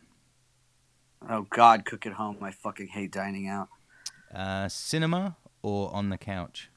Oh 1.29 1.45
God, 1.49 1.85
cook 1.85 2.05
at 2.05 2.13
home. 2.13 2.37
I 2.41 2.51
fucking 2.51 2.87
hate 2.87 3.11
dining 3.11 3.47
out. 3.47 3.69
Uh, 4.33 4.67
cinema 4.67 5.37
or 5.61 5.93
on 5.93 6.09
the 6.09 6.17
couch? 6.17 6.69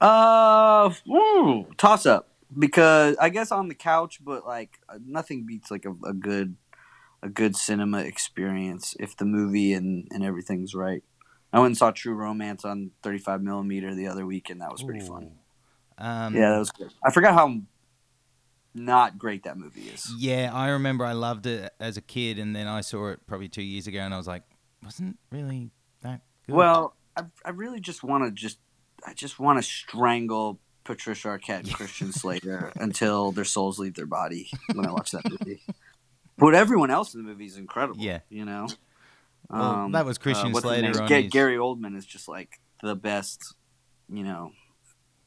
Uh, 0.00 0.90
ooh, 1.08 1.66
toss 1.76 2.06
up 2.06 2.28
because 2.58 3.16
I 3.20 3.28
guess 3.28 3.52
on 3.52 3.68
the 3.68 3.74
couch, 3.74 4.20
but 4.24 4.46
like 4.46 4.78
nothing 5.04 5.44
beats 5.44 5.70
like 5.70 5.84
a, 5.84 5.94
a 6.08 6.14
good 6.14 6.56
a 7.22 7.28
good 7.28 7.54
cinema 7.54 7.98
experience 7.98 8.96
if 8.98 9.16
the 9.16 9.26
movie 9.26 9.74
and 9.74 10.08
and 10.10 10.24
everything's 10.24 10.74
right. 10.74 11.02
I 11.52 11.58
went 11.58 11.70
and 11.70 11.76
saw 11.76 11.90
True 11.90 12.14
Romance 12.14 12.64
on 12.64 12.92
35 13.02 13.42
millimeter 13.42 13.92
the 13.94 14.06
other 14.06 14.24
week, 14.24 14.50
and 14.50 14.60
that 14.60 14.70
was 14.70 14.84
pretty 14.84 15.00
fun. 15.00 15.32
Um, 15.98 16.34
Yeah, 16.34 16.52
that 16.52 16.58
was 16.60 16.70
good. 16.70 16.92
I 17.04 17.10
forgot 17.10 17.34
how 17.34 17.60
not 18.74 19.18
great 19.18 19.44
that 19.44 19.56
movie 19.56 19.88
is. 19.88 20.12
Yeah, 20.18 20.50
I 20.52 20.68
remember 20.70 21.04
I 21.04 21.12
loved 21.12 21.46
it 21.46 21.72
as 21.80 21.96
a 21.96 22.00
kid, 22.00 22.38
and 22.38 22.54
then 22.54 22.66
I 22.66 22.80
saw 22.80 23.08
it 23.08 23.20
probably 23.26 23.48
two 23.48 23.62
years 23.62 23.86
ago, 23.86 24.00
and 24.00 24.14
I 24.14 24.16
was 24.16 24.26
like, 24.26 24.42
wasn't 24.82 25.18
really 25.30 25.70
that 26.02 26.20
good. 26.46 26.54
Well, 26.54 26.94
I, 27.16 27.24
I 27.44 27.50
really 27.50 27.80
just 27.80 28.02
want 28.02 28.24
to 28.24 28.30
just 28.30 28.58
I 29.06 29.14
just 29.14 29.38
want 29.38 29.58
to 29.58 29.62
strangle 29.62 30.60
Patricia 30.84 31.28
Arquette 31.28 31.60
and 31.60 31.72
Christian 31.74 32.12
Slater 32.12 32.72
until 32.76 33.32
their 33.32 33.44
souls 33.44 33.78
leave 33.78 33.94
their 33.94 34.06
body 34.06 34.50
when 34.74 34.86
I 34.86 34.92
watch 34.92 35.10
that 35.12 35.28
movie. 35.28 35.60
But 36.38 36.54
everyone 36.54 36.90
else 36.90 37.14
in 37.14 37.22
the 37.22 37.28
movie 37.28 37.46
is 37.46 37.56
incredible. 37.56 38.00
Yeah. 38.02 38.20
you 38.30 38.44
know. 38.44 38.68
Well, 39.50 39.88
that 39.90 40.06
was 40.06 40.16
um, 40.16 40.22
Christian 40.22 40.46
uh, 40.48 40.50
what's 40.52 40.64
his 40.64 40.96
Slater 40.96 41.06
Ga- 41.06 41.22
his- 41.22 41.32
Gary 41.32 41.56
Oldman 41.56 41.96
is 41.96 42.06
just 42.06 42.28
like 42.28 42.60
the 42.82 42.94
best, 42.94 43.54
you 44.08 44.22
know, 44.22 44.52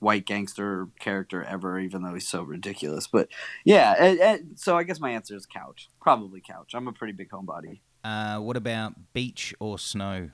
white 0.03 0.25
gangster 0.25 0.87
character 0.99 1.43
ever. 1.43 1.79
Even 1.79 2.03
though 2.03 2.13
he's 2.13 2.27
so 2.27 2.43
ridiculous, 2.43 3.07
but 3.07 3.29
yeah. 3.65 3.95
And, 3.97 4.19
and- 4.19 4.59
so 4.59 4.77
I 4.77 4.83
guess 4.83 4.99
my 4.99 5.11
answer 5.11 5.35
is 5.35 5.45
couch. 5.45 5.89
Probably 6.01 6.41
couch. 6.41 6.71
I'm 6.75 6.87
a 6.87 6.93
pretty 6.93 7.13
big 7.13 7.29
homebody. 7.31 7.79
uh, 8.03 8.37
what 8.39 8.57
about 8.57 9.13
beach 9.13 9.53
or 9.59 9.79
snow? 9.79 10.29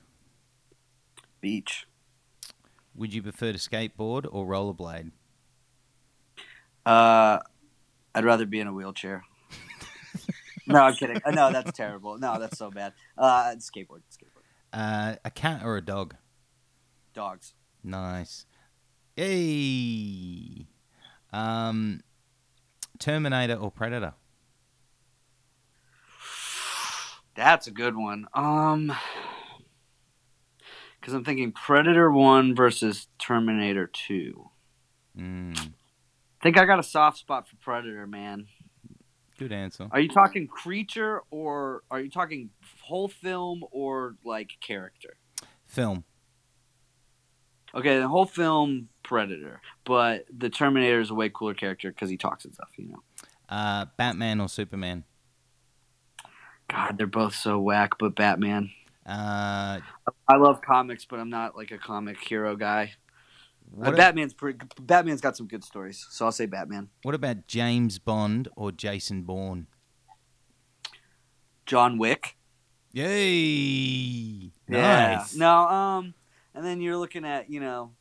Beach. 1.40 1.86
Would 2.94 3.14
you 3.14 3.22
prefer 3.22 3.52
to 3.52 3.58
skateboard 3.58 4.26
or 4.30 4.44
rollerblade? 4.44 5.12
Uh, 6.84 7.38
I'd 8.14 8.24
rather 8.24 8.46
be 8.46 8.60
in 8.60 8.66
a 8.66 8.72
wheelchair. 8.72 9.22
no, 10.66 10.80
I'm 10.80 10.94
kidding. 10.94 11.20
Uh, 11.24 11.30
No, 11.30 11.50
that's 11.52 11.72
terrible. 11.76 12.18
No, 12.18 12.38
that's 12.38 12.58
so 12.58 12.70
bad. 12.70 12.92
Uh, 13.16 13.54
skateboard, 13.58 14.02
skateboard, 14.10 14.44
Uh, 14.72 15.16
a 15.24 15.30
cat 15.30 15.62
or 15.64 15.76
a 15.76 15.82
dog? 15.82 16.16
dogs. 17.14 17.54
Nice. 17.82 18.46
Hey. 19.16 20.66
Um, 21.32 22.00
Terminator 22.98 23.54
or 23.54 23.70
Predator? 23.70 24.14
That's 27.34 27.66
a 27.66 27.70
good 27.70 27.96
one. 27.96 28.26
Um, 28.34 28.92
because 31.00 31.14
I'm 31.14 31.24
thinking 31.24 31.52
Predator 31.52 32.10
One 32.10 32.54
versus 32.54 33.08
Terminator 33.18 33.86
Two. 33.86 34.50
Mm, 35.18 35.58
I 35.58 36.42
think 36.42 36.58
I 36.58 36.66
got 36.66 36.78
a 36.78 36.82
soft 36.82 37.18
spot 37.18 37.48
for 37.48 37.56
Predator, 37.56 38.06
man. 38.06 38.46
good 39.38 39.52
answer. 39.52 39.88
Are 39.90 40.00
you 40.00 40.08
talking 40.08 40.46
creature 40.46 41.22
or 41.30 41.82
are 41.90 42.00
you 42.00 42.10
talking 42.10 42.50
whole 42.82 43.08
film 43.08 43.64
or 43.70 44.16
like 44.24 44.52
character? 44.60 45.16
Film. 45.66 46.04
Okay, 47.74 47.98
the 47.98 48.08
whole 48.08 48.26
film 48.26 48.88
Predator, 49.02 49.60
but 49.84 50.26
the 50.36 50.50
Terminator 50.50 51.00
is 51.00 51.10
a 51.10 51.14
way 51.14 51.30
cooler 51.32 51.54
character 51.54 51.90
because 51.90 52.10
he 52.10 52.16
talks 52.16 52.44
and 52.44 52.54
stuff. 52.54 52.70
You 52.76 52.88
know. 52.88 53.02
Uh, 53.48 53.86
Batman 53.96 54.40
or 54.40 54.48
Superman? 54.48 55.04
God, 56.68 56.98
they're 56.98 57.06
both 57.06 57.34
so 57.34 57.58
whack, 57.58 57.98
but 57.98 58.14
Batman. 58.14 58.70
Uh, 59.04 59.80
I 60.28 60.36
love 60.36 60.62
comics, 60.62 61.04
but 61.04 61.18
I'm 61.18 61.30
not 61.30 61.56
like 61.56 61.72
a 61.72 61.78
comic 61.78 62.18
hero 62.22 62.54
guy. 62.54 62.92
Uh, 63.80 63.92
Batman's 63.92 64.34
pretty, 64.34 64.58
Batman's 64.80 65.20
got 65.20 65.36
some 65.36 65.46
good 65.46 65.64
stories, 65.64 66.06
so 66.10 66.24
I'll 66.24 66.32
say 66.32 66.46
Batman. 66.46 66.88
what 67.02 67.14
about 67.14 67.46
James 67.46 67.98
Bond 67.98 68.48
or 68.56 68.72
Jason 68.72 69.22
Bourne? 69.22 69.66
John 71.66 71.98
Wick. 71.98 72.36
Yay! 72.92 74.50
Yeah. 74.68 75.16
Nice. 75.18 75.36
No, 75.36 75.68
um, 75.68 76.14
and 76.60 76.68
then 76.68 76.82
you're 76.82 76.98
looking 76.98 77.24
at 77.24 77.48
you 77.48 77.58
know, 77.58 77.92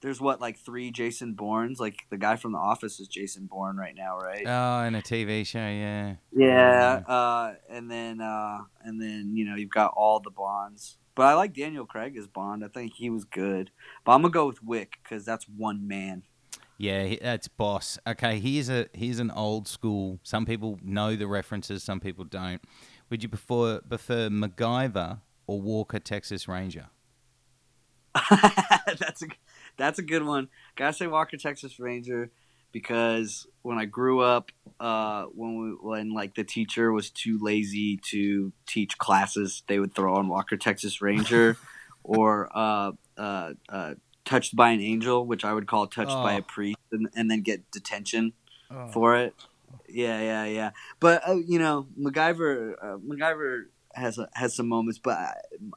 there's 0.00 0.20
what 0.20 0.40
like 0.40 0.58
three 0.58 0.90
Jason 0.90 1.34
Bournes. 1.34 1.78
Like 1.78 2.00
the 2.10 2.16
guy 2.18 2.34
from 2.34 2.50
The 2.50 2.58
Office 2.58 2.98
is 2.98 3.06
Jason 3.06 3.46
Bourne 3.46 3.76
right 3.76 3.94
now, 3.96 4.18
right? 4.18 4.42
Oh, 4.44 4.84
in 4.84 4.96
a 4.96 5.02
TV 5.02 5.46
show, 5.46 5.60
yeah. 5.60 6.16
yeah. 6.32 7.02
Uh, 7.06 7.54
and 7.70 7.88
then 7.88 8.20
uh, 8.20 8.58
and 8.82 9.00
then 9.00 9.36
you 9.36 9.44
know 9.44 9.54
you've 9.54 9.70
got 9.70 9.94
all 9.96 10.18
the 10.18 10.32
Bonds. 10.32 10.98
But 11.14 11.26
I 11.26 11.34
like 11.34 11.54
Daniel 11.54 11.86
Craig 11.86 12.16
as 12.16 12.26
Bond. 12.26 12.64
I 12.64 12.68
think 12.68 12.94
he 12.96 13.08
was 13.08 13.24
good. 13.24 13.70
But 14.04 14.12
I'm 14.12 14.22
gonna 14.22 14.32
go 14.32 14.48
with 14.48 14.64
Wick 14.64 14.94
because 15.04 15.24
that's 15.24 15.46
one 15.48 15.86
man. 15.86 16.24
Yeah, 16.76 17.14
that's 17.22 17.46
boss. 17.46 18.00
Okay, 18.04 18.40
here's 18.40 18.68
a 18.68 18.88
here's 18.92 19.20
an 19.20 19.30
old 19.30 19.68
school. 19.68 20.18
Some 20.24 20.44
people 20.44 20.80
know 20.82 21.14
the 21.14 21.28
references, 21.28 21.84
some 21.84 22.00
people 22.00 22.24
don't. 22.24 22.60
Would 23.10 23.22
you 23.22 23.28
prefer 23.28 23.80
prefer 23.80 24.28
MacGyver 24.28 25.20
or 25.46 25.60
Walker 25.60 26.00
Texas 26.00 26.48
Ranger? 26.48 26.88
that's 28.98 29.22
a 29.22 29.26
that's 29.76 29.98
a 29.98 30.02
good 30.02 30.24
one. 30.24 30.48
Gotta 30.76 30.92
say 30.92 31.06
Walker 31.06 31.36
Texas 31.36 31.78
Ranger 31.78 32.30
because 32.72 33.46
when 33.62 33.78
I 33.78 33.84
grew 33.84 34.20
up, 34.20 34.50
uh, 34.80 35.24
when 35.34 35.56
we 35.62 35.70
when 35.80 36.12
like 36.12 36.34
the 36.34 36.44
teacher 36.44 36.92
was 36.92 37.10
too 37.10 37.38
lazy 37.40 37.98
to 38.10 38.52
teach 38.66 38.98
classes, 38.98 39.62
they 39.68 39.78
would 39.78 39.94
throw 39.94 40.14
on 40.16 40.28
Walker 40.28 40.56
Texas 40.56 41.00
Ranger 41.00 41.56
or 42.02 42.48
uh, 42.54 42.92
uh, 43.16 43.52
uh, 43.68 43.94
Touched 44.24 44.54
by 44.54 44.70
an 44.70 44.80
Angel, 44.80 45.24
which 45.26 45.42
I 45.44 45.54
would 45.54 45.66
call 45.66 45.86
Touched 45.86 46.10
by 46.10 46.34
Oh. 46.34 46.38
a 46.38 46.42
Priest, 46.42 46.78
and, 46.92 47.08
and 47.16 47.30
then 47.30 47.40
get 47.42 47.70
detention 47.70 48.32
Oh. 48.70 48.88
for 48.88 49.16
it. 49.16 49.34
Yeah, 49.88 50.20
yeah, 50.20 50.44
yeah. 50.44 50.70
But 51.00 51.26
uh, 51.26 51.36
you 51.36 51.58
know, 51.58 51.86
MacGyver, 51.98 52.74
uh, 52.82 52.96
MacGyver 52.98 53.64
has 53.94 54.18
a, 54.18 54.28
has 54.34 54.54
some 54.54 54.68
moments, 54.68 54.98
but 54.98 55.16
I, 55.16 55.32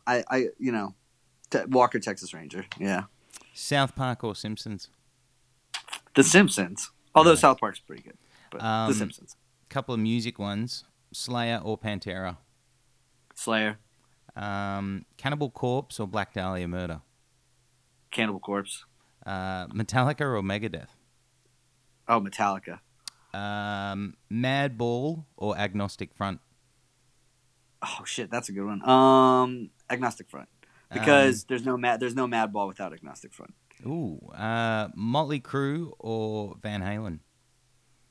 I, 0.06 0.24
I 0.30 0.38
you 0.60 0.74
know, 0.74 0.94
Te- 1.52 1.66
Walker 1.68 2.00
Texas 2.00 2.34
Ranger. 2.34 2.66
Yeah. 2.80 3.04
South 3.54 3.96
Park 3.96 4.24
or 4.24 4.34
Simpsons? 4.36 4.90
The 6.16 6.24
Simpsons. 6.24 6.90
Although 7.14 7.32
Nice. 7.32 7.42
South 7.42 7.60
Park's 7.60 7.80
pretty 7.80 8.02
good, 8.04 8.18
but 8.52 8.62
Um, 8.64 8.90
The 8.92 8.98
Simpsons. 8.98 9.36
Couple 9.70 9.94
of 9.94 10.00
music 10.00 10.40
ones: 10.40 10.84
Slayer 11.14 11.60
or 11.64 11.78
Pantera? 11.78 12.38
Slayer, 13.36 13.78
Um, 14.36 15.06
Cannibal 15.18 15.50
Corpse 15.50 16.00
or 16.00 16.08
Black 16.08 16.34
Dahlia 16.34 16.68
Murder? 16.68 17.02
Cannibal 18.12 18.40
Corpse. 18.40 18.86
Uh, 19.26 19.68
Metallica 19.68 20.22
or 20.22 20.42
Megadeth? 20.42 20.90
Oh, 22.08 22.20
Metallica. 22.22 22.80
Um, 23.34 24.16
Madball 24.32 25.26
or 25.38 25.58
Agnostic 25.58 26.14
Front? 26.14 26.40
Oh 27.82 28.04
shit, 28.06 28.30
that's 28.30 28.50
a 28.50 28.52
good 28.52 28.66
one. 28.66 28.88
Um, 28.88 29.70
Agnostic 29.90 30.30
Front 30.30 30.50
Um, 30.92 31.00
because 31.00 31.46
there's 31.46 31.66
no 31.66 31.78
mad 31.78 32.00
there's 32.00 32.16
no 32.16 32.28
Madball 32.28 32.68
without 32.68 32.94
Agnostic 32.94 33.34
Front. 33.34 33.54
Ooh, 33.86 34.20
uh, 34.36 34.90
Motley 34.96 35.40
Crue 35.40 35.92
or 35.98 36.56
Van 36.62 36.82
Halen? 36.82 37.20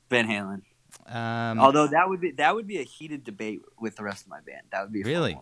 Van 0.09 0.27
Halen. 0.27 0.61
Um, 1.07 1.59
Although 1.59 1.87
that 1.87 2.09
would 2.09 2.19
be 2.19 2.31
that 2.31 2.55
would 2.55 2.67
be 2.67 2.79
a 2.79 2.83
heated 2.83 3.23
debate 3.23 3.61
with 3.79 3.95
the 3.95 4.03
rest 4.03 4.23
of 4.23 4.29
my 4.29 4.39
band. 4.41 4.63
That 4.71 4.81
would 4.81 4.91
be 4.91 5.03
Really? 5.03 5.39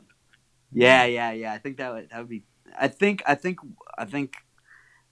Yeah, 0.71 1.05
yeah, 1.05 1.31
yeah. 1.31 1.53
I 1.53 1.57
think 1.57 1.77
that 1.77 1.93
would 1.93 2.09
that 2.11 2.19
would 2.19 2.29
be. 2.29 2.43
I 2.79 2.87
think 2.87 3.23
I 3.25 3.35
think 3.35 3.57
I 3.97 4.05
think 4.05 4.35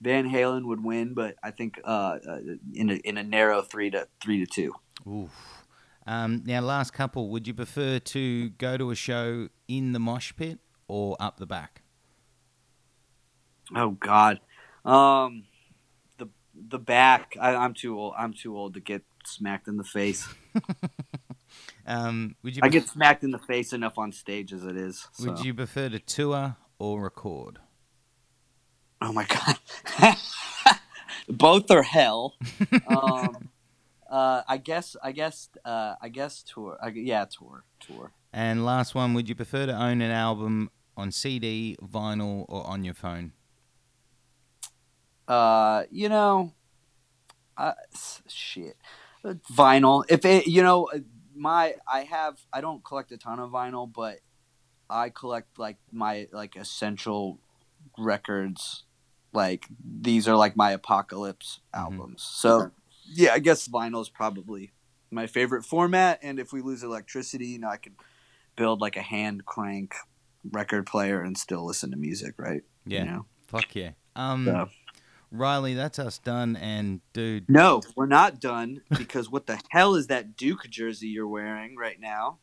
Van 0.01 0.29
Halen 0.29 0.65
would 0.65 0.83
win, 0.83 1.13
but 1.13 1.35
I 1.43 1.51
think 1.51 1.79
uh, 1.83 2.19
uh, 2.27 2.39
in 2.73 2.91
a 2.91 2.93
in 2.93 3.17
a 3.17 3.23
narrow 3.23 3.61
three 3.61 3.89
to 3.91 4.07
three 4.21 4.39
to 4.39 4.45
two. 4.45 4.73
Oof. 5.09 5.31
Um, 6.05 6.43
now, 6.45 6.61
last 6.61 6.93
couple. 6.93 7.29
Would 7.31 7.47
you 7.47 7.53
prefer 7.53 7.99
to 7.99 8.49
go 8.51 8.77
to 8.77 8.91
a 8.91 8.95
show 8.95 9.49
in 9.67 9.91
the 9.91 9.99
mosh 9.99 10.31
pit 10.37 10.59
or 10.87 11.17
up 11.19 11.37
the 11.37 11.45
back? 11.45 11.81
Oh 13.75 13.91
God, 13.91 14.39
um, 14.85 15.43
the 16.17 16.27
the 16.55 16.79
back. 16.79 17.35
I, 17.39 17.55
I'm 17.55 17.73
too 17.73 17.97
old. 17.99 18.13
I'm 18.17 18.33
too 18.33 18.57
old 18.57 18.75
to 18.75 18.79
get 18.79 19.03
smacked 19.25 19.67
in 19.67 19.77
the 19.77 19.83
face. 19.83 20.27
Um, 21.87 22.35
would 22.43 22.55
you 22.55 22.61
I 22.63 22.67
get 22.67 22.87
smacked 22.87 23.23
in 23.23 23.31
the 23.31 23.39
face 23.39 23.71
enough 23.71 23.97
on 23.97 24.11
stage 24.11 24.51
as 24.51 24.65
it 24.65 24.75
is. 24.75 25.07
so. 25.13 25.31
would 25.31 25.43
you 25.43 25.53
prefer 25.53 25.87
to 25.87 25.99
tour 25.99 26.57
or 26.79 27.01
record? 27.01 27.59
Oh 29.01 29.13
my 29.13 29.25
God, 29.25 30.17
both 31.29 31.71
are 31.71 31.83
hell. 31.83 32.35
um, 32.87 33.49
uh, 34.09 34.41
I 34.47 34.57
guess. 34.57 34.97
I 35.01 35.13
guess. 35.13 35.49
Uh, 35.63 35.95
I 36.01 36.09
guess 36.09 36.43
tour. 36.43 36.77
I, 36.83 36.89
yeah, 36.89 37.25
tour. 37.25 37.63
Tour. 37.79 38.11
And 38.33 38.65
last 38.65 38.93
one. 38.93 39.13
Would 39.13 39.29
you 39.29 39.35
prefer 39.35 39.65
to 39.65 39.73
own 39.73 40.01
an 40.01 40.11
album 40.11 40.71
on 40.97 41.11
CD, 41.11 41.77
vinyl, 41.81 42.45
or 42.49 42.67
on 42.67 42.83
your 42.83 42.95
phone? 42.95 43.31
Uh, 45.27 45.83
you 45.91 46.09
know, 46.09 46.53
uh, 47.57 47.73
shit, 48.29 48.77
vinyl. 49.51 50.03
If 50.09 50.23
it, 50.25 50.47
you 50.47 50.63
know, 50.63 50.89
my 51.35 51.75
I 51.91 52.01
have 52.01 52.39
I 52.53 52.61
don't 52.61 52.83
collect 52.83 53.11
a 53.11 53.17
ton 53.17 53.39
of 53.39 53.51
vinyl, 53.51 53.91
but 53.91 54.19
I 54.89 55.09
collect 55.09 55.59
like 55.59 55.77
my 55.91 56.27
like 56.31 56.55
essential 56.55 57.39
records. 57.97 58.83
Like 59.33 59.65
these 59.83 60.27
are 60.27 60.35
like 60.35 60.55
my 60.55 60.71
apocalypse 60.71 61.59
Mhm. 61.73 61.79
albums. 61.83 62.23
So 62.23 62.71
yeah, 63.05 63.33
I 63.33 63.39
guess 63.39 63.67
vinyl 63.67 64.01
is 64.01 64.09
probably 64.09 64.71
my 65.11 65.27
favorite 65.27 65.63
format. 65.65 66.19
And 66.21 66.39
if 66.39 66.51
we 66.53 66.61
lose 66.61 66.83
electricity, 66.83 67.47
you 67.47 67.59
know, 67.59 67.69
I 67.69 67.77
could 67.77 67.95
build 68.55 68.81
like 68.81 68.95
a 68.97 69.01
hand 69.01 69.45
crank 69.45 69.95
record 70.51 70.85
player 70.87 71.21
and 71.21 71.37
still 71.37 71.65
listen 71.65 71.91
to 71.91 71.97
music, 71.97 72.35
right? 72.37 72.63
Yeah. 72.85 73.03
You 73.03 73.05
know? 73.11 73.25
Fuck 73.47 73.75
yeah. 73.75 73.91
Um, 74.15 74.45
So- 74.45 74.69
Riley, 75.31 75.73
that's 75.73 75.99
us 75.99 76.19
done. 76.19 76.55
And 76.55 77.01
dude, 77.13 77.49
No, 77.49 77.81
we're 77.95 78.05
not 78.05 78.39
done 78.39 78.81
because 78.97 79.29
what 79.29 79.47
the 79.47 79.59
hell 79.69 79.95
is 79.95 80.07
that 80.07 80.35
Duke 80.35 80.69
jersey 80.69 81.07
you're 81.07 81.27
wearing 81.27 81.75
right 81.75 81.99
now? 81.99 82.39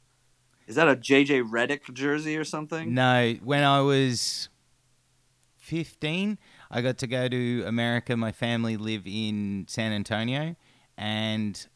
Is 0.66 0.77
that 0.77 0.89
a 0.89 0.97
JJ 0.97 1.51
Redick 1.51 1.93
jersey 1.93 2.36
or 2.36 2.44
something? 2.44 2.94
no, 2.94 3.35
when 3.43 3.62
I 3.62 3.81
was 3.81 4.48
15, 5.59 6.39
I 6.70 6.82
got 6.82 6.98
to 6.98 7.06
go 7.06 7.28
to 7.28 7.65
America. 7.66 8.16
My 8.16 8.32
family 8.32 8.77
live 8.77 9.02
in 9.06 9.66
San 9.69 9.93
Antonio. 9.93 10.56
And 10.97 11.66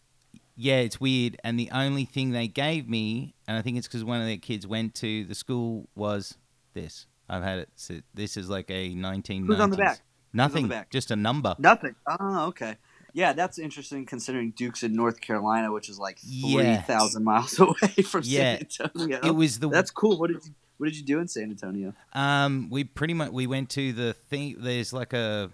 yeah, 0.56 0.76
it's 0.76 1.00
weird. 1.00 1.36
And 1.44 1.58
the 1.58 1.70
only 1.70 2.04
thing 2.04 2.30
they 2.30 2.48
gave 2.48 2.88
me, 2.88 3.34
and 3.46 3.56
I 3.56 3.62
think 3.62 3.76
it's 3.76 3.86
because 3.86 4.04
one 4.04 4.20
of 4.20 4.26
their 4.26 4.36
kids 4.36 4.66
went 4.66 4.94
to 4.96 5.24
the 5.24 5.34
school, 5.34 5.88
was 5.94 6.36
this. 6.74 7.06
I've 7.28 7.42
had 7.42 7.58
it. 7.58 8.04
This 8.14 8.36
is 8.36 8.48
like 8.48 8.70
a 8.70 8.94
1990s. 8.94 9.46
Who's 9.46 9.60
on 9.60 9.70
the 9.70 9.76
back? 9.76 10.00
Nothing. 10.32 10.68
back? 10.68 10.90
Just 10.90 11.10
a 11.10 11.16
number. 11.16 11.54
Nothing. 11.58 11.94
Oh, 12.06 12.46
okay. 12.48 12.76
Yeah, 13.14 13.32
that's 13.32 13.58
interesting 13.58 14.04
considering 14.06 14.50
Duke's 14.52 14.82
in 14.82 14.92
North 14.92 15.20
Carolina, 15.20 15.72
which 15.72 15.88
is 15.88 15.98
like 15.98 16.18
three 16.18 16.56
Yeah. 16.62 16.82
thousand 16.82 17.24
miles 17.24 17.58
away 17.58 17.74
from 18.04 18.22
Yeah. 18.24 18.58
San 18.68 18.86
Antonio. 18.90 19.20
It 19.24 19.34
was 19.34 19.58
the 19.58 19.68
that's 19.68 19.90
cool. 19.90 20.18
What 20.18 20.28
did 20.28 20.44
you 20.44 20.52
What 20.76 20.86
did 20.86 20.96
you 20.96 21.04
do 21.04 21.18
in 21.18 21.26
San 21.26 21.44
Antonio? 21.50 21.94
Um, 22.12 22.68
we 22.70 22.84
pretty 22.84 23.14
much 23.14 23.30
we 23.32 23.46
went 23.46 23.70
to 23.70 23.92
the 23.92 24.12
thing. 24.12 24.56
There's 24.58 24.92
like 24.92 25.12
a 25.14 25.50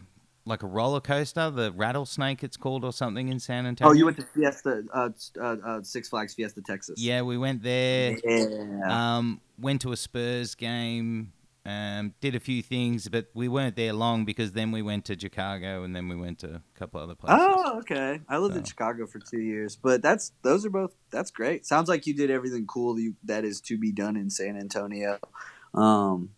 like 0.46 0.62
a 0.62 0.66
roller 0.66 1.00
coaster, 1.00 1.48
the 1.48 1.72
rattlesnake 1.72 2.44
it's 2.44 2.58
called 2.58 2.84
or 2.84 2.92
something 2.92 3.28
in 3.28 3.40
San 3.40 3.64
Antonio. 3.64 3.90
Oh, 3.90 3.94
you 3.94 4.04
went 4.04 4.18
to 4.18 4.24
Fiesta, 4.34 4.82
uh, 4.92 5.08
uh, 5.40 5.56
uh, 5.64 5.82
Six 5.82 6.10
Flags 6.10 6.34
Fiesta, 6.34 6.60
Texas. 6.60 7.00
Yeah, 7.00 7.22
we 7.22 7.38
went 7.38 7.62
there. 7.62 8.18
Yeah. 8.22 9.16
Um, 9.16 9.40
went 9.58 9.80
to 9.82 9.92
a 9.92 9.96
Spurs 9.96 10.54
game. 10.54 11.32
Um, 11.66 12.12
did 12.20 12.34
a 12.34 12.40
few 12.40 12.62
things, 12.62 13.08
but 13.08 13.28
we 13.32 13.48
weren't 13.48 13.74
there 13.74 13.94
long 13.94 14.26
because 14.26 14.52
then 14.52 14.70
we 14.70 14.82
went 14.82 15.06
to 15.06 15.18
Chicago 15.18 15.82
and 15.82 15.96
then 15.96 16.08
we 16.08 16.16
went 16.16 16.40
to 16.40 16.56
a 16.56 16.78
couple 16.78 17.00
other 17.00 17.14
places. 17.14 17.38
Oh, 17.40 17.78
okay. 17.78 18.20
I 18.28 18.36
lived 18.36 18.54
in 18.54 18.64
Chicago 18.64 19.06
for 19.06 19.18
two 19.18 19.40
years, 19.40 19.74
but 19.74 20.02
that's 20.02 20.32
those 20.42 20.66
are 20.66 20.70
both 20.70 20.94
that's 21.10 21.30
great. 21.30 21.64
Sounds 21.64 21.88
like 21.88 22.06
you 22.06 22.12
did 22.12 22.30
everything 22.30 22.66
cool 22.66 23.00
you, 23.00 23.14
that 23.24 23.46
is 23.46 23.62
to 23.62 23.78
be 23.78 23.92
done 23.92 24.14
in 24.18 24.28
San 24.28 24.58
Antonio. 24.58 25.18
Um, 25.72 26.30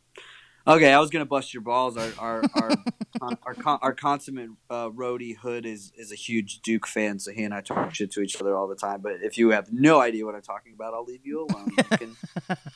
okay, 0.64 0.92
I 0.92 1.00
was 1.00 1.10
gonna 1.10 1.26
bust 1.26 1.52
your 1.52 1.62
balls. 1.64 1.96
Our 1.96 2.12
our 2.20 2.42
our 2.54 2.70
our, 3.20 3.38
our, 3.42 3.54
con- 3.54 3.78
our 3.82 3.94
consummate 3.94 4.50
uh, 4.70 4.90
roadie 4.90 5.36
Hood 5.38 5.66
is 5.66 5.92
is 5.96 6.12
a 6.12 6.16
huge 6.16 6.60
Duke 6.60 6.86
fan, 6.86 7.18
so 7.18 7.32
he 7.32 7.42
and 7.42 7.52
I 7.52 7.62
talk 7.62 7.92
shit 7.92 8.12
to 8.12 8.20
each 8.20 8.40
other 8.40 8.56
all 8.56 8.68
the 8.68 8.76
time. 8.76 9.00
But 9.00 9.16
if 9.22 9.38
you 9.38 9.50
have 9.50 9.72
no 9.72 10.00
idea 10.00 10.24
what 10.24 10.36
I'm 10.36 10.42
talking 10.42 10.72
about, 10.72 10.94
I'll 10.94 11.04
leave 11.04 11.26
you 11.26 11.48
alone. 11.50 11.72
You 11.76 11.96
can 11.96 12.16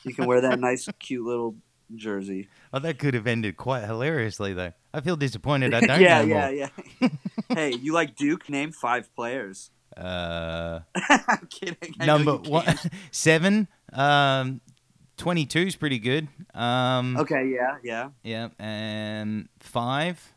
you 0.03 0.13
can 0.13 0.25
wear 0.25 0.41
that 0.41 0.59
nice, 0.59 0.89
cute 0.99 1.25
little 1.25 1.55
jersey. 1.97 2.47
Oh, 2.73 2.79
that 2.79 2.99
could 2.99 3.13
have 3.13 3.27
ended 3.27 3.57
quite 3.57 3.85
hilariously 3.85 4.53
though. 4.53 4.73
I 4.93 5.01
feel 5.01 5.15
disappointed. 5.15 5.73
I 5.73 5.79
don't 5.87 6.01
yeah, 6.01 6.21
know 6.21 6.27
yeah, 6.27 6.49
yeah. 6.49 6.67
Yeah. 6.99 7.07
hey, 7.49 7.73
you 7.75 7.93
like 7.93 8.15
Duke? 8.15 8.49
Name 8.49 8.71
five 8.71 9.13
players. 9.15 9.71
Uh, 9.97 10.79
I'm 10.95 11.47
kidding. 11.49 11.95
I 11.99 12.05
number 12.05 12.35
one, 12.37 12.65
seven. 13.11 13.67
Um, 13.93 14.61
twenty-two 15.17 15.59
is 15.67 15.75
pretty 15.75 15.99
good. 15.99 16.27
Um, 16.53 17.17
Okay, 17.17 17.51
yeah, 17.53 17.77
yeah. 17.83 18.09
Yeah, 18.23 18.49
and 18.57 19.49
five. 19.59 20.33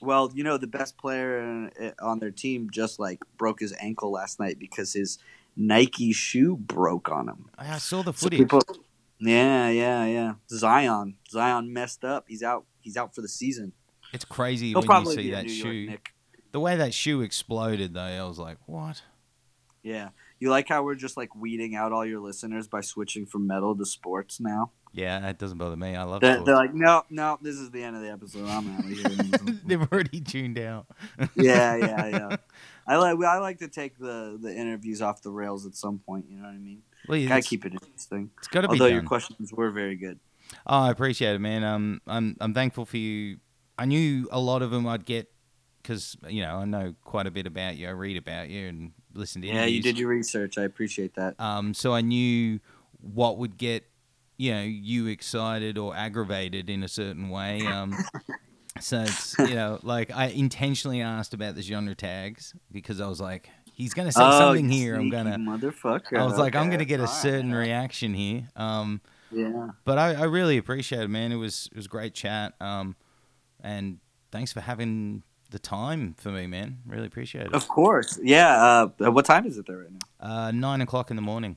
Well, 0.00 0.32
you 0.34 0.42
know, 0.42 0.58
the 0.58 0.66
best 0.66 0.98
player 0.98 1.70
uh, 1.80 1.90
on 2.04 2.18
their 2.18 2.32
team 2.32 2.70
just 2.72 2.98
like 2.98 3.20
broke 3.38 3.60
his 3.60 3.72
ankle 3.80 4.10
last 4.10 4.40
night 4.40 4.58
because 4.58 4.94
his 4.94 5.18
Nike 5.56 6.12
shoe 6.12 6.56
broke 6.56 7.08
on 7.08 7.28
him. 7.28 7.46
I 7.56 7.78
saw 7.78 8.02
the 8.02 8.12
So 8.12 8.24
footage. 8.24 8.40
people, 8.40 8.62
yeah, 9.22 9.68
yeah, 9.68 10.04
yeah. 10.06 10.34
Zion, 10.50 11.16
Zion 11.30 11.72
messed 11.72 12.04
up. 12.04 12.24
He's 12.28 12.42
out. 12.42 12.64
He's 12.80 12.96
out 12.96 13.14
for 13.14 13.22
the 13.22 13.28
season. 13.28 13.72
it's 14.12 14.24
crazy 14.24 14.70
He'll 14.70 14.82
when 14.82 15.04
you 15.04 15.12
see 15.12 15.30
that 15.30 15.44
New 15.44 15.50
shoe. 15.50 15.70
York. 15.70 16.12
The 16.50 16.60
way 16.60 16.76
that 16.76 16.92
shoe 16.92 17.22
exploded, 17.22 17.94
though, 17.94 18.00
I 18.00 18.22
was 18.24 18.38
like, 18.38 18.58
"What?" 18.66 19.02
Yeah, 19.82 20.10
you 20.38 20.50
like 20.50 20.68
how 20.68 20.82
we're 20.84 20.94
just 20.96 21.16
like 21.16 21.34
weeding 21.34 21.74
out 21.74 21.92
all 21.92 22.04
your 22.04 22.20
listeners 22.20 22.68
by 22.68 22.80
switching 22.82 23.26
from 23.26 23.46
metal 23.46 23.76
to 23.76 23.84
sports 23.86 24.38
now. 24.40 24.72
Yeah, 24.92 25.20
that 25.20 25.38
doesn't 25.38 25.56
bother 25.56 25.76
me. 25.76 25.96
I 25.96 26.02
love 26.02 26.20
They're, 26.20 26.44
they're 26.44 26.54
like, 26.54 26.74
no, 26.74 27.02
no, 27.08 27.38
this 27.40 27.56
is 27.56 27.70
the 27.70 27.82
end 27.82 27.96
of 27.96 28.02
the 28.02 28.10
episode. 28.10 28.46
I'm 28.46 28.74
out 28.74 28.80
of 28.80 28.90
here. 28.90 29.56
They've 29.66 29.80
already 29.90 30.20
tuned 30.20 30.58
out. 30.58 30.86
yeah, 31.34 31.76
yeah, 31.76 32.06
yeah. 32.08 32.36
I 32.86 32.96
like 32.96 33.18
I 33.24 33.38
like 33.38 33.58
to 33.60 33.68
take 33.68 33.96
the 33.98 34.38
the 34.40 34.54
interviews 34.54 35.00
off 35.00 35.22
the 35.22 35.30
rails 35.30 35.64
at 35.66 35.74
some 35.76 35.98
point. 35.98 36.26
You 36.28 36.36
know 36.36 36.44
what 36.44 36.54
I 36.54 36.58
mean? 36.58 36.82
Well, 37.08 37.18
yeah, 37.18 37.28
Gotta 37.28 37.42
keep 37.42 37.64
it 37.64 37.72
interesting. 37.72 38.30
it's 38.38 38.48
got 38.48 38.62
to 38.62 38.68
be 38.68 38.72
Although 38.72 38.86
your 38.86 39.02
questions 39.02 39.52
were 39.52 39.70
very 39.70 39.96
good. 39.96 40.18
Oh, 40.66 40.80
I 40.80 40.90
appreciate 40.90 41.34
it, 41.34 41.40
man. 41.40 41.64
Um, 41.64 42.00
I'm 42.06 42.36
I'm 42.40 42.54
thankful 42.54 42.84
for 42.84 42.96
you. 42.96 43.38
I 43.78 43.86
knew 43.86 44.28
a 44.30 44.38
lot 44.38 44.62
of 44.62 44.70
them 44.70 44.86
I'd 44.86 45.04
get 45.04 45.28
because 45.82 46.16
you 46.28 46.42
know 46.42 46.56
I 46.56 46.64
know 46.64 46.94
quite 47.04 47.26
a 47.26 47.30
bit 47.30 47.46
about 47.46 47.76
you. 47.76 47.88
I 47.88 47.90
read 47.90 48.16
about 48.16 48.48
you 48.48 48.68
and 48.68 48.92
listen 49.14 49.42
to 49.42 49.48
you. 49.48 49.54
Yeah, 49.54 49.60
interviews. 49.62 49.76
you 49.76 49.82
did 49.82 49.98
your 49.98 50.08
research. 50.08 50.58
I 50.58 50.62
appreciate 50.62 51.14
that. 51.14 51.38
Um, 51.40 51.74
so 51.74 51.92
I 51.92 52.00
knew 52.00 52.60
what 53.00 53.38
would 53.38 53.56
get 53.56 53.84
you 54.36 54.52
know 54.52 54.62
you 54.62 55.06
excited 55.06 55.78
or 55.78 55.96
aggravated 55.96 56.70
in 56.70 56.82
a 56.82 56.88
certain 56.88 57.28
way. 57.30 57.66
Um, 57.66 57.96
so 58.80 59.00
it's 59.00 59.36
you 59.38 59.54
know 59.54 59.78
like 59.82 60.10
I 60.10 60.26
intentionally 60.26 61.00
asked 61.00 61.34
about 61.34 61.54
the 61.54 61.62
genre 61.62 61.94
tags 61.94 62.54
because 62.70 63.00
I 63.00 63.08
was 63.08 63.20
like, 63.20 63.48
he's 63.72 63.94
gonna 63.94 64.12
say 64.12 64.20
something 64.20 64.68
here. 64.68 64.94
I'm 64.96 65.10
gonna. 65.10 65.36
motherfucker. 65.36 66.18
I 66.18 66.24
was 66.24 66.38
like, 66.38 66.54
I'm 66.54 66.70
gonna 66.70 66.84
get 66.84 67.00
a 67.00 67.04
all 67.04 67.08
certain 67.08 67.52
right. 67.52 67.60
reaction 67.66 68.14
here. 68.14 68.48
Um, 68.56 69.00
Yeah. 69.30 69.68
but 69.84 69.98
I, 69.98 70.14
I 70.14 70.24
really 70.24 70.58
appreciate 70.58 71.02
it, 71.02 71.08
man. 71.08 71.32
It 71.32 71.36
was 71.36 71.68
it 71.72 71.76
was 71.76 71.86
great 71.86 72.14
chat. 72.14 72.54
Um, 72.60 72.96
and 73.60 73.98
thanks 74.30 74.52
for 74.52 74.60
having 74.60 75.22
the 75.50 75.58
time 75.58 76.14
for 76.18 76.30
me, 76.30 76.46
man. 76.46 76.78
Really 76.86 77.06
appreciate 77.06 77.46
it. 77.46 77.54
Of 77.54 77.68
course. 77.68 78.18
Yeah. 78.22 78.90
Uh, 79.00 79.10
what 79.10 79.24
time 79.24 79.46
is 79.46 79.58
it 79.58 79.66
there 79.66 79.78
right 79.78 79.90
now? 79.92 79.98
Uh, 80.46 80.50
nine 80.50 80.80
o'clock 80.80 81.10
in 81.10 81.16
the 81.16 81.22
morning. 81.22 81.56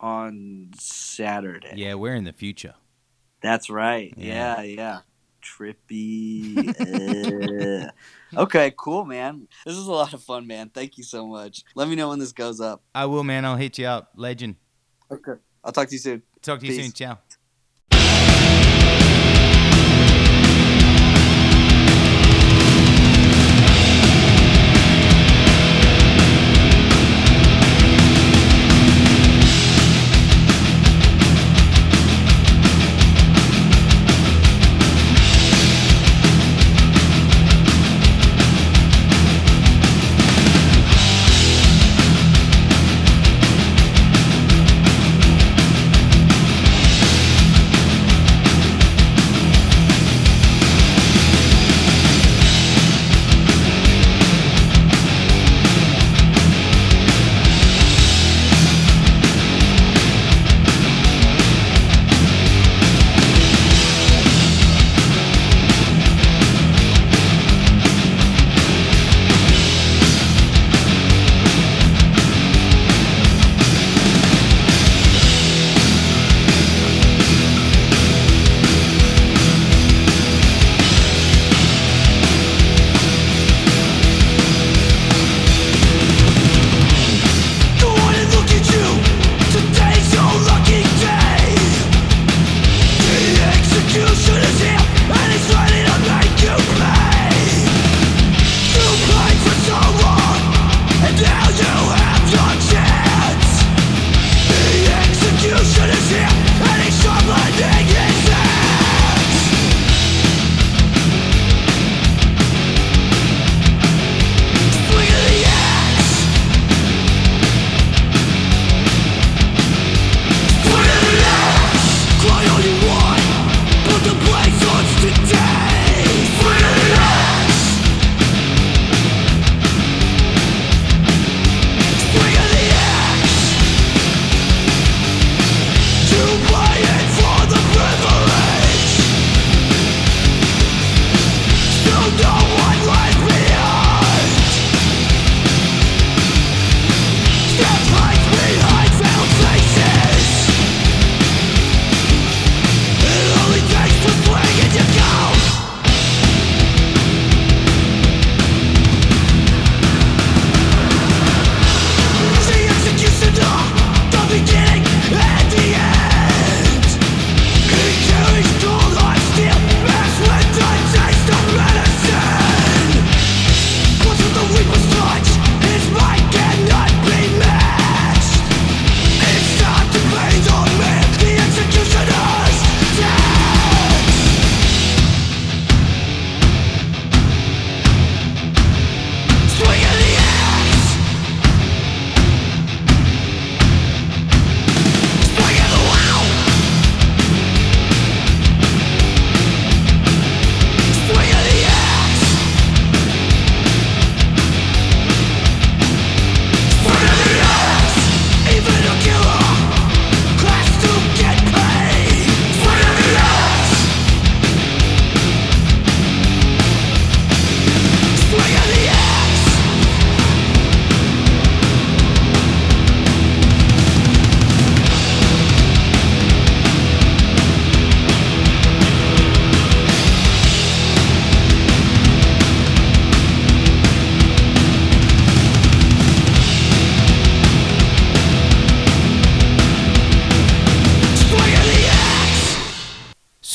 On 0.00 0.70
Saturday. 0.78 1.72
Yeah, 1.76 1.94
we're 1.94 2.14
in 2.14 2.24
the 2.24 2.32
future. 2.32 2.74
That's 3.40 3.70
right. 3.70 4.12
Yeah. 4.16 4.60
Yeah, 4.60 4.62
yeah. 4.62 4.98
Trippy. 5.44 6.56
uh, 8.36 8.40
okay, 8.42 8.72
cool, 8.76 9.04
man. 9.04 9.46
This 9.64 9.76
is 9.76 9.86
a 9.86 9.92
lot 9.92 10.14
of 10.14 10.22
fun, 10.22 10.46
man. 10.46 10.70
Thank 10.70 10.96
you 10.96 11.04
so 11.04 11.26
much. 11.26 11.62
Let 11.74 11.88
me 11.88 11.96
know 11.96 12.08
when 12.08 12.18
this 12.18 12.32
goes 12.32 12.60
up. 12.60 12.82
I 12.94 13.04
will, 13.06 13.24
man. 13.24 13.44
I'll 13.44 13.56
hit 13.56 13.78
you 13.78 13.86
up, 13.86 14.12
legend. 14.16 14.56
Okay. 15.10 15.34
I'll 15.62 15.72
talk 15.72 15.88
to 15.88 15.94
you 15.94 15.98
soon. 15.98 16.22
Talk 16.42 16.60
to 16.60 16.66
you 16.66 16.72
Peace. 16.72 16.84
soon. 16.84 16.92
Ciao. 16.92 17.18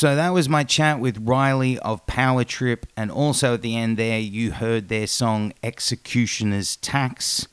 So 0.00 0.16
that 0.16 0.32
was 0.32 0.48
my 0.48 0.64
chat 0.64 0.98
with 0.98 1.28
Riley 1.28 1.78
of 1.80 2.06
Power 2.06 2.42
Trip, 2.42 2.86
and 2.96 3.10
also 3.10 3.52
at 3.52 3.60
the 3.60 3.76
end 3.76 3.98
there, 3.98 4.18
you 4.18 4.50
heard 4.50 4.88
their 4.88 5.06
song 5.06 5.52
Executioner's 5.62 6.76
Tax 6.76 7.48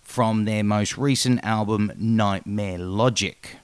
from 0.00 0.46
their 0.46 0.64
most 0.64 0.96
recent 0.96 1.44
album, 1.44 1.92
Nightmare 1.98 2.78
Logic. 2.78 3.56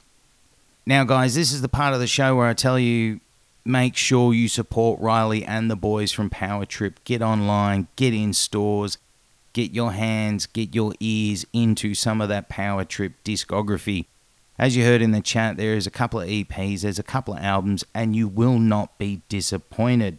Now, 0.85 1.05
guys, 1.05 1.35
this 1.35 1.51
is 1.51 1.63
the 1.63 1.69
part 1.71 1.95
of 1.95 2.01
the 2.01 2.07
show 2.07 2.37
where 2.37 2.47
I 2.47 2.53
tell 2.53 2.79
you 2.79 3.21
make 3.65 3.97
sure 3.97 4.35
you 4.35 4.49
support 4.49 5.01
Riley 5.01 5.43
and 5.43 5.71
the 5.71 5.75
boys 5.75 6.13
from 6.13 6.29
Power 6.29 6.67
Trip. 6.67 7.03
Get 7.05 7.23
online, 7.23 7.89
get 7.97 8.13
in 8.13 8.35
stores, 8.35 8.99
get 9.55 9.71
your 9.71 9.93
hands, 9.93 10.45
get 10.45 10.75
your 10.75 10.93
ears 11.01 11.47
into 11.55 11.95
some 11.95 12.21
of 12.21 12.29
that 12.29 12.51
Power 12.51 12.85
Trip 12.85 13.15
discography. 13.25 14.05
As 14.61 14.77
you 14.77 14.85
heard 14.85 15.01
in 15.01 15.13
the 15.13 15.23
chat, 15.23 15.57
there 15.57 15.73
is 15.73 15.87
a 15.87 15.91
couple 15.91 16.21
of 16.21 16.29
EPs, 16.29 16.83
there's 16.83 16.99
a 16.99 17.03
couple 17.03 17.33
of 17.33 17.43
albums, 17.43 17.83
and 17.95 18.15
you 18.15 18.29
will 18.29 18.59
not 18.59 18.99
be 18.99 19.23
disappointed. 19.31 20.19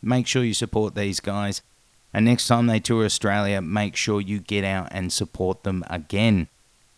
Make 0.00 0.28
sure 0.28 0.44
you 0.44 0.54
support 0.54 0.94
these 0.94 1.18
guys. 1.18 1.60
And 2.14 2.24
next 2.24 2.46
time 2.46 2.68
they 2.68 2.78
tour 2.78 3.04
Australia, 3.04 3.60
make 3.60 3.96
sure 3.96 4.20
you 4.20 4.38
get 4.38 4.62
out 4.62 4.86
and 4.92 5.12
support 5.12 5.64
them 5.64 5.82
again. 5.90 6.46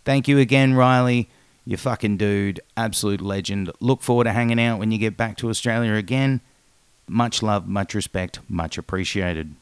Thank 0.05 0.29
you 0.29 0.39
again, 0.39 0.75
Riley. 0.75 1.31
You 1.65 1.79
fucking 1.79 2.19
dude. 2.19 2.61
Absolute 2.77 3.23
legend. 3.23 3.71
Look 3.81 4.03
forward 4.03 4.25
to 4.25 4.33
hanging 4.33 4.61
out 4.61 4.79
when 4.79 4.91
you 4.91 4.99
get 4.99 5.17
back 5.17 5.39
to 5.39 5.49
Australia 5.49 5.95
again. 5.95 6.43
Much 7.09 7.43
love, 7.43 7.67
much 7.67 7.95
respect, 7.95 8.41
much 8.51 8.77
appreciated. 8.77 9.55